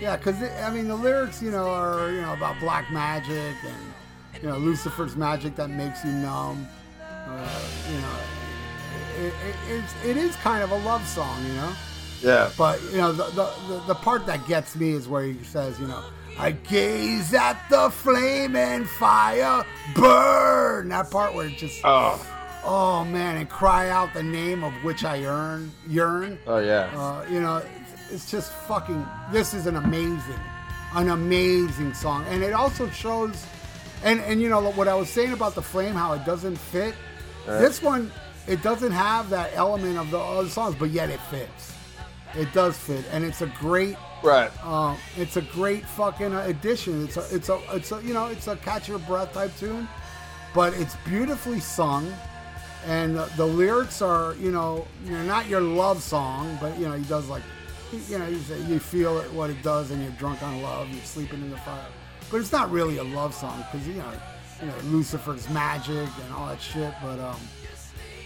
Yeah, 0.00 0.16
because 0.16 0.42
I 0.42 0.72
mean 0.72 0.88
the 0.88 0.96
lyrics, 0.96 1.42
you 1.42 1.50
know, 1.50 1.68
are 1.68 2.10
you 2.10 2.22
know 2.22 2.32
about 2.32 2.58
black 2.60 2.90
magic 2.90 3.54
and 3.64 4.42
you 4.42 4.48
know 4.48 4.58
Lucifer's 4.58 5.16
magic 5.16 5.56
that 5.56 5.68
makes 5.68 6.04
you 6.04 6.10
numb. 6.10 6.66
Uh, 7.00 7.60
you 7.88 8.00
know, 8.00 9.26
it, 9.26 9.34
it, 9.48 9.56
it's, 9.68 9.94
it 10.04 10.16
is 10.16 10.34
kind 10.36 10.64
of 10.64 10.70
a 10.70 10.78
love 10.78 11.06
song, 11.06 11.44
you 11.46 11.52
know. 11.52 11.72
Yeah. 12.22 12.50
But 12.56 12.82
you 12.90 12.98
know 12.98 13.12
the, 13.12 13.24
the 13.30 13.82
the 13.88 13.94
part 13.94 14.26
that 14.26 14.46
gets 14.48 14.74
me 14.76 14.90
is 14.92 15.06
where 15.06 15.24
he 15.24 15.42
says, 15.44 15.78
you 15.78 15.86
know, 15.86 16.02
I 16.40 16.52
gaze 16.52 17.34
at 17.34 17.60
the 17.68 17.90
flame 17.90 18.56
and 18.56 18.88
fire 18.88 19.62
burn. 19.94 20.88
That 20.88 21.10
part 21.10 21.34
where 21.34 21.48
it 21.48 21.58
just 21.58 21.82
oh, 21.84 22.18
oh 22.64 23.04
man, 23.04 23.36
and 23.36 23.46
cry 23.46 23.90
out 23.90 24.14
the 24.14 24.22
name 24.22 24.64
of 24.64 24.72
which 24.82 25.04
I 25.04 25.16
yearn, 25.16 25.70
yearn. 25.86 26.38
Oh 26.46 26.56
yeah. 26.56 26.90
Uh, 26.98 27.26
you 27.30 27.42
know, 27.42 27.58
it's, 27.58 28.10
it's 28.10 28.30
just 28.30 28.52
fucking. 28.52 29.06
This 29.30 29.52
is 29.52 29.66
an 29.66 29.76
amazing, 29.76 30.40
an 30.94 31.10
amazing 31.10 31.92
song, 31.92 32.24
and 32.28 32.42
it 32.42 32.54
also 32.54 32.88
shows. 32.88 33.44
And 34.02 34.20
and 34.20 34.40
you 34.40 34.48
know 34.48 34.62
what 34.70 34.88
I 34.88 34.94
was 34.94 35.10
saying 35.10 35.34
about 35.34 35.54
the 35.54 35.62
flame, 35.62 35.94
how 35.94 36.14
it 36.14 36.24
doesn't 36.24 36.56
fit. 36.56 36.94
Right. 37.46 37.58
This 37.58 37.82
one, 37.82 38.10
it 38.46 38.62
doesn't 38.62 38.92
have 38.92 39.28
that 39.28 39.50
element 39.52 39.98
of 39.98 40.10
the 40.10 40.18
other 40.18 40.48
songs, 40.48 40.74
but 40.74 40.88
yet 40.88 41.10
it 41.10 41.20
fits. 41.30 41.74
It 42.34 42.50
does 42.54 42.78
fit, 42.78 43.04
and 43.12 43.26
it's 43.26 43.42
a 43.42 43.52
great 43.60 43.96
Right. 44.22 44.50
Uh, 44.62 44.96
it's 45.16 45.36
a 45.36 45.42
great 45.42 45.86
fucking 45.86 46.34
addition. 46.34 47.04
It's 47.04 47.16
a, 47.16 47.34
it's 47.34 47.48
a, 47.48 47.60
it's 47.72 47.92
a, 47.92 48.02
you 48.02 48.12
know, 48.12 48.26
it's 48.26 48.48
a 48.48 48.56
catch 48.56 48.88
your 48.88 48.98
breath 49.00 49.32
type 49.32 49.56
tune, 49.56 49.88
but 50.54 50.74
it's 50.74 50.96
beautifully 51.06 51.60
sung, 51.60 52.12
and 52.86 53.16
the, 53.16 53.24
the 53.36 53.46
lyrics 53.46 54.02
are, 54.02 54.34
you 54.34 54.50
know, 54.50 54.86
you're 55.04 55.22
not 55.22 55.48
your 55.48 55.60
love 55.60 56.02
song, 56.02 56.58
but 56.60 56.78
you 56.78 56.86
know, 56.86 56.94
he 56.94 57.04
does 57.04 57.28
like, 57.28 57.42
you 58.08 58.18
know, 58.18 58.26
you 58.26 58.78
feel 58.78 59.18
it, 59.18 59.32
what 59.32 59.50
it 59.50 59.62
does, 59.62 59.90
and 59.90 60.02
you're 60.02 60.12
drunk 60.12 60.42
on 60.42 60.60
love, 60.62 60.88
you're 60.90 61.02
sleeping 61.02 61.40
in 61.40 61.50
the 61.50 61.58
fire, 61.58 61.86
but 62.30 62.40
it's 62.40 62.52
not 62.52 62.70
really 62.70 62.98
a 62.98 63.04
love 63.04 63.34
song 63.34 63.64
because 63.70 63.86
you 63.88 63.94
know, 63.94 64.12
you 64.60 64.66
know, 64.66 64.74
Lucifer's 64.84 65.48
magic 65.48 66.08
and 66.24 66.34
all 66.34 66.46
that 66.48 66.60
shit, 66.60 66.92
but 67.02 67.18
um, 67.18 67.40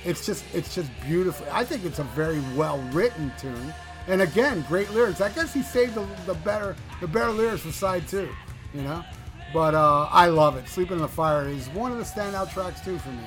it's 0.05 0.27
just, 0.27 0.45
it's 0.53 0.75
just 0.75 0.91
beautiful. 1.07 1.47
I 1.51 1.65
think 1.65 1.85
it's 1.85 2.01
a 2.01 2.05
very 2.05 2.41
well 2.57 2.79
written 2.93 3.33
tune 3.39 3.73
and 4.09 4.23
again, 4.23 4.65
great 4.69 4.91
lyrics. 4.91 5.21
I 5.21 5.31
guess 5.31 5.53
he 5.53 5.63
saved 5.63 5.95
the, 5.95 6.07
the 6.27 6.35
better 6.35 6.77
the 7.01 7.07
better 7.07 7.31
lyrics 7.31 7.63
for 7.63 7.73
side 7.73 8.07
two, 8.09 8.29
you 8.73 8.83
know. 8.83 9.05
But 9.53 9.75
uh, 9.75 10.09
I 10.11 10.27
love 10.27 10.57
it. 10.57 10.69
Sleeping 10.69 10.97
in 10.97 11.03
the 11.03 11.09
Fire 11.09 11.49
is 11.49 11.69
one 11.69 11.93
of 11.93 11.99
the 11.99 12.05
standout 12.05 12.53
tracks 12.53 12.81
too 12.81 12.99
for 12.99 13.11
me. 13.11 13.25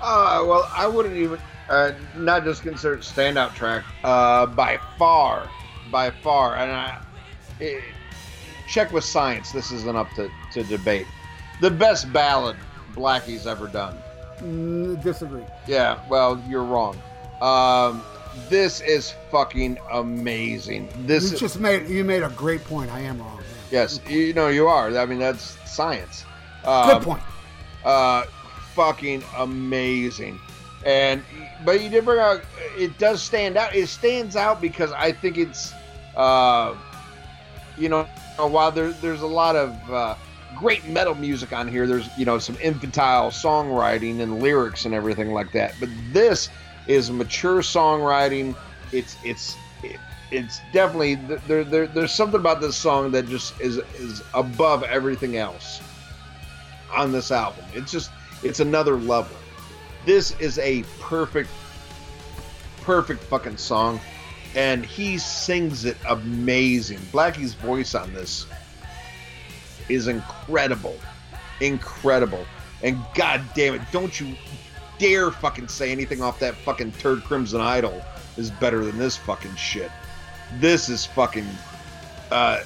Uh, 0.00 0.44
well, 0.46 0.70
I 0.74 0.86
wouldn't 0.86 1.16
even 1.16 1.38
uh, 1.68 1.92
not 2.16 2.44
just 2.44 2.62
consider 2.62 2.94
it 2.94 3.00
standout 3.00 3.54
track. 3.54 3.84
Uh, 4.04 4.46
by 4.46 4.78
far, 4.98 5.48
by 5.90 6.10
far, 6.10 6.56
and 6.56 6.70
I 6.70 7.02
it, 7.60 7.82
check 8.68 8.92
with 8.92 9.04
science. 9.04 9.52
This 9.52 9.70
isn't 9.72 9.96
up 9.96 10.10
to, 10.14 10.30
to 10.52 10.62
debate. 10.64 11.06
The 11.60 11.70
best 11.70 12.12
ballad 12.12 12.56
Blackie's 12.94 13.46
ever 13.46 13.68
done. 13.68 13.96
Mm, 14.38 15.02
disagree. 15.02 15.44
Yeah, 15.66 15.98
well, 16.08 16.42
you're 16.48 16.64
wrong. 16.64 17.00
Um, 17.40 18.02
this 18.48 18.80
is 18.80 19.14
fucking 19.30 19.78
amazing. 19.90 20.88
This 21.06 21.32
you 21.32 21.38
just 21.38 21.60
made 21.60 21.88
you 21.88 22.04
made 22.04 22.22
a 22.22 22.30
great 22.30 22.64
point. 22.64 22.90
I 22.90 23.00
am 23.00 23.18
wrong. 23.18 23.42
Yes, 23.70 24.00
you 24.08 24.32
know 24.32 24.48
you 24.48 24.68
are. 24.68 24.96
I 24.96 25.06
mean 25.06 25.18
that's 25.18 25.56
science. 25.68 26.24
Um, 26.64 26.88
Good 26.88 27.02
point. 27.02 27.22
Uh, 27.84 28.24
fucking 28.74 29.22
amazing. 29.36 30.40
And 30.84 31.22
but 31.64 31.82
you 31.82 31.88
did 31.88 32.04
bring 32.04 32.20
out. 32.20 32.42
It 32.76 32.96
does 32.98 33.22
stand 33.22 33.56
out. 33.56 33.74
It 33.74 33.88
stands 33.88 34.36
out 34.36 34.60
because 34.60 34.92
I 34.92 35.10
think 35.12 35.38
it's, 35.38 35.72
uh, 36.14 36.76
you 37.76 37.88
know, 37.88 38.04
while 38.36 38.70
there, 38.70 38.92
there's 38.92 39.22
a 39.22 39.26
lot 39.26 39.56
of 39.56 39.90
uh, 39.90 40.14
great 40.56 40.86
metal 40.86 41.14
music 41.14 41.52
on 41.52 41.66
here. 41.66 41.86
There's 41.86 42.08
you 42.16 42.24
know 42.24 42.38
some 42.38 42.56
infantile 42.62 43.30
songwriting 43.30 44.20
and 44.20 44.40
lyrics 44.40 44.84
and 44.84 44.94
everything 44.94 45.32
like 45.32 45.52
that. 45.52 45.74
But 45.80 45.88
this 46.12 46.50
is 46.86 47.10
mature 47.10 47.62
songwriting. 47.62 48.54
It's 48.92 49.16
it's 49.24 49.56
it's 50.30 50.60
definitely 50.72 51.14
there, 51.46 51.64
there 51.64 51.86
there's 51.86 52.12
something 52.12 52.40
about 52.40 52.60
this 52.60 52.76
song 52.76 53.10
that 53.12 53.28
just 53.28 53.58
is 53.60 53.78
is 53.98 54.22
above 54.34 54.82
everything 54.84 55.36
else 55.36 55.80
on 56.94 57.12
this 57.12 57.30
album. 57.30 57.64
It's 57.74 57.92
just 57.92 58.10
it's 58.42 58.60
another 58.60 58.96
level. 58.96 59.36
This 60.04 60.38
is 60.40 60.58
a 60.58 60.84
perfect 61.00 61.50
perfect 62.82 63.22
fucking 63.24 63.56
song 63.56 64.00
and 64.54 64.84
he 64.84 65.18
sings 65.18 65.84
it 65.84 65.96
amazing. 66.08 67.00
Blackie's 67.12 67.54
voice 67.54 67.94
on 67.94 68.12
this 68.14 68.46
is 69.88 70.08
incredible. 70.08 70.96
Incredible. 71.60 72.44
And 72.82 72.98
god 73.14 73.42
damn 73.54 73.74
it, 73.74 73.82
don't 73.92 74.18
you 74.18 74.36
dare 74.98 75.30
fucking 75.30 75.68
say 75.68 75.90
anything 75.92 76.22
off 76.22 76.38
that 76.40 76.54
fucking 76.54 76.92
turd 76.92 77.22
Crimson 77.24 77.60
Idol 77.60 78.02
is 78.36 78.50
better 78.50 78.84
than 78.84 78.98
this 78.98 79.16
fucking 79.16 79.54
shit. 79.56 79.90
This 80.58 80.88
is 80.88 81.06
fucking 81.06 81.46
uh 82.30 82.60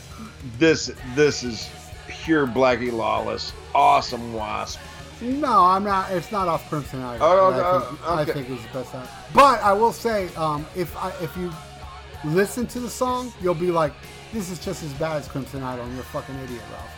this 0.59 0.91
this 1.15 1.43
is 1.43 1.69
pure 2.09 2.47
Blackie 2.47 2.93
Lawless, 2.93 3.53
awesome 3.75 4.33
wasp. 4.33 4.81
No, 5.21 5.65
I'm 5.65 5.85
not. 5.85 6.11
It's 6.13 6.33
not 6.33 6.49
off 6.49 6.69
Crimson 6.69 7.03
Idol. 7.03 7.27
Oh, 7.27 7.51
I, 7.51 7.81
think, 7.81 8.09
okay. 8.09 8.13
I 8.13 8.25
think 8.25 8.51
it's 8.51 8.67
the 8.67 8.79
best 8.79 8.93
song. 8.93 9.07
But 9.35 9.63
I 9.63 9.73
will 9.73 9.93
say, 9.93 10.35
um, 10.35 10.67
if 10.75 10.97
I, 10.97 11.11
if 11.21 11.37
you 11.37 11.53
listen 12.25 12.67
to 12.69 12.81
the 12.81 12.89
song, 12.89 13.33
you'll 13.43 13.55
be 13.55 13.71
like, 13.71 13.93
"This 14.33 14.51
is 14.51 14.59
just 14.65 14.83
as 14.83 14.93
bad 14.95 15.17
as 15.17 15.29
Crimson 15.29 15.63
Idol," 15.63 15.85
and 15.85 15.93
you're 15.93 16.03
a 16.03 16.07
fucking 16.07 16.35
idiot, 16.37 16.63
Ralph. 16.73 16.91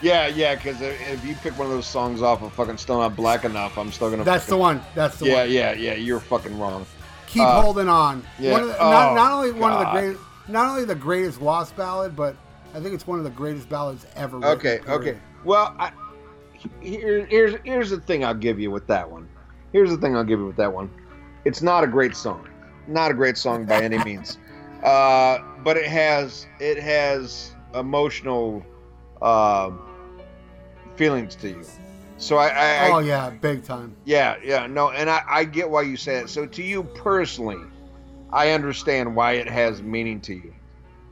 Yeah, 0.00 0.28
yeah, 0.28 0.54
because 0.54 0.80
if 0.80 1.24
you 1.24 1.34
pick 1.36 1.58
one 1.58 1.66
of 1.66 1.72
those 1.72 1.86
songs 1.86 2.22
off 2.22 2.42
of 2.42 2.52
fucking 2.52 2.78
Still 2.78 2.98
Not 2.98 3.16
Black 3.16 3.44
Enough, 3.44 3.76
I'm 3.76 3.90
still 3.90 4.10
gonna. 4.10 4.24
That's 4.24 4.44
fucking, 4.44 4.56
the 4.56 4.60
one. 4.60 4.82
That's 4.94 5.18
the 5.18 5.26
yeah, 5.26 5.34
one. 5.40 5.50
Yeah, 5.50 5.72
yeah, 5.72 5.90
yeah. 5.90 5.94
You're 5.94 6.20
fucking 6.20 6.58
wrong. 6.58 6.86
Keep 7.26 7.42
uh, 7.42 7.60
holding 7.62 7.88
on. 7.88 8.24
Yeah. 8.38 8.52
One 8.52 8.62
of 8.62 8.68
the, 8.68 8.78
oh, 8.78 8.90
not, 8.90 9.14
not 9.14 9.32
only 9.32 9.52
one 9.52 9.72
God. 9.72 9.86
of 9.86 9.94
the 9.94 10.00
great, 10.00 10.18
not 10.48 10.68
only 10.68 10.84
the 10.84 10.94
greatest 10.94 11.40
Wasp 11.40 11.76
ballad, 11.76 12.14
but 12.14 12.36
I 12.74 12.80
think 12.80 12.94
it's 12.94 13.06
one 13.06 13.18
of 13.18 13.24
the 13.24 13.30
greatest 13.30 13.68
ballads 13.68 14.06
ever. 14.14 14.38
Written, 14.38 14.56
okay, 14.56 14.80
okay. 14.88 15.18
Well, 15.44 15.74
I, 15.78 15.90
here, 16.80 17.26
here's 17.26 17.56
here's 17.64 17.90
the 17.90 18.00
thing 18.00 18.24
I'll 18.24 18.34
give 18.34 18.60
you 18.60 18.70
with 18.70 18.86
that 18.86 19.10
one. 19.10 19.28
Here's 19.72 19.90
the 19.90 19.98
thing 19.98 20.16
I'll 20.16 20.24
give 20.24 20.38
you 20.38 20.46
with 20.46 20.56
that 20.56 20.72
one. 20.72 20.90
It's 21.44 21.60
not 21.60 21.82
a 21.82 21.88
great 21.88 22.14
song. 22.14 22.48
Not 22.86 23.10
a 23.10 23.14
great 23.14 23.36
song 23.36 23.66
by 23.66 23.82
any 23.82 23.98
means. 24.04 24.38
Uh, 24.82 25.38
but 25.64 25.76
it 25.76 25.86
has 25.86 26.46
it 26.60 26.78
has 26.78 27.52
emotional. 27.74 28.64
Uh, 29.20 29.72
feelings 30.98 31.34
to 31.36 31.48
you. 31.48 31.64
So 32.18 32.36
I, 32.36 32.48
I, 32.48 32.66
I 32.88 32.90
oh 32.92 32.98
yeah, 32.98 33.30
big 33.30 33.64
time. 33.64 33.94
yeah, 34.04 34.36
yeah, 34.42 34.66
no, 34.66 34.90
and 34.90 35.08
I, 35.08 35.22
I 35.28 35.44
get 35.44 35.70
why 35.70 35.82
you 35.82 35.96
say 35.96 36.16
it. 36.16 36.28
So 36.28 36.44
to 36.46 36.62
you 36.62 36.82
personally, 36.82 37.64
I 38.32 38.50
understand 38.50 39.14
why 39.14 39.32
it 39.34 39.48
has 39.48 39.80
meaning 39.80 40.20
to 40.22 40.34
you. 40.34 40.52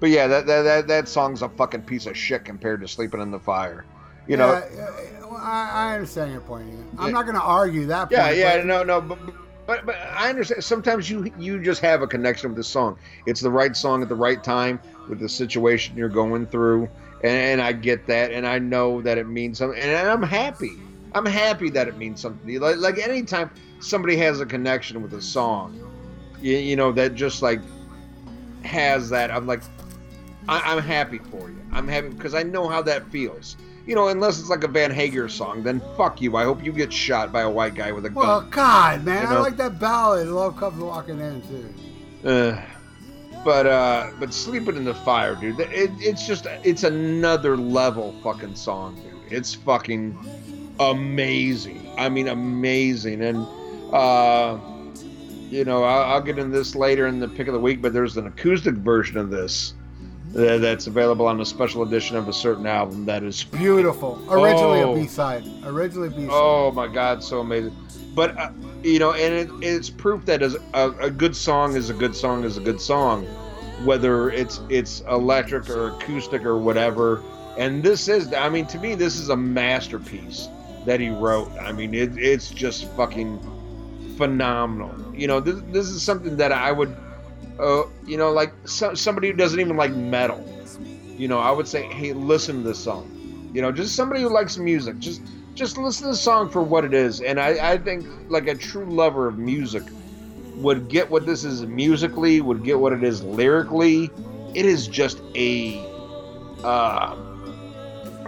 But 0.01 0.11
yeah, 0.11 0.27
that 0.27 0.47
that 0.47 0.63
that, 0.63 0.89
that 0.89 1.09
song's 1.09 1.43
a 1.43 1.49
fucking 1.49 1.83
piece 1.83 2.07
of 2.07 2.17
shit 2.17 2.45
compared 2.45 2.81
to 2.81 2.89
"Sleeping 2.89 3.21
in 3.21 3.31
the 3.31 3.39
Fire." 3.39 3.87
You 4.27 4.37
know, 4.37 4.55
Yeah, 4.75 4.91
yeah, 5.21 5.37
I, 5.37 5.71
I 5.91 5.95
understand 5.95 6.33
your 6.33 6.41
point. 6.41 6.69
I'm 6.99 7.07
Yeah. 7.07 7.13
not 7.13 7.23
going 7.23 7.37
to 7.37 7.41
argue 7.43 7.87
that. 7.87 8.11
Yeah, 8.11 8.27
point, 8.27 8.39
yeah, 8.39 8.57
but- 8.59 8.67
no, 8.67 8.83
no, 8.83 9.01
but, 9.01 9.19
but 9.69 9.87
but 9.87 9.95
I 9.95 10.29
understand. 10.29 10.65
Sometimes 10.65 11.09
you 11.09 11.33
you 11.39 11.63
just 11.63 11.81
have 11.83 12.03
a 12.03 12.09
connection 12.09 12.51
with 12.51 12.57
the 12.57 12.65
song. 12.65 12.99
It's 13.27 13.41
the 13.41 13.51
right 13.51 13.77
song 13.77 14.03
at 14.03 14.09
the 14.09 14.17
right 14.17 14.43
time 14.43 14.81
with 15.09 15.21
the 15.21 15.29
situation 15.29 15.97
you're 15.97 16.09
going 16.09 16.47
through, 16.47 16.89
and, 17.27 17.37
and 17.37 17.63
I 17.63 17.73
get 17.73 18.07
that, 18.07 18.31
and 18.33 18.47
I 18.47 18.59
know 18.59 19.03
that 19.03 19.19
it 19.19 19.29
means 19.29 19.59
something, 19.59 19.81
and 19.81 20.09
I'm 20.09 20.23
happy. 20.23 20.73
I'm 21.15 21.27
happy 21.27 21.71
that 21.71 21.89
it 21.89 21.97
means 21.97 22.21
something. 22.21 22.47
to 22.47 22.53
you. 22.53 22.61
Like 22.61 22.77
like 22.77 22.99
anytime 22.99 23.51
somebody 23.81 24.17
has 24.19 24.41
a 24.41 24.47
connection 24.47 25.03
with 25.03 25.13
a 25.15 25.23
song, 25.23 25.79
you, 26.41 26.57
you 26.57 26.77
know 26.77 26.93
that 26.93 27.15
just 27.15 27.43
like 27.43 27.61
has 28.63 29.09
that. 29.11 29.31
I'm 29.31 29.47
like, 29.47 29.63
I, 30.49 30.61
I'm 30.61 30.83
happy 30.83 31.19
for 31.19 31.51
you. 31.51 31.61
I'm 31.73 31.89
happy 31.89 32.09
because 32.09 32.35
I 32.35 32.43
know 32.43 32.69
how 32.69 32.83
that 32.83 33.07
feels. 33.11 33.57
You 33.87 33.95
know, 33.95 34.09
unless 34.09 34.41
it's 34.41 34.49
like 34.49 34.65
a 34.65 34.69
Van 34.69 34.91
Hager 34.91 35.29
song, 35.29 35.63
then 35.63 35.81
fuck 35.97 36.21
you. 36.21 36.37
I 36.37 36.43
hope 36.43 36.65
you 36.65 36.73
get 36.73 36.93
shot 36.93 37.33
by 37.33 37.43
a 37.43 37.51
white 37.51 37.75
guy 37.77 37.93
with 37.93 38.05
a 38.05 38.11
gun. 38.11 38.27
Well, 38.27 38.41
God, 38.51 39.05
man, 39.05 39.23
You 39.23 39.37
I 39.37 39.39
like 39.39 39.57
that 39.59 39.79
ballad. 39.79 40.27
Love 40.27 40.57
comes 40.57 40.83
walking 40.83 41.21
in 41.21 41.41
too. 41.43 42.29
Uh, 42.29 42.61
but 43.47 43.65
uh, 43.65 44.11
but 44.19 44.35
sleeping 44.35 44.75
in 44.77 44.85
the 44.85 44.95
fire, 44.95 45.37
dude. 45.37 45.61
It, 45.61 45.91
it's 46.01 46.27
just 46.27 46.47
it's 46.65 46.83
another 46.83 47.57
level 47.57 48.13
fucking 48.25 48.57
song, 48.57 48.97
dude. 48.97 49.33
It's 49.33 49.55
fucking 49.55 50.19
amazing. 50.81 51.89
I 51.97 52.09
mean, 52.09 52.27
amazing. 52.27 53.23
And 53.23 53.47
uh, 53.95 54.59
you 55.49 55.65
know, 55.65 55.85
I'll, 55.85 56.15
I'll 56.15 56.21
get 56.21 56.39
into 56.39 56.51
this 56.59 56.75
later 56.75 57.07
in 57.07 57.21
the 57.21 57.29
pick 57.29 57.47
of 57.47 57.55
the 57.55 57.61
week. 57.61 57.81
But 57.81 57.93
there's 57.93 58.17
an 58.17 58.27
acoustic 58.27 58.75
version 58.75 59.17
of 59.17 59.31
this 59.31 59.75
that, 60.33 60.61
that's 60.61 60.89
available 60.89 61.29
on 61.29 61.41
a 61.41 61.47
special 61.47 61.85
edition 61.85 62.17
of 62.17 62.29
a 62.29 62.33
certain 62.33 62.67
album 62.67 63.07
that 63.07 63.23
is 63.23 63.45
Beautiful. 63.45 64.21
Originally 64.29 64.81
Oh. 64.83 64.93
a 64.93 64.97
B 64.97 65.07
side. 65.07 65.45
Originally 65.65 66.09
B 66.09 66.23
side. 66.27 66.31
Oh 66.33 66.73
my 66.73 66.89
God, 66.89 67.23
so 67.23 67.39
amazing! 67.39 67.77
But 68.17 68.37
uh, 68.39 68.51
you 68.83 68.99
know, 68.99 69.13
and 69.13 69.35
it, 69.35 69.51
it's 69.63 69.91
proof 69.91 70.25
that 70.25 70.43
a, 70.43 70.91
a 70.99 71.11
good 71.11 71.37
song 71.37 71.77
is 71.77 71.91
a 71.91 71.95
good 71.95 72.17
song 72.17 72.45
is 72.45 72.57
a 72.57 72.63
good 72.63 72.81
song, 72.81 73.27
whether 73.85 74.31
it's 74.31 74.61
it's 74.71 75.03
electric 75.03 75.69
or 75.69 75.89
acoustic 75.89 76.43
or 76.45 76.57
whatever. 76.57 77.23
And 77.59 77.83
this 77.83 78.09
is, 78.09 78.33
I 78.33 78.49
mean, 78.49 78.67
to 78.69 78.79
me, 78.79 78.95
this 78.95 79.17
is 79.17 79.29
a 79.29 79.37
masterpiece 79.37 80.49
that 80.87 80.99
he 80.99 81.11
wrote. 81.11 81.51
I 81.61 81.73
mean, 81.73 81.95
it, 81.95 82.17
it's 82.17 82.51
just 82.51 82.91
fucking 82.93 83.39
phenomenal. 84.17 85.15
You 85.15 85.27
know, 85.27 85.39
this 85.39 85.61
this 85.71 85.89
is 85.89 86.03
something 86.03 86.39
that 86.39 86.53
I 86.53 86.73
would, 86.73 86.97
uh, 87.61 87.83
you 88.07 88.17
know, 88.17 88.33
like 88.33 88.55
so, 88.65 88.95
somebody 88.95 89.29
who 89.29 89.35
doesn't 89.35 89.61
even 89.61 89.77
like 89.77 89.93
metal. 89.93 90.43
You 91.19 91.29
know, 91.29 91.39
I 91.39 91.51
would 91.51 91.69
say, 91.69 91.83
hey, 91.83 92.15
listen 92.15 92.63
to 92.63 92.69
this 92.69 92.79
song. 92.79 93.51
You 93.53 93.61
know, 93.61 93.73
just 93.73 93.95
somebody 93.95 94.23
who 94.23 94.31
likes 94.31 94.57
music, 94.57 94.99
just 95.01 95.21
just 95.57 95.79
listen 95.79 96.05
to 96.05 96.11
the 96.11 96.17
song 96.17 96.51
for 96.51 96.63
what 96.63 96.85
it 96.85 96.95
is. 96.95 97.21
And 97.21 97.41
I, 97.41 97.73
I 97.73 97.79
think 97.79 98.07
like 98.29 98.47
a 98.47 98.55
true 98.55 98.85
lover 98.85 99.27
of 99.27 99.39
music 99.39 99.83
would 100.57 100.89
get 100.89 101.11
what 101.11 101.27
this 101.27 101.45
is 101.45 101.67
musically, 101.67 102.41
would 102.41 102.63
get 102.63 102.79
what 102.79 102.93
it 102.93 103.03
is 103.03 103.23
lyrically. 103.23 104.11
It 104.55 104.67
is 104.67 104.87
just 104.87 105.21
a 105.35 105.79
uh 106.63 107.17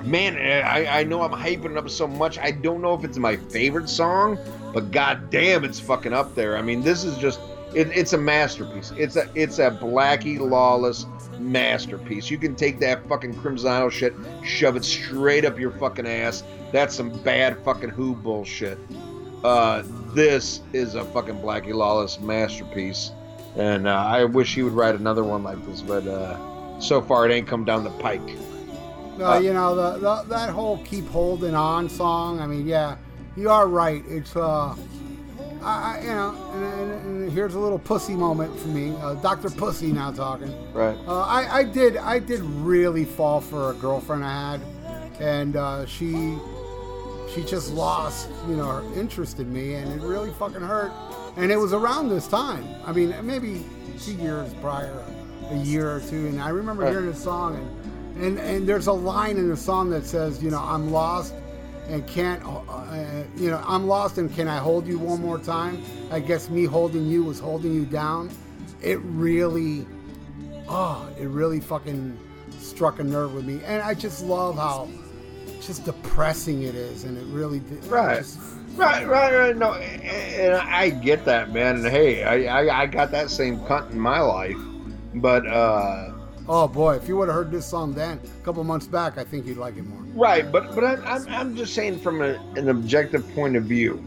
man, 0.04 0.36
I, 0.36 1.00
I 1.00 1.04
know 1.04 1.22
I'm 1.22 1.32
hyping 1.32 1.72
it 1.72 1.76
up 1.76 1.90
so 1.90 2.06
much. 2.06 2.38
I 2.38 2.50
don't 2.50 2.80
know 2.80 2.94
if 2.94 3.04
it's 3.04 3.18
my 3.18 3.36
favorite 3.36 3.88
song, 3.88 4.38
but 4.72 4.90
god 4.90 5.30
damn 5.30 5.64
it's 5.64 5.78
fucking 5.80 6.12
up 6.12 6.34
there. 6.34 6.56
I 6.56 6.62
mean, 6.62 6.82
this 6.82 7.04
is 7.04 7.18
just 7.18 7.40
it, 7.74 7.88
it's 7.88 8.12
a 8.12 8.18
masterpiece. 8.18 8.92
It's 8.96 9.16
a 9.16 9.28
it's 9.34 9.58
a 9.58 9.70
Blackie 9.70 10.38
Lawless 10.38 11.06
masterpiece. 11.38 12.30
You 12.30 12.38
can 12.38 12.54
take 12.54 12.78
that 12.80 13.06
fucking 13.08 13.34
Crimson 13.40 13.70
Idol 13.70 13.90
shit, 13.90 14.14
shove 14.42 14.76
it 14.76 14.84
straight 14.84 15.44
up 15.44 15.58
your 15.58 15.70
fucking 15.72 16.06
ass. 16.06 16.42
That's 16.72 16.94
some 16.94 17.10
bad 17.22 17.58
fucking 17.64 17.90
Who 17.90 18.14
bullshit. 18.14 18.78
Uh, 19.44 19.82
this 20.14 20.60
is 20.72 20.94
a 20.94 21.04
fucking 21.04 21.36
Blackie 21.36 21.74
Lawless 21.74 22.18
masterpiece, 22.20 23.12
and 23.56 23.86
uh, 23.86 23.92
I 23.92 24.24
wish 24.24 24.54
he 24.54 24.62
would 24.62 24.72
write 24.72 24.94
another 24.94 25.22
one 25.22 25.42
like 25.42 25.64
this, 25.66 25.80
but 25.82 26.06
uh, 26.06 26.80
so 26.80 27.00
far 27.00 27.28
it 27.28 27.32
ain't 27.32 27.46
come 27.46 27.64
down 27.64 27.84
the 27.84 27.90
pike. 27.90 28.20
Uh, 29.20 29.38
you 29.38 29.52
know 29.52 29.74
the, 29.74 29.98
the 29.98 30.22
that 30.28 30.50
whole 30.50 30.78
"Keep 30.84 31.08
Holding 31.08 31.54
On" 31.54 31.88
song. 31.88 32.40
I 32.40 32.46
mean, 32.46 32.66
yeah, 32.66 32.96
you 33.36 33.50
are 33.50 33.68
right. 33.68 34.02
It's 34.08 34.34
uh, 34.36 34.74
I, 35.62 35.98
I 35.98 36.00
you 36.02 36.08
know, 36.08 36.50
and, 36.54 36.64
and, 36.64 37.04
and 37.06 37.32
here's 37.32 37.54
a 37.54 37.58
little 37.58 37.78
pussy 37.78 38.14
moment 38.14 38.58
for 38.58 38.68
me. 38.68 38.94
Uh, 39.00 39.14
Doctor 39.14 39.50
Pussy 39.50 39.92
now 39.92 40.10
talking. 40.12 40.52
Right. 40.72 40.96
Uh, 41.06 41.20
I 41.20 41.58
I 41.58 41.64
did 41.64 41.96
I 41.96 42.18
did 42.18 42.40
really 42.40 43.04
fall 43.04 43.40
for 43.40 43.70
a 43.70 43.74
girlfriend 43.74 44.24
I 44.24 44.52
had, 44.52 44.60
and 45.20 45.56
uh, 45.56 45.86
she 45.86 46.36
she 47.34 47.42
just 47.44 47.72
lost 47.72 48.28
you 48.48 48.56
know 48.56 48.66
her 48.66 48.94
interest 49.00 49.38
in 49.40 49.52
me, 49.52 49.74
and 49.74 49.92
it 49.92 50.04
really 50.04 50.30
fucking 50.32 50.62
hurt. 50.62 50.92
And 51.36 51.52
it 51.52 51.56
was 51.56 51.72
around 51.72 52.08
this 52.08 52.26
time. 52.26 52.66
I 52.84 52.92
mean, 52.92 53.14
maybe 53.24 53.64
two 54.00 54.14
years 54.14 54.52
prior, 54.54 55.04
a 55.50 55.56
year 55.56 55.88
or 55.96 56.00
two. 56.00 56.26
And 56.26 56.40
I 56.40 56.48
remember 56.48 56.82
Right. 56.82 56.90
hearing 56.90 57.06
this 57.06 57.22
song, 57.22 57.56
and 57.56 58.24
and 58.24 58.38
and 58.38 58.68
there's 58.68 58.86
a 58.88 58.92
line 58.92 59.36
in 59.36 59.48
the 59.48 59.56
song 59.56 59.90
that 59.90 60.04
says, 60.04 60.42
you 60.42 60.50
know, 60.50 60.60
I'm 60.60 60.90
lost 60.90 61.34
and 61.88 62.06
can't, 62.06 62.42
uh, 62.44 63.24
you 63.36 63.50
know, 63.50 63.62
I'm 63.66 63.86
lost 63.86 64.18
and 64.18 64.32
can 64.34 64.46
I 64.48 64.58
hold 64.58 64.86
you 64.86 64.98
one 64.98 65.20
more 65.22 65.38
time? 65.38 65.82
I 66.10 66.20
guess 66.20 66.50
me 66.50 66.64
holding 66.64 67.06
you 67.06 67.24
was 67.24 67.38
holding 67.40 67.72
you 67.74 67.84
down. 67.86 68.30
It 68.82 68.98
really, 69.02 69.86
oh, 70.68 71.08
it 71.18 71.26
really 71.28 71.60
fucking 71.60 72.18
struck 72.58 72.98
a 72.98 73.04
nerve 73.04 73.34
with 73.34 73.44
me, 73.46 73.60
and 73.64 73.82
I 73.82 73.94
just 73.94 74.24
love 74.24 74.56
how 74.56 74.88
just 75.60 75.84
depressing 75.84 76.62
it 76.62 76.74
is, 76.74 77.04
and 77.04 77.16
it 77.18 77.24
really 77.34 77.60
did. 77.60 77.84
Right. 77.86 78.18
just- 78.18 78.38
Right, 78.76 79.08
right, 79.08 79.34
right. 79.34 79.56
No, 79.56 79.72
and 79.74 80.54
I 80.54 80.90
get 80.90 81.24
that, 81.24 81.52
man. 81.52 81.76
And 81.78 81.86
hey, 81.88 82.22
I, 82.22 82.60
I, 82.60 82.82
I 82.82 82.86
got 82.86 83.10
that 83.10 83.28
same 83.28 83.58
cunt 83.60 83.90
in 83.90 83.98
my 83.98 84.20
life, 84.20 84.56
but 85.16 85.44
uh, 85.48 86.12
oh 86.48 86.66
boy, 86.68 86.94
if 86.96 87.08
you 87.08 87.16
would 87.16 87.28
have 87.28 87.34
heard 87.34 87.50
this 87.50 87.66
song 87.66 87.92
then, 87.92 88.18
a 88.40 88.44
couple 88.44 88.62
months 88.64 88.86
back, 88.86 89.18
I 89.18 89.24
think 89.24 89.46
you'd 89.46 89.58
like 89.58 89.76
it 89.76 89.86
more. 89.86 90.00
right. 90.14 90.50
But 90.50 90.74
but 90.74 90.84
I, 90.84 90.94
I'm 91.04 91.26
I'm 91.28 91.56
just 91.56 91.74
saying 91.74 91.98
from 92.00 92.22
a, 92.22 92.34
an 92.56 92.68
objective 92.68 93.28
point 93.34 93.56
of 93.56 93.64
view. 93.64 94.02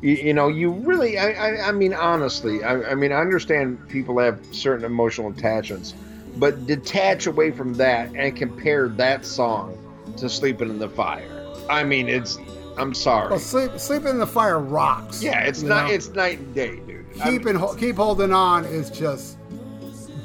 You, 0.00 0.12
you 0.14 0.34
know, 0.34 0.46
you 0.48 0.70
really. 0.70 1.18
I, 1.18 1.32
I, 1.32 1.68
I 1.68 1.72
mean, 1.72 1.92
honestly, 1.92 2.62
I, 2.62 2.92
I 2.92 2.94
mean, 2.94 3.10
I 3.10 3.16
understand 3.20 3.88
people 3.88 4.18
have 4.20 4.38
certain 4.52 4.84
emotional 4.84 5.30
attachments, 5.30 5.92
but 6.36 6.66
detach 6.68 7.26
away 7.26 7.50
from 7.50 7.74
that 7.74 8.14
and 8.14 8.36
compare 8.36 8.88
that 8.90 9.26
song 9.26 9.76
to 10.18 10.28
"Sleeping 10.28 10.70
in 10.70 10.78
the 10.78 10.88
Fire." 10.88 11.28
I 11.68 11.82
mean, 11.84 12.08
it's. 12.08 12.38
I'm 12.76 12.94
sorry. 12.94 13.30
Well, 13.30 13.40
sleep, 13.40 13.76
sleep 13.76 14.04
in 14.04 14.20
the 14.20 14.26
fire 14.26 14.60
rocks. 14.60 15.20
yeah, 15.20 15.40
it's 15.40 15.62
not. 15.62 15.88
know? 15.88 15.94
It's 15.94 16.10
night 16.10 16.38
and 16.38 16.54
day, 16.54 16.76
dude. 16.86 17.04
I 17.20 17.30
keep 17.30 17.40
mean- 17.40 17.48
and 17.56 17.58
ho- 17.58 17.74
keep 17.74 17.96
holding 17.96 18.32
on 18.32 18.64
is 18.66 18.90
just 18.90 19.37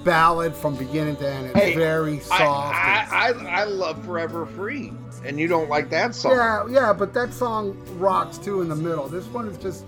ballad 0.03 0.53
from 0.53 0.75
beginning 0.75 1.15
to 1.17 1.27
end. 1.29 1.47
It's 1.47 1.59
Hey, 1.59 1.75
very 1.75 2.19
soft. 2.19 2.41
I, 2.41 3.07
I, 3.11 3.31
I, 3.31 3.61
I 3.61 3.63
love 3.65 4.03
Forever 4.05 4.45
Free, 4.45 4.93
and 5.25 5.39
you 5.39 5.47
don't 5.47 5.69
like 5.69 5.89
that 5.91 6.13
song. 6.15 6.33
yeah, 6.33 6.65
yeah, 6.69 6.93
but 6.93 7.13
that 7.13 7.33
song 7.33 7.77
rocks 7.97 8.37
too 8.37 8.61
in 8.61 8.69
the 8.69 8.75
middle. 8.75 9.07
This 9.07 9.25
one 9.27 9.47
is 9.47 9.57
just, 9.57 9.85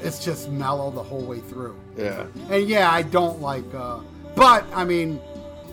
it's 0.00 0.24
just 0.24 0.50
mellow 0.50 0.90
the 0.90 1.02
whole 1.02 1.22
way 1.24 1.40
through. 1.40 1.76
Yeah. 1.96 2.26
And 2.50 2.68
yeah, 2.68 2.90
I 2.90 3.02
don't 3.02 3.40
like, 3.40 3.64
uh, 3.74 4.00
but 4.34 4.64
I 4.74 4.84
mean, 4.84 5.20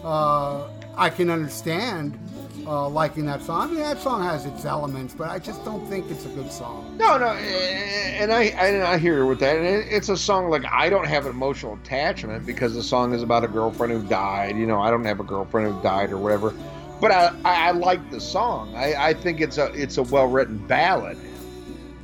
uh, 0.04 0.68
I 0.96 1.10
can 1.10 1.30
understand 1.30 2.18
uh, 2.65 2.88
liking 2.90 3.26
that 3.26 3.41
song. 3.41 3.61
I 3.61 3.65
mean, 3.68 3.80
that 3.80 3.99
song 3.99 4.23
has 4.23 4.45
its 4.45 4.65
elements, 4.65 5.14
but 5.14 5.30
I 5.30 5.40
just 5.40 5.64
don't 5.65 5.85
think 5.88 6.10
it's 6.10 6.26
a 6.26 6.30
good 6.30 6.52
song. 6.52 6.95
No, 6.98 7.18
no, 7.18 7.27
and 7.27 8.31
I, 8.31 8.44
and 8.44 8.84
I 8.84 8.98
hear 8.98 9.26
with 9.26 9.40
that, 9.40 9.57
and 9.57 9.65
it's 9.65 10.10
a 10.10 10.18
song 10.18 10.49
like 10.49 10.64
I 10.65 10.90
don't 10.90 11.07
have 11.07 11.26
an 11.26 11.31
emotional 11.31 11.73
attachment 11.76 12.45
because 12.45 12.73
the 12.73 12.84
song 12.84 13.14
is 13.14 13.22
about 13.23 13.44
a 13.44 13.48
girlfriend 13.48 13.94
who 13.94 14.03
died. 14.07 14.57
You 14.57 14.65
know, 14.65 14.81
I 14.81 14.90
don't 14.91 15.06
have 15.06 15.19
a 15.19 15.23
girlfriend 15.23 15.73
who 15.73 15.81
died 15.84 16.11
or 16.11 16.18
whatever, 16.18 16.53
but 17.02 17.11
I, 17.11 17.27
I, 17.44 17.68
I 17.68 17.72
like 17.72 18.10
the 18.11 18.22
song. 18.22 18.73
I, 18.76 18.95
I 19.10 19.14
think 19.14 19.41
it's 19.41 19.57
a, 19.57 19.72
it's 19.73 19.98
a 19.98 20.03
well 20.03 20.27
written 20.27 20.57
ballad. 20.68 21.18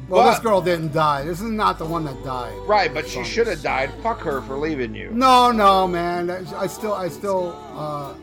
Well, 0.10 0.24
But- 0.24 0.32
this 0.32 0.40
girl 0.40 0.60
didn't 0.60 0.92
die. 0.92 1.24
This 1.24 1.40
is 1.40 1.52
not 1.52 1.78
the 1.78 1.86
one 1.86 2.04
that 2.06 2.24
died. 2.24 2.58
Right, 2.68 2.92
but 2.92 3.08
she 3.08 3.24
should 3.24 3.46
have 3.46 3.62
died. 3.62 3.92
Fuck 4.02 4.22
her 4.22 4.42
for 4.42 4.58
leaving 4.58 4.96
you. 4.96 5.12
No, 5.12 5.52
no, 5.52 5.88
man. 5.88 6.32
I 6.32 6.62
I 6.62 6.66
still, 6.68 6.94
I 6.94 7.10
still, 7.10 7.56
uh, 7.76 8.14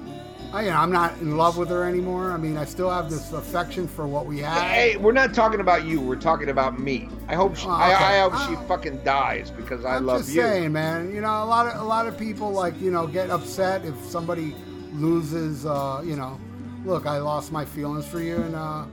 I, 0.57 0.63
you 0.63 0.71
know, 0.71 0.77
I'm 0.77 0.91
not 0.91 1.19
in 1.19 1.37
love 1.37 1.59
with 1.59 1.69
her 1.69 1.85
anymore. 1.85 2.33
I 2.33 2.39
mean, 2.39 2.57
I 2.57 2.65
still 2.65 2.89
have 2.89 3.11
this 3.11 3.31
affection 3.35 3.87
for 3.87 4.07
what 4.07 4.25
we 4.25 4.39
had. 4.39 4.63
Hey, 4.71 4.97
we're 4.97 5.13
not 5.13 5.35
talking 5.35 5.61
about 5.61 5.85
you. 5.85 6.01
We're 6.01 6.17
talking 6.17 6.49
about 6.49 6.79
me. 6.81 7.11
I 7.29 7.35
hope 7.35 7.57
she, 7.57 7.67
Oh, 7.69 7.75
okay. 7.75 7.93
I 7.93 8.21
hope 8.21 8.33
Uh, 8.35 8.49
she 8.49 8.67
fucking 8.67 9.05
dies 9.05 9.51
because 9.51 9.85
I 9.85 9.97
I'm 9.97 10.07
love 10.07 10.21
just 10.23 10.35
you. 10.35 10.41
saying, 10.41 10.73
man. 10.73 11.13
You 11.15 11.21
know, 11.21 11.43
a 11.43 11.45
lot 11.45 11.67
of 11.67 11.79
a 11.79 11.85
lot 11.85 12.07
of 12.07 12.17
people 12.17 12.51
like 12.53 12.81
you 12.81 12.91
know 12.91 13.07
get 13.07 13.29
upset 13.29 13.85
if 13.85 13.95
somebody 14.07 14.55
loses. 14.95 15.67
Uh, 15.67 16.01
you 16.03 16.17
know, 16.17 16.41
look, 16.87 17.05
I 17.05 17.19
lost 17.19 17.53
my 17.53 17.67
feelings 17.67 18.07
for 18.07 18.21
you, 18.23 18.37
and 18.37 18.55
uh, 18.57 18.87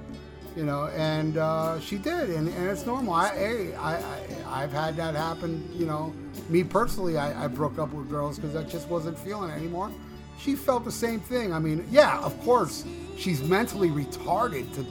you 0.57 0.65
know, 0.65 0.87
and 0.87 1.37
uh, 1.37 1.79
she 1.79 1.97
did, 1.97 2.29
and, 2.31 2.49
and 2.49 2.69
it's 2.69 2.85
normal. 2.85 3.13
I, 3.13 3.29
hey, 3.29 3.73
I, 3.75 3.95
I, 3.95 4.19
I've 4.63 4.73
had 4.73 4.97
that 4.97 5.15
happen, 5.15 5.67
you 5.73 5.85
know. 5.85 6.13
Me 6.49 6.61
personally, 6.63 7.17
I, 7.17 7.45
I 7.45 7.47
broke 7.47 7.79
up 7.79 7.93
with 7.93 8.09
girls 8.09 8.37
because 8.37 8.53
I 8.57 8.63
just 8.63 8.89
wasn't 8.89 9.17
feeling 9.17 9.49
it 9.49 9.53
anymore. 9.53 9.89
She 10.43 10.55
felt 10.55 10.83
the 10.83 10.91
same 10.91 11.21
thing. 11.21 11.53
I 11.53 11.59
mean, 11.59 11.87
yeah, 11.89 12.19
of 12.19 12.37
course, 12.41 12.83
she's 13.17 13.41
mentally 13.41 13.87
retarded 13.87 14.73
to 14.75 14.85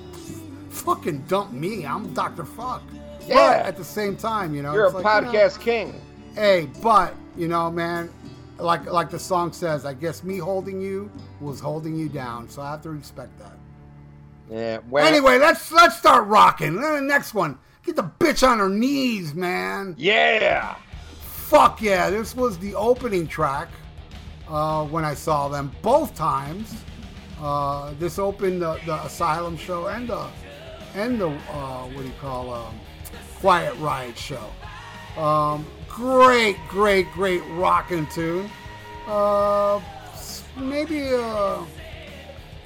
fucking 0.71 1.25
dump 1.29 1.53
me. 1.53 1.85
I'm 1.85 2.15
Dr. 2.15 2.45
Fuck. 2.45 2.83
Yeah. 3.27 3.35
But 3.35 3.67
at 3.67 3.77
the 3.77 3.85
same 3.85 4.17
time, 4.17 4.55
you 4.55 4.63
know, 4.63 4.73
You're 4.73 4.87
a 4.87 4.91
like, 4.91 5.05
you 5.27 5.33
know, 5.33 5.39
podcast 5.39 5.61
king. 5.61 6.01
Hey, 6.35 6.71
but 6.83 7.15
you 7.37 7.49
know, 7.49 7.71
man, 7.71 8.09
like 8.57 8.87
like 8.87 9.11
the 9.11 9.19
song 9.19 9.53
says, 9.53 9.85
I 9.85 9.93
guess 9.93 10.25
me 10.25 10.39
holding 10.39 10.81
you 10.81 11.11
was 11.43 11.61
holding 11.61 11.97
you 11.97 12.09
down, 12.09 12.49
so 12.49 12.63
I 12.63 12.71
have 12.71 12.83
to 12.83 12.91
respect 12.91 13.39
that. 13.39 13.59
Yeah. 14.51 14.79
Well, 14.89 15.07
Anyway, 15.07 15.39
let's 15.39 15.71
let's 15.71 15.99
start 15.99 16.27
rocking. 16.29 16.81
The 16.81 17.01
next 17.01 17.35
one, 17.35 17.59
get 17.85 17.97
the 17.97 18.05
bitch 18.05 18.47
on 18.47 18.59
her 18.59 18.71
knees, 18.71 19.35
man. 19.35 19.97
Yeah. 19.99 20.77
Fuck 21.21 21.83
yeah! 21.83 22.09
This 22.09 22.35
was 22.35 22.57
the 22.59 22.75
opening 22.75 23.27
track 23.27 23.69
uh, 24.49 24.85
when 24.87 25.05
I 25.05 25.15
saw 25.15 25.49
them 25.49 25.73
both 25.83 26.15
times. 26.15 26.75
Uh, 27.41 27.93
this 27.99 28.19
opened 28.19 28.63
the, 28.63 28.79
the 28.87 29.03
Asylum 29.05 29.57
show 29.57 29.87
and 29.87 30.09
the 30.09 30.29
and 30.95 31.21
the 31.21 31.29
uh, 31.29 31.85
what 31.87 32.03
do 32.03 32.05
you 32.05 32.13
call 32.21 32.53
um, 32.53 32.75
Quiet 33.41 33.75
Riot 33.79 34.17
show. 34.17 34.45
Um, 35.21 35.67
great, 35.89 36.57
great, 36.69 37.11
great 37.13 37.43
rocking 37.51 38.07
tune. 38.09 38.49
Uh, 39.09 39.81
maybe 40.57 41.09
uh, 41.13 41.63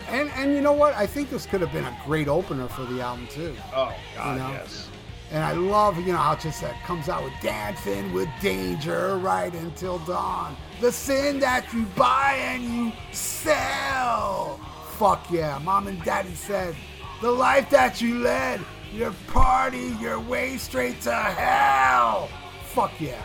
and 0.09 0.31
and 0.37 0.53
you 0.53 0.61
know 0.61 0.73
what? 0.73 0.95
I 0.95 1.07
think 1.07 1.31
this 1.31 1.47
could 1.47 1.61
have 1.63 1.73
been 1.73 1.85
a 1.85 1.99
great 2.05 2.29
opener 2.29 2.69
for 2.69 2.85
the 2.85 3.01
album 3.01 3.27
too. 3.29 3.55
Oh 3.75 3.95
God, 4.15 4.33
You 4.37 4.43
know? 4.43 4.51
yes. 4.51 4.86
And 5.33 5.43
I 5.43 5.53
love, 5.53 5.99
you 5.99 6.13
know, 6.13 6.19
how 6.19 6.37
just 6.37 6.63
uh, 6.63 6.73
comes 6.85 7.09
out 7.09 7.25
with 7.25 7.33
dancing 7.43 8.13
with 8.13 8.29
danger 8.41 9.17
right 9.19 9.53
until 9.53 9.99
dawn. 10.01 10.57
The 10.81 10.93
sin 10.93 11.41
that 11.41 11.67
you 11.75 11.83
buy 11.97 12.37
and 12.41 12.63
you 12.63 12.93
sell. 13.13 14.61
Fuck 14.99 15.31
yeah. 15.31 15.59
Mom 15.65 15.89
and 15.89 16.03
daddy 16.05 16.35
said, 16.35 16.75
the 17.21 17.31
life 17.31 17.69
that 17.71 18.01
you 18.01 18.19
led, 18.21 18.61
your 18.93 19.13
party, 19.27 19.95
your 20.01 20.21
way 20.21 20.57
straight 20.59 21.01
to 21.03 21.13
hell. 21.13 22.29
Fuck 22.67 22.93
yeah. 23.01 23.21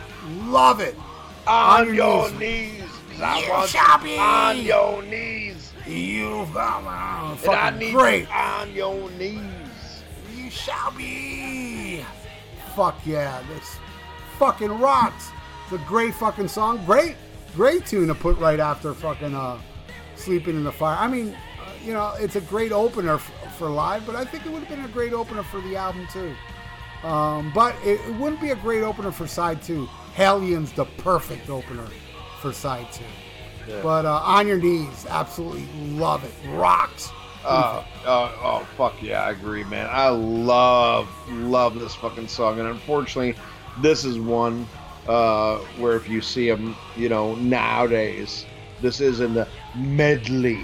Love 0.45 0.79
it. 0.79 0.95
On, 1.47 1.85
your 1.87 1.95
your 1.95 2.31
knees. 2.31 2.79
knees. 2.81 3.21
I 3.21 3.39
You 3.61 3.67
shall 3.67 3.97
be. 3.99 4.17
on 4.17 4.61
your 4.61 5.03
knees. 5.03 5.71
You 5.85 6.41
And 6.41 6.57
I 6.57 7.35
fucking 7.37 7.79
need 7.79 7.93
great. 7.93 8.31
on 8.33 8.71
your 8.73 9.09
knees. 9.11 10.03
You 10.35 10.49
shall 10.49 10.91
be. 10.91 11.90
Fuck 12.75 13.05
yeah, 13.05 13.41
this 13.49 13.77
fucking 14.39 14.79
rocks. 14.79 15.29
It's 15.63 15.81
a 15.81 15.85
great 15.87 16.13
fucking 16.15 16.47
song. 16.47 16.83
Great, 16.85 17.15
great 17.55 17.85
tune 17.85 18.07
to 18.07 18.15
put 18.15 18.37
right 18.37 18.59
after 18.59 18.93
fucking 18.93 19.35
uh, 19.35 19.59
Sleeping 20.15 20.55
in 20.55 20.63
the 20.63 20.71
Fire. 20.71 20.97
I 20.97 21.07
mean, 21.07 21.35
uh, 21.59 21.71
you 21.83 21.93
know, 21.93 22.13
it's 22.19 22.35
a 22.35 22.41
great 22.41 22.71
opener 22.71 23.15
f- 23.15 23.55
for 23.57 23.69
live, 23.69 24.05
but 24.05 24.15
I 24.15 24.25
think 24.25 24.45
it 24.45 24.51
would 24.51 24.63
have 24.63 24.69
been 24.69 24.85
a 24.85 24.89
great 24.93 25.13
opener 25.13 25.43
for 25.43 25.61
the 25.61 25.75
album 25.75 26.07
too. 26.11 26.33
Um, 27.07 27.51
but 27.53 27.75
it, 27.83 27.99
it 28.07 28.15
wouldn't 28.15 28.41
be 28.41 28.51
a 28.51 28.55
great 28.55 28.83
opener 28.83 29.11
for 29.11 29.27
side 29.27 29.61
two. 29.61 29.87
Hellions, 30.13 30.71
the 30.73 30.85
perfect 30.85 31.49
opener 31.49 31.87
for 32.39 32.53
side 32.53 32.91
two. 32.91 33.03
But 33.83 34.05
uh, 34.05 34.21
on 34.23 34.47
your 34.47 34.57
knees, 34.57 35.05
absolutely 35.09 35.67
love 35.97 36.23
it. 36.23 36.31
Rocks. 36.49 37.09
Uh, 37.43 37.83
uh, 38.05 38.31
oh 38.43 38.67
fuck 38.77 39.01
yeah, 39.01 39.23
I 39.23 39.31
agree, 39.31 39.63
man. 39.63 39.87
I 39.89 40.09
love 40.09 41.09
love 41.29 41.79
this 41.79 41.95
fucking 41.95 42.27
song, 42.27 42.59
and 42.59 42.67
unfortunately, 42.67 43.35
this 43.81 44.05
is 44.05 44.19
one 44.19 44.67
uh, 45.07 45.57
where 45.77 45.95
if 45.95 46.07
you 46.07 46.21
see 46.21 46.49
them, 46.49 46.75
you 46.95 47.09
know, 47.09 47.35
nowadays, 47.35 48.45
this 48.81 48.99
is 48.99 49.19
in 49.19 49.33
the 49.33 49.47
medley. 49.75 50.63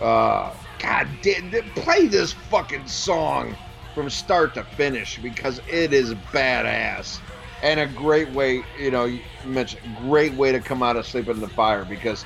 Uh, 0.00 0.52
God 0.78 1.08
damn, 1.22 1.50
play 1.74 2.06
this 2.06 2.32
fucking 2.32 2.86
song 2.86 3.56
from 3.94 4.10
start 4.10 4.54
to 4.54 4.62
finish 4.62 5.18
because 5.18 5.60
it 5.70 5.92
is 5.92 6.14
badass 6.32 7.18
and 7.62 7.80
a 7.80 7.86
great 7.86 8.30
way. 8.30 8.62
You 8.78 8.90
know, 8.90 9.06
you 9.06 9.20
mentioned 9.44 9.82
great 10.02 10.34
way 10.34 10.52
to 10.52 10.60
come 10.60 10.82
out 10.82 10.96
of 10.96 11.06
sleep 11.06 11.28
in 11.28 11.40
the 11.40 11.48
fire 11.48 11.84
because 11.84 12.24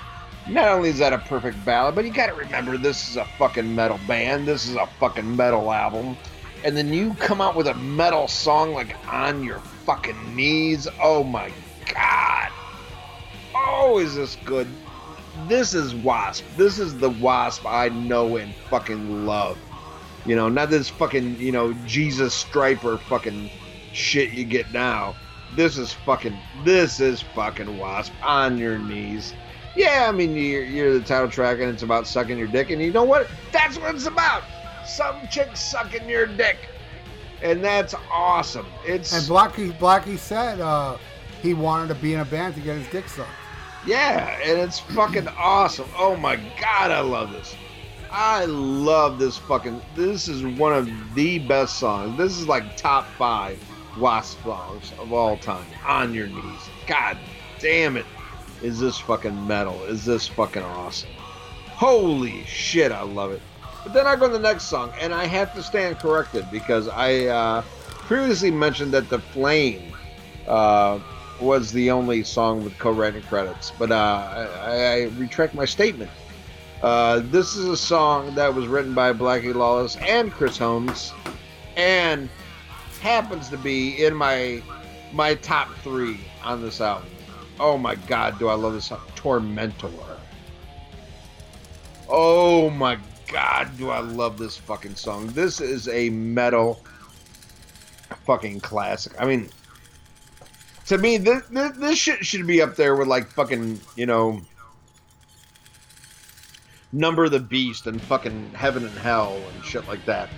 not 0.51 0.68
only 0.68 0.89
is 0.89 0.98
that 0.98 1.12
a 1.12 1.18
perfect 1.18 1.64
ballad, 1.64 1.94
but 1.94 2.05
you 2.05 2.12
got 2.12 2.27
to 2.27 2.35
remember 2.35 2.77
this 2.77 3.09
is 3.09 3.16
a 3.16 3.24
fucking 3.39 3.74
metal 3.74 4.01
band. 4.09 4.48
This 4.48 4.68
is 4.68 4.74
a 4.74 4.86
fucking 4.98 5.36
metal 5.36 5.72
album. 5.72 6.16
And 6.64 6.77
then 6.77 6.93
you 6.93 7.14
come 7.14 7.40
out 7.40 7.56
with 7.56 7.68
a 7.68 7.74
metal 7.74 8.28
song 8.28 8.74
like 8.74 8.97
On 9.12 9.43
Your 9.43 9.60
Fucking 9.86 10.36
Knees. 10.36 10.89
Oh 11.01 11.24
my 11.24 11.52
God. 11.94 12.48
Oh, 13.55 13.98
is 13.98 14.16
this 14.16 14.36
good? 14.44 14.68
This 15.48 15.72
is 15.72 15.94
Wasp. 15.94 16.44
This 16.56 16.78
is 16.78 16.98
the 16.98 17.10
Wasp 17.10 17.64
I 17.64 17.89
know 17.89 18.36
and 18.36 18.55
fucking 18.68 19.27
love. 19.27 19.56
You 20.27 20.36
know, 20.36 20.48
not 20.48 20.68
this 20.68 20.89
fucking, 20.89 21.36
you 21.40 21.52
know, 21.52 21.72
Jesus 21.86 22.44
Stryper 22.44 22.98
fucking 22.98 23.51
shit 23.93 24.32
you 24.32 24.44
get 24.44 24.72
now. 24.72 25.16
This 25.56 25.78
is 25.78 25.93
fucking, 25.93 26.36
this 26.64 27.01
is 27.01 27.22
fucking 27.22 27.78
Wasp 27.78 28.12
on 28.22 28.59
your 28.59 28.78
knees. 28.78 29.32
Yeah, 29.77 30.07
I 30.09 30.13
mean, 30.13 30.35
you're, 30.35 30.65
you're 30.65 30.99
the 30.99 31.05
title 31.05 31.31
track 31.31 31.59
and 31.61 31.71
it's 31.71 31.83
about 31.83 32.07
sucking 32.07 32.37
your 32.37 32.49
dick, 32.49 32.71
and 32.71 32.83
you 32.83 32.93
know 32.93 33.05
what? 33.05 33.29
That's 33.53 33.79
what 33.79 33.95
it's 33.95 34.07
about. 34.07 34.43
Some 34.87 35.29
chick 35.29 35.57
sucking 35.57 36.09
your 36.09 36.27
dick. 36.27 36.57
And 37.43 37.65
that's 37.65 37.95
awesome. 38.11 38.67
It's 38.85 39.13
And 39.13 39.23
Blackie, 39.25 39.73
Blackie 39.79 40.19
said 40.19 40.61
uh, 40.61 40.99
he 41.41 41.55
wanted 41.55 41.89
to 41.89 41.95
be 41.95 42.15
in 42.15 42.21
a 42.21 42.25
band 42.25 42.55
to 42.57 42.61
get 42.61 42.77
his 42.77 42.89
dick 42.89 43.09
sucked. 43.09 43.31
Yeah, 43.87 44.39
and 44.45 44.59
it's 44.59 44.79
fucking 44.81 45.29
awesome. 45.29 45.89
Oh 45.97 46.17
my 46.17 46.37
god, 46.37 46.91
I 46.91 47.01
love 47.01 47.33
this. 47.33 47.55
I 48.11 48.45
love 48.45 49.19
this 49.19 49.39
fucking. 49.39 49.81
This 49.95 50.29
is 50.29 50.45
one 50.59 50.75
of 50.75 50.91
the 51.15 51.39
best 51.39 51.79
songs. 51.79 52.19
This 52.19 52.39
is 52.39 52.47
like 52.47 52.77
top 52.77 53.07
five 53.17 53.59
Wasp 53.99 54.43
songs 54.43 54.93
of 54.99 55.13
all 55.13 55.37
time. 55.39 55.65
On 55.87 56.13
your 56.13 56.27
knees. 56.27 56.61
God 56.87 57.17
damn 57.59 57.97
it. 57.97 58.07
Is 58.62 58.78
this 58.78 58.99
fucking 58.99 59.47
metal? 59.47 59.82
Is 59.85 60.05
this 60.05 60.28
fucking 60.28 60.62
awesome? 60.62 61.11
Holy 61.69 62.45
shit, 62.45 62.93
I 62.93 63.03
love 63.03 63.32
it. 63.32 63.41
But 63.85 63.95
then 63.95 64.07
I 64.07 64.16
go 64.16 64.27
to 64.27 64.32
the 64.32 64.39
next 64.39 64.65
song, 64.65 64.93
and 65.01 65.15
I 65.15 65.24
have 65.24 65.55
to 65.55 65.62
stand 65.62 65.99
corrected 65.99 66.47
because 66.51 66.89
I 66.89 67.27
uh, 67.27 67.62
previously 67.62 68.51
mentioned 68.51 68.93
that 68.93 69.09
The 69.09 69.19
Flame 69.19 69.97
uh, 70.47 70.99
was 71.41 71.73
the 71.73 71.91
only 71.91 72.23
song 72.23 72.62
with 72.62 72.78
co-writing 72.78 73.23
credits, 73.23 73.73
but 73.78 73.91
uh, 73.91 74.49
I, 74.62 74.70
I 74.70 75.03
retract 75.16 75.55
my 75.55 75.65
statement. 75.65 76.11
Uh, 76.82 77.20
this 77.24 77.57
is 77.57 77.66
a 77.66 77.77
song 77.77 78.35
that 78.35 78.55
was 78.55 78.66
written 78.66 78.95
by 78.95 79.12
Blackie 79.12 79.55
Lawless 79.55 79.97
and 79.97 80.31
Chris 80.32 80.59
Holmes, 80.59 81.12
and 81.77 82.28
happens 83.01 83.49
to 83.49 83.57
be 83.57 84.05
in 84.05 84.15
my 84.15 84.62
my 85.12 85.35
top 85.35 85.69
three 85.82 86.20
on 86.45 86.62
this 86.62 86.81
album. 86.81 87.09
Oh 87.61 87.77
my 87.77 87.95
God, 87.95 88.39
do 88.39 88.49
I 88.49 88.55
love 88.55 88.73
this 88.73 88.87
song? 88.87 89.01
Tormentor. 89.15 89.93
Oh 92.09 92.70
my 92.70 92.99
God, 93.31 93.69
do 93.77 93.91
I 93.91 94.01
love 94.01 94.39
this 94.39 94.57
fucking 94.57 94.95
song? 94.95 95.27
This 95.28 95.61
is 95.61 95.87
a 95.89 96.09
metal 96.09 96.81
fucking 98.24 98.61
classic. 98.61 99.12
I 99.20 99.27
mean, 99.27 99.51
to 100.87 100.97
me, 100.97 101.19
this, 101.19 101.47
this, 101.49 101.77
this 101.77 101.99
shit 101.99 102.24
should 102.24 102.47
be 102.47 102.62
up 102.62 102.77
there 102.77 102.97
with 102.97 103.09
like 103.09 103.28
fucking, 103.28 103.78
you 103.95 104.07
know, 104.07 104.41
Number 106.93 107.28
the 107.28 107.39
Beast 107.39 107.87
and 107.87 108.01
fucking 108.03 108.53
Heaven 108.53 108.85
and 108.85 108.99
Hell 108.99 109.37
and 109.55 109.65
shit 109.65 109.87
like 109.87 110.05
that. 110.07 110.28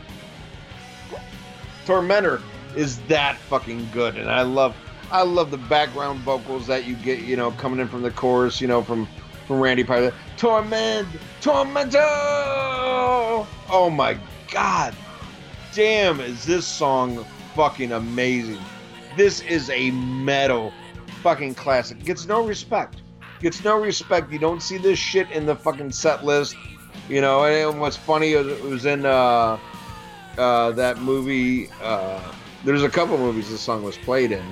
Tormentor 1.87 2.43
is 2.77 2.99
that 3.03 3.37
fucking 3.39 3.89
good, 3.93 4.17
and 4.19 4.29
I 4.29 4.43
love, 4.43 4.77
I 5.13 5.23
love 5.25 5.51
the 5.51 5.59
background 5.59 6.21
vocals 6.21 6.67
that 6.69 6.87
you 6.87 6.97
get, 6.97 7.21
you 7.21 7.37
know, 7.37 7.51
coming 7.51 7.81
in 7.81 7.89
from 7.89 8.01
the 8.01 8.11
chorus, 8.11 8.63
you 8.63 8.67
know, 8.67 8.83
from 8.83 9.07
from 9.47 9.61
Randy 9.61 9.85
Piper. 9.85 10.15
Torment, 10.39 11.07
Tormentor. 11.43 12.01
Oh 13.69 13.93
my 13.95 14.17
god, 14.51 14.97
damn, 15.75 16.19
is 16.21 16.47
this 16.47 16.67
song 16.67 17.27
fucking 17.55 17.93
amazing? 17.93 18.59
This 19.15 19.43
is 19.43 19.69
a 19.69 19.91
metal 19.91 20.73
fucking 21.23 21.57
classic. 21.57 22.03
Gets 22.05 22.27
no 22.27 22.43
respect. 22.43 23.03
Gets 23.41 23.63
no 23.63 23.79
respect. 23.79 24.33
You 24.33 24.39
don't 24.39 24.63
see 24.63 24.79
this 24.79 24.99
shit 24.99 25.31
in 25.31 25.45
the 25.45 25.55
fucking 25.55 25.93
set 25.93 26.25
list. 26.25 26.57
You 27.11 27.21
know, 27.21 27.45
and 27.45 27.79
what's 27.79 27.99
funny 27.99 28.33
is 28.33 28.47
it 28.47 28.63
was 28.65 28.87
in 28.87 29.05
uh, 29.05 29.59
uh, 30.39 30.71
that 30.71 30.99
movie. 31.01 31.69
Uh, 31.83 32.33
there's 32.65 32.83
a 32.83 32.89
couple 32.89 33.19
movies 33.19 33.51
this 33.51 33.61
song 33.61 33.83
was 33.83 33.99
played 33.99 34.33
in, 34.33 34.45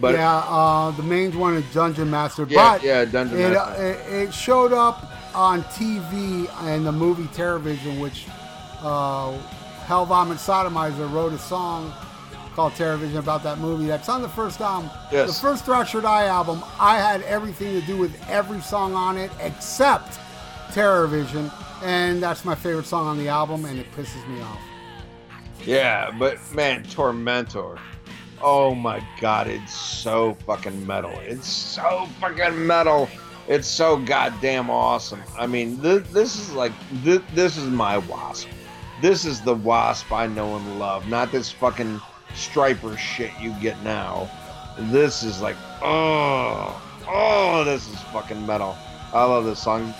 but 0.00 0.14
yeah, 0.14 0.38
uh, 0.38 0.90
the 0.92 1.02
main 1.02 1.36
one 1.38 1.54
is 1.54 1.74
Dungeon 1.74 2.10
Master, 2.10 2.46
yeah, 2.48 2.72
but 2.72 2.82
yeah, 2.82 3.04
Dungeon 3.04 3.38
it, 3.38 3.56
uh, 3.56 3.66
Master. 3.66 3.84
it, 3.84 4.28
it 4.28 4.34
showed 4.34 4.72
up 4.72 5.10
on 5.34 5.62
TV 5.64 6.48
in 6.74 6.84
the 6.84 6.92
movie 6.92 7.24
Terrorvision, 7.34 8.00
which 8.00 8.26
uh, 8.82 9.36
Hell 9.86 10.06
Vomit 10.06 10.38
Sodomizer 10.38 11.10
wrote 11.12 11.32
a 11.32 11.38
song 11.38 11.92
called 12.54 12.72
Terrorvision 12.72 13.18
about 13.18 13.42
that 13.42 13.58
movie. 13.58 13.86
That's 13.86 14.08
on 14.08 14.22
the 14.22 14.28
first 14.28 14.60
album. 14.60 14.90
Yes. 15.12 15.34
The 15.34 15.40
first 15.40 15.64
Thrasher 15.64 16.00
Die 16.00 16.26
album, 16.26 16.62
I 16.78 16.98
had 16.98 17.22
everything 17.22 17.80
to 17.80 17.86
do 17.86 17.96
with 17.96 18.12
every 18.28 18.60
song 18.60 18.94
on 18.94 19.16
it 19.16 19.30
except 19.40 20.18
Terrorvision. 20.68 21.52
And 21.82 22.22
that's 22.22 22.44
my 22.44 22.54
favorite 22.54 22.86
song 22.86 23.06
on 23.06 23.18
the 23.18 23.28
album, 23.28 23.64
and 23.64 23.78
it 23.78 23.90
pisses 23.92 24.26
me 24.28 24.40
off. 24.42 24.60
Yeah, 25.64 26.10
but 26.18 26.38
man, 26.54 26.84
Tormentor. 26.84 27.78
Oh 28.42 28.74
my 28.74 29.02
god, 29.20 29.48
it's 29.48 29.74
so 29.74 30.34
fucking 30.46 30.86
metal. 30.86 31.12
It's 31.20 31.48
so 31.48 32.08
fucking 32.20 32.66
metal. 32.66 33.08
It's 33.48 33.68
so 33.68 33.96
goddamn 33.98 34.70
awesome. 34.70 35.22
I 35.38 35.46
mean, 35.46 35.80
this, 35.82 36.08
this 36.08 36.36
is 36.36 36.52
like 36.52 36.72
this, 37.02 37.20
this 37.34 37.56
is 37.56 37.68
my 37.68 37.98
wasp. 37.98 38.48
This 39.02 39.24
is 39.24 39.40
the 39.40 39.54
wasp 39.54 40.12
I 40.12 40.26
know 40.26 40.56
and 40.56 40.78
love, 40.78 41.08
not 41.08 41.32
this 41.32 41.50
fucking 41.50 42.00
Stryper 42.34 42.96
shit 42.96 43.32
you 43.40 43.54
get 43.60 43.82
now. 43.82 44.30
This 44.78 45.22
is 45.22 45.42
like, 45.42 45.56
oh, 45.82 46.80
oh, 47.08 47.64
this 47.64 47.88
is 47.88 48.00
fucking 48.12 48.46
metal. 48.46 48.76
I 49.12 49.24
love 49.24 49.44
this 49.44 49.62
song. 49.62 49.92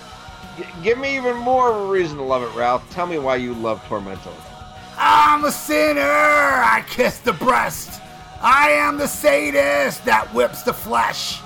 G- 0.56 0.64
give 0.82 0.98
me 0.98 1.16
even 1.16 1.36
more 1.36 1.70
of 1.70 1.88
a 1.88 1.90
reason 1.90 2.18
to 2.18 2.22
love 2.22 2.42
it, 2.42 2.56
Ralph. 2.56 2.88
Tell 2.90 3.06
me 3.06 3.18
why 3.18 3.36
you 3.36 3.52
love 3.54 3.84
Tormentor. 3.86 4.32
I'm 4.96 5.44
a 5.44 5.50
sinner. 5.50 6.00
I 6.00 6.84
kiss 6.88 7.18
the 7.18 7.32
breast. 7.32 8.00
I 8.40 8.70
am 8.70 8.96
the 8.96 9.06
sadist 9.06 10.04
that 10.06 10.32
whips 10.32 10.62
the 10.62 10.72
flesh. 10.72 11.40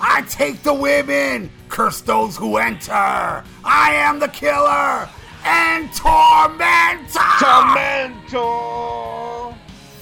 I 0.00 0.22
take 0.22 0.62
the 0.62 0.74
women, 0.74 1.50
curse 1.68 2.00
those 2.00 2.36
who 2.36 2.56
enter. 2.56 2.90
I 2.92 3.92
am 3.92 4.18
the 4.18 4.26
killer 4.28 5.08
and 5.44 5.92
tormentor. 5.94 7.20
Tormentor. 7.38 9.54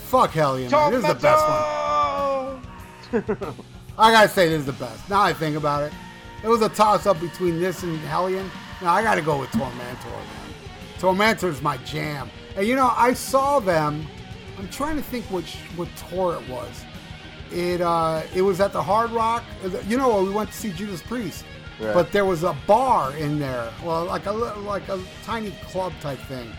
Fuck 0.06 0.30
Hellion. 0.30 0.70
man. 0.70 0.92
This 0.92 1.02
is 1.02 1.08
the 1.08 1.14
best 1.14 1.44
one. 1.44 2.62
I 3.98 4.12
gotta 4.12 4.28
say, 4.28 4.48
this 4.48 4.60
is 4.60 4.66
the 4.66 4.72
best. 4.72 5.10
Now 5.10 5.20
I 5.20 5.34
think 5.34 5.56
about 5.56 5.82
it, 5.82 5.92
it 6.42 6.48
was 6.48 6.62
a 6.62 6.70
toss 6.70 7.04
up 7.04 7.20
between 7.20 7.60
this 7.60 7.82
and 7.82 7.98
Hellion. 8.00 8.50
Now 8.80 8.94
I 8.94 9.02
gotta 9.02 9.20
go 9.20 9.38
with 9.38 9.50
Tormentor, 9.50 10.08
man. 10.08 10.54
Tormentor's 10.98 11.60
my 11.60 11.76
jam. 11.78 12.30
And 12.56 12.66
you 12.66 12.74
know, 12.74 12.90
I 12.96 13.12
saw 13.12 13.60
them. 13.60 14.06
I'm 14.58 14.68
trying 14.70 14.96
to 14.96 15.02
think 15.02 15.24
which 15.26 15.56
what 15.76 15.88
tour 16.10 16.34
it 16.34 16.48
was. 16.48 16.84
It 17.52 17.80
uh, 17.80 18.22
it 18.34 18.42
was 18.42 18.60
at 18.60 18.72
the 18.72 18.82
Hard 18.82 19.10
Rock. 19.10 19.44
You 19.86 19.96
know, 19.96 20.22
we 20.22 20.30
went 20.30 20.50
to 20.50 20.56
see 20.56 20.70
Judas 20.72 21.00
Priest, 21.00 21.44
Right. 21.80 21.94
but 21.94 22.10
there 22.12 22.24
was 22.24 22.42
a 22.42 22.54
bar 22.66 23.16
in 23.16 23.38
there, 23.38 23.70
well, 23.84 24.04
like 24.04 24.26
a 24.26 24.32
like 24.32 24.88
a 24.88 25.00
tiny 25.24 25.52
club 25.70 25.92
type 26.00 26.18
thing, 26.20 26.52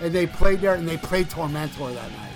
and 0.00 0.12
they 0.14 0.26
played 0.26 0.60
there, 0.60 0.74
and 0.74 0.86
they 0.88 0.98
played 0.98 1.30
Tormentor 1.30 1.92
that 1.92 2.10
night. 2.12 2.32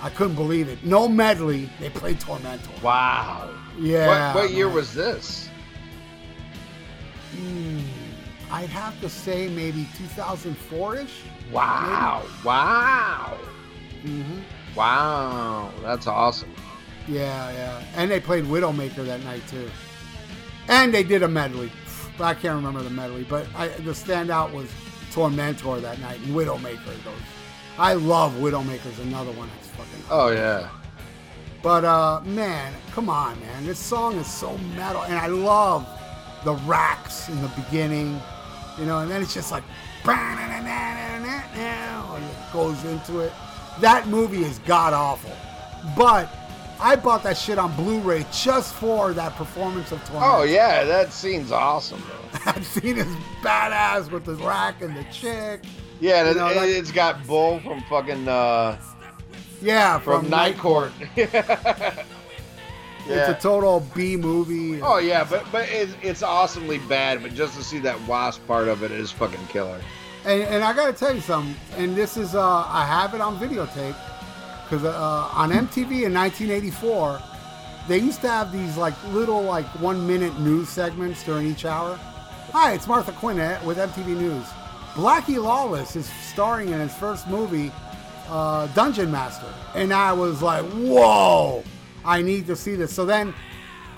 I 0.00 0.10
couldn't 0.10 0.36
believe 0.36 0.68
it. 0.68 0.84
No 0.84 1.08
medley. 1.08 1.68
They 1.80 1.90
played 1.90 2.20
Tormentor. 2.20 2.70
Wow. 2.82 3.50
Yeah. 3.78 4.32
what 4.34 4.44
what 4.44 4.50
year 4.52 4.68
was 4.68 4.94
this? 4.94 5.48
I'd 8.50 8.68
have 8.68 8.98
to 9.00 9.08
say 9.08 9.48
maybe 9.48 9.86
2004ish. 9.98 11.08
Wow. 11.50 12.22
Wow. 12.44 13.36
Mm-hmm. 14.04 14.40
Wow. 14.76 15.70
That's 15.82 16.06
awesome. 16.06 16.52
Yeah, 17.08 17.50
yeah. 17.52 17.82
And 17.96 18.10
they 18.10 18.20
played 18.20 18.44
Widowmaker 18.44 19.04
that 19.06 19.22
night 19.24 19.46
too. 19.48 19.70
And 20.68 20.92
they 20.92 21.02
did 21.02 21.22
a 21.22 21.28
medley. 21.28 21.70
But 22.16 22.24
I 22.24 22.34
can't 22.34 22.54
remember 22.54 22.82
the 22.82 22.90
medley. 22.90 23.24
But 23.24 23.46
I, 23.56 23.68
the 23.68 23.92
standout 23.92 24.52
was 24.52 24.70
Tormentor 25.12 25.80
that 25.80 25.98
night 26.00 26.18
and 26.20 26.34
Widowmaker. 26.34 26.84
Those. 27.04 27.14
I 27.78 27.94
love 27.94 28.32
Widowmaker's 28.34 28.98
another 29.00 29.32
one 29.32 29.48
that's 29.56 29.68
fucking. 29.68 30.04
Oh 30.10 30.30
yeah. 30.30 30.68
But 31.62 31.84
uh, 31.84 32.20
man, 32.24 32.74
come 32.92 33.08
on, 33.08 33.40
man. 33.40 33.64
This 33.64 33.78
song 33.78 34.16
is 34.16 34.26
so 34.26 34.58
metal, 34.76 35.02
and 35.02 35.14
I 35.14 35.28
love 35.28 35.88
the 36.44 36.54
racks 36.66 37.28
in 37.30 37.40
the 37.40 37.48
beginning, 37.48 38.20
you 38.78 38.84
know, 38.84 38.98
and 38.98 39.10
then 39.10 39.22
it's 39.22 39.32
just 39.32 39.50
like, 39.50 39.64
and 40.06 40.44
it 42.22 42.52
goes 42.52 42.84
into 42.84 43.20
it. 43.20 43.32
That 43.80 44.08
movie 44.08 44.44
is 44.44 44.58
god 44.60 44.92
awful, 44.92 45.32
but 45.96 46.32
I 46.80 46.96
bought 46.96 47.22
that 47.22 47.36
shit 47.36 47.58
on 47.58 47.74
Blu-ray 47.76 48.26
just 48.32 48.74
for 48.74 49.12
that 49.12 49.34
performance 49.36 49.92
of 49.92 50.04
Torment. 50.04 50.24
Oh 50.26 50.42
yeah. 50.42 50.84
That 50.84 51.12
scene's 51.12 51.52
awesome 51.52 52.02
though. 52.08 52.38
that 52.44 52.64
scene 52.64 52.98
is 52.98 53.06
badass 53.42 54.10
with 54.10 54.24
the 54.24 54.34
rack 54.36 54.82
and 54.82 54.96
the 54.96 55.04
chick. 55.04 55.64
Yeah. 56.00 56.24
You 56.24 56.30
it, 56.30 56.36
know, 56.36 56.54
that- 56.54 56.68
it's 56.68 56.92
got 56.92 57.26
Bull 57.26 57.60
from 57.60 57.80
fucking 57.82 58.28
uh, 58.28 58.80
Yeah, 59.62 59.98
from, 59.98 60.22
from, 60.22 60.30
Night 60.30 60.58
Court. 60.58 60.92
It's 63.06 63.28
a 63.28 63.42
total 63.42 63.86
B 63.94 64.16
movie. 64.16 64.80
Oh 64.80 64.96
yeah, 64.96 65.24
but 65.24 65.44
but 65.52 65.68
it's, 65.68 65.94
it's 66.00 66.22
awesomely 66.22 66.78
bad. 66.78 67.22
But 67.22 67.34
just 67.34 67.54
to 67.58 67.62
see 67.62 67.78
that 67.80 68.00
wasp 68.08 68.46
part 68.46 68.66
of 68.66 68.82
it 68.82 68.90
is 68.90 69.10
fucking 69.12 69.46
killer. 69.48 69.80
And, 70.24 70.42
and 70.42 70.64
I 70.64 70.72
gotta 70.72 70.92
tell 70.94 71.14
you 71.14 71.20
something, 71.20 71.54
and 71.76 71.94
this 71.94 72.16
is, 72.16 72.34
uh, 72.34 72.64
I 72.66 72.86
have 72.86 73.14
it 73.14 73.20
on 73.20 73.38
videotape, 73.38 73.94
because 74.64 74.84
uh, 74.84 75.28
on 75.32 75.50
MTV 75.50 76.06
in 76.06 76.14
1984, 76.14 77.20
they 77.88 77.98
used 77.98 78.22
to 78.22 78.28
have 78.28 78.50
these 78.50 78.78
like 78.78 78.94
little 79.12 79.42
like 79.42 79.66
one 79.80 80.06
minute 80.06 80.38
news 80.40 80.70
segments 80.70 81.22
during 81.24 81.46
each 81.46 81.66
hour. 81.66 81.96
Hi, 82.52 82.72
it's 82.72 82.86
Martha 82.86 83.12
Quinn 83.12 83.36
with 83.66 83.76
MTV 83.76 84.06
News. 84.16 84.46
Blackie 84.94 85.42
Lawless 85.42 85.96
is 85.96 86.08
starring 86.22 86.70
in 86.70 86.80
his 86.80 86.94
first 86.94 87.28
movie, 87.28 87.70
uh, 88.28 88.68
Dungeon 88.68 89.10
Master, 89.10 89.52
and 89.74 89.92
I 89.92 90.14
was 90.14 90.40
like, 90.40 90.64
whoa, 90.70 91.62
I 92.02 92.22
need 92.22 92.46
to 92.46 92.56
see 92.56 92.76
this. 92.76 92.94
So 92.94 93.04
then 93.04 93.34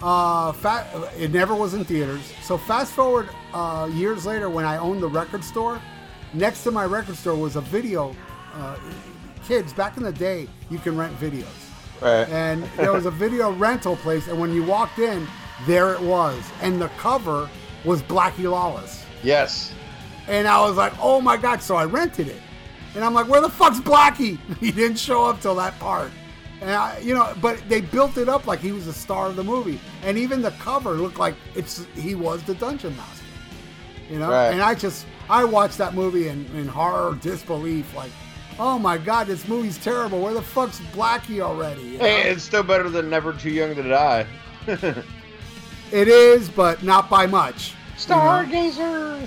uh, 0.03 0.51
fa- 0.53 1.11
it 1.16 1.31
never 1.31 1.55
was 1.55 1.74
in 1.74 1.85
theaters. 1.85 2.32
So 2.43 2.59
fast 2.59 2.93
forward 2.94 3.28
uh, 3.55 3.89
years 3.93 4.27
later, 4.27 4.51
when 4.51 4.65
I 4.65 4.78
owned 4.78 5.03
the 5.03 5.09
record 5.09 5.44
store, 5.44 5.81
next 6.35 6.62
to 6.65 6.70
my 6.70 6.85
record 6.85 7.16
store 7.16 7.36
was 7.36 7.57
a 7.57 7.61
video. 7.61 8.15
Uh, 8.55 8.77
kids, 9.47 9.73
back 9.73 9.97
in 9.97 10.03
the 10.03 10.12
day, 10.12 10.48
you 10.70 10.78
can 10.78 10.97
rent 10.97 11.19
videos, 11.20 11.44
Right. 12.01 12.28
and 12.28 12.65
there 12.77 12.93
was 12.93 13.07
a 13.07 13.11
video 13.24 13.53
rental 13.53 13.97
place. 13.97 14.28
And 14.28 14.39
when 14.40 14.53
you 14.55 14.62
walked 14.65 14.98
in, 14.98 15.27
there 15.66 15.93
it 15.94 16.01
was, 16.01 16.43
and 16.62 16.81
the 16.81 16.89
cover 16.98 17.48
was 17.85 18.03
Blackie 18.03 18.51
Lawless. 18.51 19.05
yes. 19.23 19.73
And 20.28 20.48
I 20.48 20.61
was 20.66 20.77
like, 20.77 20.93
oh 21.01 21.20
my 21.20 21.36
god! 21.36 21.62
So 21.62 21.77
I 21.77 21.85
rented 21.85 22.27
it, 22.27 22.43
and 22.97 23.05
I'm 23.05 23.15
like, 23.15 23.28
where 23.28 23.40
the 23.40 23.48
fuck's 23.48 23.78
Blackie? 23.78 24.39
He 24.59 24.73
didn't 24.73 24.98
show 24.98 25.24
up 25.24 25.40
till 25.40 25.55
that 25.55 25.78
part. 25.78 26.11
And 26.61 26.70
I, 26.70 26.98
you 26.98 27.15
know, 27.15 27.32
but 27.40 27.62
they 27.69 27.81
built 27.82 28.16
it 28.16 28.28
up 28.28 28.44
like 28.47 28.59
he 28.59 28.73
was 28.73 28.86
the 28.86 28.93
star 28.93 29.27
of 29.28 29.36
the 29.36 29.44
movie, 29.44 29.78
and 30.03 30.19
even 30.19 30.43
the 30.43 30.51
cover 30.53 30.94
looked 30.94 31.19
like 31.20 31.36
it's 31.55 31.86
he 31.94 32.16
was 32.16 32.43
the 32.43 32.55
dungeon 32.57 32.97
master. 32.97 33.24
You 34.11 34.19
know, 34.19 34.31
Right. 34.31 34.48
and 34.53 34.61
I 34.62 34.74
just 34.74 35.07
I 35.28 35.44
watched 35.44 35.78
that 35.78 35.94
movie 35.94 36.28
in, 36.28 36.47
in 36.55 36.66
horror 36.69 37.16
disbelief, 37.20 37.94
like, 37.97 38.11
oh 38.59 38.78
my 38.78 38.97
god, 38.98 39.27
this 39.27 39.47
movie's 39.48 39.78
terrible. 39.78 40.20
Where 40.23 40.35
the 40.35 40.43
fuck's 40.43 40.81
Blackie 40.94 41.40
already? 41.40 41.82
You 41.82 41.98
know? 41.98 42.05
Hey, 42.05 42.31
it's 42.31 42.44
still 42.44 42.62
better 42.62 42.89
than 42.89 43.11
Never 43.11 43.32
Too 43.32 43.51
Young 43.51 43.74
to 43.74 43.82
Die. 43.82 44.27
It 45.93 46.09
is, 46.09 46.48
but 46.48 46.82
not 46.82 47.09
by 47.09 47.27
much. 47.27 47.73
Stargazer. 47.97 49.20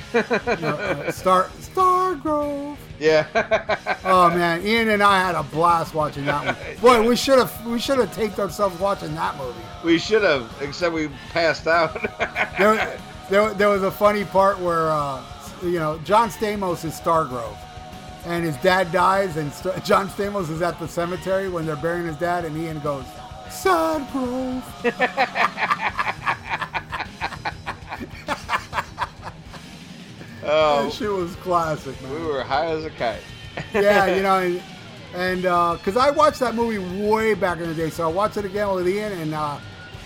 You 0.58 0.62
know, 0.62 0.76
uh, 0.76 1.10
Star 1.12 1.46
Stargrove. 1.62 2.76
yeah. 3.00 3.78
Oh 4.04 4.30
man, 4.30 4.66
Ian 4.66 4.90
and 4.90 5.02
I 5.02 5.20
had 5.26 5.36
a 5.36 5.44
blast 5.44 5.94
watching 5.94 6.26
that 6.26 6.46
one. 6.46 6.56
Boy, 6.82 7.08
we 7.08 7.16
should 7.16 7.38
have 7.40 7.66
we 7.66 7.80
should 7.80 7.98
have 7.98 8.14
taped 8.14 8.40
ourselves 8.40 8.78
watching 8.80 9.14
that 9.16 9.38
movie. 9.38 9.58
we 9.86 9.98
should 9.98 10.22
have, 10.24 10.54
except 10.62 10.94
we 10.94 11.08
passed 11.32 11.66
out. 11.68 11.94
There, 12.58 12.98
there, 13.30 13.54
there 13.54 13.70
was 13.70 13.84
a 13.84 13.92
funny 13.92 14.26
part 14.26 14.60
where 14.60 14.90
uh, 14.92 15.24
you 15.64 15.80
know 15.80 16.00
John 16.04 16.30
Stamos 16.30 16.84
is 16.86 17.00
Stargrove, 17.00 17.58
and 18.26 18.44
his 18.44 18.56
dad 18.58 18.92
dies, 18.92 19.38
and 19.38 19.52
St- 19.54 19.84
John 19.84 20.08
Stamos 20.10 20.50
is 20.50 20.62
at 20.62 20.80
the 20.80 20.88
cemetery 20.88 21.50
when 21.50 21.66
they're 21.66 21.76
burying 21.76 22.08
his 22.08 22.18
dad, 22.18 22.46
and 22.46 22.58
Ian 22.58 22.80
goes, 22.80 23.06
"Sad 23.50 24.10
Grove." 24.12 24.64
oh, 30.44 30.84
That 30.84 30.94
shit 30.94 31.12
was 31.12 31.36
classic, 31.38 32.02
man. 32.02 32.14
we 32.14 32.26
were 32.26 32.44
high 32.44 32.68
as 32.68 32.86
a 32.86 32.90
kite. 32.92 33.22
yeah, 33.74 34.16
you 34.16 34.22
know, 34.24 34.38
and 35.16 35.42
and 35.44 35.78
because 35.78 35.98
I 35.98 36.12
watched 36.12 36.40
that 36.40 36.56
movie 36.56 36.78
way 37.04 37.34
back 37.34 37.60
in 37.60 37.68
the 37.68 37.76
day, 37.76 37.90
so 37.90 38.08
I 38.08 38.12
watched 38.12 38.38
it 38.38 38.46
again 38.46 38.74
with 38.74 38.88
Ian, 38.88 39.12
and 39.14 39.34
uh, 39.34 39.58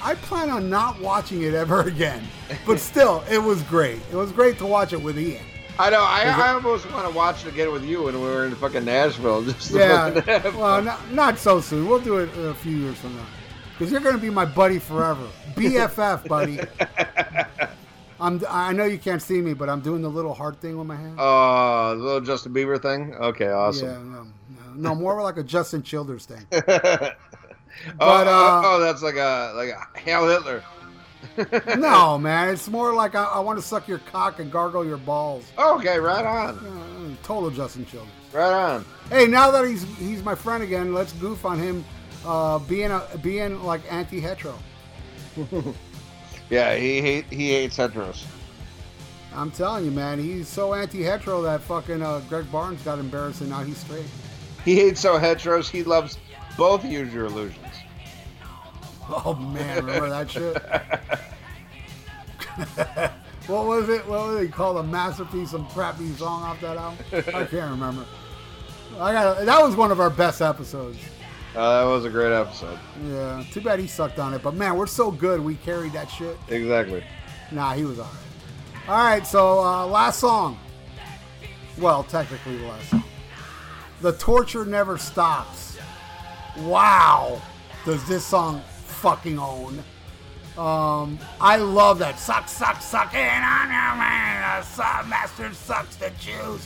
I 0.04 0.16
plan 0.16 0.50
on 0.50 0.70
not 0.70 1.00
watching 1.00 1.44
it 1.44 1.54
ever 1.54 1.82
again. 1.82 2.24
But 2.66 2.80
still, 2.80 3.24
it 3.32 3.38
was 3.38 3.64
great. 3.64 4.02
It 4.12 4.16
was 4.16 4.34
great 4.34 4.58
to 4.58 4.66
watch 4.66 4.92
it 4.92 5.02
with 5.02 5.18
Ian. 5.18 5.42
I 5.80 5.90
know. 5.90 6.02
I, 6.02 6.24
I 6.24 6.54
almost 6.54 6.92
want 6.92 7.08
to 7.08 7.16
watch 7.16 7.46
it 7.46 7.54
again 7.54 7.72
with 7.72 7.86
you 7.86 8.04
when 8.04 8.14
we 8.16 8.28
were 8.28 8.46
in 8.46 8.54
fucking 8.56 8.86
Nashville. 8.86 9.42
Just 9.46 9.72
Yeah, 9.72 10.12
well, 10.56 10.82
not, 10.82 11.12
not 11.12 11.40
so 11.40 11.62
soon. 11.62 11.88
We'll 11.88 12.00
do 12.00 12.18
it 12.18 12.30
a 12.38 12.54
few 12.54 12.76
years 12.76 12.98
from 12.98 13.16
now, 13.16 13.26
because 13.72 13.92
you're 13.92 14.02
gonna 14.02 14.18
be 14.18 14.30
my 14.30 14.46
buddy 14.46 14.78
forever, 14.78 15.26
BFF, 15.56 16.28
buddy. 16.28 16.60
I'm. 18.20 18.44
I 18.48 18.72
know 18.72 18.86
you 18.86 19.00
can't 19.00 19.22
see 19.22 19.42
me, 19.42 19.54
but 19.54 19.68
I'm 19.68 19.82
doing 19.82 20.04
the 20.04 20.10
little 20.10 20.34
heart 20.34 20.58
thing 20.58 20.78
with 20.78 20.86
my 20.86 20.96
hand. 20.96 21.20
Uh, 21.20 21.96
the 21.96 22.04
little 22.04 22.22
Justin 22.22 22.54
Bieber 22.54 22.80
thing. 22.80 23.16
Okay, 23.16 23.50
awesome. 23.50 23.88
Yeah, 23.88 23.98
no, 23.98 24.28
no. 24.76 24.90
no, 24.90 24.96
more 24.96 25.22
like 25.24 25.38
a 25.38 25.44
Justin 25.44 25.82
Childers 25.82 26.28
thing. 26.28 26.46
oh, 27.88 27.94
But, 27.98 28.28
oh, 28.28 28.32
uh, 28.32 28.62
oh, 28.66 28.80
that's 28.80 29.02
like 29.02 29.16
a 29.16 29.54
like 29.56 29.70
a 29.70 30.00
Hail 30.00 30.28
Hitler. 30.28 30.64
no, 31.78 32.18
man, 32.18 32.50
it's 32.50 32.68
more 32.68 32.94
like 32.94 33.16
I, 33.16 33.24
I 33.24 33.40
want 33.40 33.58
to 33.58 33.66
suck 33.66 33.88
your 33.88 34.00
cock 34.00 34.40
and 34.40 34.52
gargle 34.52 34.86
your 34.86 34.98
balls. 34.98 35.46
Okay, 35.58 35.98
right 35.98 36.26
on, 36.26 36.58
Uh, 36.60 37.16
total 37.26 37.50
Justin 37.50 37.86
Childers. 37.86 38.10
right 38.34 38.52
on. 38.54 38.86
Hey, 39.10 39.26
now 39.28 39.50
that 39.52 39.66
he's 39.66 39.84
he's 39.98 40.22
my 40.24 40.36
friend 40.36 40.62
again, 40.64 40.94
let's 40.94 41.14
goof 41.14 41.46
on 41.46 41.58
him 41.60 41.84
uh, 42.26 42.60
being 42.60 42.92
a 42.92 43.02
being 43.22 43.64
like 43.64 43.82
anti-hetero. 43.92 44.56
Yeah, 46.50 46.76
he 46.76 47.02
hate 47.02 47.26
he 47.32 47.50
hates 47.52 47.78
heteros. 47.78 48.26
I'm 49.34 49.50
telling 49.50 49.86
you, 49.86 49.92
man, 49.92 50.20
he's 50.20 50.48
so 50.48 50.74
anti-hetero 50.76 51.42
that 51.44 51.62
fucking 51.62 52.04
uh, 52.04 52.22
Greg 52.30 52.52
Barnes 52.52 52.82
got 52.84 53.00
embarrassed 53.00 53.42
and 53.42 53.50
now 53.50 53.64
he's 53.64 53.78
straight. 53.78 54.06
He 54.64 54.76
hates 54.76 55.00
so 55.00 55.18
heteros. 55.18 55.70
He 55.70 55.84
loves 55.84 56.20
both 56.58 56.86
Use 56.86 57.12
Your 57.14 57.26
Illusions. 57.26 57.63
Oh 59.16 59.36
man, 59.36 59.86
remember 59.86 60.10
that 60.10 60.32
shit? 60.32 60.58
what 63.48 63.66
was 63.66 63.90
it? 63.90 64.08
What 64.08 64.28
was 64.28 64.42
it 64.42 64.52
called? 64.52 64.78
A 64.78 64.84
masterpiece, 64.84 65.52
some 65.52 65.68
crappy 65.68 66.12
song 66.14 66.42
off 66.44 66.60
that 66.62 66.78
album? 66.78 67.06
I 67.12 67.46
can't 67.46 67.72
remember. 67.72 68.06
I 69.00 69.14
got 69.14 69.46
that 69.46 69.62
was 69.62 69.76
one 69.76 69.92
of 69.92 70.00
our 70.00 70.10
best 70.10 70.42
episodes. 70.42 70.98
Uh, 71.56 71.84
that 71.84 71.90
was 71.90 72.06
a 72.06 72.10
great 72.10 72.34
episode. 72.34 72.80
Yeah, 73.06 73.44
too 73.52 73.62
bad 73.62 73.80
he 73.80 73.86
sucked 73.86 74.18
on 74.18 74.34
it. 74.34 74.42
But 74.42 74.56
man, 74.56 74.76
we're 74.76 74.88
so 74.88 75.12
good. 75.12 75.40
We 75.40 75.56
carried 75.56 75.94
that 75.94 76.10
shit. 76.10 76.36
Exactly. 76.50 77.04
Nah, 77.52 77.74
he 77.74 77.86
was 77.86 78.00
all 78.00 78.06
right. 78.06 78.90
All 78.90 79.06
right, 79.06 79.26
so 79.26 79.64
uh, 79.64 79.86
last 79.86 80.20
song. 80.20 80.58
Well, 81.78 82.04
technically 82.04 82.58
the 82.58 82.68
last 82.68 82.90
song. 82.90 83.04
The 84.02 84.14
torture 84.14 84.66
never 84.66 84.98
stops. 84.98 85.78
Wow, 86.58 87.42
does 87.86 88.06
this 88.08 88.26
song 88.26 88.62
fucking 89.04 89.38
own? 89.38 89.84
Um, 90.58 91.20
I 91.42 91.58
love 91.58 92.00
that. 92.00 92.18
Suck, 92.18 92.48
suck, 92.48 92.82
suck 92.82 93.14
in 93.14 93.20
on 93.20 93.68
your 93.68 93.96
man. 94.00 94.64
Sub 94.64 95.06
master 95.10 95.54
sucks 95.54 95.98
the 95.98 96.10
juice. 96.12 96.66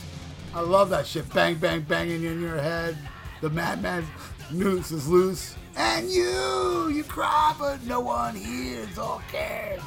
I 0.54 0.60
love 0.60 0.88
that 0.90 1.04
shit. 1.04 1.28
Bang, 1.34 1.56
bang, 1.56 1.80
banging 1.80 2.22
in 2.22 2.40
your 2.40 2.60
head. 2.60 2.96
The 3.40 3.50
madman's 3.50 4.06
noose 4.52 4.92
is 4.92 5.08
loose. 5.08 5.56
And 5.74 6.08
you, 6.08 6.92
you 6.94 7.02
cry, 7.02 7.56
but 7.58 7.84
no 7.86 7.98
one 7.98 8.36
hears 8.36 8.96
or 8.98 9.20
cares. 9.32 9.82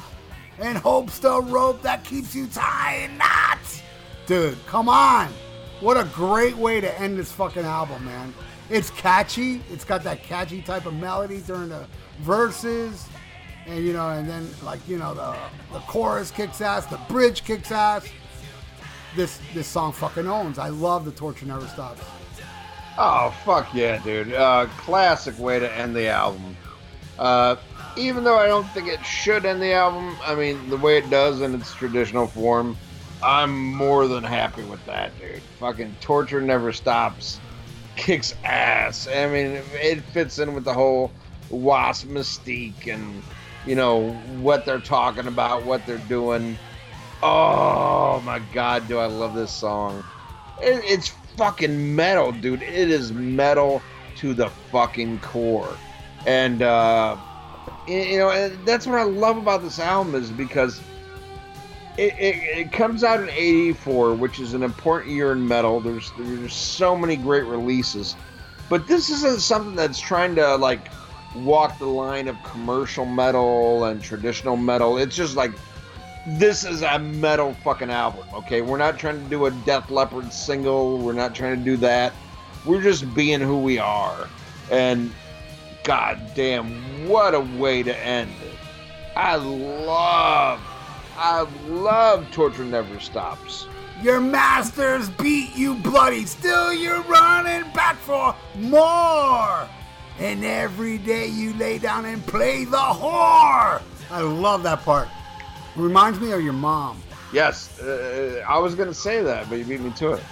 And 0.58 0.76
hope's 0.76 1.18
the 1.20 1.40
rope 1.40 1.80
that 1.80 2.04
keeps 2.04 2.34
you 2.34 2.48
tying 2.48 3.16
knots. 3.16 3.80
Dude, 4.26 4.58
come 4.66 4.90
on. 4.90 5.28
What 5.80 5.96
a 5.96 6.04
great 6.12 6.58
way 6.58 6.82
to 6.82 7.00
end 7.00 7.18
this 7.18 7.32
fucking 7.32 7.64
album, 7.64 8.04
man. 8.04 8.34
It's 8.68 8.90
catchy. 8.90 9.62
It's 9.70 9.86
got 9.86 10.04
that 10.04 10.22
catchy 10.22 10.60
type 10.60 10.84
of 10.84 10.92
melody 10.94 11.40
during 11.40 11.70
the 11.70 11.86
verses. 12.20 13.06
And 13.66 13.84
you 13.84 13.92
know, 13.92 14.10
and 14.10 14.28
then 14.28 14.48
like, 14.64 14.86
you 14.88 14.98
know, 14.98 15.14
the 15.14 15.36
the 15.72 15.80
chorus 15.80 16.30
kicks 16.30 16.60
ass, 16.60 16.86
the 16.86 17.00
bridge 17.08 17.44
kicks 17.44 17.70
ass. 17.70 18.08
This 19.14 19.40
this 19.54 19.68
song 19.68 19.92
fucking 19.92 20.26
owns. 20.26 20.58
I 20.58 20.70
love 20.70 21.04
the 21.04 21.12
torture 21.12 21.46
never 21.46 21.66
stops. 21.68 22.02
Oh 22.98 23.34
fuck 23.44 23.72
yeah, 23.72 24.02
dude! 24.02 24.32
Uh, 24.32 24.66
classic 24.78 25.38
way 25.38 25.58
to 25.58 25.72
end 25.76 25.94
the 25.94 26.08
album. 26.08 26.56
Uh, 27.18 27.56
even 27.96 28.24
though 28.24 28.38
I 28.38 28.46
don't 28.46 28.66
think 28.68 28.88
it 28.88 29.04
should 29.04 29.44
end 29.44 29.62
the 29.62 29.72
album, 29.72 30.16
I 30.24 30.34
mean 30.34 30.68
the 30.68 30.76
way 30.76 30.98
it 30.98 31.08
does 31.08 31.40
in 31.40 31.54
its 31.54 31.74
traditional 31.74 32.26
form, 32.26 32.76
I'm 33.22 33.72
more 33.74 34.08
than 34.08 34.24
happy 34.24 34.64
with 34.64 34.84
that, 34.86 35.18
dude. 35.20 35.42
Fucking 35.60 35.96
torture 36.00 36.40
never 36.40 36.72
stops, 36.72 37.38
kicks 37.96 38.34
ass. 38.44 39.06
I 39.08 39.26
mean 39.26 39.62
it 39.72 40.00
fits 40.12 40.38
in 40.38 40.54
with 40.54 40.64
the 40.64 40.74
whole 40.74 41.12
wasp 41.52 42.06
mystique 42.06 42.92
and 42.92 43.22
you 43.66 43.74
know 43.74 44.10
what 44.40 44.64
they're 44.64 44.80
talking 44.80 45.26
about, 45.26 45.64
what 45.64 45.86
they're 45.86 45.98
doing. 45.98 46.58
Oh 47.22 48.20
my 48.24 48.40
god, 48.52 48.88
do 48.88 48.98
I 48.98 49.06
love 49.06 49.34
this 49.34 49.52
song! 49.52 50.02
It, 50.60 50.82
it's 50.84 51.08
fucking 51.36 51.94
metal, 51.94 52.32
dude. 52.32 52.62
It 52.62 52.90
is 52.90 53.12
metal 53.12 53.80
to 54.16 54.34
the 54.34 54.48
fucking 54.72 55.20
core, 55.20 55.76
and 56.26 56.62
uh, 56.62 57.16
you 57.86 58.18
know 58.18 58.48
that's 58.64 58.86
what 58.86 58.98
I 58.98 59.04
love 59.04 59.36
about 59.36 59.62
this 59.62 59.78
album 59.78 60.14
is 60.16 60.30
because 60.30 60.80
it, 61.96 62.14
it, 62.18 62.58
it 62.58 62.72
comes 62.72 63.04
out 63.04 63.20
in 63.20 63.28
'84, 63.30 64.14
which 64.14 64.40
is 64.40 64.54
an 64.54 64.62
important 64.62 65.12
year 65.12 65.32
in 65.32 65.46
metal. 65.46 65.80
There's 65.80 66.10
there's 66.18 66.54
so 66.54 66.96
many 66.96 67.16
great 67.16 67.44
releases, 67.44 68.16
but 68.68 68.88
this 68.88 69.10
isn't 69.10 69.40
something 69.40 69.76
that's 69.76 70.00
trying 70.00 70.34
to 70.36 70.56
like 70.56 70.88
walk 71.34 71.78
the 71.78 71.86
line 71.86 72.28
of 72.28 72.42
commercial 72.42 73.04
metal 73.04 73.84
and 73.84 74.02
traditional 74.02 74.56
metal. 74.56 74.98
It's 74.98 75.16
just 75.16 75.36
like 75.36 75.52
this 76.26 76.64
is 76.64 76.82
a 76.82 76.98
metal 76.98 77.54
fucking 77.64 77.90
album, 77.90 78.26
okay? 78.32 78.62
We're 78.62 78.78
not 78.78 78.98
trying 78.98 79.22
to 79.22 79.28
do 79.28 79.46
a 79.46 79.50
Def 79.50 79.90
Leppard 79.90 80.32
single. 80.32 80.98
We're 80.98 81.12
not 81.12 81.34
trying 81.34 81.58
to 81.58 81.64
do 81.64 81.76
that. 81.78 82.12
We're 82.64 82.82
just 82.82 83.12
being 83.14 83.40
who 83.40 83.58
we 83.58 83.78
are. 83.78 84.28
And 84.70 85.12
god 85.82 86.20
damn, 86.34 87.08
what 87.08 87.34
a 87.34 87.40
way 87.40 87.82
to 87.82 87.96
end 87.98 88.30
it. 88.44 88.56
I 89.16 89.34
love, 89.36 90.60
I 91.16 91.46
love 91.66 92.30
Torture 92.30 92.64
Never 92.64 93.00
Stops. 93.00 93.66
Your 94.00 94.20
masters 94.20 95.10
beat 95.10 95.54
you 95.54 95.74
bloody, 95.74 96.24
still 96.24 96.72
you're 96.72 97.02
running 97.02 97.70
back 97.72 97.96
for 97.96 98.34
more. 98.56 99.68
And 100.18 100.44
every 100.44 100.98
day 100.98 101.26
you 101.26 101.54
lay 101.54 101.78
down 101.78 102.04
and 102.04 102.24
play 102.26 102.64
the 102.64 102.76
whore. 102.76 103.80
I 104.10 104.20
love 104.20 104.62
that 104.64 104.82
part. 104.82 105.08
Reminds 105.74 106.20
me 106.20 106.32
of 106.32 106.42
your 106.42 106.52
mom. 106.52 107.02
Yes, 107.32 107.80
uh, 107.80 108.44
I 108.46 108.58
was 108.58 108.74
going 108.74 108.88
to 108.88 108.94
say 108.94 109.22
that, 109.22 109.48
but 109.48 109.58
you 109.58 109.64
beat 109.64 109.80
me 109.80 109.90
to 109.92 110.12
it. 110.12 110.22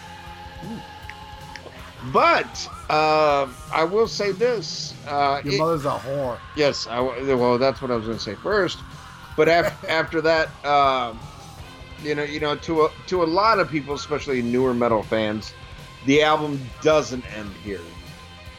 But 2.12 2.68
uh, 2.88 3.48
I 3.72 3.84
will 3.84 4.08
say 4.08 4.32
this. 4.32 4.94
Uh, 5.06 5.40
Your 5.44 5.54
it- 5.54 5.58
mother's 5.58 5.84
a 5.84 5.90
whore. 5.98 6.38
Yes, 6.56 6.86
I, 6.86 7.00
well, 7.00 7.58
that's 7.58 7.82
what 7.82 7.90
I 7.90 7.96
was 7.96 8.06
going 8.06 8.16
to 8.18 8.22
say 8.22 8.34
first. 8.34 8.78
But 9.36 9.48
af- 9.48 9.84
after 9.88 10.20
that, 10.22 10.48
um, 10.64 11.18
you 12.02 12.14
know, 12.14 12.22
you 12.22 12.40
know, 12.40 12.56
to 12.56 12.82
a 12.86 12.90
to 13.08 13.22
a 13.22 13.24
lot 13.26 13.58
of 13.58 13.70
people, 13.70 13.94
especially 13.94 14.40
newer 14.42 14.72
metal 14.72 15.02
fans, 15.02 15.52
the 16.06 16.22
album 16.22 16.60
doesn't 16.82 17.24
end 17.36 17.50
here 17.64 17.80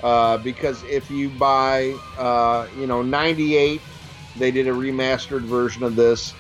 uh, 0.04 0.38
because 0.38 0.84
if 0.84 1.10
you 1.10 1.30
buy, 1.30 1.94
uh, 2.18 2.68
you 2.78 2.88
know, 2.88 3.02
'98, 3.02 3.82
they 4.36 4.52
did 4.52 4.68
a 4.68 4.72
remastered 4.72 5.48
version 5.48 5.84
of 5.84 5.96
this 5.96 6.34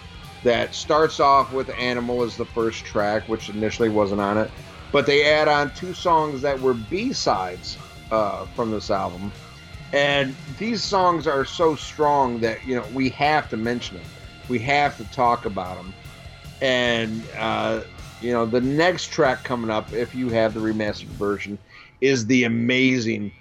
that 0.44 0.74
starts 0.74 1.20
off 1.20 1.52
with 1.52 1.70
"Animal" 1.78 2.24
as 2.24 2.36
the 2.36 2.46
first 2.46 2.86
track, 2.86 3.28
which 3.28 3.50
initially 3.50 3.90
wasn't 3.90 4.22
on 4.22 4.38
it, 4.38 4.52
but 4.92 5.06
they 5.06 5.26
add 5.26 5.48
on 5.48 5.72
two 5.74 5.94
songs 5.94 6.42
that 6.42 6.60
were 6.60 6.74
B 6.74 7.14
sides 7.14 7.80
uh, 8.12 8.46
from 8.56 8.72
this 8.72 8.90
album. 8.90 9.34
And 9.94 10.38
these 10.58 10.84
songs 10.84 11.28
are 11.28 11.46
so 11.46 11.76
strong 11.76 12.40
that 12.42 12.66
you 12.66 12.76
know 12.76 12.88
we 12.92 13.10
have 13.12 13.48
to 13.50 13.58
mention 13.58 13.98
them. 13.98 14.12
We 14.48 14.60
have 14.60 14.96
to 14.98 15.06
talk 15.06 15.46
about 15.46 15.78
them. 15.78 15.96
And 16.62 17.28
uh, 17.38 17.82
you 18.20 18.32
know 18.32 18.46
the 18.46 18.62
next 18.62 19.08
track 19.08 19.44
coming 19.44 19.70
up, 19.70 19.94
if 19.94 20.16
you 20.16 20.30
have 20.30 20.54
the 20.54 20.62
remastered 20.62 21.18
version, 21.18 21.60
is 22.00 22.26
the 22.26 22.46
amazing 22.46 23.32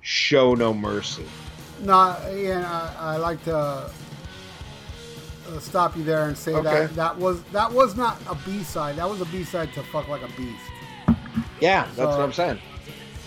"Show 0.00 0.54
No 0.54 0.72
Mercy." 0.74 1.24
No, 1.80 2.16
Ian, 2.32 2.64
I, 2.64 2.94
I 2.98 3.16
like 3.16 3.42
to 3.44 3.56
uh, 3.56 3.88
stop 5.60 5.96
you 5.96 6.02
there 6.04 6.26
and 6.28 6.36
say 6.36 6.52
Okay. 6.54 6.62
that 6.62 6.94
that 6.96 7.16
was 7.16 7.42
that 7.52 7.70
was 7.72 7.96
not 7.96 8.18
a 8.28 8.34
B 8.46 8.62
side. 8.62 8.96
That 8.96 9.08
was 9.08 9.20
a 9.20 9.26
B 9.26 9.44
side 9.44 9.72
to 9.74 9.82
"Fuck 9.84 10.08
Like 10.08 10.22
a 10.22 10.28
Beast." 10.36 10.60
Yeah, 11.60 11.84
that's 11.84 11.96
So- 11.96 12.08
what 12.08 12.20
I'm 12.20 12.32
saying. 12.32 12.58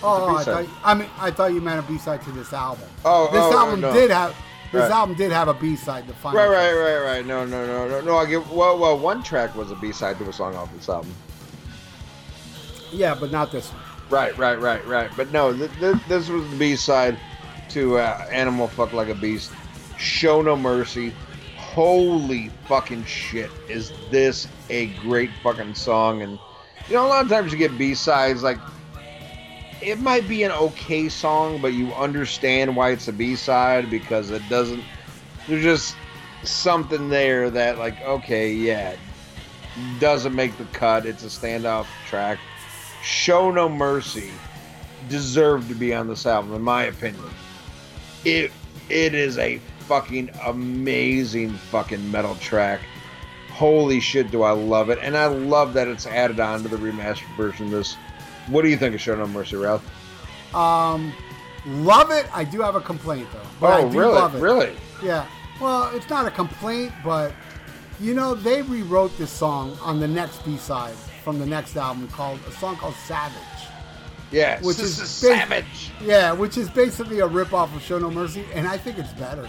Oh, 0.03 0.35
I 0.35 0.43
thought, 0.43 0.65
I 0.83 0.93
mean, 0.95 1.07
I 1.19 1.29
thought 1.29 1.53
you 1.53 1.61
meant 1.61 1.79
a 1.79 1.87
B 1.87 1.99
side 1.99 2.23
to 2.23 2.31
this 2.31 2.53
album. 2.53 2.89
Oh, 3.05 3.29
this 3.31 3.39
oh, 3.39 3.55
album 3.59 3.81
no. 3.81 3.93
did 3.93 4.09
have 4.09 4.35
this 4.71 4.81
Right. 4.81 4.91
album 4.91 5.15
did 5.15 5.31
have 5.31 5.47
a 5.47 5.53
B 5.53 5.75
side. 5.75 6.07
To 6.07 6.13
the 6.13 6.17
final. 6.17 6.39
Right, 6.39 6.47
right, 6.49 6.73
right, 6.73 7.03
right. 7.03 7.25
No, 7.25 7.45
no, 7.45 7.67
no, 7.67 7.87
no, 7.87 8.01
no. 8.01 8.17
I 8.17 8.25
give 8.25 8.49
well. 8.51 8.79
Well, 8.79 8.97
one 8.97 9.21
track 9.21 9.55
was 9.55 9.69
a 9.69 9.75
B 9.75 9.91
side 9.91 10.17
to 10.17 10.27
a 10.27 10.33
song 10.33 10.55
off 10.55 10.73
this 10.73 10.89
album. 10.89 11.13
Yeah, 12.91 13.13
but 13.13 13.31
not 13.31 13.51
this 13.51 13.69
one. 13.69 13.81
Right, 14.11 14.37
right, 14.37 14.59
right, 14.59 14.85
right. 14.85 15.09
But 15.15 15.31
no, 15.31 15.53
th- 15.53 15.71
th- 15.79 15.95
this 16.09 16.27
was 16.27 16.49
the 16.49 16.57
B 16.57 16.75
side 16.75 17.17
to 17.69 17.97
uh, 17.97 18.25
"Animal 18.29 18.67
Fuck 18.67 18.91
Like 18.91 19.07
a 19.07 19.15
Beast." 19.15 19.49
Show 19.97 20.41
no 20.41 20.57
mercy. 20.57 21.13
Holy 21.55 22.49
fucking 22.67 23.05
shit! 23.05 23.49
Is 23.69 23.93
this 24.09 24.49
a 24.69 24.87
great 24.87 25.29
fucking 25.41 25.75
song? 25.75 26.23
And 26.23 26.37
you 26.89 26.95
know, 26.95 27.05
a 27.05 27.07
lot 27.07 27.23
of 27.23 27.31
times 27.31 27.53
you 27.53 27.57
get 27.57 27.77
B 27.77 27.95
sides 27.95 28.43
like 28.43 28.57
it 29.81 29.97
might 29.99 30.27
be 30.27 30.43
an 30.43 30.51
okay 30.51 31.07
song, 31.07 31.61
but 31.61 31.71
you 31.71 31.93
understand 31.93 32.75
why 32.75 32.91
it's 32.91 33.07
a 33.07 33.13
B 33.13 33.37
side 33.37 33.89
because 33.89 34.29
it 34.29 34.47
doesn't. 34.49 34.83
There's 35.47 35.63
just 35.63 35.95
something 36.43 37.07
there 37.07 37.49
that 37.49 37.77
like 37.77 38.01
okay, 38.01 38.51
yeah, 38.51 38.97
doesn't 39.99 40.35
make 40.35 40.57
the 40.57 40.65
cut. 40.65 41.05
It's 41.05 41.23
a 41.23 41.27
standoff 41.27 41.85
track. 42.09 42.39
Show 43.03 43.51
No 43.51 43.67
Mercy 43.67 44.31
deserved 45.09 45.69
to 45.69 45.75
be 45.75 45.93
on 45.93 46.07
this 46.07 46.25
album, 46.25 46.53
in 46.53 46.61
my 46.61 46.83
opinion. 46.83 47.23
It 48.23 48.51
it 48.89 49.13
is 49.13 49.37
a 49.37 49.57
fucking 49.87 50.29
amazing 50.45 51.51
fucking 51.51 52.11
metal 52.11 52.35
track. 52.35 52.81
Holy 53.49 53.99
shit, 53.99 54.31
do 54.31 54.43
I 54.43 54.51
love 54.51 54.89
it! 54.89 54.99
And 55.01 55.17
I 55.17 55.25
love 55.25 55.73
that 55.73 55.87
it's 55.87 56.05
added 56.05 56.39
on 56.39 56.63
to 56.63 56.69
the 56.69 56.77
remastered 56.77 57.35
version 57.35 57.67
of 57.67 57.71
this. 57.71 57.95
What 58.47 58.61
do 58.61 58.69
you 58.69 58.77
think 58.77 58.95
of 58.95 59.01
Show 59.01 59.15
No 59.15 59.27
Mercy, 59.27 59.55
Ralph? 59.55 59.85
Um, 60.55 61.13
love 61.65 62.11
it. 62.11 62.25
I 62.35 62.43
do 62.43 62.61
have 62.61 62.75
a 62.75 62.81
complaint 62.81 63.27
though. 63.33 63.39
But 63.59 63.67
oh, 63.67 63.87
I 63.87 63.91
do 63.91 63.99
really? 63.99 64.13
love 64.13 64.35
it. 64.35 64.39
Really? 64.39 64.75
Yeah. 65.03 65.25
Well, 65.59 65.95
it's 65.95 66.09
not 66.09 66.25
a 66.25 66.31
complaint, 66.31 66.91
but 67.03 67.33
you 67.99 68.13
know 68.13 68.33
they 68.33 68.61
rewrote 68.61 69.15
this 69.17 69.31
song 69.31 69.77
on 69.81 69.99
the 69.99 70.07
next 70.07 70.43
B 70.45 70.57
side 70.57 70.95
from 71.23 71.39
the 71.39 71.45
next 71.45 71.75
album 71.77 72.07
called 72.09 72.39
a 72.47 72.51
song 72.51 72.75
called 72.77 72.95
Savage. 73.05 73.37
Yeah. 74.31 74.59
Which 74.61 74.79
is 74.79 74.99
is 74.99 75.09
savage. 75.09 75.91
Yeah, 76.01 76.31
which 76.31 76.57
is 76.57 76.69
basically 76.69 77.19
a 77.19 77.27
ripoff 77.27 77.75
of 77.75 77.81
Show 77.81 77.99
No 77.99 78.09
Mercy, 78.09 78.45
and 78.53 78.67
I 78.67 78.77
think 78.77 78.97
it's 78.97 79.11
better. 79.13 79.47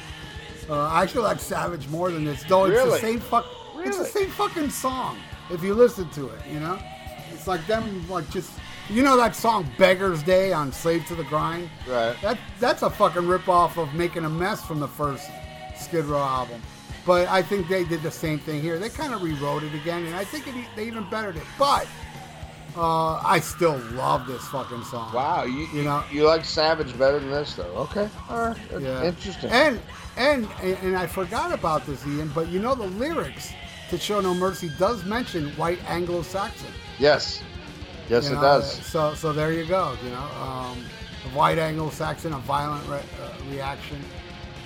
Uh, 0.69 0.75
I 0.89 1.03
actually 1.03 1.25
like 1.25 1.41
Savage 1.41 1.89
more 1.89 2.11
than 2.11 2.25
this, 2.25 2.43
though 2.45 2.65
it's 2.67 2.75
Really? 2.77 2.91
the 2.91 2.99
same 2.99 3.21
fuck. 3.21 3.47
Really? 3.75 3.89
It's 3.89 3.99
the 3.99 4.05
same 4.05 4.29
fucking 4.31 4.71
song 4.71 5.19
if 5.51 5.63
you 5.63 5.75
listen 5.75 6.09
to 6.11 6.29
it. 6.29 6.41
You 6.53 6.61
know, 6.61 6.79
it's 7.33 7.47
like 7.47 7.67
them 7.67 8.09
like 8.09 8.29
just 8.31 8.51
you 8.89 9.03
know 9.03 9.17
that 9.17 9.35
song 9.35 9.69
"Beggar's 9.79 10.23
Day" 10.23 10.53
on 10.53 10.73
"Slave 10.73 11.05
to 11.07 11.15
the 11.15 11.25
Grind." 11.25 11.69
Right. 11.89 12.17
That 12.23 12.39
that's 12.61 12.83
a 12.83 12.91
fucking 12.91 13.23
ripoff 13.23 13.77
of 13.77 13.93
"Making 13.95 14.25
a 14.25 14.29
Mess" 14.31 14.65
from 14.65 14.79
the 14.81 14.89
first 14.89 15.29
Skid 15.77 16.05
Row 16.05 16.19
album. 16.23 16.61
But 17.05 17.29
I 17.29 17.43
think 17.43 17.69
they 17.69 17.85
did 17.85 18.03
the 18.03 18.11
same 18.11 18.39
thing 18.39 18.61
here. 18.63 18.79
They 18.79 18.89
kind 18.89 19.13
of 19.13 19.23
rewrote 19.23 19.65
it 19.65 19.75
again, 19.75 20.05
and 20.07 20.15
I 20.15 20.25
think 20.25 20.47
it, 20.47 20.55
they 20.77 20.87
even 20.87 21.05
bettered 21.11 21.37
it. 21.37 21.43
But 21.59 21.87
uh, 22.77 23.15
I 23.25 23.41
still 23.41 23.77
love 23.95 24.27
this 24.27 24.47
fucking 24.49 24.85
song. 24.85 25.13
Wow, 25.13 25.43
you, 25.45 25.67
You 25.75 25.83
know- 25.83 26.05
you 26.13 26.25
like 26.27 26.45
Savage 26.45 26.97
better 26.97 27.19
than 27.19 27.31
this, 27.31 27.55
though? 27.55 27.65
Okay, 27.91 28.09
all 28.31 28.49
right, 28.49 28.57
Yeah. 28.81 29.03
interesting. 29.05 29.51
And 29.51 29.81
and 30.17 30.47
and 30.63 30.97
I 30.97 31.07
forgot 31.07 31.53
about 31.53 31.87
this, 31.87 32.07
Ian. 32.07 32.29
But 32.35 32.49
you 32.49 32.61
know 32.61 32.75
the 32.75 32.87
lyrics 32.87 33.53
to 33.91 33.99
"Show 33.99 34.21
No 34.21 34.33
Mercy" 34.35 34.71
does 34.79 35.05
mention 35.05 35.49
white 35.57 35.79
Anglo-Saxon. 35.89 36.69
yes, 36.99 37.43
yes, 38.09 38.27
you 38.27 38.33
it 38.33 38.35
know, 38.37 38.43
does. 38.43 38.71
So 38.87 39.15
so 39.15 39.33
there 39.33 39.53
you 39.53 39.65
go. 39.65 39.97
You 40.05 40.11
know, 40.11 40.29
um, 40.41 40.79
white 41.35 41.59
Anglo-Saxon, 41.59 42.33
a 42.33 42.39
violent 42.39 42.87
re- 42.89 42.99
uh, 43.23 43.51
reaction. 43.51 44.03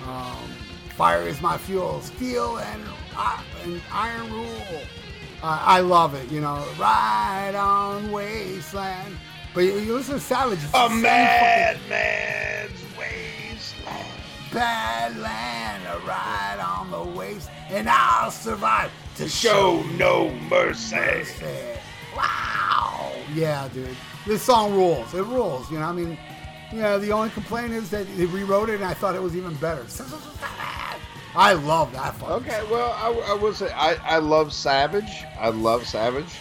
Um, 0.07 0.49
fire 0.97 1.21
is 1.27 1.39
my 1.41 1.57
fuel, 1.57 2.01
steel 2.01 2.57
and, 2.57 2.81
uh, 3.15 3.41
and 3.63 3.81
iron 3.91 4.31
rule. 4.33 4.81
Uh, 5.43 5.59
I 5.61 5.79
love 5.81 6.15
it. 6.15 6.29
You 6.31 6.41
know, 6.41 6.65
right 6.79 7.53
on 7.55 8.11
wasteland. 8.11 9.15
But 9.53 9.61
you, 9.61 9.77
you 9.79 9.93
listen 9.95 10.15
to 10.15 10.19
Savage. 10.19 10.57
A 10.59 10.61
same 10.67 10.71
fucking- 10.71 11.01
madman's 11.01 12.81
wasteland. 12.97 14.05
bad 14.51 15.15
land 15.17 15.83
a 15.87 15.99
ride 16.07 16.59
on 16.59 16.89
the 16.91 17.03
waste, 17.17 17.49
and 17.69 17.87
I'll 17.89 18.31
survive 18.31 18.91
to 19.17 19.29
Show 19.29 19.83
no 19.97 20.31
mercy. 20.49 20.95
mercy. 20.95 21.45
Wow. 22.15 23.11
Yeah, 23.35 23.67
dude. 23.73 23.95
This 24.25 24.41
song 24.41 24.73
rules. 24.73 25.13
It 25.13 25.23
rules. 25.23 25.69
You 25.71 25.79
know, 25.79 25.85
I 25.85 25.91
mean, 25.91 26.17
you 26.71 26.81
know, 26.81 26.97
the 26.99 27.11
only 27.11 27.29
complaint 27.29 27.73
is 27.73 27.89
that 27.91 28.05
they 28.17 28.25
rewrote 28.25 28.69
it, 28.69 28.75
and 28.75 28.83
I 28.85 28.93
thought 28.93 29.15
it 29.15 29.21
was 29.21 29.35
even 29.35 29.53
better. 29.55 29.85
I 31.35 31.53
love 31.53 31.91
that 31.93 32.15
Okay, 32.21 32.61
well, 32.69 32.91
I, 32.93 33.31
I 33.31 33.33
will 33.35 33.53
say 33.53 33.71
I, 33.71 33.95
I 34.03 34.17
love 34.17 34.51
Savage. 34.53 35.23
I 35.39 35.49
love 35.49 35.85
Savage, 35.85 36.39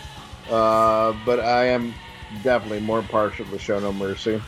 uh, 0.50 1.14
but 1.24 1.40
I 1.40 1.66
am 1.66 1.94
definitely 2.42 2.80
more 2.80 3.02
partial 3.02 3.44
to 3.46 3.58
Show 3.58 3.78
No 3.78 3.92
Mercy. 3.92 4.40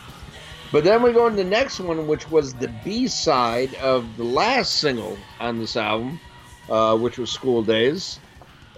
But 0.71 0.85
then 0.85 1.03
we 1.03 1.13
go 1.13 1.27
into 1.27 1.43
the 1.43 1.49
next 1.49 1.81
one, 1.81 2.07
which 2.07 2.31
was 2.31 2.55
the 2.55 2.69
B 2.85 3.09
side 3.09 3.75
of 3.77 4.17
the 4.17 4.25
last 4.25 4.77
single 4.77 5.17
on 5.41 5.59
this 5.59 5.77
album, 5.77 6.21
uh, 6.69 6.97
which 6.97 7.19
was 7.19 7.31
School 7.31 7.63
Days, 7.63 8.21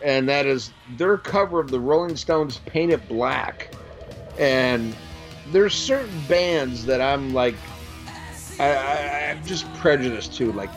and 0.04 0.28
that 0.28 0.46
is 0.46 0.72
their 0.96 1.18
cover 1.18 1.60
of 1.60 1.70
the 1.70 1.80
Rolling 1.80 2.16
Stones' 2.16 2.58
"Paint 2.66 2.92
It 2.92 3.08
Black." 3.08 3.74
And 4.38 4.96
there's 5.50 5.74
certain 5.74 6.20
bands 6.28 6.86
that 6.86 7.00
I'm 7.00 7.34
like, 7.34 7.56
I, 8.58 8.72
I, 8.72 9.30
I'm 9.30 9.44
just 9.44 9.72
prejudiced 9.74 10.34
to, 10.34 10.52
like 10.52 10.70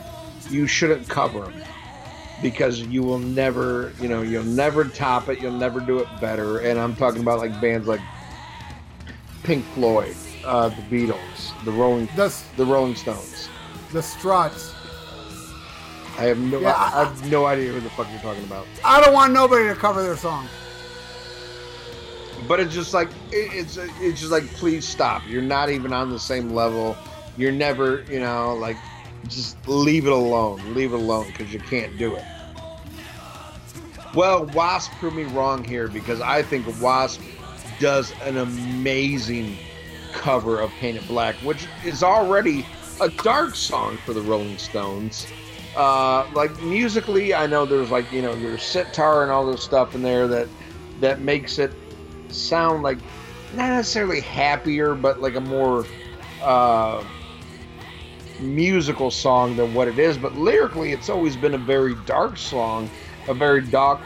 you 0.50 0.66
shouldn't 0.66 1.08
cover 1.08 1.40
them 1.40 1.54
because 2.42 2.80
you 2.80 3.02
will 3.02 3.18
never, 3.18 3.92
you 4.00 4.08
know, 4.08 4.22
you'll 4.22 4.44
never 4.44 4.84
top 4.84 5.28
it. 5.28 5.40
You'll 5.40 5.52
never 5.52 5.80
do 5.80 5.98
it 6.00 6.08
better. 6.20 6.58
And 6.60 6.78
I'm 6.78 6.94
talking 6.96 7.22
about 7.22 7.38
like 7.38 7.58
bands 7.60 7.86
like 7.86 8.00
Pink 9.44 9.64
Floyd, 9.74 10.14
uh, 10.44 10.68
the 10.70 10.82
Beatles, 10.82 11.64
the 11.64 11.72
Rolling, 11.72 12.06
The, 12.16 12.34
the 12.56 12.64
Rolling 12.64 12.94
Stones. 12.96 13.48
the 13.92 14.02
Struts. 14.02 14.72
I 16.18 16.22
have 16.24 16.38
no, 16.38 16.60
Yeah, 16.60 16.72
I, 16.72 17.00
I- 17.02 17.04
have 17.04 17.30
no 17.30 17.44
idea 17.46 17.72
who 17.72 17.80
the 17.80 17.90
fuck 17.90 18.08
you're 18.10 18.20
talking 18.20 18.44
about. 18.44 18.66
I 18.84 19.00
don't 19.00 19.12
want 19.14 19.32
nobody 19.32 19.66
to 19.68 19.74
cover 19.74 20.02
their 20.02 20.16
song. 20.16 20.46
But 22.46 22.60
it's 22.60 22.74
just 22.74 22.92
like 22.92 23.08
it, 23.32 23.54
it's 23.54 23.78
it's 23.78 24.20
just 24.20 24.30
like 24.30 24.44
please 24.54 24.86
stop. 24.86 25.22
You're 25.26 25.40
not 25.40 25.70
even 25.70 25.92
on 25.94 26.10
the 26.10 26.18
same 26.18 26.50
level. 26.50 26.94
You're 27.38 27.52
never, 27.52 28.02
you 28.10 28.20
know, 28.20 28.54
like 28.54 28.76
just 29.28 29.56
leave 29.68 30.06
it 30.06 30.12
alone. 30.12 30.74
Leave 30.74 30.92
it 30.92 30.96
alone 30.96 31.26
because 31.26 31.52
you 31.52 31.60
can't 31.60 31.96
do 31.98 32.14
it. 32.14 32.24
Well, 34.14 34.46
Wasp 34.46 34.92
proved 34.92 35.16
me 35.16 35.24
wrong 35.24 35.64
here 35.64 35.88
because 35.88 36.20
I 36.20 36.42
think 36.42 36.66
Wasp 36.80 37.20
does 37.80 38.12
an 38.22 38.36
amazing 38.36 39.56
cover 40.12 40.60
of 40.60 40.70
Paint 40.72 40.98
It 40.98 41.08
Black, 41.08 41.34
which 41.36 41.66
is 41.84 42.02
already 42.02 42.64
a 43.00 43.08
dark 43.08 43.56
song 43.56 43.98
for 44.04 44.12
the 44.12 44.20
Rolling 44.20 44.58
Stones. 44.58 45.26
Uh, 45.76 46.28
like 46.34 46.56
musically, 46.62 47.34
I 47.34 47.48
know 47.48 47.66
there's 47.66 47.90
like 47.90 48.10
you 48.12 48.22
know 48.22 48.34
there's 48.36 48.62
sitar 48.62 49.22
and 49.22 49.32
all 49.32 49.44
this 49.44 49.62
stuff 49.62 49.96
in 49.96 50.02
there 50.02 50.28
that 50.28 50.48
that 51.00 51.20
makes 51.20 51.58
it 51.58 51.72
sound 52.28 52.84
like 52.84 52.98
not 53.54 53.70
necessarily 53.70 54.20
happier, 54.20 54.94
but 54.94 55.20
like 55.20 55.34
a 55.34 55.40
more 55.40 55.84
uh, 56.42 57.02
musical 58.40 59.10
song 59.10 59.56
than 59.56 59.74
what 59.74 59.88
it 59.88 59.98
is. 59.98 60.18
But 60.18 60.34
lyrically, 60.36 60.92
it's 60.92 61.08
always 61.08 61.36
been 61.36 61.54
a 61.54 61.58
very 61.58 61.94
dark 62.06 62.36
song, 62.36 62.90
a 63.28 63.34
very 63.34 63.60
dark, 63.60 64.00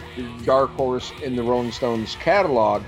dark 0.45 0.71
horse 0.71 1.13
in 1.23 1.37
the 1.37 1.43
Rolling 1.43 1.73
Stones 1.73 2.17
catalog. 2.17 2.83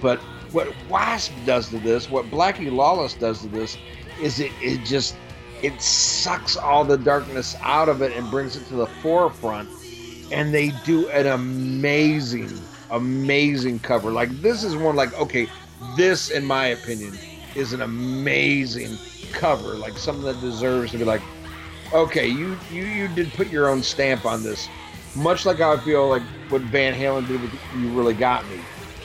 But 0.00 0.18
what 0.52 0.68
Wasp 0.88 1.32
does 1.44 1.68
to 1.70 1.78
this, 1.78 2.10
what 2.10 2.26
Blackie 2.30 2.72
Lawless 2.72 3.14
does 3.14 3.42
to 3.42 3.48
this, 3.48 3.76
is 4.20 4.40
it, 4.40 4.52
it 4.60 4.84
just 4.84 5.16
it 5.62 5.80
sucks 5.80 6.56
all 6.56 6.84
the 6.84 6.98
darkness 6.98 7.56
out 7.62 7.88
of 7.88 8.02
it 8.02 8.12
and 8.12 8.30
brings 8.30 8.56
it 8.56 8.66
to 8.68 8.74
the 8.74 8.86
forefront. 8.86 9.68
And 10.30 10.52
they 10.52 10.72
do 10.84 11.08
an 11.10 11.26
amazing, 11.26 12.52
amazing 12.90 13.78
cover. 13.78 14.10
Like 14.10 14.30
this 14.42 14.64
is 14.64 14.76
one 14.76 14.96
like 14.96 15.18
okay, 15.18 15.48
this 15.96 16.30
in 16.30 16.44
my 16.44 16.66
opinion 16.68 17.16
is 17.56 17.72
an 17.72 17.82
amazing 17.82 18.96
cover. 19.32 19.74
Like 19.74 19.96
something 19.98 20.24
that 20.24 20.40
deserves 20.40 20.92
to 20.92 20.98
be 20.98 21.04
like, 21.04 21.22
okay, 21.92 22.26
you 22.26 22.56
you 22.70 22.84
you 22.84 23.08
did 23.08 23.32
put 23.32 23.48
your 23.48 23.68
own 23.68 23.82
stamp 23.82 24.24
on 24.24 24.42
this. 24.42 24.68
Much 25.14 25.46
like 25.46 25.60
I 25.60 25.76
feel 25.78 26.08
like 26.08 26.22
what 26.50 26.62
Van 26.62 26.94
Halen 26.94 27.26
did 27.26 27.40
with 27.40 27.52
"You 27.78 27.88
Really 27.88 28.14
Got 28.14 28.48
Me." 28.48 28.60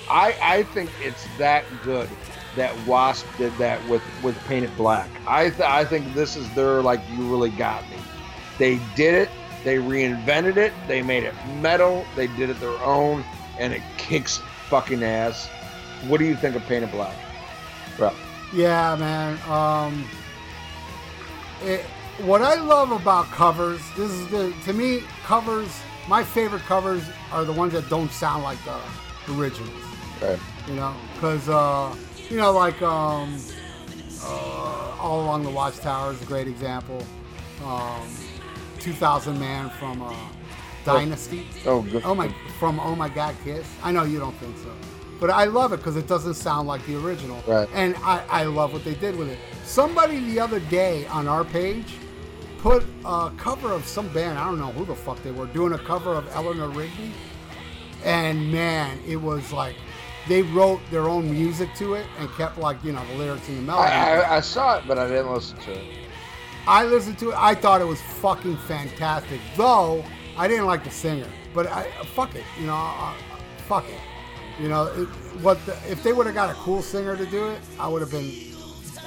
I 0.10 0.36
I 0.41 0.64
think 0.64 0.90
it's 1.02 1.26
that 1.38 1.64
good 1.84 2.10
that 2.56 2.76
Wasp 2.86 3.26
did 3.38 3.53
that 3.57 3.86
with 3.88 4.03
with 4.22 4.38
Paint 4.45 4.65
It 4.65 4.76
Black. 4.76 5.10
I 5.26 5.49
th- 5.49 5.61
I 5.61 5.86
think 5.86 6.14
this 6.14 6.36
is 6.36 6.53
their 6.53 6.82
like 6.82 6.99
"You 7.15 7.32
Really 7.32 7.52
Got 7.52 7.90
Me." 7.90 7.98
They 8.57 8.80
did 8.95 9.14
it. 9.14 9.30
They 9.64 9.78
reinvented 9.78 10.57
it. 10.57 10.73
They 10.88 11.02
made 11.02 11.23
it 11.23 11.34
metal. 11.61 12.06
They 12.15 12.28
did 12.28 12.49
it 12.49 12.60
their 12.60 12.78
own, 12.84 13.23
and 13.57 13.73
it 13.73 13.82
kicks 13.98 14.41
fucking 14.68 15.03
ass. 15.03 15.48
What 16.07 16.18
do 16.18 16.26
you 16.26 16.36
think 16.36 16.56
of 16.56 16.64
Paint 16.65 16.84
It 16.84 16.91
Black? 16.91 17.15
Bro. 17.98 18.11
Yeah, 18.53 18.95
man. 18.99 19.40
Um, 19.49 20.07
it, 21.64 21.82
what 22.23 22.41
I 22.41 22.56
love 22.56 22.91
about 22.91 23.26
covers, 23.28 23.82
this 23.95 24.11
is 24.11 24.28
the 24.28 24.53
to 24.65 24.73
me 24.73 25.03
covers. 25.23 25.69
My 26.07 26.23
favorite 26.23 26.64
covers 26.64 27.03
are 27.32 27.45
the 27.45 27.53
ones 27.53 27.73
that 27.73 27.90
don't 27.90 28.11
sound 28.11 28.44
like 28.44 28.57
the 28.65 28.80
originals. 29.34 29.72
Right. 30.22 30.40
You 30.68 30.73
know, 30.76 30.94
because 31.14 31.48
uh, 31.48 31.95
you 32.30 32.38
know, 32.38 32.52
like 32.52 32.82
um, 32.82 33.40
uh, 34.23 34.98
all 34.99 35.22
along 35.23 35.44
the 35.44 35.49
Watchtower 35.49 36.14
is 36.14 36.22
a 36.22 36.26
great 36.26 36.48
example. 36.48 37.06
Um, 37.64 38.07
2000 38.80 39.40
Man 39.40 39.69
from 39.69 40.02
uh, 40.02 40.15
Dynasty. 40.84 41.45
Oh, 41.65 41.82
good. 41.84 42.02
Oh 42.03 42.15
my, 42.15 42.34
from 42.60 42.80
Oh 42.80 42.95
My 42.95 43.10
God 43.10 43.36
Kiss. 43.44 43.68
I 43.84 43.91
know 43.91 44.03
you 44.03 44.19
don't 44.19 44.36
think 44.38 44.57
so, 44.57 44.73
but 45.22 45.30
I 45.30 45.45
love 45.45 45.72
it 45.72 45.77
because 45.77 45.95
it 45.95 46.07
doesn't 46.07 46.34
sound 46.34 46.68
like 46.68 46.84
the 46.88 46.98
original. 46.98 47.41
Right. 47.48 47.69
And 47.73 47.95
I, 47.98 48.26
I 48.27 48.43
love 48.43 48.73
what 48.73 48.84
they 48.84 48.95
did 48.95 49.15
with 49.15 49.30
it. 49.30 49.38
Somebody 49.64 50.19
the 50.19 50.39
other 50.39 50.60
day 50.60 51.06
on 51.06 51.27
our 51.27 51.45
page 51.45 51.93
put 52.57 52.84
a 53.06 53.31
cover 53.38 53.72
of 53.72 53.85
some 53.85 54.10
band. 54.10 54.39
I 54.39 54.45
don't 54.45 54.60
know 54.60 54.72
who 54.72 54.84
the 54.84 54.95
fuck 54.95 55.22
they 55.22 55.31
were 55.31 55.45
doing 55.45 55.73
a 55.73 55.77
cover 55.77 56.11
of 56.14 56.27
Eleanor 56.35 56.69
Rigby, 56.69 57.11
and 58.03 58.52
man, 58.52 58.99
it 59.07 59.15
was 59.15 59.53
like 59.53 59.76
they 60.27 60.41
wrote 60.41 60.81
their 60.89 61.07
own 61.07 61.31
music 61.31 61.69
to 61.76 61.93
it 61.93 62.07
and 62.18 62.27
kept 62.31 62.57
like 62.57 62.84
you 62.84 62.91
know 62.91 63.06
the 63.11 63.14
lyrics 63.14 63.48
and 63.48 63.60
the 63.60 63.61
melody. 63.61 63.91
I, 63.91 64.22
I, 64.22 64.38
I 64.38 64.39
saw 64.39 64.80
it, 64.80 64.85
but 64.88 64.98
I 64.98 65.07
didn't 65.07 65.31
listen 65.31 65.57
to 65.60 65.72
it. 65.72 65.85
I 66.65 66.84
listened 66.85 67.19
to 67.19 67.30
it. 67.30 67.35
I 67.38 67.53
thought 67.53 67.80
it 67.80 67.88
was 67.88 68.02
fucking 68.02 68.57
fantastic. 68.57 69.39
Though 69.56 70.03
I 70.35 70.48
didn't 70.48 70.65
like 70.65 70.84
the 70.84 70.89
singer, 70.89 71.27
but 71.53 71.68
I 71.68 71.91
fuck 72.15 72.34
it. 72.34 72.43
You 72.60 72.65
know, 72.65 72.76
uh, 72.76 73.14
fuck 73.68 73.88
it. 73.88 74.01
You 74.61 74.69
know, 74.69 74.85
it, 74.85 75.07
what 75.41 75.57
the, 75.65 75.71
if 75.89 76.03
they 76.03 76.13
would 76.13 76.27
have 76.27 76.35
got 76.35 76.51
a 76.51 76.53
cool 76.53 76.83
singer 76.83 77.17
to 77.17 77.25
do 77.25 77.47
it? 77.47 77.59
I 77.79 77.88
would 77.88 78.01
have 78.01 78.11
been, 78.11 78.29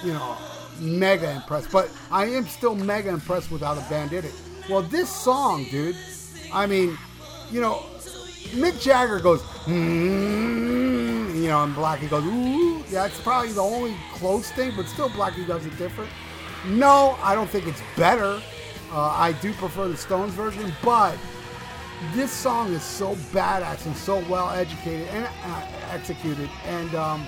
you 0.02 0.12
know, 0.12 0.36
mega 0.80 1.30
impressed. 1.30 1.70
But 1.70 1.88
I 2.10 2.24
am 2.26 2.44
still 2.46 2.74
mega 2.74 3.10
impressed 3.10 3.52
with 3.52 3.62
how 3.62 3.74
the 3.74 3.82
band 3.82 4.10
did 4.10 4.24
it. 4.24 4.34
Well, 4.68 4.82
this 4.82 5.08
song, 5.08 5.64
dude. 5.70 5.96
I 6.52 6.66
mean, 6.66 6.98
you 7.52 7.60
know, 7.60 7.84
Mick 8.50 8.80
Jagger 8.80 9.20
goes, 9.20 9.42
mm, 9.66 11.36
you 11.36 11.48
know, 11.48 11.62
and 11.62 11.74
Blackie 11.76 12.10
goes, 12.10 12.24
ooh. 12.24 12.82
That's 12.90 13.20
probably 13.20 13.52
the 13.52 13.62
only 13.62 13.96
close 14.12 14.50
thing, 14.52 14.72
but 14.76 14.86
still 14.86 15.08
Blackie 15.10 15.46
does 15.46 15.64
it 15.66 15.76
different. 15.78 16.10
No, 16.66 17.16
I 17.22 17.34
don't 17.34 17.48
think 17.48 17.66
it's 17.66 17.82
better. 17.96 18.42
Uh, 18.92 19.14
I 19.16 19.32
do 19.40 19.52
prefer 19.54 19.88
the 19.88 19.96
Stones 19.96 20.32
version, 20.34 20.72
but 20.82 21.16
this 22.12 22.30
song 22.32 22.72
is 22.72 22.82
so 22.82 23.14
badass 23.32 23.86
and 23.86 23.96
so 23.96 24.18
well 24.28 24.50
educated 24.50 25.08
and 25.08 25.26
uh, 25.44 25.66
executed, 25.90 26.48
and 26.66 26.94
um, 26.94 27.26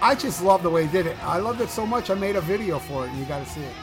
I 0.00 0.14
just 0.14 0.42
love 0.42 0.62
the 0.62 0.70
way 0.70 0.86
he 0.86 0.92
did 0.92 1.06
it. 1.06 1.16
I 1.24 1.38
loved 1.38 1.60
it 1.60 1.70
so 1.70 1.84
much. 1.86 2.10
I 2.10 2.14
made 2.14 2.36
a 2.36 2.40
video 2.40 2.78
for 2.78 3.04
it, 3.04 3.10
and 3.10 3.18
you 3.18 3.24
got 3.24 3.44
to 3.44 3.50
see 3.50 3.62
it. 3.62 3.74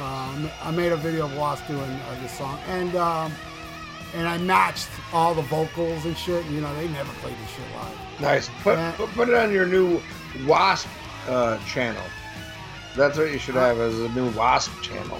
Um, 0.00 0.50
I 0.62 0.70
made 0.70 0.92
a 0.92 0.96
video 0.96 1.24
of 1.24 1.36
Wasp 1.36 1.66
doing 1.66 1.80
uh, 1.80 2.20
this 2.20 2.36
song, 2.36 2.58
and 2.68 2.94
um, 2.96 3.32
and 4.14 4.28
I 4.28 4.38
matched 4.38 4.88
all 5.12 5.34
the 5.34 5.42
vocals 5.42 6.04
and 6.04 6.16
shit. 6.16 6.44
And, 6.44 6.54
you 6.54 6.60
know, 6.60 6.74
they 6.76 6.88
never 6.88 7.12
played 7.14 7.34
this 7.42 7.50
shit 7.50 7.64
live. 7.76 8.20
Nice. 8.20 8.50
Put 8.62 8.76
Yeah. 8.78 8.92
put, 8.92 9.10
put 9.10 9.28
it 9.28 9.34
on 9.34 9.52
your 9.52 9.66
new 9.66 10.00
Wasp 10.46 10.88
uh, 11.28 11.58
channel. 11.66 12.02
That's 12.94 13.18
what 13.18 13.30
you 13.30 13.38
should 13.38 13.56
have 13.56 13.78
as 13.78 13.98
a 13.98 14.08
new 14.10 14.30
Wasp 14.30 14.72
channel. 14.82 15.18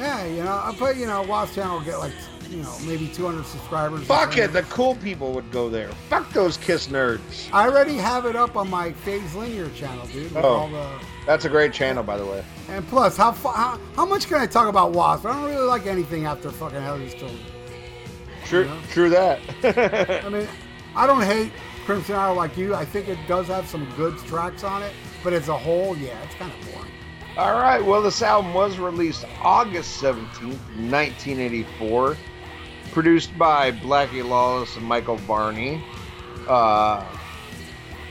Yeah, 0.00 0.24
you 0.24 0.42
know, 0.42 0.52
I 0.64 0.74
put 0.78 0.96
you 0.96 1.06
know, 1.06 1.22
Wasp 1.22 1.54
channel 1.54 1.78
will 1.78 1.84
get 1.84 1.98
like 1.98 2.12
you 2.48 2.62
know 2.62 2.74
maybe 2.86 3.06
200 3.08 3.44
subscribers. 3.44 4.02
Fuck 4.06 4.38
it, 4.38 4.52
the 4.52 4.62
cool 4.62 4.94
people 4.96 5.32
would 5.32 5.50
go 5.52 5.68
there. 5.68 5.88
Fuck 6.08 6.32
those 6.32 6.56
Kiss 6.56 6.88
nerds. 6.88 7.48
I 7.52 7.68
already 7.68 7.96
have 7.96 8.24
it 8.24 8.34
up 8.34 8.56
on 8.56 8.68
my 8.70 8.92
Phase 8.92 9.34
Linear 9.34 9.68
channel, 9.70 10.06
dude. 10.06 10.34
Oh. 10.36 10.42
all 10.42 10.68
the, 10.68 10.88
That's 11.26 11.44
a 11.44 11.48
great 11.50 11.72
channel, 11.74 12.02
by 12.02 12.16
the 12.16 12.24
way. 12.24 12.42
and 12.70 12.86
plus, 12.88 13.16
how, 13.16 13.32
how 13.32 13.78
how 13.94 14.06
much 14.06 14.26
can 14.26 14.38
I 14.40 14.46
talk 14.46 14.68
about 14.68 14.92
Wasp? 14.92 15.26
I 15.26 15.32
don't 15.34 15.44
really 15.44 15.66
like 15.66 15.86
anything 15.86 16.24
after 16.26 16.50
fucking 16.50 16.80
Hell's 16.80 17.12
Children. 17.14 17.38
True, 18.46 18.64
Yeah. 18.64 18.80
true 18.90 19.10
that. 19.10 20.24
I 20.24 20.28
mean, 20.30 20.48
I 20.96 21.06
don't 21.06 21.22
hate 21.22 21.52
Crimson 21.84 22.16
Hour 22.16 22.34
like 22.34 22.56
you. 22.56 22.74
I 22.74 22.84
think 22.84 23.06
it 23.08 23.18
does 23.28 23.46
have 23.48 23.68
some 23.68 23.86
good 23.96 24.16
tracks 24.26 24.64
on 24.64 24.82
it, 24.82 24.92
but 25.22 25.32
as 25.34 25.48
a 25.48 25.56
whole, 25.56 25.96
yeah, 25.96 26.20
it's 26.24 26.34
kind 26.34 26.50
of 26.50 26.72
boring. 26.72 26.90
All 27.40 27.54
right. 27.54 27.82
Well, 27.82 28.02
this 28.02 28.20
album 28.20 28.52
was 28.52 28.76
released 28.78 29.24
August 29.40 30.02
17th, 30.02 30.60
1984. 30.90 32.14
Produced 32.92 33.38
by 33.38 33.72
Blackie 33.72 34.22
Lawless 34.22 34.76
and 34.76 34.84
Michael 34.84 35.16
Varney. 35.16 35.82
Uh, 36.46 37.02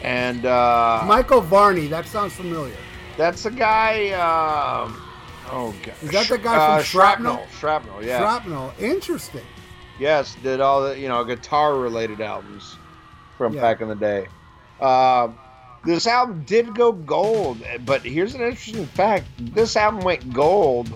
and 0.02 0.48
uh, 0.48 1.04
Michael 1.06 1.42
Varney, 1.42 1.86
that 1.86 2.08
sounds 2.08 2.34
familiar. 2.34 2.76
that's 3.18 3.46
a 3.46 3.52
guy. 3.52 4.10
Um, 4.14 5.00
oh, 5.52 5.76
God. 5.84 5.94
Is 6.02 6.10
that 6.10 6.28
the 6.28 6.40
guy 6.40 6.78
from 6.78 6.86
Shrapnel? 6.86 7.46
Shrapnel, 7.60 8.04
yeah. 8.04 8.18
Shrapnel, 8.18 8.74
interesting. 8.80 9.46
Yes, 10.00 10.36
did 10.42 10.60
all 10.60 10.82
the 10.82 10.98
you 10.98 11.08
know 11.08 11.24
guitar 11.24 11.78
related 11.78 12.20
albums 12.20 12.78
from 13.38 13.54
Yeah. 13.54 13.62
back 13.62 13.82
in 13.82 13.90
the 13.90 13.96
day. 13.96 14.26
This 15.90 16.06
album 16.06 16.44
did 16.46 16.76
go 16.76 16.92
gold, 16.92 17.64
but 17.84 18.04
here's 18.04 18.36
an 18.36 18.42
interesting 18.42 18.86
fact: 18.86 19.26
this 19.40 19.76
album 19.76 20.02
went 20.02 20.32
gold 20.32 20.88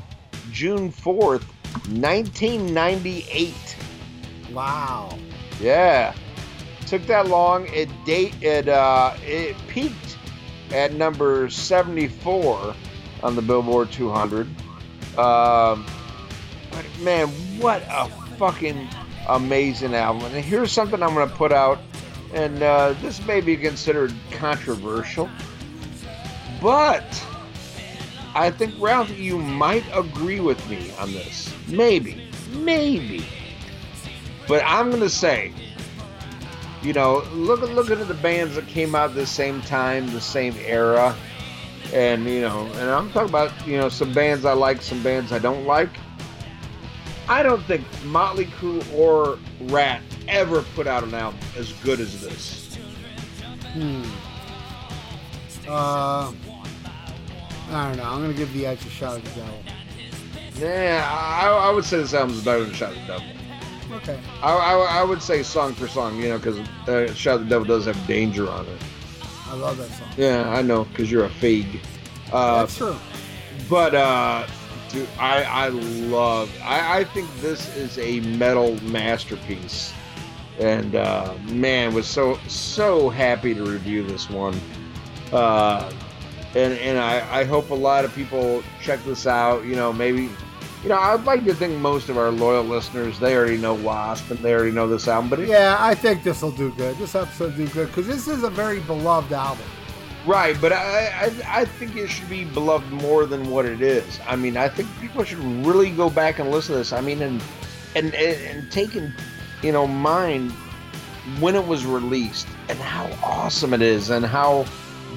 June 0.51 0.91
fourth, 0.91 1.43
nineteen 1.89 2.75
ninety 2.75 3.25
eight. 3.31 3.75
Wow. 4.51 5.17
Yeah, 5.59 6.13
took 6.85 7.07
that 7.07 7.27
long. 7.27 7.65
It 7.69 7.89
date 8.05 8.35
it 8.43 8.67
uh, 8.67 9.15
it 9.23 9.55
peaked 9.67 10.15
at 10.71 10.93
number 10.93 11.49
seventy 11.49 12.07
four 12.07 12.75
on 13.23 13.35
the 13.35 13.41
Billboard 13.41 13.91
two 13.91 14.11
hundred. 14.11 14.45
Um, 15.17 15.87
but 16.69 16.85
man, 17.01 17.29
what 17.57 17.81
a 17.89 18.07
fucking 18.37 18.87
amazing 19.27 19.95
album! 19.95 20.25
And 20.25 20.45
here's 20.45 20.71
something 20.71 21.01
I'm 21.01 21.15
going 21.15 21.27
to 21.27 21.35
put 21.35 21.51
out, 21.51 21.79
and 22.33 22.63
uh, 22.63 22.93
this 23.01 23.25
may 23.25 23.41
be 23.41 23.55
considered 23.55 24.13
controversial, 24.31 25.29
but 26.61 27.25
I 28.35 28.49
think 28.49 28.73
Ralph, 28.79 29.15
you 29.17 29.37
might 29.37 29.83
agree 29.93 30.39
with 30.39 30.67
me 30.69 30.91
on 30.97 31.11
this. 31.13 31.53
Maybe, 31.67 32.27
maybe. 32.51 33.25
But 34.47 34.63
I'm 34.65 34.89
going 34.89 35.01
to 35.01 35.09
say, 35.09 35.53
you 36.81 36.93
know, 36.93 37.23
look 37.33 37.61
at 37.61 37.69
looking 37.69 37.99
at 37.99 38.07
the 38.07 38.13
bands 38.15 38.55
that 38.55 38.67
came 38.67 38.95
out 38.95 39.13
the 39.13 39.25
same 39.25 39.61
time, 39.61 40.11
the 40.11 40.19
same 40.19 40.55
era, 40.65 41.15
and 41.93 42.25
you 42.25 42.41
know, 42.41 42.65
and 42.73 42.89
I'm 42.89 43.11
talking 43.11 43.29
about 43.29 43.67
you 43.67 43.77
know 43.77 43.87
some 43.87 44.11
bands 44.13 44.43
I 44.45 44.53
like, 44.53 44.81
some 44.81 45.01
bands 45.03 45.31
I 45.31 45.39
don't 45.39 45.65
like. 45.65 45.91
I 47.27 47.43
don't 47.43 47.63
think 47.63 47.85
Motley 48.05 48.45
Crue 48.45 48.83
or 48.93 49.39
Ratt 49.61 50.01
ever 50.27 50.61
put 50.75 50.87
out 50.87 51.03
an 51.03 51.13
album 51.13 51.39
as 51.57 51.71
good 51.83 51.99
as 51.99 52.21
this. 52.21 52.75
Hmm. 53.73 54.03
Uh, 55.67 56.31
I 57.71 57.87
don't 57.87 57.97
know. 57.97 58.03
I'm 58.03 58.21
gonna 58.21 58.33
give 58.33 58.53
the 58.53 58.65
edge 58.65 58.85
a 58.85 58.89
shot 58.89 59.17
at 59.17 59.23
the 59.23 59.29
devil. 59.39 59.59
Yeah, 60.55 61.07
I, 61.09 61.47
I 61.49 61.71
would 61.71 61.85
say 61.85 61.97
this 61.97 62.13
album's 62.13 62.43
better 62.43 62.63
than 62.63 62.73
Shout 62.73 62.95
at 62.95 63.07
the 63.07 63.13
Devil. 63.13 63.27
Okay. 63.97 64.19
I, 64.41 64.53
I, 64.53 64.99
I 64.99 65.03
would 65.03 65.21
say 65.21 65.41
song 65.43 65.73
for 65.73 65.87
song, 65.87 66.21
you 66.21 66.29
know, 66.29 66.37
because 66.37 66.59
uh, 66.87 67.11
Shout 67.13 67.39
at 67.39 67.43
the 67.45 67.49
Devil 67.49 67.65
does 67.65 67.85
have 67.85 68.07
danger 68.07 68.49
on 68.49 68.65
it. 68.67 68.81
I 69.47 69.55
love 69.55 69.77
that 69.77 69.89
song. 69.89 70.07
Yeah, 70.17 70.49
I 70.49 70.61
know, 70.61 70.85
because 70.85 71.11
you're 71.11 71.25
a 71.25 71.29
fag. 71.29 71.79
Uh, 72.31 72.61
That's 72.61 72.77
true. 72.77 72.95
But 73.69 73.95
uh 73.95 74.45
dude, 74.93 75.09
I 75.19 75.43
I 75.43 75.67
love 75.69 76.49
I, 76.63 76.99
I 76.99 77.03
think 77.03 77.29
this 77.41 77.75
is 77.75 77.97
a 77.97 78.19
metal 78.37 78.81
masterpiece. 78.83 79.93
And 80.59 80.95
uh 80.95 81.33
man 81.49 81.93
was 81.93 82.07
so 82.07 82.39
so 82.47 83.09
happy 83.09 83.53
to 83.53 83.63
review 83.65 84.03
this 84.03 84.29
one. 84.29 84.57
Uh 85.31 85.91
and 86.55 86.73
and 86.73 86.99
I, 86.99 87.41
I 87.41 87.43
hope 87.43 87.71
a 87.71 87.75
lot 87.75 88.05
of 88.05 88.13
people 88.13 88.63
check 88.81 89.03
this 89.03 89.25
out, 89.27 89.65
you 89.65 89.75
know, 89.75 89.91
maybe 89.91 90.29
you 90.83 90.89
know, 90.89 90.97
I'd 90.97 91.23
like 91.23 91.45
to 91.45 91.55
think 91.55 91.79
most 91.79 92.09
of 92.09 92.17
our 92.17 92.29
loyal 92.29 92.63
listeners 92.63 93.17
they 93.19 93.35
already 93.35 93.57
know 93.57 93.73
Wasp 93.73 94.29
and 94.29 94.39
they 94.39 94.53
already 94.53 94.71
know 94.71 94.87
this 94.87 95.07
album, 95.07 95.29
but 95.29 95.39
it, 95.39 95.49
Yeah, 95.49 95.77
I 95.79 95.95
think 95.95 96.23
this 96.23 96.41
will 96.41 96.51
do 96.51 96.71
good. 96.73 96.97
This 96.97 97.15
episode 97.15 97.57
will 97.57 97.65
do 97.65 97.73
good 97.73 97.87
because 97.87 98.05
this 98.05 98.27
is 98.27 98.43
a 98.43 98.49
very 98.49 98.79
beloved 98.81 99.33
album. 99.33 99.65
Right, 100.25 100.59
but 100.61 100.71
I, 100.71 101.07
I 101.07 101.61
I 101.61 101.65
think 101.65 101.97
it 101.97 102.07
should 102.07 102.29
be 102.29 102.45
beloved 102.45 102.89
more 102.91 103.25
than 103.25 103.49
what 103.49 103.65
it 103.65 103.81
is. 103.81 104.19
I 104.25 104.37
mean, 104.37 104.55
I 104.55 104.69
think 104.69 104.87
people 105.01 105.23
should 105.25 105.39
really 105.65 105.89
go 105.89 106.09
back 106.09 106.39
and 106.39 106.49
listen 106.49 106.73
to 106.73 106.77
this. 106.77 106.93
I 106.93 107.01
mean, 107.01 107.21
and 107.21 107.43
and 107.95 108.13
and, 108.15 108.77
and 108.77 109.13
you 109.61 109.71
know 109.73 109.85
mind 109.85 110.51
when 111.39 111.55
it 111.55 111.65
was 111.65 111.85
released 111.85 112.47
and 112.69 112.77
how 112.79 113.05
awesome 113.21 113.73
it 113.73 113.81
is 113.81 114.09
and 114.09 114.25
how 114.25 114.65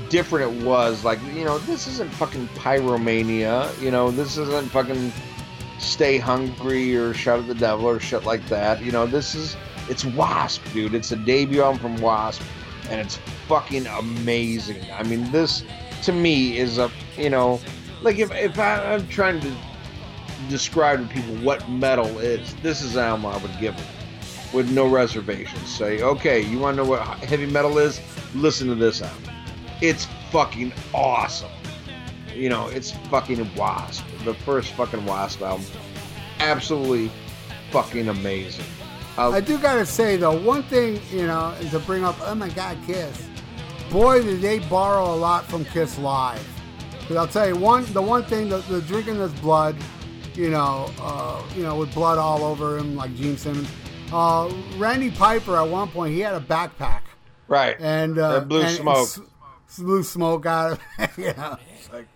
different 0.08 0.52
it 0.52 0.64
was. 0.64 1.04
Like 1.04 1.20
you 1.32 1.44
know, 1.44 1.58
this 1.58 1.86
isn't 1.86 2.10
fucking 2.14 2.48
pyromania. 2.48 3.80
You 3.80 3.92
know, 3.92 4.10
this 4.10 4.36
isn't 4.36 4.70
fucking 4.70 5.12
stay 5.78 6.18
hungry 6.18 6.96
or 6.96 7.14
shout 7.14 7.38
at 7.38 7.46
the 7.46 7.54
devil 7.54 7.86
or 7.86 8.00
shit 8.00 8.24
like 8.24 8.44
that. 8.48 8.82
You 8.82 8.90
know, 8.92 9.06
this 9.06 9.36
is 9.36 9.56
it's 9.88 10.04
Wasp, 10.04 10.62
dude. 10.72 10.94
It's 10.94 11.12
a 11.12 11.16
debut 11.16 11.62
album 11.62 11.80
from 11.80 11.96
Wasp, 11.98 12.42
and 12.90 13.00
it's 13.00 13.16
fucking 13.48 13.86
amazing. 13.86 14.84
I 14.92 15.02
mean, 15.02 15.30
this 15.32 15.62
to 16.02 16.12
me 16.12 16.58
is 16.58 16.78
a 16.78 16.90
you 17.16 17.30
know, 17.30 17.60
like 18.02 18.18
if 18.18 18.32
if 18.32 18.58
I, 18.58 18.94
I'm 18.94 19.06
trying 19.08 19.40
to 19.40 19.56
describe 20.48 21.00
to 21.00 21.14
people 21.14 21.34
what 21.36 21.68
metal 21.68 22.18
is, 22.18 22.54
this 22.56 22.82
is 22.82 22.96
an 22.96 23.04
album 23.04 23.26
I 23.26 23.36
would 23.38 23.58
give 23.60 23.74
it 23.74 23.86
with 24.54 24.70
no 24.70 24.86
reservations. 24.86 25.68
Say, 25.68 26.02
okay, 26.02 26.40
you 26.40 26.58
want 26.58 26.76
to 26.76 26.82
know 26.82 26.88
what 26.88 27.02
heavy 27.24 27.46
metal 27.46 27.78
is? 27.78 28.00
Listen 28.34 28.68
to 28.68 28.74
this 28.74 29.02
album. 29.02 29.32
It's 29.82 30.06
fucking 30.30 30.72
awesome. 30.94 31.50
You 32.34 32.48
know, 32.48 32.68
it's 32.68 32.90
fucking 32.90 33.54
Wasp. 33.54 34.04
The 34.24 34.34
first 34.34 34.72
fucking 34.72 35.04
Wasp 35.06 35.42
album. 35.42 35.66
Absolutely 36.40 37.10
fucking 37.70 38.08
amazing. 38.08 38.64
Uh, 39.18 39.30
I 39.30 39.40
do 39.40 39.58
gotta 39.58 39.86
say 39.86 40.16
though, 40.16 40.38
one 40.40 40.62
thing 40.64 41.00
you 41.10 41.26
know 41.26 41.50
is 41.60 41.70
to 41.70 41.78
bring 41.80 42.04
up. 42.04 42.16
Oh 42.22 42.34
my 42.34 42.48
God, 42.50 42.76
Kiss! 42.86 43.26
Boy, 43.90 44.22
did 44.22 44.40
they 44.42 44.58
borrow 44.58 45.14
a 45.14 45.16
lot 45.16 45.44
from 45.46 45.64
Kiss 45.66 45.98
live. 45.98 46.46
Because 47.00 47.16
I'll 47.16 47.28
tell 47.28 47.46
you 47.48 47.56
one, 47.56 47.84
the 47.92 48.02
one 48.02 48.24
thing, 48.24 48.48
the, 48.48 48.58
the 48.58 48.80
drinking 48.82 49.18
this 49.18 49.32
blood, 49.34 49.76
you 50.34 50.50
know, 50.50 50.90
uh, 51.00 51.40
you 51.54 51.62
know, 51.62 51.76
with 51.76 51.94
blood 51.94 52.18
all 52.18 52.42
over 52.44 52.76
him, 52.78 52.96
like 52.96 53.14
Gene 53.14 53.36
Simmons. 53.36 53.68
Uh, 54.12 54.52
Randy 54.76 55.10
Piper 55.12 55.56
at 55.56 55.68
one 55.68 55.88
point 55.88 56.14
he 56.14 56.20
had 56.20 56.34
a 56.34 56.40
backpack 56.40 57.02
Right. 57.48 57.76
and 57.80 58.18
uh, 58.18 58.38
And 58.40 58.48
blew 58.48 58.62
and 58.62 58.76
smoke. 58.76 59.06
s- 59.06 59.20
blew 59.78 60.02
smoke 60.02 60.46
out 60.46 60.72
of 60.72 60.80
yeah. 61.18 61.56
it's 61.78 61.92
like, 61.92 62.06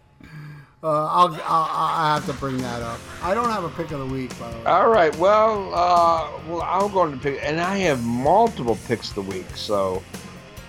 uh, 0.83 0.87
I'll, 0.87 1.35
I'll 1.35 1.41
I'll 1.45 2.21
have 2.21 2.27
to 2.27 2.33
bring 2.35 2.57
that 2.59 2.81
up. 2.83 2.99
I 3.23 3.35
don't 3.35 3.51
have 3.51 3.65
a 3.65 3.69
pick 3.71 3.91
of 3.91 3.99
the 4.01 4.07
week, 4.07 4.39
by 4.39 4.51
the 4.51 4.59
way. 4.59 4.65
All 4.65 4.89
right. 4.89 5.15
Well, 5.17 5.75
uh, 5.75 6.31
well, 6.49 6.63
I'm 6.63 6.91
going 6.93 7.13
to 7.13 7.19
pick, 7.19 7.39
and 7.43 7.61
I 7.61 7.77
have 7.79 8.03
multiple 8.03 8.79
picks 8.87 9.11
of 9.11 9.17
the 9.17 9.23
week. 9.23 9.47
So, 9.55 10.03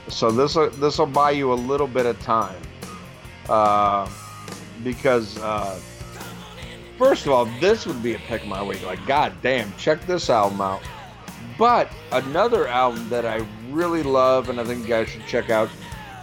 so 0.09 0.29
this 0.29 0.55
will 0.55 0.69
this 0.71 0.97
will 0.97 1.05
buy 1.05 1.31
you 1.31 1.53
a 1.53 1.55
little 1.55 1.87
bit 1.87 2.05
of 2.05 2.19
time, 2.21 2.61
uh, 3.47 4.09
because 4.83 5.37
uh, 5.37 5.79
first 6.97 7.25
of 7.25 7.31
all, 7.31 7.45
this 7.61 7.85
would 7.85 8.03
be 8.03 8.15
a 8.15 8.19
pick 8.19 8.41
of 8.41 8.47
my 8.49 8.61
week. 8.61 8.85
Like, 8.85 9.05
god 9.07 9.33
damn, 9.41 9.73
check 9.77 10.05
this 10.05 10.29
album 10.29 10.59
out. 10.59 10.81
But 11.57 11.89
another 12.11 12.67
album 12.67 13.07
that 13.09 13.25
I 13.25 13.45
really 13.69 14.03
love, 14.03 14.49
and 14.49 14.59
I 14.59 14.65
think 14.65 14.81
you 14.81 14.87
guys 14.87 15.09
should 15.09 15.25
check 15.25 15.49
out, 15.49 15.69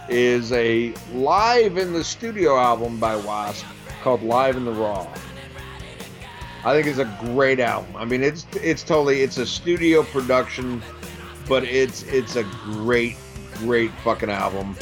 is 0.09 0.51
a 0.51 0.93
live 1.13 1.77
in 1.77 1.93
the 1.93 2.03
studio 2.03 2.57
album 2.57 2.99
by 2.99 3.15
Wasp 3.15 3.65
called 4.01 4.23
Live 4.23 4.55
in 4.55 4.65
the 4.65 4.71
Raw. 4.71 5.07
I 6.65 6.73
think 6.73 6.87
it's 6.87 6.99
a 6.99 7.17
great 7.33 7.59
album. 7.59 7.95
I 7.95 8.05
mean, 8.05 8.21
it's 8.21 8.45
it's 8.55 8.83
totally 8.83 9.21
it's 9.21 9.37
a 9.37 9.45
studio 9.45 10.03
production, 10.03 10.81
but 11.47 11.63
it's 11.63 12.03
it's 12.03 12.35
a 12.35 12.43
great 12.63 13.15
great 13.55 13.91
fucking 14.03 14.29
album. 14.29 14.75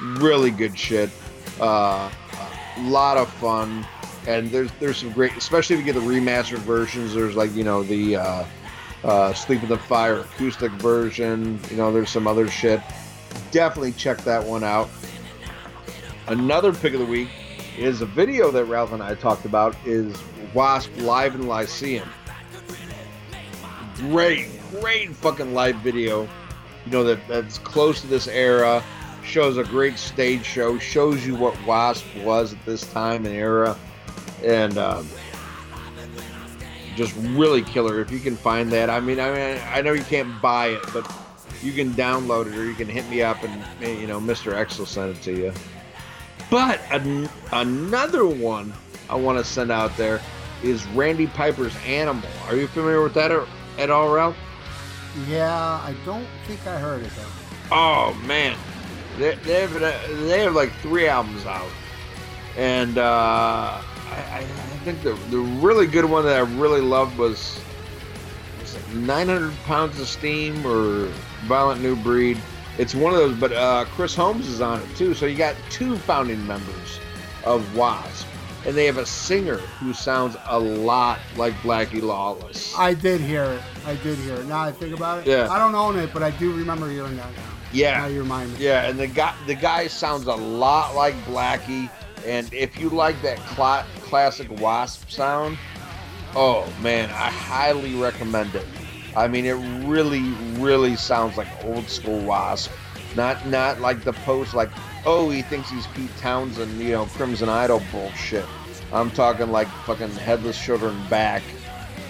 Really 0.00 0.50
good 0.50 0.78
shit. 0.78 1.10
Uh, 1.60 2.10
a 2.76 2.82
lot 2.82 3.16
of 3.16 3.28
fun, 3.34 3.84
and 4.28 4.50
there's 4.50 4.70
there's 4.78 4.98
some 4.98 5.12
great, 5.12 5.36
especially 5.36 5.74
if 5.74 5.80
you 5.80 5.92
get 5.92 6.00
the 6.00 6.06
remastered 6.06 6.58
versions. 6.58 7.14
There's 7.14 7.34
like 7.34 7.52
you 7.54 7.64
know 7.64 7.82
the 7.82 8.16
uh, 8.16 8.44
uh, 9.02 9.34
Sleep 9.34 9.62
in 9.64 9.68
the 9.68 9.78
Fire 9.78 10.20
acoustic 10.20 10.70
version. 10.72 11.58
You 11.70 11.76
know, 11.76 11.92
there's 11.92 12.10
some 12.10 12.28
other 12.28 12.48
shit. 12.48 12.80
Definitely 13.50 13.92
check 13.92 14.18
that 14.18 14.44
one 14.44 14.62
out. 14.62 14.88
Another 16.28 16.72
pick 16.72 16.92
of 16.92 17.00
the 17.00 17.06
week 17.06 17.30
is 17.78 18.02
a 18.02 18.06
video 18.06 18.50
that 18.50 18.64
Ralph 18.66 18.92
and 18.92 19.02
I 19.02 19.14
talked 19.14 19.44
about 19.44 19.76
is 19.84 20.16
Wasp 20.54 20.90
live 20.98 21.34
in 21.34 21.46
Lyceum. 21.46 22.08
Great, 23.96 24.48
great 24.70 25.10
fucking 25.10 25.54
live 25.54 25.76
video. 25.76 26.22
You 26.86 26.92
know 26.92 27.04
that 27.04 27.26
that's 27.28 27.58
close 27.58 28.00
to 28.00 28.06
this 28.06 28.26
era. 28.28 28.82
Shows 29.22 29.58
a 29.58 29.64
great 29.64 29.98
stage 29.98 30.44
show. 30.44 30.78
Shows 30.78 31.26
you 31.26 31.36
what 31.36 31.54
Wasp 31.66 32.04
was 32.24 32.54
at 32.54 32.64
this 32.64 32.90
time 32.92 33.26
and 33.26 33.34
era, 33.34 33.76
and 34.42 34.78
um, 34.78 35.06
just 36.96 37.14
really 37.16 37.62
killer. 37.62 38.00
If 38.00 38.10
you 38.10 38.18
can 38.18 38.36
find 38.36 38.70
that, 38.72 38.88
I 38.90 39.00
mean, 39.00 39.20
I 39.20 39.30
mean, 39.30 39.62
I 39.68 39.82
know 39.82 39.92
you 39.92 40.04
can't 40.04 40.40
buy 40.40 40.68
it, 40.68 40.82
but 40.92 41.10
you 41.62 41.72
can 41.72 41.90
download 41.92 42.46
it 42.46 42.56
or 42.56 42.64
you 42.64 42.74
can 42.74 42.88
hit 42.88 43.08
me 43.08 43.22
up 43.22 43.42
and 43.42 43.62
you 44.00 44.06
know 44.06 44.20
Mr. 44.20 44.54
X 44.54 44.78
will 44.78 44.86
send 44.86 45.16
it 45.16 45.22
to 45.22 45.32
you. 45.36 45.52
But 46.50 46.80
an- 46.90 47.28
another 47.52 48.26
one 48.26 48.72
I 49.08 49.14
want 49.14 49.38
to 49.38 49.44
send 49.44 49.70
out 49.70 49.96
there 49.96 50.20
is 50.62 50.84
Randy 50.88 51.26
Piper's 51.28 51.74
Animal. 51.86 52.28
Are 52.46 52.56
you 52.56 52.66
familiar 52.66 53.02
with 53.02 53.14
that 53.14 53.30
at 53.78 53.90
all, 53.90 54.12
Ralph? 54.12 54.36
Yeah, 55.28 55.52
I 55.54 55.94
don't 56.04 56.26
think 56.46 56.66
I 56.66 56.78
heard 56.78 57.02
it 57.02 57.10
though. 57.16 57.74
Oh 57.74 58.14
man, 58.26 58.56
they, 59.18 59.34
they 59.36 59.60
have 59.62 59.72
they 60.26 60.40
have 60.40 60.54
like 60.54 60.72
three 60.82 61.06
albums 61.08 61.46
out, 61.46 61.70
and 62.56 62.98
uh, 62.98 63.80
I, 64.10 64.38
I 64.38 64.44
think 64.84 65.02
the 65.02 65.14
the 65.30 65.38
really 65.38 65.86
good 65.86 66.04
one 66.04 66.24
that 66.26 66.36
I 66.36 66.40
really 66.40 66.80
loved 66.80 67.16
was, 67.18 67.60
was 68.60 68.74
it 68.74 68.94
900 68.94 69.52
Pounds 69.64 69.98
of 70.00 70.06
Steam 70.08 70.64
or 70.66 71.06
Violent 71.46 71.80
New 71.80 71.96
Breed. 71.96 72.40
It's 72.80 72.94
one 72.94 73.12
of 73.12 73.18
those, 73.18 73.36
but 73.36 73.52
uh, 73.52 73.84
Chris 73.90 74.14
Holmes 74.14 74.48
is 74.48 74.62
on 74.62 74.80
it 74.80 74.96
too. 74.96 75.12
So 75.12 75.26
you 75.26 75.36
got 75.36 75.54
two 75.68 75.98
founding 75.98 76.46
members 76.46 76.98
of 77.44 77.76
Wasp, 77.76 78.26
and 78.64 78.74
they 78.74 78.86
have 78.86 78.96
a 78.96 79.04
singer 79.04 79.58
who 79.58 79.92
sounds 79.92 80.34
a 80.46 80.58
lot 80.58 81.18
like 81.36 81.52
Blackie 81.56 82.00
Lawless. 82.00 82.74
I 82.78 82.94
did 82.94 83.20
hear 83.20 83.44
it. 83.44 83.60
I 83.84 83.96
did 83.96 84.16
hear 84.20 84.36
it. 84.36 84.46
Now 84.46 84.62
I 84.62 84.72
think 84.72 84.96
about 84.96 85.18
it. 85.18 85.26
Yeah. 85.26 85.50
I 85.50 85.58
don't 85.58 85.74
own 85.74 85.98
it, 85.98 86.10
but 86.14 86.22
I 86.22 86.30
do 86.30 86.54
remember 86.54 86.88
hearing 86.88 87.16
that 87.16 87.30
now. 87.36 87.42
Yeah, 87.70 87.98
Now 87.98 88.06
you 88.06 88.22
remind 88.22 88.54
me. 88.54 88.64
Yeah, 88.64 88.88
and 88.88 88.98
the 88.98 89.08
guy 89.08 89.34
the 89.46 89.54
guy 89.54 89.86
sounds 89.86 90.26
a 90.26 90.34
lot 90.34 90.94
like 90.94 91.14
Blackie. 91.24 91.90
And 92.24 92.50
if 92.50 92.80
you 92.80 92.88
like 92.88 93.20
that 93.20 93.36
cla- 93.40 93.84
classic 94.00 94.50
Wasp 94.58 95.10
sound, 95.10 95.58
oh 96.34 96.66
man, 96.80 97.10
I 97.10 97.28
highly 97.30 97.94
recommend 97.94 98.54
it. 98.54 98.64
I 99.16 99.28
mean, 99.28 99.44
it 99.44 99.54
really, 99.86 100.30
really 100.58 100.96
sounds 100.96 101.36
like 101.36 101.48
old 101.64 101.88
school 101.88 102.20
Wasp. 102.20 102.70
Not 103.16 103.44
not 103.46 103.80
like 103.80 104.04
the 104.04 104.12
post 104.12 104.54
like, 104.54 104.70
oh, 105.04 105.30
he 105.30 105.42
thinks 105.42 105.68
he's 105.70 105.86
Pete 105.88 106.16
Townshend, 106.18 106.78
you 106.80 106.92
know, 106.92 107.06
Crimson 107.06 107.48
Idol 107.48 107.82
bullshit. 107.90 108.46
I'm 108.92 109.10
talking 109.10 109.50
like 109.50 109.68
fucking 109.84 110.10
Headless 110.10 110.68
and 110.68 111.10
Back. 111.10 111.42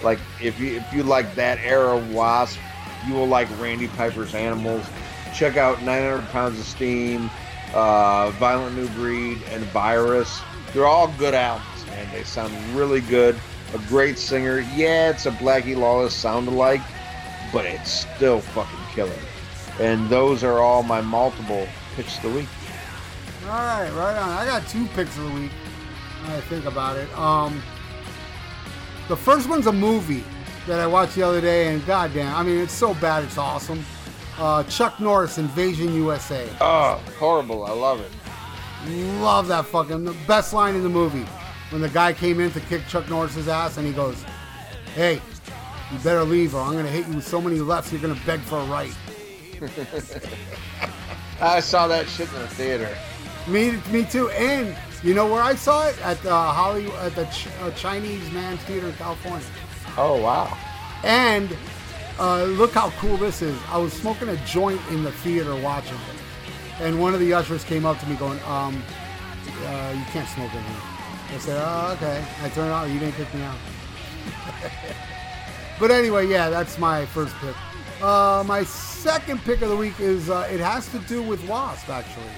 Like 0.03 0.19
if 0.41 0.59
you 0.59 0.77
if 0.77 0.93
you 0.93 1.03
like 1.03 1.33
that 1.35 1.59
era 1.59 1.97
of 1.97 2.13
Wasp, 2.13 2.59
you 3.07 3.13
will 3.13 3.27
like 3.27 3.47
Randy 3.59 3.87
Piper's 3.87 4.33
Animals. 4.35 4.85
Check 5.33 5.57
out 5.57 5.81
900 5.81 6.27
Pounds 6.29 6.59
of 6.59 6.65
Steam, 6.65 7.29
uh, 7.73 8.31
Violent 8.31 8.75
New 8.75 8.89
Breed, 8.89 9.41
and 9.49 9.63
Virus. 9.65 10.41
They're 10.73 10.87
all 10.87 11.07
good 11.17 11.33
albums, 11.33 11.85
man. 11.87 12.07
They 12.11 12.23
sound 12.23 12.53
really 12.75 13.01
good. 13.01 13.35
A 13.73 13.77
great 13.87 14.17
singer. 14.17 14.59
Yeah, 14.75 15.11
it's 15.11 15.25
a 15.25 15.31
Blackie 15.31 15.77
Lawless 15.77 16.13
sound 16.13 16.47
alike, 16.49 16.81
but 17.53 17.65
it's 17.65 18.05
still 18.15 18.41
fucking 18.41 18.79
killer. 18.93 19.15
And 19.79 20.09
those 20.09 20.43
are 20.43 20.59
all 20.59 20.83
my 20.83 20.99
multiple 20.99 21.65
picks 21.95 22.17
of 22.17 22.23
the 22.23 22.29
week. 22.29 22.47
All 23.45 23.51
right, 23.51 23.89
right 23.93 24.17
on. 24.17 24.29
I 24.29 24.45
got 24.45 24.67
two 24.67 24.87
picks 24.87 25.17
of 25.17 25.23
the 25.23 25.31
week. 25.31 25.51
I 26.25 26.41
think 26.41 26.65
about 26.65 26.97
it. 26.97 27.11
Um, 27.17 27.63
the 29.07 29.15
first 29.15 29.47
one's 29.47 29.67
a 29.67 29.71
movie 29.71 30.23
that 30.67 30.79
I 30.79 30.85
watched 30.85 31.15
the 31.15 31.23
other 31.23 31.41
day, 31.41 31.73
and 31.73 31.85
goddamn, 31.85 32.35
I 32.35 32.43
mean, 32.43 32.59
it's 32.59 32.73
so 32.73 32.93
bad, 32.95 33.23
it's 33.23 33.37
awesome. 33.37 33.83
Uh, 34.37 34.63
Chuck 34.63 34.99
Norris, 34.99 35.37
Invasion 35.37 35.93
USA. 35.93 36.47
Oh, 36.59 37.01
horrible. 37.17 37.65
I 37.65 37.71
love 37.71 38.01
it. 38.01 38.11
Love 39.21 39.47
that 39.47 39.65
fucking 39.65 40.03
the 40.03 40.15
best 40.27 40.53
line 40.53 40.75
in 40.75 40.83
the 40.83 40.89
movie 40.89 41.25
when 41.71 41.81
the 41.81 41.89
guy 41.89 42.13
came 42.13 42.39
in 42.39 42.51
to 42.51 42.59
kick 42.61 42.87
Chuck 42.87 43.09
Norris's 43.09 43.47
ass, 43.47 43.77
and 43.77 43.87
he 43.87 43.93
goes, 43.93 44.23
"Hey, 44.93 45.21
you 45.91 45.97
better 45.99 46.23
leave, 46.23 46.53
or 46.53 46.61
I'm 46.61 46.73
gonna 46.73 46.89
hit 46.89 47.07
you 47.07 47.15
with 47.15 47.27
so 47.27 47.41
many 47.41 47.59
lefts, 47.59 47.91
you're 47.91 48.01
gonna 48.01 48.19
beg 48.25 48.41
for 48.41 48.59
a 48.59 48.65
right." 48.65 48.95
I 51.41 51.59
saw 51.59 51.87
that 51.87 52.07
shit 52.07 52.31
in 52.33 52.39
the 52.39 52.47
theater. 52.47 52.89
Me, 53.47 53.79
me 53.91 54.05
too. 54.05 54.29
And 54.29 54.75
you 55.03 55.15
know 55.15 55.31
where 55.31 55.41
I 55.41 55.55
saw 55.55 55.87
it 55.87 55.99
at 56.05 56.21
the 56.21 56.29
Hollywood 56.29 56.93
at 56.99 57.15
the 57.15 57.25
Ch- 57.25 57.47
uh, 57.61 57.71
Chinese 57.71 58.31
Man's 58.31 58.61
Theater 58.61 58.87
in 58.87 58.93
California. 58.93 59.45
Oh, 59.97 60.21
wow. 60.21 60.55
And 61.03 61.55
uh, 62.19 62.43
look 62.43 62.73
how 62.73 62.91
cool 62.91 63.17
this 63.17 63.41
is. 63.41 63.57
I 63.69 63.77
was 63.77 63.93
smoking 63.93 64.29
a 64.29 64.37
joint 64.45 64.79
in 64.91 65.03
the 65.03 65.11
theater 65.11 65.55
watching 65.55 65.95
it, 65.95 66.81
and 66.81 66.99
one 67.01 67.15
of 67.15 67.19
the 67.19 67.33
ushers 67.33 67.63
came 67.63 67.85
up 67.85 67.99
to 67.99 68.05
me 68.07 68.15
going, 68.15 68.39
um, 68.43 68.83
uh, 69.65 69.93
"You 69.95 70.03
can't 70.11 70.29
smoke 70.29 70.53
in 70.53 70.61
here." 70.61 71.00
I 71.31 71.37
said, 71.37 71.61
"Oh, 71.63 71.93
okay." 71.93 72.23
I 72.43 72.49
turned 72.49 72.71
out. 72.71 72.89
You 72.89 72.99
didn't 72.99 73.15
kick 73.15 73.33
me 73.33 73.41
out. 73.43 73.57
but 75.79 75.91
anyway, 75.91 76.27
yeah, 76.27 76.49
that's 76.49 76.77
my 76.77 77.05
first 77.07 77.33
pick. 77.35 77.55
Uh, 78.01 78.43
my 78.45 78.63
second 78.63 79.39
pick 79.41 79.61
of 79.61 79.69
the 79.69 79.75
week 79.75 79.99
is 79.99 80.29
uh, 80.29 80.47
it 80.51 80.59
has 80.59 80.89
to 80.89 80.99
do 80.99 81.21
with 81.21 81.47
Wasp 81.47 81.89
actually. 81.89 82.33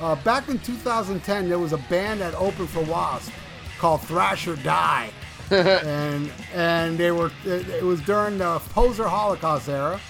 Uh, 0.00 0.14
back 0.16 0.48
in 0.48 0.58
2010, 0.60 1.48
there 1.48 1.58
was 1.58 1.72
a 1.72 1.78
band 1.90 2.20
that 2.20 2.34
opened 2.34 2.70
for 2.70 2.82
Wasp 2.84 3.30
called 3.78 4.00
Thrash 4.02 4.46
or 4.48 4.56
Die, 4.56 5.10
and 5.50 6.32
and 6.54 6.96
they 6.96 7.10
were 7.10 7.30
it, 7.44 7.68
it 7.68 7.84
was 7.84 8.00
during 8.02 8.38
the 8.38 8.58
Poser 8.70 9.08
Holocaust 9.08 9.68
era. 9.68 10.00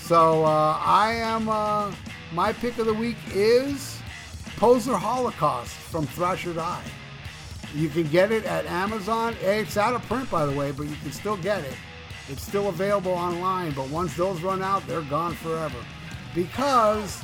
So 0.00 0.44
uh, 0.44 0.78
I 0.84 1.14
am 1.14 1.48
uh, 1.48 1.92
my 2.32 2.52
pick 2.52 2.78
of 2.78 2.86
the 2.86 2.94
week 2.94 3.16
is 3.32 3.98
Poser 4.56 4.96
Holocaust 4.96 5.72
from 5.72 6.06
Thrash 6.06 6.46
or 6.46 6.52
Die. 6.52 6.84
You 7.74 7.88
can 7.88 8.04
get 8.08 8.30
it 8.32 8.44
at 8.44 8.66
Amazon. 8.66 9.34
It's 9.40 9.76
out 9.76 9.94
of 9.94 10.02
print, 10.02 10.30
by 10.30 10.44
the 10.46 10.52
way, 10.52 10.72
but 10.72 10.86
you 10.86 10.96
can 11.02 11.12
still 11.12 11.36
get 11.38 11.64
it. 11.64 11.74
It's 12.28 12.42
still 12.42 12.68
available 12.68 13.12
online, 13.12 13.72
but 13.72 13.88
once 13.88 14.14
those 14.16 14.40
run 14.42 14.62
out, 14.62 14.86
they're 14.86 15.00
gone 15.02 15.34
forever. 15.34 15.78
Because, 16.34 17.22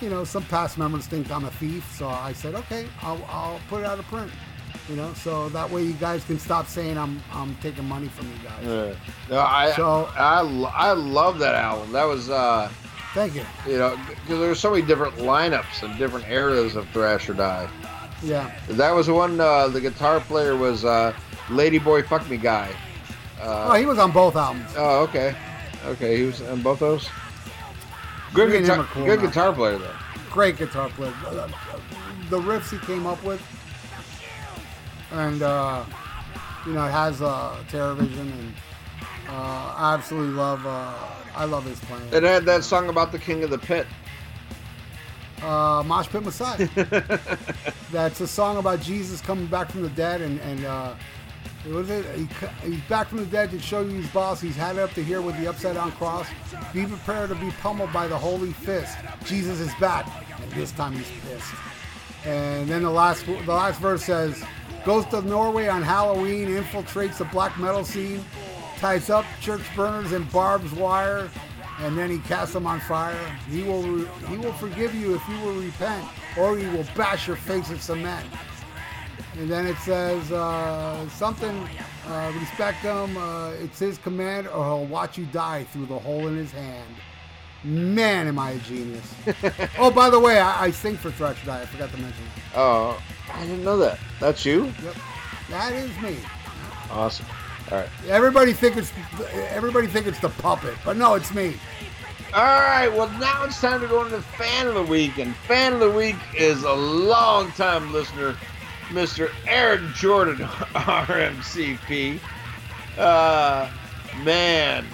you 0.00 0.10
know, 0.10 0.24
some 0.24 0.44
past 0.44 0.78
members 0.78 1.06
think 1.06 1.30
I'm 1.30 1.44
a 1.44 1.50
thief, 1.52 1.90
so 1.96 2.08
I 2.08 2.32
said, 2.32 2.54
okay, 2.54 2.86
I'll, 3.02 3.22
I'll 3.28 3.60
put 3.68 3.80
it 3.80 3.86
out 3.86 3.98
of 3.98 4.04
print. 4.06 4.30
You 4.88 4.96
know, 4.96 5.12
so 5.14 5.48
that 5.50 5.68
way 5.70 5.82
you 5.82 5.92
guys 5.94 6.24
can 6.24 6.38
stop 6.38 6.66
saying 6.66 6.96
I'm 6.96 7.22
I'm 7.32 7.54
taking 7.56 7.84
money 7.84 8.08
from 8.08 8.26
you 8.28 8.38
guys. 8.42 8.64
Yeah. 8.64 8.94
No, 9.28 9.40
I, 9.40 9.72
So- 9.72 10.08
I, 10.16 10.40
I 10.74 10.92
love 10.92 11.38
that 11.40 11.54
album. 11.54 11.92
That 11.92 12.04
was, 12.04 12.30
uh, 12.30 12.70
Thank 13.12 13.34
you. 13.34 13.44
you 13.66 13.76
know, 13.78 13.98
because 14.08 14.38
there's 14.38 14.60
so 14.60 14.70
many 14.70 14.82
different 14.86 15.16
lineups 15.16 15.82
and 15.82 15.98
different 15.98 16.26
eras 16.28 16.74
of 16.76 16.88
Thrash 16.90 17.28
or 17.28 17.34
Die. 17.34 17.68
Yeah. 18.22 18.50
That 18.68 18.90
was 18.92 19.06
the 19.06 19.14
one. 19.14 19.40
Uh, 19.40 19.68
the 19.68 19.80
guitar 19.80 20.20
player 20.20 20.56
was 20.56 20.84
uh, 20.84 21.12
Ladyboy 21.48 22.06
Fuck 22.06 22.28
Me 22.28 22.36
Guy. 22.36 22.70
Oh, 23.40 23.74
he 23.74 23.86
was 23.86 23.98
on 23.98 24.10
both 24.10 24.34
albums. 24.34 24.70
Oh, 24.76 25.02
okay, 25.04 25.34
okay. 25.86 26.16
He 26.16 26.24
was 26.24 26.42
on 26.42 26.60
both 26.62 26.80
those. 26.80 27.08
Good 28.34 28.50
Me 28.50 28.58
guitar, 28.60 28.84
cool 28.90 29.06
good 29.06 29.20
now. 29.20 29.26
guitar 29.26 29.52
player 29.52 29.78
though. 29.78 29.94
Great 30.30 30.56
guitar 30.56 30.88
player. 30.90 31.12
Uh, 31.26 31.48
The 32.28 32.38
riffs 32.38 32.70
he 32.70 32.78
came 32.86 33.06
up 33.06 33.22
with, 33.24 33.40
and 35.12 35.40
uh, 35.42 35.84
you 36.66 36.72
know, 36.72 36.84
it 36.86 36.90
has 36.90 37.22
uh, 37.22 37.56
TerraVision, 37.70 38.18
and 38.20 38.52
uh, 39.28 39.74
I 39.76 39.94
absolutely 39.94 40.34
love. 40.34 40.66
Uh, 40.66 40.94
I 41.36 41.44
love 41.44 41.64
his 41.64 41.78
playing. 41.80 42.02
It 42.12 42.22
had 42.24 42.44
that 42.46 42.64
song 42.64 42.88
about 42.88 43.12
the 43.12 43.18
king 43.18 43.44
of 43.44 43.50
the 43.50 43.58
pit. 43.58 43.86
Uh, 45.42 45.82
Mosh 45.86 46.08
Pit 46.08 46.22
Messiah. 46.24 46.68
That's 47.92 48.20
a 48.20 48.26
song 48.26 48.58
about 48.58 48.80
Jesus 48.80 49.20
coming 49.20 49.46
back 49.46 49.70
from 49.70 49.82
the 49.82 49.90
dead, 49.90 50.20
and 50.20 50.40
and 50.40 50.64
uh, 50.64 50.94
what 51.66 51.84
is 51.84 51.90
it? 51.90 52.06
He, 52.16 52.70
he's 52.70 52.80
back 52.82 53.08
from 53.08 53.18
the 53.18 53.26
dead 53.26 53.50
to 53.50 53.58
show 53.58 53.80
you 53.80 53.96
his 53.96 54.08
boss. 54.08 54.40
He's 54.40 54.56
had 54.56 54.76
it 54.76 54.80
up 54.80 54.92
to 54.92 55.02
here 55.02 55.20
with 55.20 55.38
the 55.38 55.48
upside 55.48 55.74
down 55.74 55.92
cross. 55.92 56.26
Be 56.72 56.86
prepared 56.86 57.30
to 57.30 57.34
be 57.34 57.50
pummeled 57.62 57.92
by 57.92 58.06
the 58.06 58.16
holy 58.16 58.52
fist. 58.52 58.96
Jesus 59.24 59.60
is 59.60 59.74
back, 59.76 60.08
and 60.40 60.50
this 60.52 60.72
time 60.72 60.92
he's 60.92 61.10
pissed. 61.28 61.52
And 62.24 62.68
then 62.68 62.82
the 62.82 62.90
last 62.90 63.26
the 63.26 63.34
last 63.46 63.80
verse 63.80 64.04
says, 64.04 64.42
goes 64.84 65.06
to 65.06 65.22
Norway 65.22 65.68
on 65.68 65.82
Halloween, 65.82 66.48
infiltrates 66.48 67.18
the 67.18 67.24
black 67.26 67.58
metal 67.58 67.84
scene, 67.84 68.24
ties 68.78 69.10
up 69.10 69.24
church 69.40 69.62
burners 69.76 70.12
in 70.12 70.24
barbed 70.24 70.72
wire, 70.72 71.28
and 71.80 71.96
then 71.96 72.10
he 72.10 72.18
casts 72.18 72.54
them 72.54 72.66
on 72.66 72.80
fire. 72.80 73.18
He 73.48 73.62
will 73.62 74.04
he 74.04 74.36
will 74.36 74.52
forgive 74.54 74.94
you 74.94 75.14
if 75.14 75.28
you 75.28 75.38
will 75.40 75.54
repent, 75.54 76.06
or 76.36 76.56
he 76.56 76.66
will 76.66 76.86
bash 76.96 77.26
your 77.26 77.36
face 77.36 77.68
with 77.68 77.82
cement. 77.82 78.26
And 79.38 79.48
then 79.48 79.66
it 79.66 79.76
says 79.78 80.32
uh, 80.32 81.08
something, 81.10 81.68
uh, 82.06 82.32
respect 82.40 82.78
him, 82.78 83.16
uh, 83.16 83.50
it's 83.50 83.78
his 83.78 83.96
command, 83.98 84.48
or 84.48 84.64
he'll 84.64 84.86
watch 84.86 85.16
you 85.16 85.26
die 85.26 85.64
through 85.64 85.86
the 85.86 85.98
hole 85.98 86.26
in 86.26 86.36
his 86.36 86.50
hand. 86.50 86.94
Man, 87.62 88.26
am 88.26 88.38
I 88.38 88.52
a 88.52 88.58
genius. 88.58 89.14
oh, 89.78 89.90
by 89.90 90.10
the 90.10 90.18
way, 90.18 90.38
I, 90.38 90.64
I 90.66 90.70
sing 90.70 90.96
for 90.96 91.10
Thresh 91.10 91.44
Die. 91.44 91.60
I 91.60 91.66
forgot 91.66 91.90
to 91.90 91.98
mention 91.98 92.24
that. 92.24 92.58
Oh, 92.58 93.00
I 93.32 93.42
didn't 93.42 93.64
know 93.64 93.76
that. 93.78 93.98
That's 94.20 94.44
you. 94.44 94.66
Yep. 94.82 94.96
That 95.50 95.72
is 95.72 95.90
me. 96.00 96.16
Awesome. 96.90 97.26
All 97.70 97.78
right. 97.78 97.88
Everybody 98.08 98.52
think 98.54 98.76
it's 98.76 98.92
everybody 99.50 99.86
think 99.86 100.06
it's 100.06 100.20
the 100.20 100.30
puppet, 100.30 100.74
but 100.84 100.96
no, 100.96 101.14
it's 101.14 101.34
me. 101.34 101.54
All 102.32 102.42
right. 102.42 102.88
Well, 102.88 103.08
now 103.18 103.44
it's 103.44 103.60
time 103.60 103.80
to 103.80 103.86
go 103.86 104.04
into 104.04 104.22
fan 104.22 104.66
of 104.66 104.74
the 104.74 104.82
week, 104.82 105.18
and 105.18 105.34
fan 105.34 105.74
of 105.74 105.80
the 105.80 105.90
week 105.90 106.16
is 106.34 106.62
a 106.62 106.72
long-time 106.72 107.92
listener, 107.92 108.36
Mr. 108.88 109.30
Eric 109.46 109.82
Jordan, 109.94 110.36
RMCP. 110.74 112.20
Uh, 112.96 113.70
man, 114.22 114.84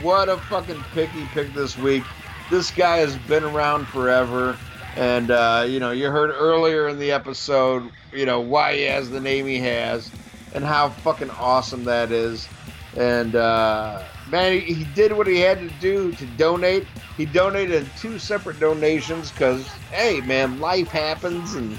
what 0.00 0.28
a 0.28 0.36
fucking 0.36 0.82
picky 0.92 1.06
pick 1.06 1.10
he 1.10 1.24
picked 1.26 1.54
this 1.54 1.76
week. 1.76 2.04
This 2.50 2.70
guy 2.70 2.98
has 2.98 3.16
been 3.16 3.44
around 3.44 3.86
forever, 3.86 4.58
and 4.96 5.30
uh, 5.30 5.64
you 5.66 5.78
know, 5.78 5.90
you 5.90 6.10
heard 6.10 6.30
earlier 6.30 6.88
in 6.88 6.98
the 6.98 7.12
episode, 7.12 7.90
you 8.12 8.26
know, 8.26 8.40
why 8.40 8.76
he 8.76 8.82
has 8.82 9.10
the 9.10 9.20
name 9.20 9.46
he 9.46 9.58
has, 9.60 10.10
and 10.54 10.64
how 10.64 10.88
fucking 10.88 11.30
awesome 11.30 11.84
that 11.84 12.12
is. 12.12 12.48
And 12.96 13.34
uh, 13.34 14.02
man, 14.30 14.52
he, 14.52 14.74
he 14.74 14.84
did 14.94 15.12
what 15.12 15.26
he 15.26 15.40
had 15.40 15.58
to 15.58 15.68
do 15.80 16.12
to 16.12 16.26
donate. 16.26 16.86
He 17.16 17.26
donated 17.26 17.86
two 17.98 18.18
separate 18.18 18.58
donations 18.58 19.30
because, 19.30 19.66
hey, 19.92 20.20
man, 20.22 20.60
life 20.60 20.88
happens, 20.88 21.54
and 21.54 21.78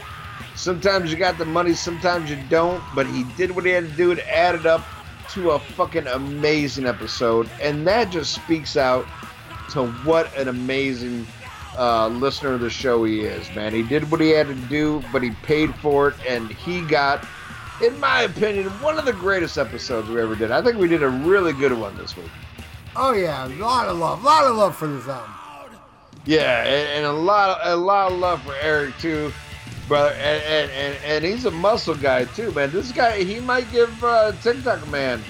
sometimes 0.55 1.11
you 1.11 1.17
got 1.17 1.37
the 1.37 1.45
money, 1.45 1.73
sometimes 1.73 2.29
you 2.29 2.37
don't. 2.49 2.83
But 2.93 3.07
he 3.07 3.23
did 3.37 3.51
what 3.55 3.65
he 3.65 3.71
had 3.71 3.89
to 3.89 3.95
do. 3.95 4.15
to 4.15 4.35
add 4.35 4.55
It 4.55 4.65
up 4.65 4.85
to 5.31 5.51
a 5.51 5.59
fucking 5.59 6.07
amazing 6.07 6.85
episode, 6.85 7.49
and 7.61 7.87
that 7.87 8.09
just 8.11 8.33
speaks 8.33 8.77
out 8.77 9.05
to 9.71 9.87
what 10.03 10.35
an 10.37 10.47
amazing 10.47 11.25
uh, 11.77 12.07
listener 12.07 12.53
of 12.53 12.61
the 12.61 12.69
show 12.69 13.03
he 13.03 13.21
is, 13.21 13.53
man. 13.55 13.73
He 13.73 13.83
did 13.83 14.09
what 14.09 14.21
he 14.21 14.29
had 14.29 14.47
to 14.47 14.55
do, 14.55 15.03
but 15.11 15.23
he 15.23 15.31
paid 15.31 15.75
for 15.75 16.09
it, 16.09 16.15
and 16.27 16.49
he 16.49 16.81
got, 16.81 17.25
in 17.81 17.99
my 17.99 18.21
opinion, 18.23 18.67
one 18.81 18.97
of 18.97 19.05
the 19.05 19.13
greatest 19.13 19.57
episodes 19.57 20.09
we 20.09 20.21
ever 20.21 20.35
did. 20.35 20.51
I 20.51 20.61
think 20.61 20.77
we 20.77 20.87
did 20.87 21.03
a 21.03 21.09
really 21.09 21.53
good 21.53 21.73
one 21.73 21.95
this 21.97 22.15
week. 22.15 22.31
Oh 22.95 23.13
yeah, 23.13 23.45
a 23.47 23.49
lot 23.59 23.87
of 23.87 23.97
love, 23.97 24.21
a 24.23 24.25
lot 24.25 24.45
of 24.45 24.55
love 24.55 24.75
for 24.75 24.87
this 24.87 25.07
album. 25.07 25.31
Yeah, 26.25 26.63
and, 26.63 26.89
and 26.89 27.05
a 27.05 27.11
lot, 27.11 27.59
a 27.63 27.75
lot 27.75 28.11
of 28.11 28.17
love 28.17 28.41
for 28.43 28.55
Eric 28.61 28.97
too, 28.97 29.31
brother. 29.87 30.15
And 30.15 30.41
and, 30.43 30.71
and, 30.71 30.97
and 31.05 31.25
he's 31.25 31.45
a 31.45 31.51
muscle 31.51 31.95
guy 31.95 32.25
too, 32.25 32.51
man. 32.53 32.71
This 32.71 32.91
guy, 32.91 33.23
he 33.23 33.39
might 33.39 33.69
give 33.71 34.03
uh, 34.03 34.31
TikTok 34.41 34.87
man 34.89 35.21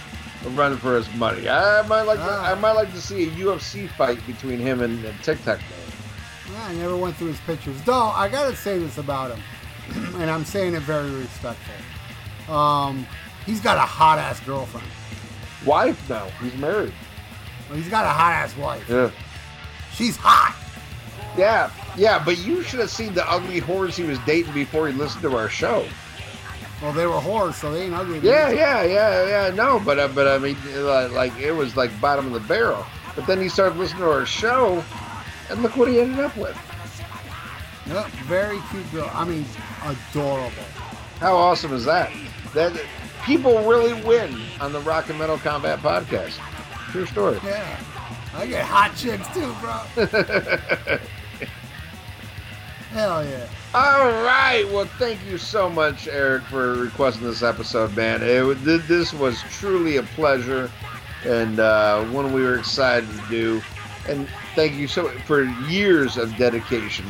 a 0.45 0.49
run 0.49 0.77
for 0.77 0.95
his 0.95 1.11
money. 1.15 1.49
I 1.49 1.81
might 1.87 2.03
like, 2.03 2.19
to, 2.19 2.25
Ah. 2.29 2.51
I 2.51 2.55
might 2.55 2.73
like 2.73 2.91
to 2.93 3.01
see 3.01 3.23
a 3.23 3.31
UFC 3.31 3.89
fight 3.89 4.19
between 4.27 4.59
him 4.59 4.81
and, 4.81 5.03
and 5.03 5.17
TikTok 5.23 5.59
man. 5.59 6.53
Yeah, 6.53 6.65
I 6.67 6.73
never 6.75 6.95
went 6.95 7.15
through 7.17 7.29
his 7.29 7.39
pictures. 7.41 7.81
Though 7.81 7.93
I 8.09 8.29
gotta 8.29 8.55
say 8.55 8.77
this 8.77 8.99
about 8.99 9.31
him, 9.35 10.15
and 10.21 10.29
I'm 10.29 10.45
saying 10.45 10.75
it 10.75 10.83
very 10.83 11.09
respectful. 11.09 11.73
Um, 12.49 13.07
he's 13.45 13.61
got 13.61 13.77
a 13.77 13.81
hot 13.81 14.19
ass 14.19 14.39
girlfriend. 14.41 14.87
Wife 15.65 16.09
now, 16.09 16.27
he's 16.41 16.55
married. 16.57 16.93
Well, 17.69 17.77
he's 17.77 17.89
got 17.89 18.05
a 18.05 18.09
hot 18.09 18.33
ass 18.33 18.55
wife. 18.57 18.87
Yeah. 18.89 19.11
She's 19.93 20.17
hot. 20.17 20.55
Yeah, 21.37 21.69
yeah, 21.97 22.23
but 22.23 22.37
you 22.37 22.61
should 22.63 22.79
have 22.79 22.89
seen 22.89 23.13
the 23.13 23.29
ugly 23.29 23.59
whores 23.59 23.95
he 23.95 24.03
was 24.03 24.17
dating 24.19 24.53
before 24.53 24.87
he 24.87 24.93
listened 24.93 25.21
to 25.23 25.35
our 25.35 25.49
show. 25.49 25.85
Well, 26.81 26.93
they 26.93 27.05
were 27.05 27.13
whores, 27.13 27.55
so 27.55 27.71
they 27.71 27.83
ain't 27.83 27.93
ugly. 27.93 28.19
Yeah, 28.19 28.51
yeah, 28.51 28.83
yeah, 28.83 29.27
yeah. 29.27 29.55
No, 29.55 29.81
but 29.83 29.97
uh, 29.97 30.07
but 30.09 30.27
I 30.27 30.37
mean, 30.37 30.57
like 31.13 31.37
it 31.39 31.51
was 31.51 31.75
like 31.75 31.89
bottom 31.99 32.27
of 32.27 32.33
the 32.33 32.47
barrel. 32.47 32.85
But 33.15 33.27
then 33.27 33.41
he 33.41 33.49
started 33.49 33.77
listening 33.77 34.03
to 34.03 34.11
our 34.11 34.25
show, 34.25 34.83
and 35.49 35.61
look 35.61 35.75
what 35.77 35.87
he 35.87 35.99
ended 35.99 36.19
up 36.19 36.35
with. 36.37 36.57
Yep, 37.87 38.07
very 38.27 38.59
cute 38.71 38.91
girl. 38.91 39.09
I 39.13 39.25
mean, 39.25 39.45
adorable. 39.83 40.51
How 41.19 41.35
awesome 41.35 41.73
is 41.73 41.85
that? 41.85 42.11
That 42.55 42.73
people 43.25 43.59
really 43.65 43.93
win 44.03 44.33
on 44.61 44.71
the 44.71 44.79
Rock 44.79 45.09
and 45.09 45.19
Metal 45.19 45.37
Combat 45.37 45.79
podcast. 45.79 46.39
True 46.91 47.05
story. 47.05 47.37
Yeah. 47.43 47.77
I 48.33 48.47
get 48.47 48.65
hot 48.65 48.95
chicks 48.95 49.27
too, 49.33 49.53
bro. 49.59 49.73
Hell 52.91 53.25
yeah. 53.25 53.47
All 53.73 54.09
right. 54.23 54.63
Well, 54.71 54.85
thank 54.85 55.19
you 55.25 55.37
so 55.37 55.69
much, 55.69 56.07
Eric, 56.07 56.43
for 56.43 56.75
requesting 56.75 57.27
this 57.27 57.43
episode, 57.43 57.93
man. 57.93 58.21
It, 58.23 58.53
this 58.63 59.13
was 59.13 59.41
truly 59.51 59.97
a 59.97 60.03
pleasure 60.03 60.71
and 61.25 61.59
uh, 61.59 62.05
one 62.05 62.31
we 62.31 62.41
were 62.41 62.57
excited 62.57 63.09
to 63.09 63.27
do. 63.29 63.61
And 64.07 64.29
thank 64.55 64.75
you 64.75 64.87
so 64.87 65.09
for 65.25 65.43
years 65.43 66.15
of 66.15 66.33
dedication 66.37 67.05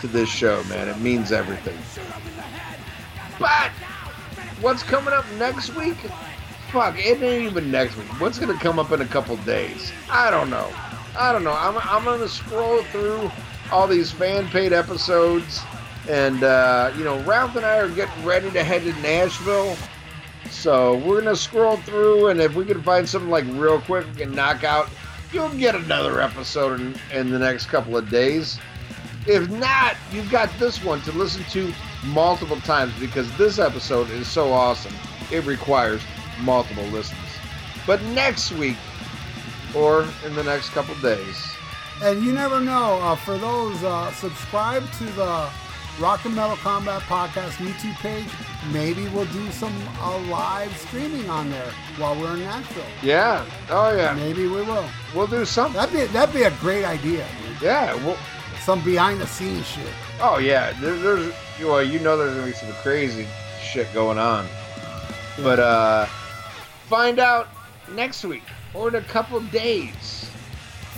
to 0.00 0.06
this 0.06 0.30
show, 0.30 0.64
man. 0.64 0.88
It 0.88 0.98
means 0.98 1.30
everything. 1.30 1.76
But 3.38 3.70
what's 4.60 4.82
coming 4.82 5.12
up 5.14 5.24
next 5.38 5.74
week? 5.74 5.96
Fuck, 6.70 6.98
it 6.98 7.22
ain't 7.22 7.44
even 7.44 7.70
next 7.70 7.96
week. 7.96 8.08
What's 8.20 8.38
gonna 8.38 8.58
come 8.58 8.78
up 8.78 8.92
in 8.92 9.00
a 9.00 9.06
couple 9.06 9.36
days? 9.38 9.92
I 10.10 10.30
don't 10.30 10.50
know. 10.50 10.70
I 11.16 11.32
don't 11.32 11.44
know. 11.44 11.54
I'm, 11.54 11.76
I'm 11.78 12.04
gonna 12.04 12.28
scroll 12.28 12.82
through 12.84 13.30
all 13.72 13.86
these 13.86 14.10
fan 14.10 14.46
paid 14.48 14.72
episodes, 14.72 15.62
and 16.08 16.42
uh, 16.42 16.92
you 16.96 17.04
know, 17.04 17.20
Ralph 17.22 17.56
and 17.56 17.64
I 17.64 17.78
are 17.78 17.88
getting 17.88 18.24
ready 18.24 18.50
to 18.50 18.62
head 18.64 18.82
to 18.82 18.92
Nashville. 19.00 19.76
So 20.50 20.96
we're 20.98 21.20
gonna 21.20 21.36
scroll 21.36 21.76
through, 21.78 22.28
and 22.28 22.40
if 22.40 22.54
we 22.54 22.64
can 22.64 22.82
find 22.82 23.08
something 23.08 23.30
like 23.30 23.44
real 23.48 23.80
quick, 23.80 24.06
we 24.06 24.20
can 24.20 24.32
knock 24.32 24.64
out. 24.64 24.90
You'll 25.32 25.50
get 25.50 25.74
another 25.74 26.20
episode 26.20 26.80
in, 26.80 26.96
in 27.12 27.30
the 27.30 27.38
next 27.38 27.66
couple 27.66 27.96
of 27.96 28.08
days. 28.08 28.58
If 29.26 29.50
not, 29.50 29.96
you've 30.10 30.30
got 30.30 30.50
this 30.58 30.82
one 30.82 31.02
to 31.02 31.12
listen 31.12 31.44
to 31.50 31.72
multiple 32.06 32.60
times 32.60 32.92
because 33.00 33.30
this 33.36 33.58
episode 33.58 34.10
is 34.10 34.28
so 34.28 34.52
awesome. 34.52 34.94
It 35.32 35.44
requires 35.44 36.00
multiple 36.40 36.84
listens. 36.84 37.20
But 37.86 38.02
next 38.04 38.52
week, 38.52 38.76
or 39.74 40.06
in 40.24 40.34
the 40.34 40.44
next 40.44 40.70
couple 40.70 40.94
days, 40.96 41.54
And 42.02 42.22
you 42.22 42.32
never 42.32 42.60
know. 42.60 42.98
Uh, 43.02 43.16
for 43.16 43.36
those, 43.38 43.82
uh, 43.82 44.12
subscribe 44.12 44.88
to 44.98 45.04
the 45.04 45.48
Rock 45.98 46.24
and 46.24 46.34
Metal 46.36 46.56
Combat 46.58 47.02
Podcast 47.02 47.54
YouTube 47.58 47.94
page. 47.96 48.28
Maybe 48.72 49.08
we'll 49.08 49.24
do 49.26 49.50
some 49.50 49.74
uh, 50.00 50.16
live 50.28 50.74
streaming 50.76 51.28
on 51.28 51.50
there 51.50 51.72
while 51.96 52.14
we're 52.14 52.34
in 52.34 52.40
Nashville. 52.40 52.84
yeah, 53.02 53.44
oh 53.68 53.94
yeah, 53.96 54.14
Maybe 54.14 54.42
we 54.46 54.62
will. 54.62 54.88
we'll 55.14 55.26
do 55.26 55.44
something. 55.44 55.74
That'd 55.74 55.92
be 55.94 56.06
that'd 56.12 56.34
be 56.34 56.42
a 56.44 56.50
great 56.60 56.84
idea. 56.84 57.26
dude. 57.48 57.62
Yeah, 57.62 57.94
well, 58.06 58.16
Some 58.68 58.84
behind 58.84 59.18
the 59.18 59.26
scenes 59.26 59.66
shit. 59.66 59.86
oh 60.20 60.36
yeah. 60.36 60.72
There, 60.78 60.94
there's 60.94 61.32
well, 61.58 61.82
you 61.82 61.98
know, 62.00 62.18
there's 62.18 62.34
gonna 62.34 62.46
be 62.48 62.52
some 62.52 62.70
crazy 62.82 63.26
shit 63.62 63.90
going 63.94 64.18
on. 64.18 64.46
But 65.38 65.58
uh, 65.58 66.04
find 66.84 67.18
out 67.18 67.48
next 67.94 68.26
week 68.26 68.42
or 68.74 68.88
in 68.88 68.96
a 68.96 69.00
couple 69.00 69.40
days. 69.40 70.30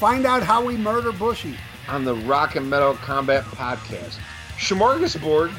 Find 0.01 0.27
out 0.27 0.43
how 0.43 0.65
we 0.65 0.77
murder 0.77 1.13
Bushy. 1.13 1.55
on 1.89 2.05
the 2.05 2.17
Rock 2.17 2.57
and 2.57 2.69
Metal 2.69 2.95
Combat 2.95 3.45
Podcast. 3.45 4.19
Smorgasbord. 4.59 5.53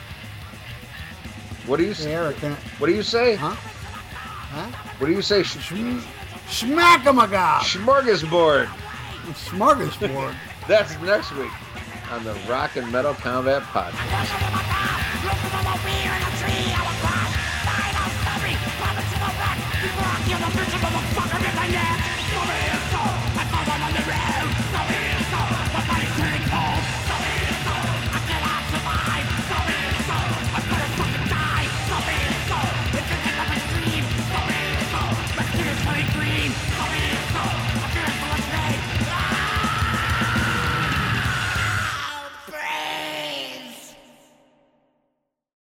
What 1.65 1.77
do 1.77 1.85
you 1.85 1.93
say? 1.93 2.13
Eric, 2.13 2.35
What 2.79 2.87
do 2.87 2.93
you 2.93 3.03
say? 3.03 3.35
huh? 3.35 3.51
Huh? 3.55 4.67
What 4.97 5.07
do 5.07 5.13
you 5.13 5.21
say? 5.21 5.43
Sh- 5.43 5.59
Shm- 5.61 6.03
Schmack 6.49 7.05
'em 7.05 7.19
a 7.19 7.27
god. 7.29 7.61
Smorgasbord. 7.63 8.65
Smorgasbord. 9.47 10.35
That's 10.67 10.99
next 10.99 11.31
week 11.37 11.51
on 12.11 12.23
the 12.25 12.33
Rock 12.49 12.75
and 12.75 12.91
Metal 12.91 13.13
Combat 13.13 13.61
Podcast. 13.63 14.11